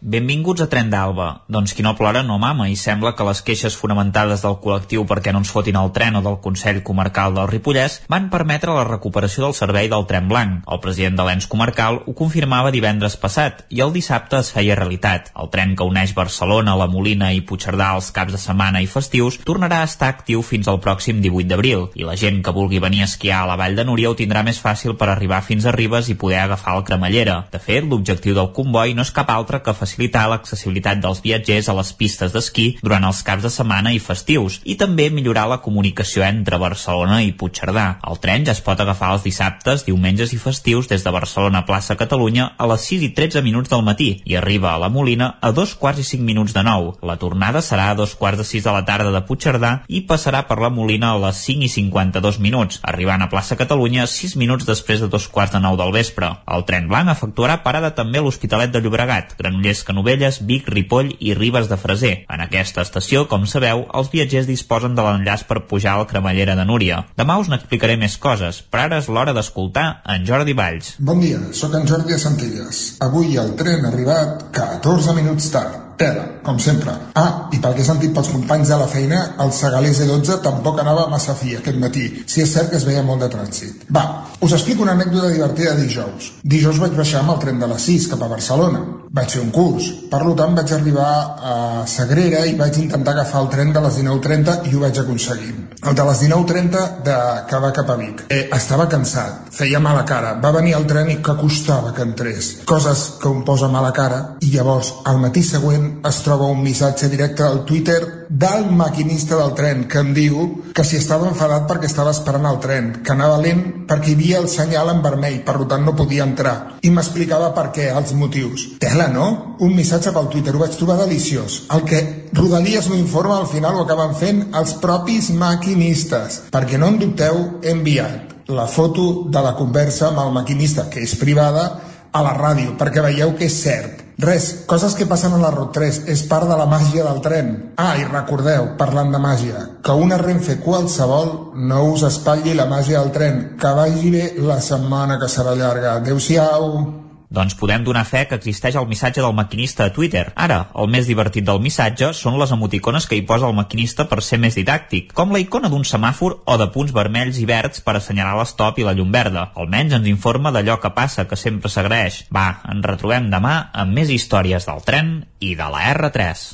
[0.00, 1.42] Benvinguts a Tren d'Alba.
[1.52, 5.28] Doncs qui no plora no mama i sembla que les queixes fonamentades del col·lectiu perquè
[5.28, 9.44] no ens fotin el tren o del Consell Comarcal del Ripollès van permetre la recuperació
[9.44, 10.62] del servei del tren blanc.
[10.72, 15.28] El president de l'ENS comarcal ho confirmava divendres passat i el dissabte es feia realitat.
[15.36, 19.36] El tren que uneix Barcelona, la Molina i Puigcerdà els caps de setmana i festius
[19.44, 23.04] tornarà a estar actiu fins al pròxim 18 d'abril i la gent que vulgui venir
[23.04, 25.76] a esquiar a la Vall de Núria ho tindrà més fàcil per arribar fins a
[25.76, 27.42] Ribes i poder agafar el cremallera.
[27.52, 29.89] De fet, l'objectiu del comboi no és cap altre que facilitar
[30.30, 34.76] l'accessibilitat dels viatgers a les pistes d'esquí durant els caps de setmana i festius i
[34.80, 38.00] també millorar la comunicació entre Barcelona i Puigcerdà.
[38.06, 41.96] El tren ja es pot agafar els dissabtes, diumenges i festius des de Barcelona plaça
[41.96, 45.52] Catalunya a les 6 i 13 minuts del matí i arriba a la Molina a
[45.52, 46.94] dos quarts i 5 minuts de nou.
[47.02, 50.44] La tornada serà a dos quarts de 6 de la tarda de Puigcerdà i passarà
[50.48, 54.66] per la Molina a les 5 i 52 minuts, arribant a plaça Catalunya 6 minuts
[54.68, 56.30] després de dos quarts de nou del vespre.
[56.46, 60.68] El tren blanc efectuarà parada també a l'Hospitalet de Llobregat, Granollers que Novell Centelles, Vic,
[60.68, 62.26] Ripoll i Ribes de Freser.
[62.28, 66.64] En aquesta estació, com sabeu, els viatgers disposen de l'enllaç per pujar al cremallera de
[66.68, 67.06] Núria.
[67.16, 70.96] Demà us n'explicaré més coses, però ara és l'hora d'escoltar en Jordi Valls.
[70.98, 72.80] Bon dia, sóc en Jordi a.
[73.00, 75.86] Avui el tren ha arribat 14 minuts tard.
[76.00, 76.94] Tela, com sempre.
[77.12, 80.80] Ah, i pel que he sentit pels companys de la feina, el Segalés E12 tampoc
[80.80, 82.06] anava massa fi aquest matí.
[82.24, 83.84] Si és cert que es veia molt de trànsit.
[83.92, 84.06] Va,
[84.40, 86.32] us explico una anècdota divertida de dijous.
[86.56, 88.80] Dijous vaig baixar amb el tren de les 6 cap a Barcelona.
[89.10, 89.88] Vaig fer un curs.
[90.10, 91.10] Per tant, vaig arribar
[91.50, 91.54] a
[91.90, 95.54] Sagrera i vaig intentar agafar el tren de les 19.30 i ho vaig aconseguir.
[95.80, 98.22] El de les 19.30 de va cap a Vic.
[98.28, 100.36] Eh, estava cansat, feia mala cara.
[100.44, 102.52] Va venir el tren i que costava que entrés.
[102.70, 107.10] Coses que un posa mala cara i llavors, al matí següent, es troba un missatge
[107.10, 110.42] directe al Twitter del maquinista del tren que em diu
[110.72, 114.38] que si estava enfadat perquè estava esperant el tren, que anava lent perquè hi havia
[114.38, 116.54] el senyal en vermell, per tant no podia entrar.
[116.86, 118.68] I m'explicava per què, els motius.
[118.78, 119.56] Tela, no?
[119.66, 121.64] Un missatge pel Twitter, ho vaig trobar deliciós.
[121.74, 122.04] El que
[122.38, 126.44] Rodalies no informa, al final ho acaben fent els propis maquinistes.
[126.54, 131.02] Perquè no en dubteu, he enviat la foto de la conversa amb el maquinista, que
[131.02, 131.66] és privada,
[132.12, 134.06] a la ràdio, perquè veieu que és cert.
[134.20, 137.50] Res, coses que passen a la Road 3, és part de la màgia del tren.
[137.80, 141.30] Ah, i recordeu, parlant de màgia, que una Renfe qualsevol
[141.70, 143.44] no us espatlli la màgia del tren.
[143.60, 145.94] Que vagi bé la setmana que serà llarga.
[146.02, 147.09] Adéu-siau.
[147.30, 150.24] Doncs podem donar fe que existeix el missatge del maquinista a Twitter.
[150.34, 154.18] Ara, el més divertit del missatge són les emoticones que hi posa el maquinista per
[154.26, 157.94] ser més didàctic, com la icona d'un semàfor o de punts vermells i verds per
[158.00, 159.52] assenyalar l'estop i la llum verda.
[159.54, 162.24] Almenys ens informa d'allò que passa, que sempre s'agraeix.
[162.34, 166.48] Va, ens retrobem demà amb més històries del tren i de la R3.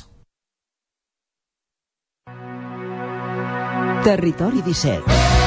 [4.05, 5.46] Territori 17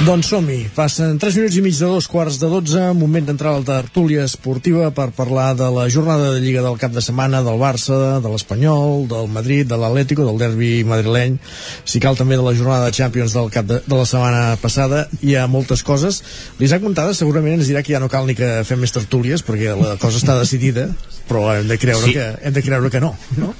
[0.00, 0.62] Doncs som-hi.
[0.72, 4.22] Passen 3 minuts i mig de dos quarts de 12, moment d'entrar a la tertúlia
[4.24, 8.32] esportiva per parlar de la jornada de Lliga del cap de setmana del Barça, de
[8.32, 11.36] l'Espanyol, del Madrid, de l'Atlético, del derbi madrileny,
[11.84, 15.04] si cal també de la jornada de Champions del cap de, de la setmana passada.
[15.20, 16.22] Hi ha moltes coses.
[16.56, 19.76] L'Isaac Montada segurament ens dirà que ja no cal ni que fem més tertúlies perquè
[19.76, 20.88] la cosa està decidida,
[21.30, 22.12] però hem de creure, Sí.
[22.18, 23.12] que, hem de creure que no.
[23.38, 23.54] no?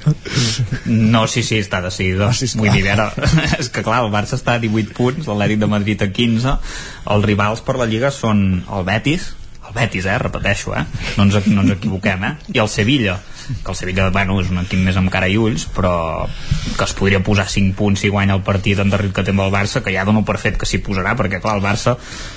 [0.87, 2.19] No, sí, sí, està decidit.
[2.27, 3.29] Ah, sí, Vull dir, a veure,
[3.63, 6.57] és que clar, el Barça està a 18 punts, l'Atlètic de Madrid a 15,
[7.15, 9.31] els rivals per la Lliga són el Betis,
[9.69, 10.85] el Betis, eh, repeteixo, eh,
[11.17, 13.21] no ens, no ens equivoquem, eh, i el Sevilla,
[13.65, 16.27] que el Sevilla, bueno, és un equip més amb cara i ulls, però
[16.77, 19.45] que es podria posar 5 punts si guanya el partit en darrer que té amb
[19.45, 21.97] el Barça, que ja dono per fet que s'hi posarà, perquè clar, el Barça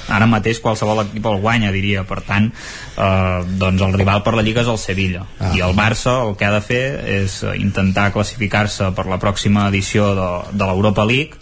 [0.09, 2.49] ara mateix qualsevol equip el guanya, diria, per tant,
[2.97, 5.53] eh, doncs el rival per la Lliga és el Sevilla, Ah.
[5.55, 6.83] i el Barça el que ha de fer
[7.21, 11.39] és intentar classificar-se per la pròxima edició de, de l'Europa League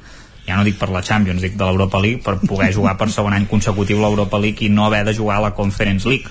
[0.52, 3.36] ja no dic per la Champions, dic de l'Europa League per poder jugar per segon
[3.38, 6.28] any consecutiu l'Europa League i no haver de jugar a la Conference League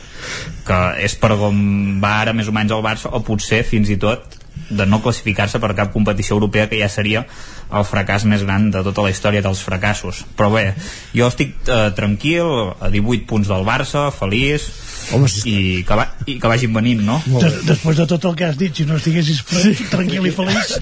[0.67, 1.57] que és per com
[2.03, 4.39] va ara més o menys el Barça o potser fins i tot
[4.71, 7.25] de no classificar-se per cap competició europea que ja seria
[7.75, 10.23] el fracàs més gran de tota la història dels fracassos.
[10.39, 10.65] Però bé,
[11.17, 14.69] jo estic eh, tranquil a 18 punts del Barça, feliç
[15.13, 17.19] Home, i, que va, i que vagin venint, no?
[17.43, 19.75] Des, després de tot el que has dit, si no estiguessis sí.
[19.91, 20.77] tranquil i feliç...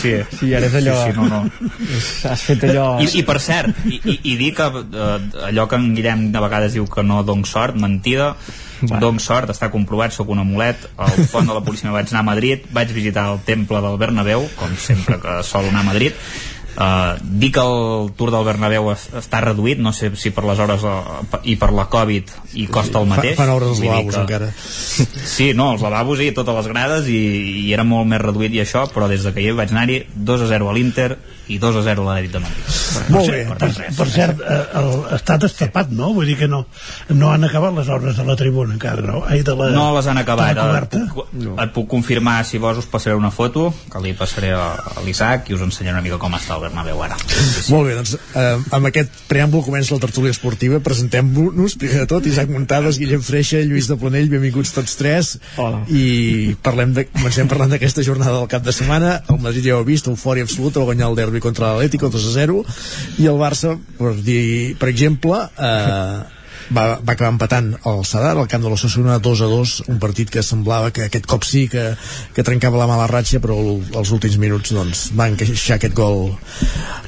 [0.00, 0.96] Sí, sí, ara és allò...
[1.00, 2.30] Sí, sí, no, no.
[2.30, 2.86] Has fet allò...
[3.02, 5.16] I, i per cert, i, i, i dir que eh,
[5.50, 8.32] allò que en Guillem de vegades diu que no dono sort, mentida,
[8.80, 9.00] bueno.
[9.02, 12.28] dono sort, està comprovat, sóc un amulet, al pont de la policia vaig anar a
[12.30, 16.16] Madrid, vaig visitar el temple del Bernabéu, com sempre que sol anar a Madrid,
[16.80, 20.58] Uh, dir que el Tour del Bernabéu es, està reduït, no sé si per les
[20.64, 24.14] hores uh, i per la Covid i costa el mateix Fa, fan hores els lavabos
[24.16, 24.48] que- encara.
[25.34, 27.20] Sí, no, els lavabos i totes les grades i,
[27.66, 30.46] i era molt més reduït i això, però des de que jo vaig anar-hi 2
[30.46, 31.10] a 0 a l'Inter
[31.50, 32.66] i 2 a 0 a l'Atlètic de Madrid.
[33.10, 36.12] Per, cert, per, per cert, eh, el, està destapat, no?
[36.16, 36.62] Vull dir que no,
[37.14, 39.22] no han acabat les obres de la tribuna encara, no?
[39.26, 40.54] Ai, de la, No les han acabat.
[40.56, 41.02] la Et coberta.
[41.14, 41.56] puc, no.
[41.62, 44.64] et puc confirmar, si vols, us passaré una foto, que li passaré a,
[44.96, 47.18] a l'Isaac i us ensenyaré una mica com està el Bernabéu ara.
[47.70, 50.80] Molt bé, doncs eh, amb aquest preàmbul comença la tertúlia esportiva.
[50.84, 55.34] Presentem-nos, primer de tot, Isaac Muntades, Guillem Freixa, Lluís de Planell, benvinguts tots tres.
[55.60, 55.82] Hola.
[55.90, 59.16] I parlem de, comencem parlant d'aquesta jornada del cap de setmana.
[59.30, 62.28] El Madrid ja ho ha vist, eufòria absoluta, va guanyar el derbi contra l'Atlético 2
[62.30, 62.60] a 0,
[63.22, 66.20] i el Barça, per dir, per exemple, eh,
[66.70, 70.30] va, va acabar empatant el Sadar al camp de l'Ossassuna 2 a 2, un partit
[70.30, 71.90] que semblava que aquest cop sí que,
[72.36, 76.30] que trencava la mala ratxa però el, els últims minuts doncs, van encaixar aquest gol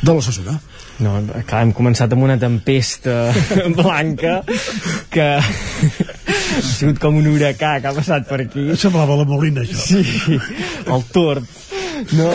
[0.03, 0.59] de l'Ossassuna
[1.03, 1.17] No,
[1.49, 3.33] clar, hem començat amb una tempesta
[3.79, 4.41] blanca
[5.11, 8.69] que ha sigut com un huracà que ha passat per aquí.
[8.79, 9.81] Semblava la Molina, això.
[9.83, 10.39] Sí,
[10.85, 11.49] el tord.
[12.17, 12.29] No,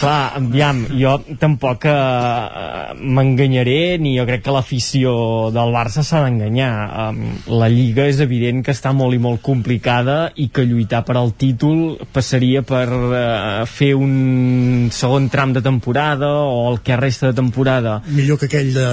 [0.00, 5.14] clar, aviam, jo tampoc eh, m'enganyaré ni jo crec que l'afició
[5.54, 6.72] del Barça s'ha d'enganyar.
[7.08, 7.20] Um,
[7.60, 11.32] la Lliga és evident que està molt i molt complicada i que lluitar per al
[11.38, 17.38] títol passaria per eh, fer un segon tram de temporada o el que resta de
[17.38, 18.88] temporada millor que aquell de,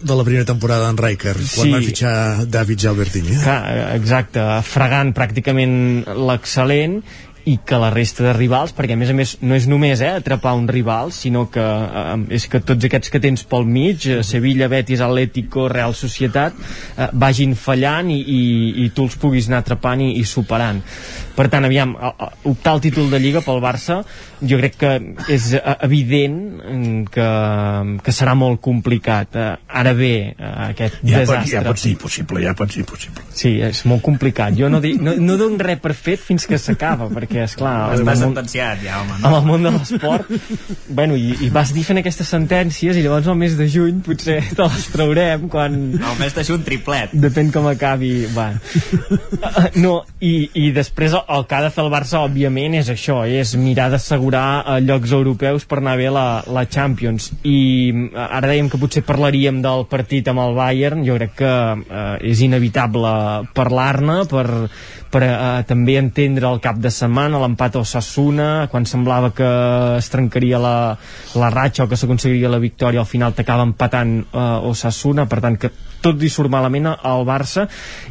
[0.00, 1.70] de la primera temporada d'en Rijker quan Sí.
[1.72, 2.16] van fitxar
[2.50, 3.42] David Albertini eh?
[3.44, 3.60] Clar,
[3.96, 5.76] exacte, fregant pràcticament
[6.28, 7.00] l'excel·lent
[7.44, 10.14] i que la resta de rivals, perquè a més a més no és només eh,
[10.20, 14.22] atrapar un rival, sinó que eh, és que tots aquests que tens pel mig, eh,
[14.24, 16.56] Sevilla, Betis, Atlético, Real Societat,
[16.96, 18.40] eh, vagin fallant i, i,
[18.86, 20.80] i tu els puguis anar atrapant i, i superant.
[21.34, 21.96] Per tant, aviam,
[22.46, 24.02] optar al títol de Lliga pel Barça
[24.44, 24.90] jo crec que
[25.32, 27.28] és eh, evident mm, que,
[28.04, 29.34] que serà molt complicat.
[29.34, 31.54] Eh, Ara bé, eh, aquest Ja pot, desastre...
[31.56, 33.24] ja pot ser impossible, ja pot ser impossible.
[33.34, 34.54] Sí, és molt complicat.
[34.58, 37.74] Jo no, dic, no, no dono res per fet fins que s'acaba, perquè, és clar
[37.94, 39.18] Està sentenciat ja, home.
[39.22, 40.30] amb el món de l'esport
[40.88, 44.40] bueno, i, i vas dir fent aquestes sentències i llavors al mes de juny potser
[44.54, 45.76] te les traurem quan...
[45.94, 47.14] El mes de juny triplet.
[47.24, 48.50] Depèn com acabi va.
[49.84, 53.54] no, i, i després el, que ha de fer el Barça òbviament és això, és
[53.60, 57.30] mirar d'assegurar eh, llocs europeus per anar bé la, la Champions.
[57.46, 57.58] I
[57.92, 61.04] eh, ara dèiem que potser parlaríem del partit amb el Bayern.
[61.06, 63.14] Jo crec que eh, és inevitable
[63.56, 64.46] parlar-ne per,
[65.14, 69.50] per eh, també entendre el cap de setmana l'empat a Osasuna quan semblava que
[69.98, 70.76] es trencaria la,
[71.38, 75.28] la ratxa o que s'aconseguiria la victòria al final t'acaba empatant eh, Osasuna.
[75.30, 75.72] Per tant que
[76.04, 77.66] tot li surt malament al Barça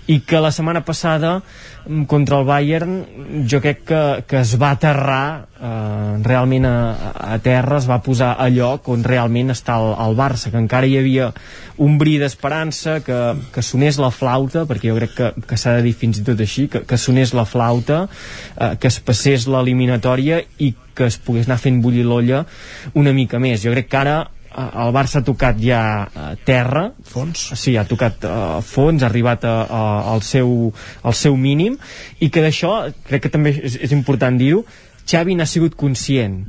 [0.09, 2.97] i que la setmana passada mm, contra el Bayern
[3.49, 5.25] jo crec que, que es va aterrar
[5.61, 6.75] eh, realment a,
[7.35, 10.89] a terra es va posar a lloc on realment està el, el Barça, que encara
[10.89, 11.31] hi havia
[11.83, 13.19] un bri d'esperança, que,
[13.53, 16.39] que sonés la flauta, perquè jo crec que, que s'ha de dir fins i tot
[16.43, 18.03] així, que, que sonés la flauta,
[18.57, 22.43] eh, que es passés l'eliminatòria i que es pogués anar fent bullir l'olla
[22.93, 23.63] una mica més.
[23.63, 24.17] Jo crec que ara
[24.53, 26.87] el Barça ha tocat ja a terra.
[27.09, 27.49] Fons?
[27.59, 29.83] Sí, ha tocat uh, fons, ha arribat a, a,
[30.13, 30.71] al, seu,
[31.03, 31.77] al seu mínim.
[32.19, 32.75] I que d'això,
[33.07, 34.63] crec que també és, és important dir-ho,
[35.09, 36.43] Xavi n'ha sigut conscient.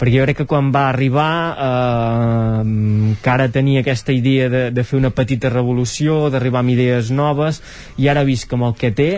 [0.00, 1.32] Perquè jo crec que quan va arribar
[1.66, 7.12] eh, que ara tenia aquesta idea de, de fer una petita revolució d'arribar amb idees
[7.12, 7.60] noves
[7.96, 9.10] i ara ha vist que amb el que té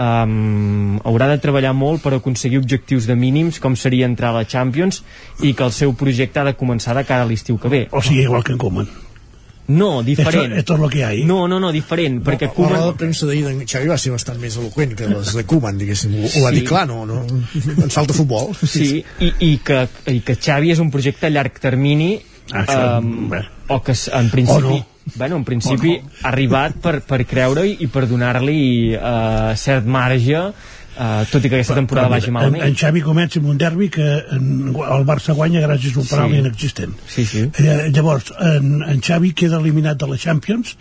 [0.00, 4.48] um, haurà de treballar molt per aconseguir objectius de mínims com seria entrar a la
[4.48, 5.02] Champions
[5.44, 8.02] i que el seu projecte ha de començar de cara a l'estiu que ve o
[8.02, 8.90] sigui, igual que en Koeman
[9.70, 10.46] no, diferent.
[10.46, 11.22] Esto, esto es lo que hay.
[11.22, 12.80] No, no, no, diferent, no, perquè Koeman...
[12.88, 16.16] La premsa d'ahir d'en Xavi va ser bastant més eloquent que les de Koeman, diguéssim.
[16.18, 17.20] Ho, ho va dir clar, no, no,
[17.76, 18.50] ens falta futbol.
[18.64, 22.16] Sí, i, i, que, i que Xavi és un projecte a llarg termini
[22.50, 23.30] Això, um,
[23.70, 24.82] o que en principi...
[25.14, 28.60] Bueno, en principi ha arribat per, per creure-hi i per donar-li
[28.94, 30.42] uh, cert marge
[31.00, 32.60] Uh, tot i que aquesta temporada però, vagi malament.
[32.60, 34.04] En, en Xavi comença amb un derbi que
[34.36, 36.40] en, el Barça guanya gràcies a un penal sí.
[36.42, 36.98] inexistent.
[37.08, 37.44] Sí, sí.
[37.56, 40.74] Eh, llavors, en, en Xavi queda eliminat de la Champions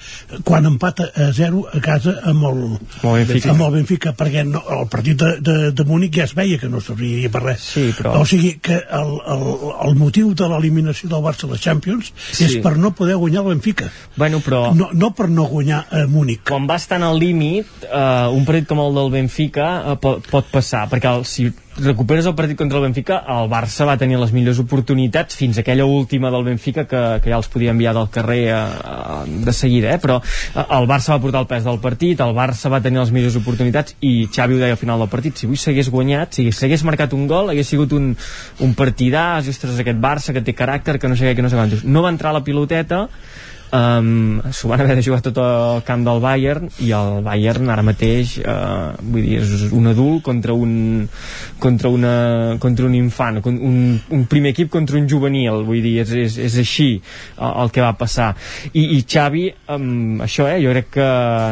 [0.43, 2.59] quan empata a 0 a casa amb el,
[2.99, 6.35] el Benfica, amb el Benfica perquè no, el partit de, de, de Múnich ja es
[6.35, 7.63] veia que no serviria per res.
[7.77, 8.17] Sí, però...
[8.19, 9.47] O sigui que el, el,
[9.87, 12.49] el motiu de l'eliminació del Barça a la Champions sí.
[12.49, 13.87] és per no poder guanyar el Benfica.
[14.19, 14.65] Bueno, però...
[14.75, 16.43] No, no per no guanyar a Múnich.
[16.49, 20.85] Quan va estar al límit, uh, un partit com el del Benfica pot, pot passar,
[20.91, 24.59] perquè el, si recuperes el partit contra el Benfica, el Barça va tenir les millors
[24.61, 28.41] oportunitats fins a aquella última del Benfica que, que ja els podia enviar del carrer
[28.51, 29.99] a, a, de seguida, eh?
[30.01, 30.19] però
[30.65, 33.95] el Barça va portar el pes del partit, el Barça va tenir les millors oportunitats
[34.01, 37.15] i Xavi ho deia al final del partit, si avui s'hagués guanyat, si s'hagués marcat
[37.17, 38.11] un gol, hagués sigut un,
[38.65, 41.59] un partidàs, ostres, aquest Barça que té caràcter, que no sé què, que no sé
[41.59, 41.85] quantos.
[41.85, 43.07] No va entrar la piloteta,
[43.71, 47.83] um, s'ho van haver de jugar tot al camp del Bayern i el Bayern ara
[47.85, 51.07] mateix uh, vull dir, és un adult contra un
[51.59, 56.13] contra, una, contra un infant un, un primer equip contra un juvenil vull dir, és,
[56.25, 56.89] és, és així
[57.37, 58.31] el, el que va passar
[58.73, 61.09] i, i Xavi um, això eh, jo crec que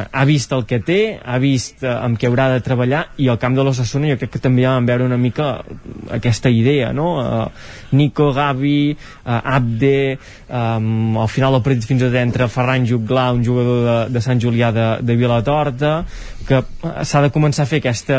[0.07, 3.39] ha vist el que té ha vist uh, amb què haurà de treballar i al
[3.41, 5.57] camp de l'Ossassuna jo crec que també vam veure una mica
[6.17, 7.09] aquesta idea no?
[7.17, 10.17] Uh, Nico, Gavi uh, Abde
[10.49, 14.71] um, al final del partit fins entre Ferran Juglà, un jugador de, de Sant Julià
[14.75, 15.91] de, de Vilatorta,
[16.47, 16.61] que
[17.03, 18.17] s'ha de començar a fer aquesta,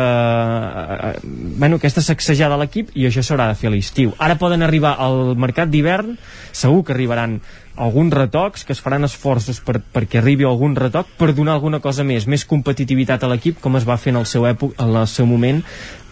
[1.08, 4.12] eh, bueno, aquesta sacsejada a l'equip i això s'haurà de fer a l'estiu.
[4.18, 6.16] Ara poden arribar al mercat d'hivern,
[6.52, 7.38] segur que arribaran
[7.78, 12.04] alguns retocs, que es faran esforços per, perquè arribi algun retoc per donar alguna cosa
[12.06, 15.08] més, més competitivitat a l'equip com es va fer en el seu, èpoc, en el
[15.10, 15.62] seu moment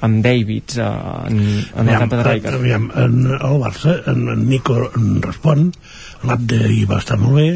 [0.07, 1.43] amb Davids eh, en,
[1.75, 2.61] en la etapa de Rijkaard.
[2.61, 5.71] Aviam, en el Barça, en, en Nico en respon,
[6.27, 7.51] l'Abde hi va estar molt bé,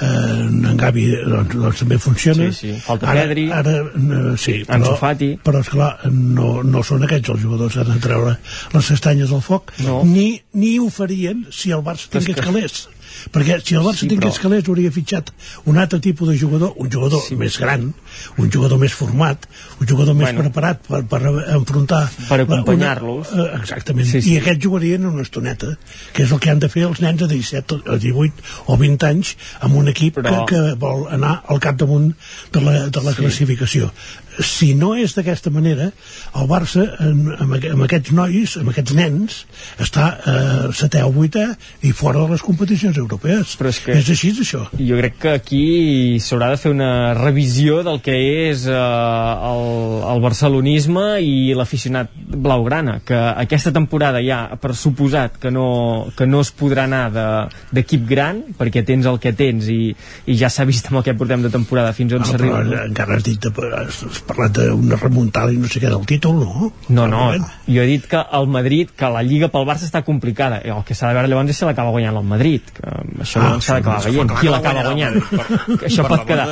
[0.00, 2.80] eh, en Gavi doncs, doncs també funciona sí, sí.
[2.84, 5.30] falta ara, Pedri ara, eh, sí, però, Fati.
[5.44, 8.36] però esclar, no, no són aquests els jugadors que han de treure
[8.74, 10.02] les castanyes del foc no.
[10.08, 10.28] ni,
[10.60, 12.46] ni ho farien si el Barça tingués que...
[12.48, 12.86] calés
[13.32, 14.42] perquè si el Barça sí, tingués però...
[14.48, 15.30] calés hauria fitxat
[15.66, 17.36] un altre tipus de jugador un jugador sí.
[17.36, 17.92] més gran,
[18.38, 19.46] un jugador més format
[19.80, 20.42] un jugador més Bueno.
[20.46, 21.20] preparat per, per
[21.56, 23.28] enfrontar Per acompanyar-los.
[23.32, 24.32] eh, exactament, Sí, sí.
[24.34, 25.76] i aquests jugarien una estoneta
[26.12, 28.32] que és el que han de fer els nens de 17 o 18
[28.66, 32.12] o 20 anys amb un equip Però- que, que vol anar al capdamunt
[32.52, 33.22] de la, de la Sí.
[33.22, 33.92] classificació
[34.40, 35.90] si no és d'aquesta manera
[36.36, 39.38] el Barça amb, amb, aqu- amb aquests nois amb aquests nens
[39.80, 41.46] està eh, setè o vuitè
[41.82, 43.56] i fora de les competicions europees.
[43.58, 44.66] Però és que- és així això.
[44.78, 48.16] jo crec que aquí s'haurà de fer una revisió del que
[48.50, 55.50] és eh, el, el barcelonisme i l'aficionat blaugrana que aquesta temporada ja per suposat que
[55.50, 59.94] no, que no es podrà anar de- d'equip gran perquè tens el que tens i,
[60.26, 63.16] i ja s'ha vist amb el que portem de temporada fins on Ah, s'arriba encara
[63.16, 66.70] has dit has, has parlat d'una remuntada i no sé què del títol, no?
[66.88, 67.20] No, no,
[67.66, 70.94] jo he dit que el Madrid, que la Lliga pel Barça està complicada, el que
[70.94, 72.86] s'ha de veure llavors és si l'acaba guanyant el Madrid, que
[73.22, 75.20] això Ah, no s'ha d'acabar veient, qui l'acaba guanyant.
[75.20, 75.78] guanyarà.
[75.78, 76.48] Que això Per pot quedar,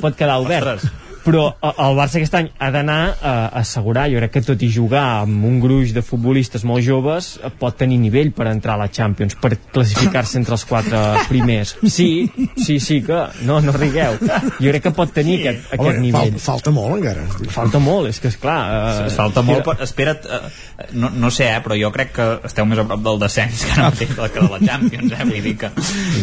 [0.00, 0.88] pot quedar obert.
[1.28, 4.70] Però eh, el Barça aquest any ha d'anar a assegurar, jo crec que tot i
[4.72, 8.82] jugar amb un gruix de futbolistes molt joves, eh, pot tenir nivell per entrar a
[8.84, 11.74] la Champions, per classificar-se entre els quatre primers.
[11.84, 12.08] Sí,
[12.56, 13.20] sí, sí que...
[13.48, 14.16] No, no rigueu.
[14.58, 16.34] Jo crec que pot tenir aquest, aquest Home, nivell.
[16.38, 18.58] fal, falta molt encara Falta molt, és que esclar...
[18.72, 22.28] Eh, Es falta molt, però, espera't, eh, no, no sé, eh, però jo crec que
[22.48, 25.44] esteu més a prop del descens que no mateix que de la Champions, eh, vull
[25.50, 25.72] dir que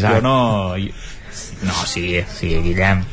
[0.01, 0.37] jo no...
[0.81, 1.13] Jo,
[1.65, 3.03] no, sí, sí, Guillem.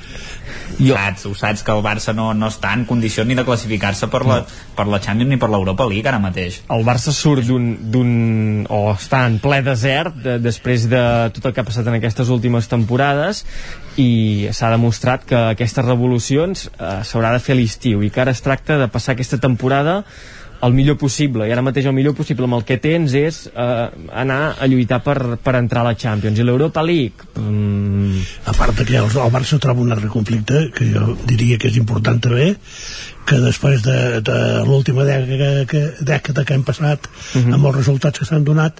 [0.79, 0.95] Jo...
[0.95, 4.23] saps, ho saps que el Barça no, no està en condició ni de classificar-se per,
[4.29, 4.61] la, no.
[4.77, 9.25] per la Champions ni per l'Europa League ara mateix el Barça surt d'un o està
[9.29, 11.03] en ple desert de, després de
[11.37, 13.45] tot el que ha passat en aquestes últimes temporades
[14.01, 18.33] i s'ha demostrat que aquestes revolucions eh, s'haurà de fer a l'estiu i que ara
[18.33, 20.03] es tracta de passar aquesta temporada
[20.63, 23.87] el millor possible, i ara mateix el millor possible amb el que tens és eh,
[24.23, 28.21] anar a lluitar per, per entrar a la Champions i l'Europa League mm...
[28.47, 31.81] a part que el, el Barça troba un altre conflicte que jo diria que és
[31.81, 32.53] important també
[33.27, 37.49] que després de, de l'última dècada que, dècada que hem passat uh mhm.
[37.49, 37.55] -huh.
[37.55, 38.79] amb els resultats que s'han donat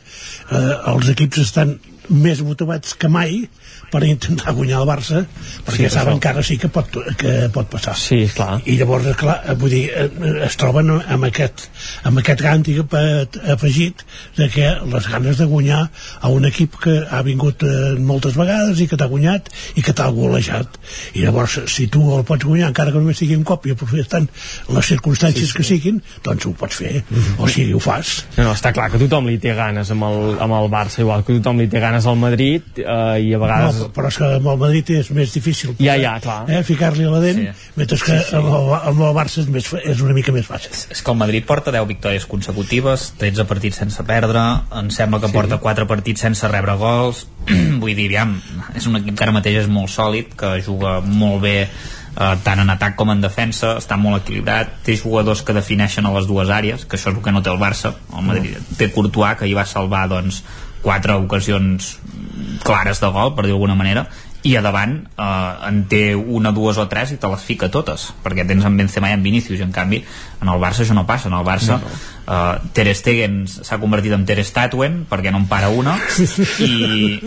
[0.51, 1.79] eh, els equips estan
[2.09, 3.49] més motivats que mai
[3.93, 5.23] per intentar guanyar el Barça
[5.67, 6.89] perquè sí, saben que ara sí que pot,
[7.21, 8.61] que pot passar sí, clar.
[8.65, 10.09] i llavors clar, vull dir, eh,
[10.47, 11.67] es troben amb aquest,
[12.09, 12.97] amb aquest hàndicap
[13.53, 14.05] afegit
[14.39, 15.83] de que les ganes de guanyar
[16.21, 19.95] a un equip que ha vingut eh, moltes vegades i que t'ha guanyat i que
[19.97, 20.81] t'ha golejat
[21.19, 24.29] i llavors si tu el pots guanyar encara que només sigui un cop i aprofitant
[24.73, 25.59] les circumstàncies sí, sí.
[25.59, 27.45] que siguin doncs ho pots fer, mm -hmm.
[27.45, 30.37] o sigui, ho fas no, no, està clar que tothom li té ganes amb el,
[30.41, 33.77] amb el Barça, igual que tothom li té ganes al Madrid eh, i a vegades
[33.77, 36.43] no, però és que amb el Madrid és més difícil ja, ja, clar.
[36.51, 37.49] Eh, ficar-li a la dent sí.
[37.77, 38.37] mentre que sí, sí.
[38.39, 41.15] Amb, el, amb el Barça és, més, és una mica més fàcil és, és que
[41.15, 44.45] el Madrid porta 10 victòries consecutives 13 partits sense perdre
[44.79, 45.37] em sembla que sí.
[45.37, 47.27] porta 4 partits sense rebre gols
[47.83, 48.37] vull dir, aviam,
[48.77, 52.63] és un equip que ara mateix és molt sòlid, que juga molt bé eh, tant
[52.63, 56.53] en atac com en defensa està molt equilibrat, té jugadors que defineixen a les dues
[56.53, 58.77] àrees, que això és el que no té el Barça el Madrid no.
[58.79, 60.43] té Courtois que hi va salvar doncs
[60.83, 61.97] quatre ocasions
[62.67, 64.07] clares de gol, per dir alguna manera
[64.43, 68.09] i a davant eh, en té una, dues o tres i te les fica totes
[68.25, 70.03] perquè tens en Benzema i en Vinícius en canvi
[70.43, 71.31] en el Barça això no passa.
[71.31, 71.99] En el Barça no, no.
[72.27, 75.95] uh, Ter Stegen s'ha convertit en Ter Statuen perquè no en para una
[76.59, 77.21] i,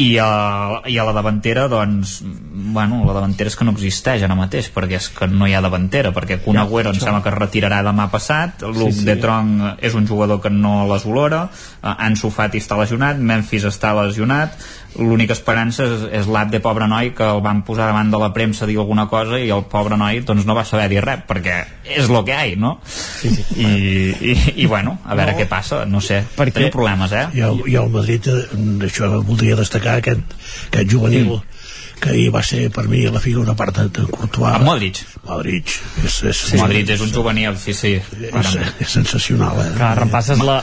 [0.00, 4.38] i, a, i a la davantera doncs bueno, la davantera és que no existeix ara
[4.38, 7.32] mateix perquè és que no hi ha davantera perquè Kun Agüero ja, em sembla que
[7.34, 9.08] es retirarà demà passat Luke sí, sí.
[9.10, 13.68] de Tronc és un jugador que no les olora uh, Ansu Fati està lesionat Memphis
[13.68, 14.56] està lesionat
[14.98, 18.32] l'única esperança és, és l'app de pobre noi que el van posar davant de la
[18.34, 21.22] premsa a dir alguna cosa i el pobre noi doncs no va saber dir res
[21.28, 21.60] perquè
[21.96, 22.72] és lo que hi ha, no?
[22.84, 23.44] Sí, sí.
[23.62, 27.28] I, i, i bueno, a veure no, què passa no sé, perquè tenim problemes eh?
[27.38, 28.60] i el, i el Madrid, eh,
[28.90, 30.36] això voldria destacar aquest,
[30.72, 31.58] aquest juvenil mm
[32.00, 35.74] que ahir va ser per mi la figura part de, de Courtois a Modric Modric
[36.04, 39.68] és, és, sí, Modric és un juvenil sí, sí, és, és sensacional eh?
[39.76, 40.60] Clar, repasses la,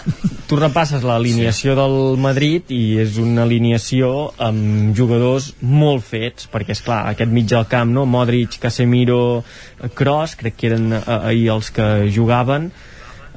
[0.50, 1.78] tu repasses l'alineació sí.
[1.80, 4.12] del Madrid i és una alineació
[4.44, 8.08] amb jugadors molt fets perquè és clar, aquest mig del camp no?
[8.10, 9.22] Modric, Casemiro,
[9.98, 12.72] Kroos crec que eren eh, ahir els que jugaven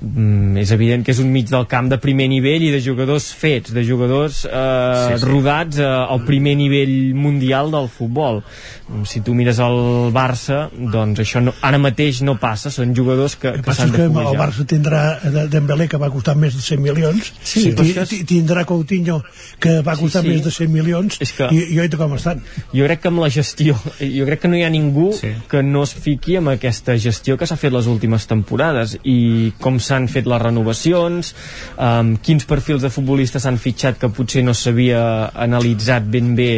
[0.01, 3.31] mm, és evident que és un mig del camp de primer nivell i de jugadors
[3.37, 5.29] fets, de jugadors eh, sí, sí.
[5.29, 11.23] rodats eh, al primer nivell mundial del futbol mm, si tu mires el Barça doncs
[11.25, 14.67] això no, ara mateix no passa són jugadors que, que s'han de pujar el Barça
[14.69, 15.03] tindrà
[15.51, 18.23] Dembélé que va costar més de 100 milions sí, sí.
[18.29, 19.21] tindrà Coutinho
[19.61, 20.35] que va costar sí, sí.
[20.35, 23.25] més de 100 milions és que, i, i oi com estan jo crec que amb
[23.25, 25.33] la gestió jo crec que no hi ha ningú sí.
[25.51, 29.81] que no es fiqui amb aquesta gestió que s'ha fet les últimes temporades i com
[29.91, 31.35] s'han fet les renovacions,
[31.77, 35.03] um, quins perfils de futbolistes s'han fitxat que potser no s'havia
[35.47, 36.53] analitzat ben bé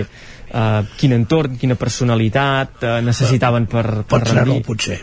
[0.52, 4.62] uh, quin entorn, quina personalitat uh, necessitaven per, per Pots rendir.
[4.66, 4.98] potser,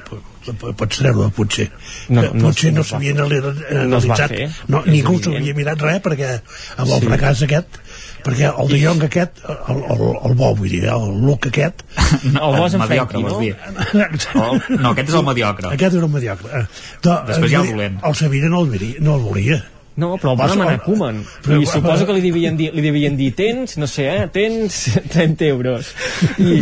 [0.78, 1.68] pots treure potser.
[2.10, 4.36] No, no, potser no, no s'havien analitzat.
[4.68, 6.36] No, no, ningú s'havia mirat res perquè
[6.78, 7.10] amb el sí.
[7.10, 7.82] fracàs aquest
[8.26, 11.84] perquè el de Jong aquest el, el, el bo vull dir, el look aquest
[12.36, 13.40] no, el bo és en mediocre, no?
[13.40, 13.56] Dir.
[14.00, 16.64] El, no, aquest és el mediocre aquest és el mediocre eh,
[17.04, 19.60] després hi ha el dolent el Sevilla no el, no el volia
[20.00, 21.20] no, però el va demanar Koeman.
[21.44, 24.78] Però, I suposo que li devien dir, li devien dir tens, no sé, eh, tens
[25.16, 25.92] 30 euros.
[26.38, 26.60] I,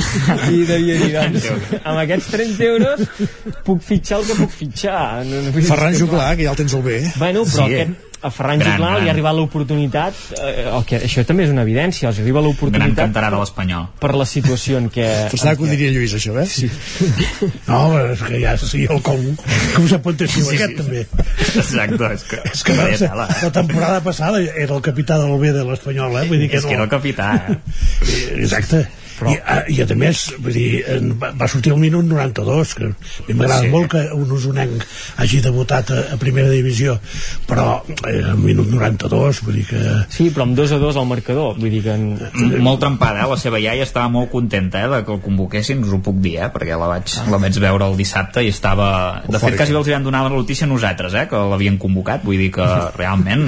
[0.55, 1.47] i devia dir, doncs,
[1.83, 3.05] amb aquests 30 euros
[3.67, 5.03] puc fitxar el que puc fitxar.
[5.27, 7.01] No, no, Ferran Juclar, que ja el tens al bé.
[7.19, 11.23] Bueno, però sí, aquest, a Ferran gran, Giclà li ha arribat l'oportunitat eh, que això
[11.27, 14.91] també és una evidència els arriba l'oportunitat gran cantarà de l'Espanyol per la situació en
[14.93, 16.45] què pensava que ho diria Lluís això eh?
[16.51, 16.69] Sí.
[17.69, 19.23] no, és que ja sí, el com,
[19.75, 20.79] com se pot dir sí, aquest sí.
[20.83, 21.05] també
[21.63, 25.65] exacte és que, és que la, la temporada passada era el capità del B de
[25.67, 26.27] l'Espanyol eh?
[26.29, 26.71] Vull dir que és no...
[26.71, 27.59] que era el capità eh?
[28.43, 28.85] exacte
[29.17, 29.33] però...
[29.33, 30.69] I, a, I a més, vull dir,
[31.19, 33.71] va, va sortir el minut 92, que a mi m'agrada sí.
[33.73, 34.85] molt que un usonenc
[35.23, 36.97] hagi debutat a, a primera divisió,
[37.49, 39.83] però eh, el minut 92, vull dir que...
[40.13, 41.95] Sí, però amb 2 a 2 al marcador, vull dir que...
[41.97, 42.57] En...
[42.63, 43.29] Molt trempada, eh?
[43.31, 46.37] La seva iaia estava molt contenta eh, de que el convoquessin, us ho puc dir,
[46.45, 46.51] eh?
[46.53, 48.89] Perquè la vaig, la vaig veure el dissabte i estava...
[49.27, 51.25] De fet, quasi els van donar la notícia a nosaltres, eh?
[51.31, 52.67] Que l'havien convocat, vull dir que
[52.99, 53.47] realment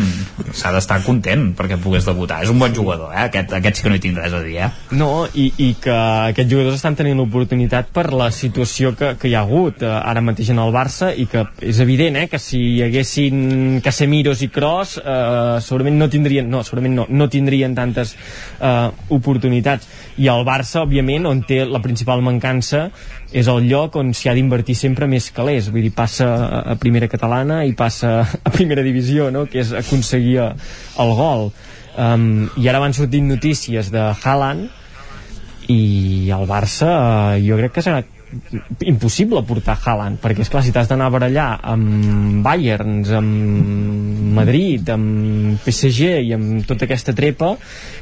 [0.55, 2.41] s'ha d'estar content perquè pogués debutar.
[2.45, 3.27] És un bon jugador, eh?
[3.27, 4.69] Aquest, aquest sí que no hi tinc res a dir, eh?
[4.97, 9.33] No, i, i que aquests jugadors estan tenint l'oportunitat per la situació que, que hi
[9.35, 12.61] ha hagut eh, ara mateix en el Barça i que és evident eh, que si
[12.77, 18.15] hi haguessin Casemiros i Kroos eh, segurament no tindrien no, segurament no, no tindrien tantes
[18.15, 19.91] eh, oportunitats.
[20.23, 22.87] I el Barça òbviament on té la principal mancança
[23.35, 25.67] és el lloc on s'hi ha d'invertir sempre més calés.
[25.73, 26.31] Vull dir, passa
[26.63, 29.43] a primera catalana i passa a primera divisió no?
[29.51, 31.49] que és aconseguir el gol.
[31.99, 34.78] Um, i ara van sortint notícies de Haaland
[35.69, 38.01] i el Barça uh, jo crec que serà
[38.85, 44.89] impossible portar Haaland perquè és clar si t'has d'anar a barallar amb Bayerns, amb Madrid
[44.93, 47.55] amb PSG i amb tota aquesta trepa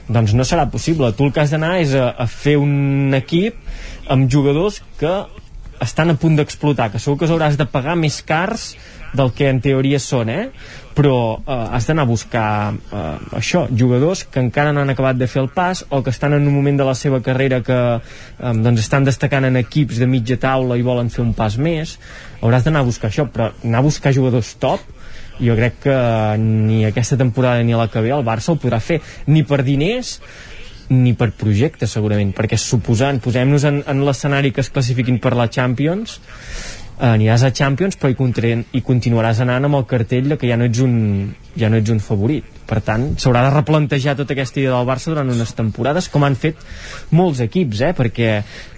[0.08, 1.14] doncs no serà possible.
[1.16, 3.56] Tu el que has d'anar és a, a fer un equip
[4.12, 5.14] amb jugadors que
[5.84, 8.72] estan a punt d'explotar que segur que hauràs de pagar més cars
[9.18, 10.50] del que en teoria són, eh?
[10.98, 15.30] però eh, has d'anar a buscar eh, això, jugadors que encara no han acabat de
[15.30, 18.54] fer el pas o que estan en un moment de la seva carrera que eh,
[18.66, 21.98] doncs estan destacant en equips de mitja taula i volen fer un pas més
[22.42, 24.82] hauràs d'anar a buscar això però anar a buscar jugadors top
[25.38, 25.98] jo crec que
[26.42, 29.00] ni aquesta temporada ni la que ve el Barça el podrà fer
[29.30, 30.18] ni per diners
[30.94, 35.50] ni per projecte segurament perquè suposant, posem-nos en, en l'escenari que es classifiquin per la
[35.52, 36.20] Champions
[37.04, 40.82] aniràs a Champions però hi, hi continuaràs anant amb el cartell que ja no ets
[40.84, 40.96] un,
[41.60, 45.12] ja no ets un favorit per tant s'haurà de replantejar tota aquesta idea del Barça
[45.12, 46.60] durant unes temporades com han fet
[47.16, 47.92] molts equips eh?
[47.98, 48.32] perquè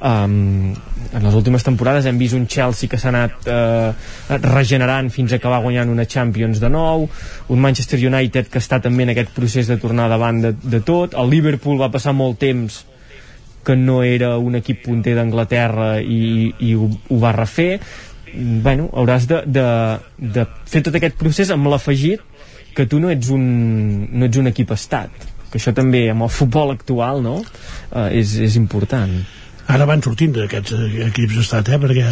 [0.05, 0.69] um,
[1.09, 5.39] en les últimes temporades hem vist un Chelsea que s'ha anat uh, regenerant fins a
[5.41, 9.71] acabar guanyant una Champions de nou un Manchester United que està també en aquest procés
[9.71, 12.83] de tornar davant de, de tot el Liverpool va passar molt temps
[13.65, 17.73] que no era un equip punter d'Anglaterra i, i ho, ho va refer
[18.33, 19.65] bueno, hauràs de, de,
[20.17, 22.21] de fer tot aquest procés amb l'afegit
[22.79, 23.43] que tu no ets un,
[24.15, 27.41] no ets un equip estat que això també amb el futbol actual no?
[27.43, 29.17] uh, és, és important
[29.69, 30.77] ara van sortint d'aquests
[31.09, 31.81] equips estat eh?
[31.83, 32.07] perquè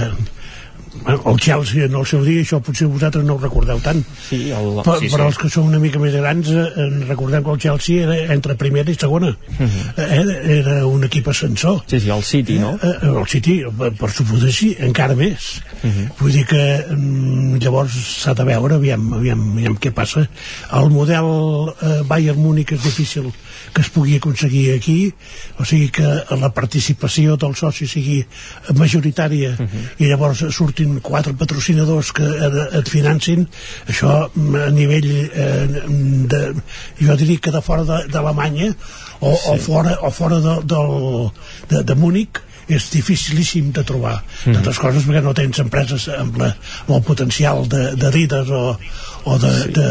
[1.08, 4.82] el Chelsea en el seu dia, això potser vosaltres no ho recordeu tant sí, el...
[4.84, 5.14] però, sí, sí.
[5.16, 8.56] però els que són una mica més grans eh, recordem que el Chelsea era entre
[8.56, 9.68] primera i segona uh Mhm.
[9.68, 10.04] -huh.
[10.04, 12.72] eh, era un equip ascensor sí, sí, el City, no?
[12.82, 13.64] Eh, eh, el City,
[14.00, 16.10] per, suposar sí, encara més Uh -huh.
[16.20, 17.92] vull dir que mm, llavors
[18.24, 20.28] s'ha de veure aviam, aviam, aviam què passa
[20.74, 23.32] el model eh, Bayern Múnich és difícil
[23.74, 25.14] que es pugui aconseguir aquí
[25.60, 26.08] o sigui que
[26.42, 28.20] la participació del soci sigui
[28.76, 29.84] majoritària uh -huh.
[30.00, 33.48] i llavors surtin quatre patrocinadors que et, et financin
[33.88, 35.68] això mm, a nivell eh,
[36.32, 36.54] de,
[37.02, 38.74] jo diria que de fora d'Alemanya
[39.20, 39.50] o, sí.
[39.50, 41.32] o fora, o fora de, del,
[41.70, 44.56] de, de Múnich és dificilíssim de trobar mm.
[44.58, 46.52] d'altres coses perquè no tens empreses amb, la,
[46.86, 48.64] amb el potencial de, de Adidas o,
[49.24, 49.74] o de, sí.
[49.78, 49.88] de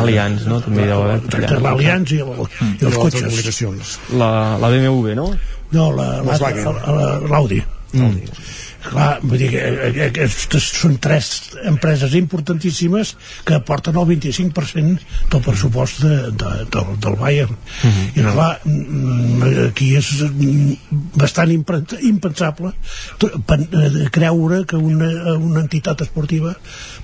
[0.00, 0.60] Allianz, no?
[0.64, 1.20] També deu haver
[1.50, 2.76] de l'Allianz i, el, mm.
[2.80, 4.30] i els cotxes la,
[4.62, 5.30] la BMW, no?
[5.74, 7.60] no, l'Audi
[7.92, 8.62] mm.
[8.84, 11.30] Clar, vull dir que eh, aquestes són tres
[11.70, 13.14] empreses importantíssimes
[13.46, 18.08] que aporten el 25% del pressupost de, de, del, del Bayern mm -hmm.
[18.14, 20.72] i clar, mm, aquí és mm,
[21.14, 22.72] bastant impensable
[23.20, 26.56] eh, creure que una, una entitat esportiva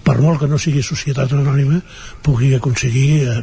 [0.05, 1.81] per molt que no sigui societat anònima
[2.25, 3.37] pugui aconseguir eh,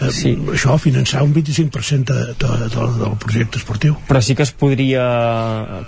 [0.00, 0.34] eh, sí.
[0.54, 5.04] això, finançar un 25% de, de, de, del projecte esportiu però sí que es podria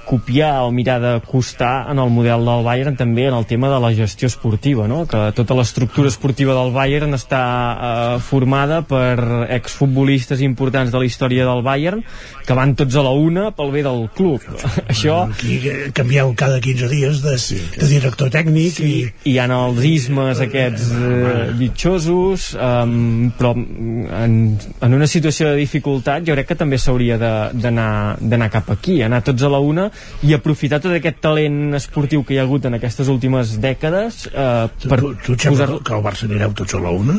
[0.08, 3.92] copiar o mirar d'acostar en el model del Bayern també en el tema de la
[3.96, 5.04] gestió esportiva no?
[5.10, 11.46] que tota l'estructura esportiva del Bayern està eh, formada per exfutbolistes importants de la història
[11.48, 12.04] del Bayern
[12.44, 14.42] que van tots a la una pel bé del club
[14.88, 15.24] això...
[15.34, 15.60] Aquí
[15.96, 19.32] canvieu cada 15 dies de, sí, de director tècnic sí, i...
[19.32, 26.24] hi ha els ismes aquests eh, bitxosos um, però en, en una situació de dificultat
[26.26, 29.88] jo crec que també s'hauria d'anar cap aquí, anar tots a la una
[30.24, 34.88] i aprofitar tot aquest talent esportiu que hi ha hagut en aquestes últimes dècades eh,
[34.88, 35.70] per tu, tu posar...
[35.84, 37.18] que el Barça anireu tots a la una?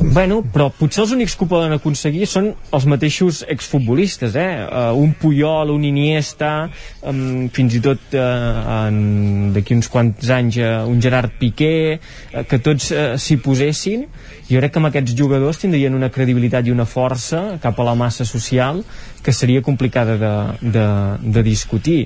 [0.00, 4.48] Bueno, però potser els únics que ho poden aconseguir són els mateixos exfutbolistes eh?
[4.66, 6.52] Uh, un Puyol, un Iniesta
[7.02, 8.88] um, fins i tot uh,
[9.54, 11.98] d'aquí uns quants anys uh, un Gerard Piqué
[12.32, 14.06] uh, que tots uh, s'hi posessin
[14.48, 17.94] jo crec que amb aquests jugadors tindrien una credibilitat i una força cap a la
[17.98, 18.84] massa social
[19.26, 20.32] que seria complicada de,
[20.70, 20.84] de,
[21.34, 22.04] de discutir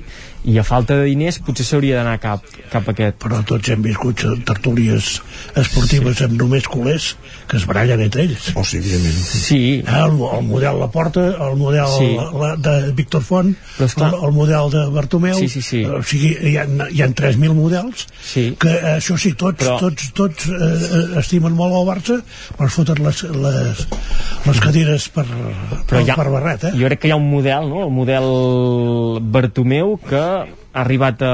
[0.49, 3.19] i a falta de diners potser s'hauria d'anar cap, cap a aquest.
[3.21, 5.19] Però tots hem viscut tertúlies
[5.55, 6.25] esportives sí.
[6.25, 7.11] amb només culers
[7.47, 8.47] que es barallen entre ells.
[8.57, 9.19] Oh, sí, evidentment.
[9.21, 9.59] Sí.
[9.85, 12.09] El, el model Laporta, el model Sí.
[12.17, 15.83] la, de Víctor Font, esclar- el, el model de Bartomeu, Sí, sí, sí.
[15.85, 18.47] o sigui, hi ha, hi ha 3.000 models, sí.
[18.59, 22.17] que eh, això sí, tots, Però- tots, tots eh, estimen molt el Barça,
[22.57, 23.83] per fotre les, les,
[24.47, 25.25] les cadires per,
[25.89, 26.73] per, ha, per barret, eh?
[26.77, 27.85] jo crec que hi ha un model, no?
[27.87, 28.27] el model
[29.33, 30.25] Bartomeu, que
[30.73, 31.31] ha arribat a,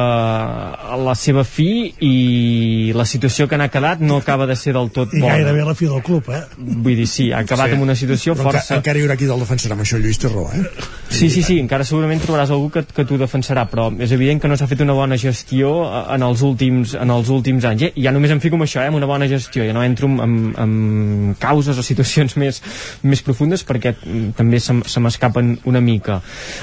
[0.94, 4.90] a la seva fi i la situació que n'ha quedat no acaba de ser del
[4.96, 5.36] tot I bona.
[5.36, 6.42] gairebé a la fi del club, eh?
[6.58, 7.76] Vull dir, sí, ha acabat Sí.
[7.78, 8.76] amb una situació Però força...
[8.76, 10.64] Enca, encara hi haurà qui del defensarà amb això, Lluís té raó, eh?
[11.10, 14.50] Sí, sí, sí, encara segurament trobaràs algú que, que t'ho defensarà, però és evident que
[14.52, 17.88] no s'ha fet una bona gestió eh, en els últims, en els últims anys.
[17.96, 20.10] I ja només em fico amb això, eh, amb una bona gestió, ja no entro
[20.10, 20.36] en, en,
[20.66, 22.62] en causes o situacions més,
[23.04, 26.20] més profundes perquè mm, també se, se m'escapen una mica.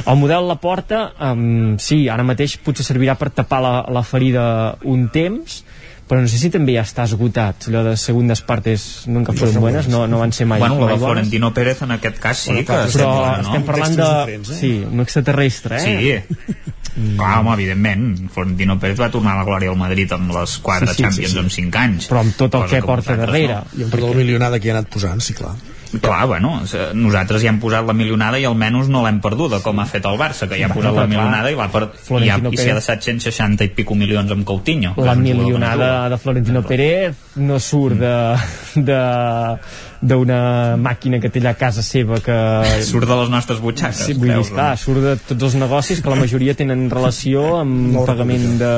[0.06, 4.44] El model La Porta, um, sí, ara mateix potser servirà per tapar la, la ferida
[4.90, 5.62] un temps,
[6.08, 9.86] però no sé si també ja està esgotat allò de segundes partes nunca fueron buenas
[9.88, 11.04] no, no van ser mai Bueno, mai el bones.
[11.06, 13.48] Florentino Pérez en aquest cas sí Bueno, que estem però parlant, no?
[13.48, 14.08] estem parlant de...
[14.18, 14.58] diferents, eh?
[14.60, 15.94] Sí, un extraterrestre, eh?
[15.96, 16.74] Sí.
[16.94, 18.04] Clar, home, evidentment.
[18.30, 21.02] Florentino Pérez va tornar a la glòria al Madrid amb les quatre Sí, sí, sí,
[21.08, 21.40] Champions sí.
[21.40, 22.06] en 5 anys.
[22.12, 23.56] Però amb tot el Cosa que porta darrere.
[23.74, 25.56] I amb tota la milionada que hi ha anat posant, sí, clar.
[26.02, 26.56] Clar, bueno,
[26.96, 30.18] nosaltres ja hem posat la milionada i almenys no l'hem perduda, com ha fet el
[30.20, 31.84] Barça, que ja ha posat la milionada i per...
[32.20, 34.94] i, ha, i s'hi ha deixat 160 i pico milions amb Coutinho.
[34.96, 38.14] La milionada de Florentino Pérez no surt de
[38.74, 39.00] de
[40.00, 42.36] d'una màquina que té allà a casa seva que...
[42.90, 46.10] Surt de les nostres butxaques, Sí, vull dir, esclar, surt de tots els negocis que
[46.12, 48.72] la majoria tenen relació amb Molt pagament de,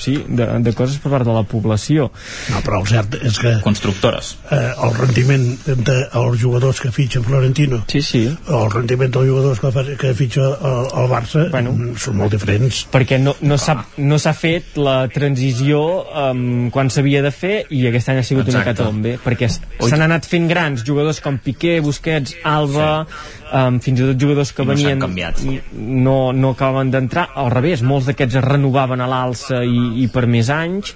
[0.00, 2.08] sí, de, de coses per part de la població.
[2.50, 4.34] No, però el cert és que Constructores.
[4.50, 8.22] eh, el rendiment dels jugadors que fitxa Florentino sí, sí.
[8.28, 12.84] el rendiment dels jugadors que, fa, que fitxa el, el Barça bueno, són molt diferents
[12.92, 17.84] perquè no, no s'ha no s'ha fet la transició um, quan s'havia de fer i
[17.90, 18.82] aquest any ha sigut una Exacte.
[18.82, 24.20] catombe perquè s'han anat fent grans jugadors com Piqué, Busquets, Alba um, fins i tot
[24.20, 25.42] jugadors que I no venien canviat.
[25.74, 27.28] no, no acabaven d'entrar.
[27.40, 30.94] Al revés, molts d'aquests es renovaven a l'alça i, i per més anys.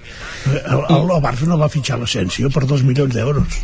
[0.49, 3.61] El, el, el Barça no va fitxar l'Asensio per dos milions d'euros.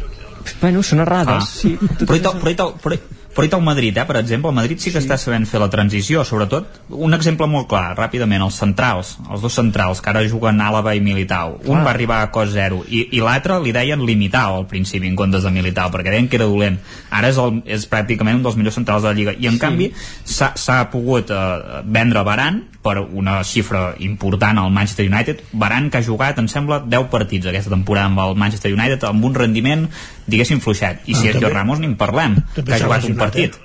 [0.61, 1.41] Bueno, són errades.
[1.41, 1.45] Ah.
[1.49, 1.75] sí,
[2.05, 2.99] però, i tal, però, i tal, però,
[3.35, 5.07] però i tal Madrid, eh, per exemple, el Madrid sí que sí.
[5.07, 6.67] està sabent fer la transició, sobretot.
[6.89, 11.01] Un exemple molt clar, ràpidament, els centrals els dos centrals, que ara juguen Àlava i
[11.01, 11.57] Militao.
[11.65, 11.83] Un Clar.
[11.83, 15.43] va arribar a cost zero i, i l'altre li deien Limitao al principi en comptes
[15.43, 16.79] de Militao, perquè deien que era dolent.
[17.11, 19.33] Ara és, el, és pràcticament un dels millors centrals de la Lliga.
[19.37, 19.59] I en Sí.
[19.59, 19.91] canvi
[20.23, 25.39] s'ha pogut eh, vendre Baran per una xifra important al Manchester United.
[25.53, 29.25] Baran que ha jugat, em sembla, 10 partits aquesta temporada amb el Manchester United amb
[29.25, 29.87] un rendiment,
[30.27, 31.01] diguéssim, fluixet.
[31.07, 33.59] I Ah, Sergio també- Ramos ni en parlem també que ha jugat un partit?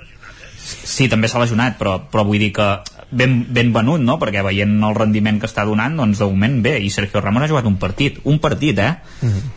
[0.61, 2.67] Sí, també s'ha lesionat, però, però vull dir que
[3.11, 4.17] ben, ben venut, no?
[4.21, 6.77] Perquè veient el rendiment que està donant, doncs de moment bé.
[6.79, 8.19] I Sergio Ramos ha jugat un partit.
[8.23, 8.95] Un partit, eh?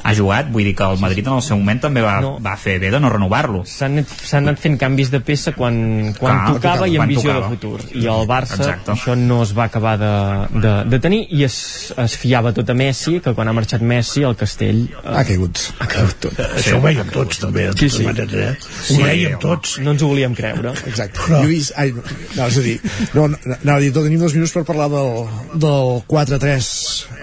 [0.03, 2.39] Ha jugat, vull dir que el Madrid en el seu moment també va, No.
[2.41, 3.65] va fer bé de no renovar-lo.
[3.65, 7.31] s'han anat, s'han anat fent canvis de peça quan, quan Clar, tocava i amb visió
[7.33, 7.49] tocava.
[7.49, 8.93] de futur i el Barça Exacte.
[8.93, 12.75] això no es va acabar de, de, de tenir i es, es fiava tot a
[12.75, 15.59] Messi que quan ha marxat Messi el castell eh, Ha caigut.
[15.79, 18.05] ha caigut tot això ho veiem tots també de Sí, sí.
[18.05, 18.57] maneres, eh?
[18.83, 21.19] Sí, ho veiem tots no ens ho volíem creure Exacte.
[21.21, 22.03] Però- Lluís, ai, no,
[22.37, 22.81] no, és a dir,
[23.15, 25.27] no, no, anava a dir, tenim dos minuts per parlar del,
[25.61, 26.71] del 4-3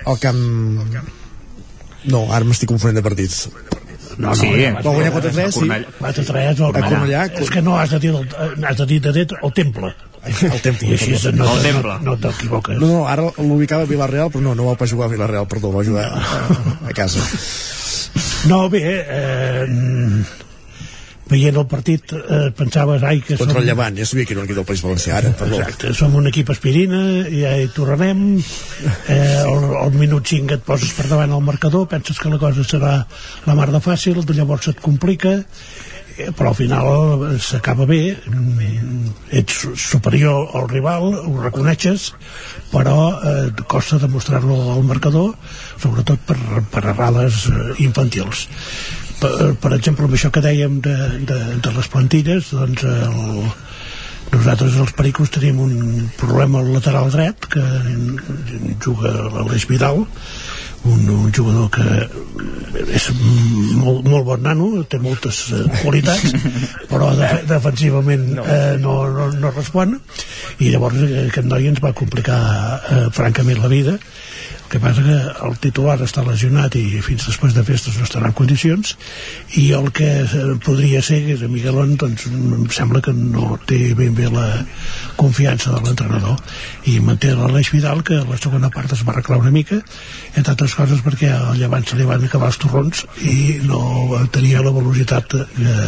[0.06, 0.42] al camp...
[2.12, 3.44] No, ara m'estic confonent de partits.
[4.18, 5.68] no, Sí, no, Va guanyar 4-3, sí.
[6.00, 7.26] 4-3 al A Cornellà.
[7.42, 10.60] és que no has de dir, el, has de dir de dit el temple El
[10.62, 10.88] temple.
[10.90, 11.94] i així no, El no, temple.
[12.02, 15.14] no, no t'equivoques No, no, ara l'ubicava a Vilareal, però no, no va jugar a
[15.14, 16.22] Vilareal, perdó, va jugar a,
[16.90, 17.22] a casa.
[18.50, 19.66] No, bé, eh,
[21.32, 23.62] veient el partit eh, pensaves, ai, que Contra som...
[23.64, 25.62] el Llevant, ja sabia que era un equip del País Valencià, ara, perdó.
[25.62, 27.02] Exacte, som un equip aspirina,
[27.32, 28.26] ja hi tornarem,
[29.08, 32.68] eh, al, al minut 5 et poses per davant el marcador, penses que la cosa
[32.68, 32.98] serà
[33.48, 35.38] la mar de fàcil, de llavors et complica,
[36.18, 42.12] eh, però al final eh, s'acaba bé, mm, ets superior al rival, ho reconeixes,
[42.74, 45.38] però eh, et costa demostrar-lo al marcador,
[45.82, 46.40] sobretot per,
[46.74, 48.48] per errades eh, infantils
[49.22, 50.98] per, per exemple, amb això que dèiem de,
[51.30, 53.52] de, de les plantilles, doncs el,
[54.32, 55.76] nosaltres els pericos tenim un
[56.20, 57.64] problema al lateral dret que
[58.84, 60.06] juga l'Aleix Vidal
[60.84, 61.84] un, un jugador que
[62.96, 66.34] és molt, molt bon nano té moltes eh, qualitats
[66.90, 69.94] però de, defensivament eh, no, no, no respon
[70.58, 73.98] i llavors eh, aquest noi ens va complicar eh, francament la vida
[74.72, 75.18] que passa que
[75.48, 78.96] el titular està lesionat i fins després de festes no estarà en condicions
[79.60, 80.10] i el que
[80.64, 84.48] podria ser que és Miguelón doncs em sembla que no té ben bé la
[85.20, 86.40] confiança de l'entrenador.
[86.88, 89.82] I manté l'Aleix Vidal que la segona part es va arreglar una mica
[90.36, 94.64] entre altres coses perquè al llevant se li van acabar els torrons i no tenia
[94.64, 95.80] la velocitat que,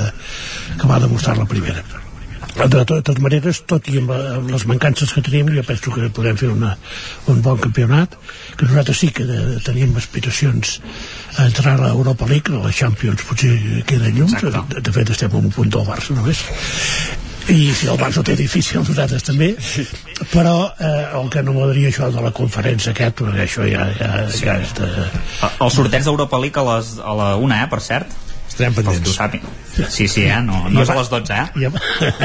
[0.76, 2.12] que va demostrar la primera
[2.54, 6.38] de totes maneres, tot i amb, amb les mancances que tenim, jo penso que podem
[6.40, 6.76] fer una,
[7.32, 8.16] un bon campionat,
[8.58, 10.78] que nosaltres sí que de, de, tenim aspiracions
[11.38, 13.58] a entrar a l'Europa League, a la Champions potser
[13.90, 16.46] queda llum, de, de fet estem en un punt del Barça només,
[17.52, 19.50] i si el Barça ho té difícil, nosaltres també,
[20.32, 24.12] però eh, el que no m'agradaria això de la conferència aquest, perquè això ja, ja,
[24.32, 24.46] sí.
[24.46, 24.92] ja és de...
[25.52, 28.16] El sorteig d'Europa League a, les, a la una, eh, per cert?
[28.54, 29.16] Estarem pendents.
[29.90, 30.38] Sí, sí, eh?
[30.46, 31.64] No, no és a les 12, eh?
[31.64, 31.72] Ja,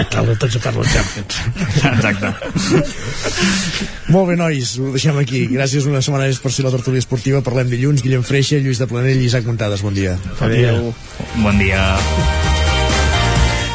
[0.04, 1.38] a les 12 per les Champions.
[1.94, 2.32] Exacte.
[4.12, 5.46] Molt bé, nois, ho deixem aquí.
[5.54, 7.40] Gràcies una setmana més per ser la tertúlia esportiva.
[7.46, 8.04] Parlem dilluns.
[8.04, 9.84] Guillem Freixa, Lluís de Planell i Isaac Montades.
[9.88, 10.18] Bon dia.
[10.36, 10.92] Adéu.
[11.40, 11.88] Bon dia.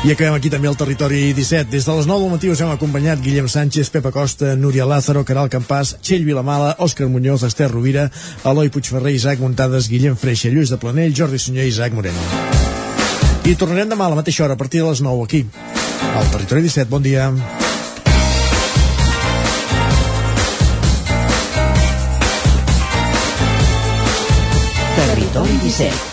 [0.03, 1.69] I acabem aquí també el territori 17.
[1.71, 5.23] Des de les 9 del matí us hem acompanyat Guillem Sánchez, Pepa Costa, Núria Lázaro,
[5.23, 8.09] Caral Campàs, Txell Vilamala, Òscar Muñoz, Esther Rovira,
[8.43, 12.19] Eloi Puigferrer, Isaac Montades, Guillem Freixa, Lluís de Planell, Jordi Sunyer i Isaac Moreno.
[13.47, 15.45] I tornarem demà a la mateixa hora, a partir de les 9 aquí.
[16.11, 17.31] Al territori 17, bon dia.
[24.99, 26.12] Territori 17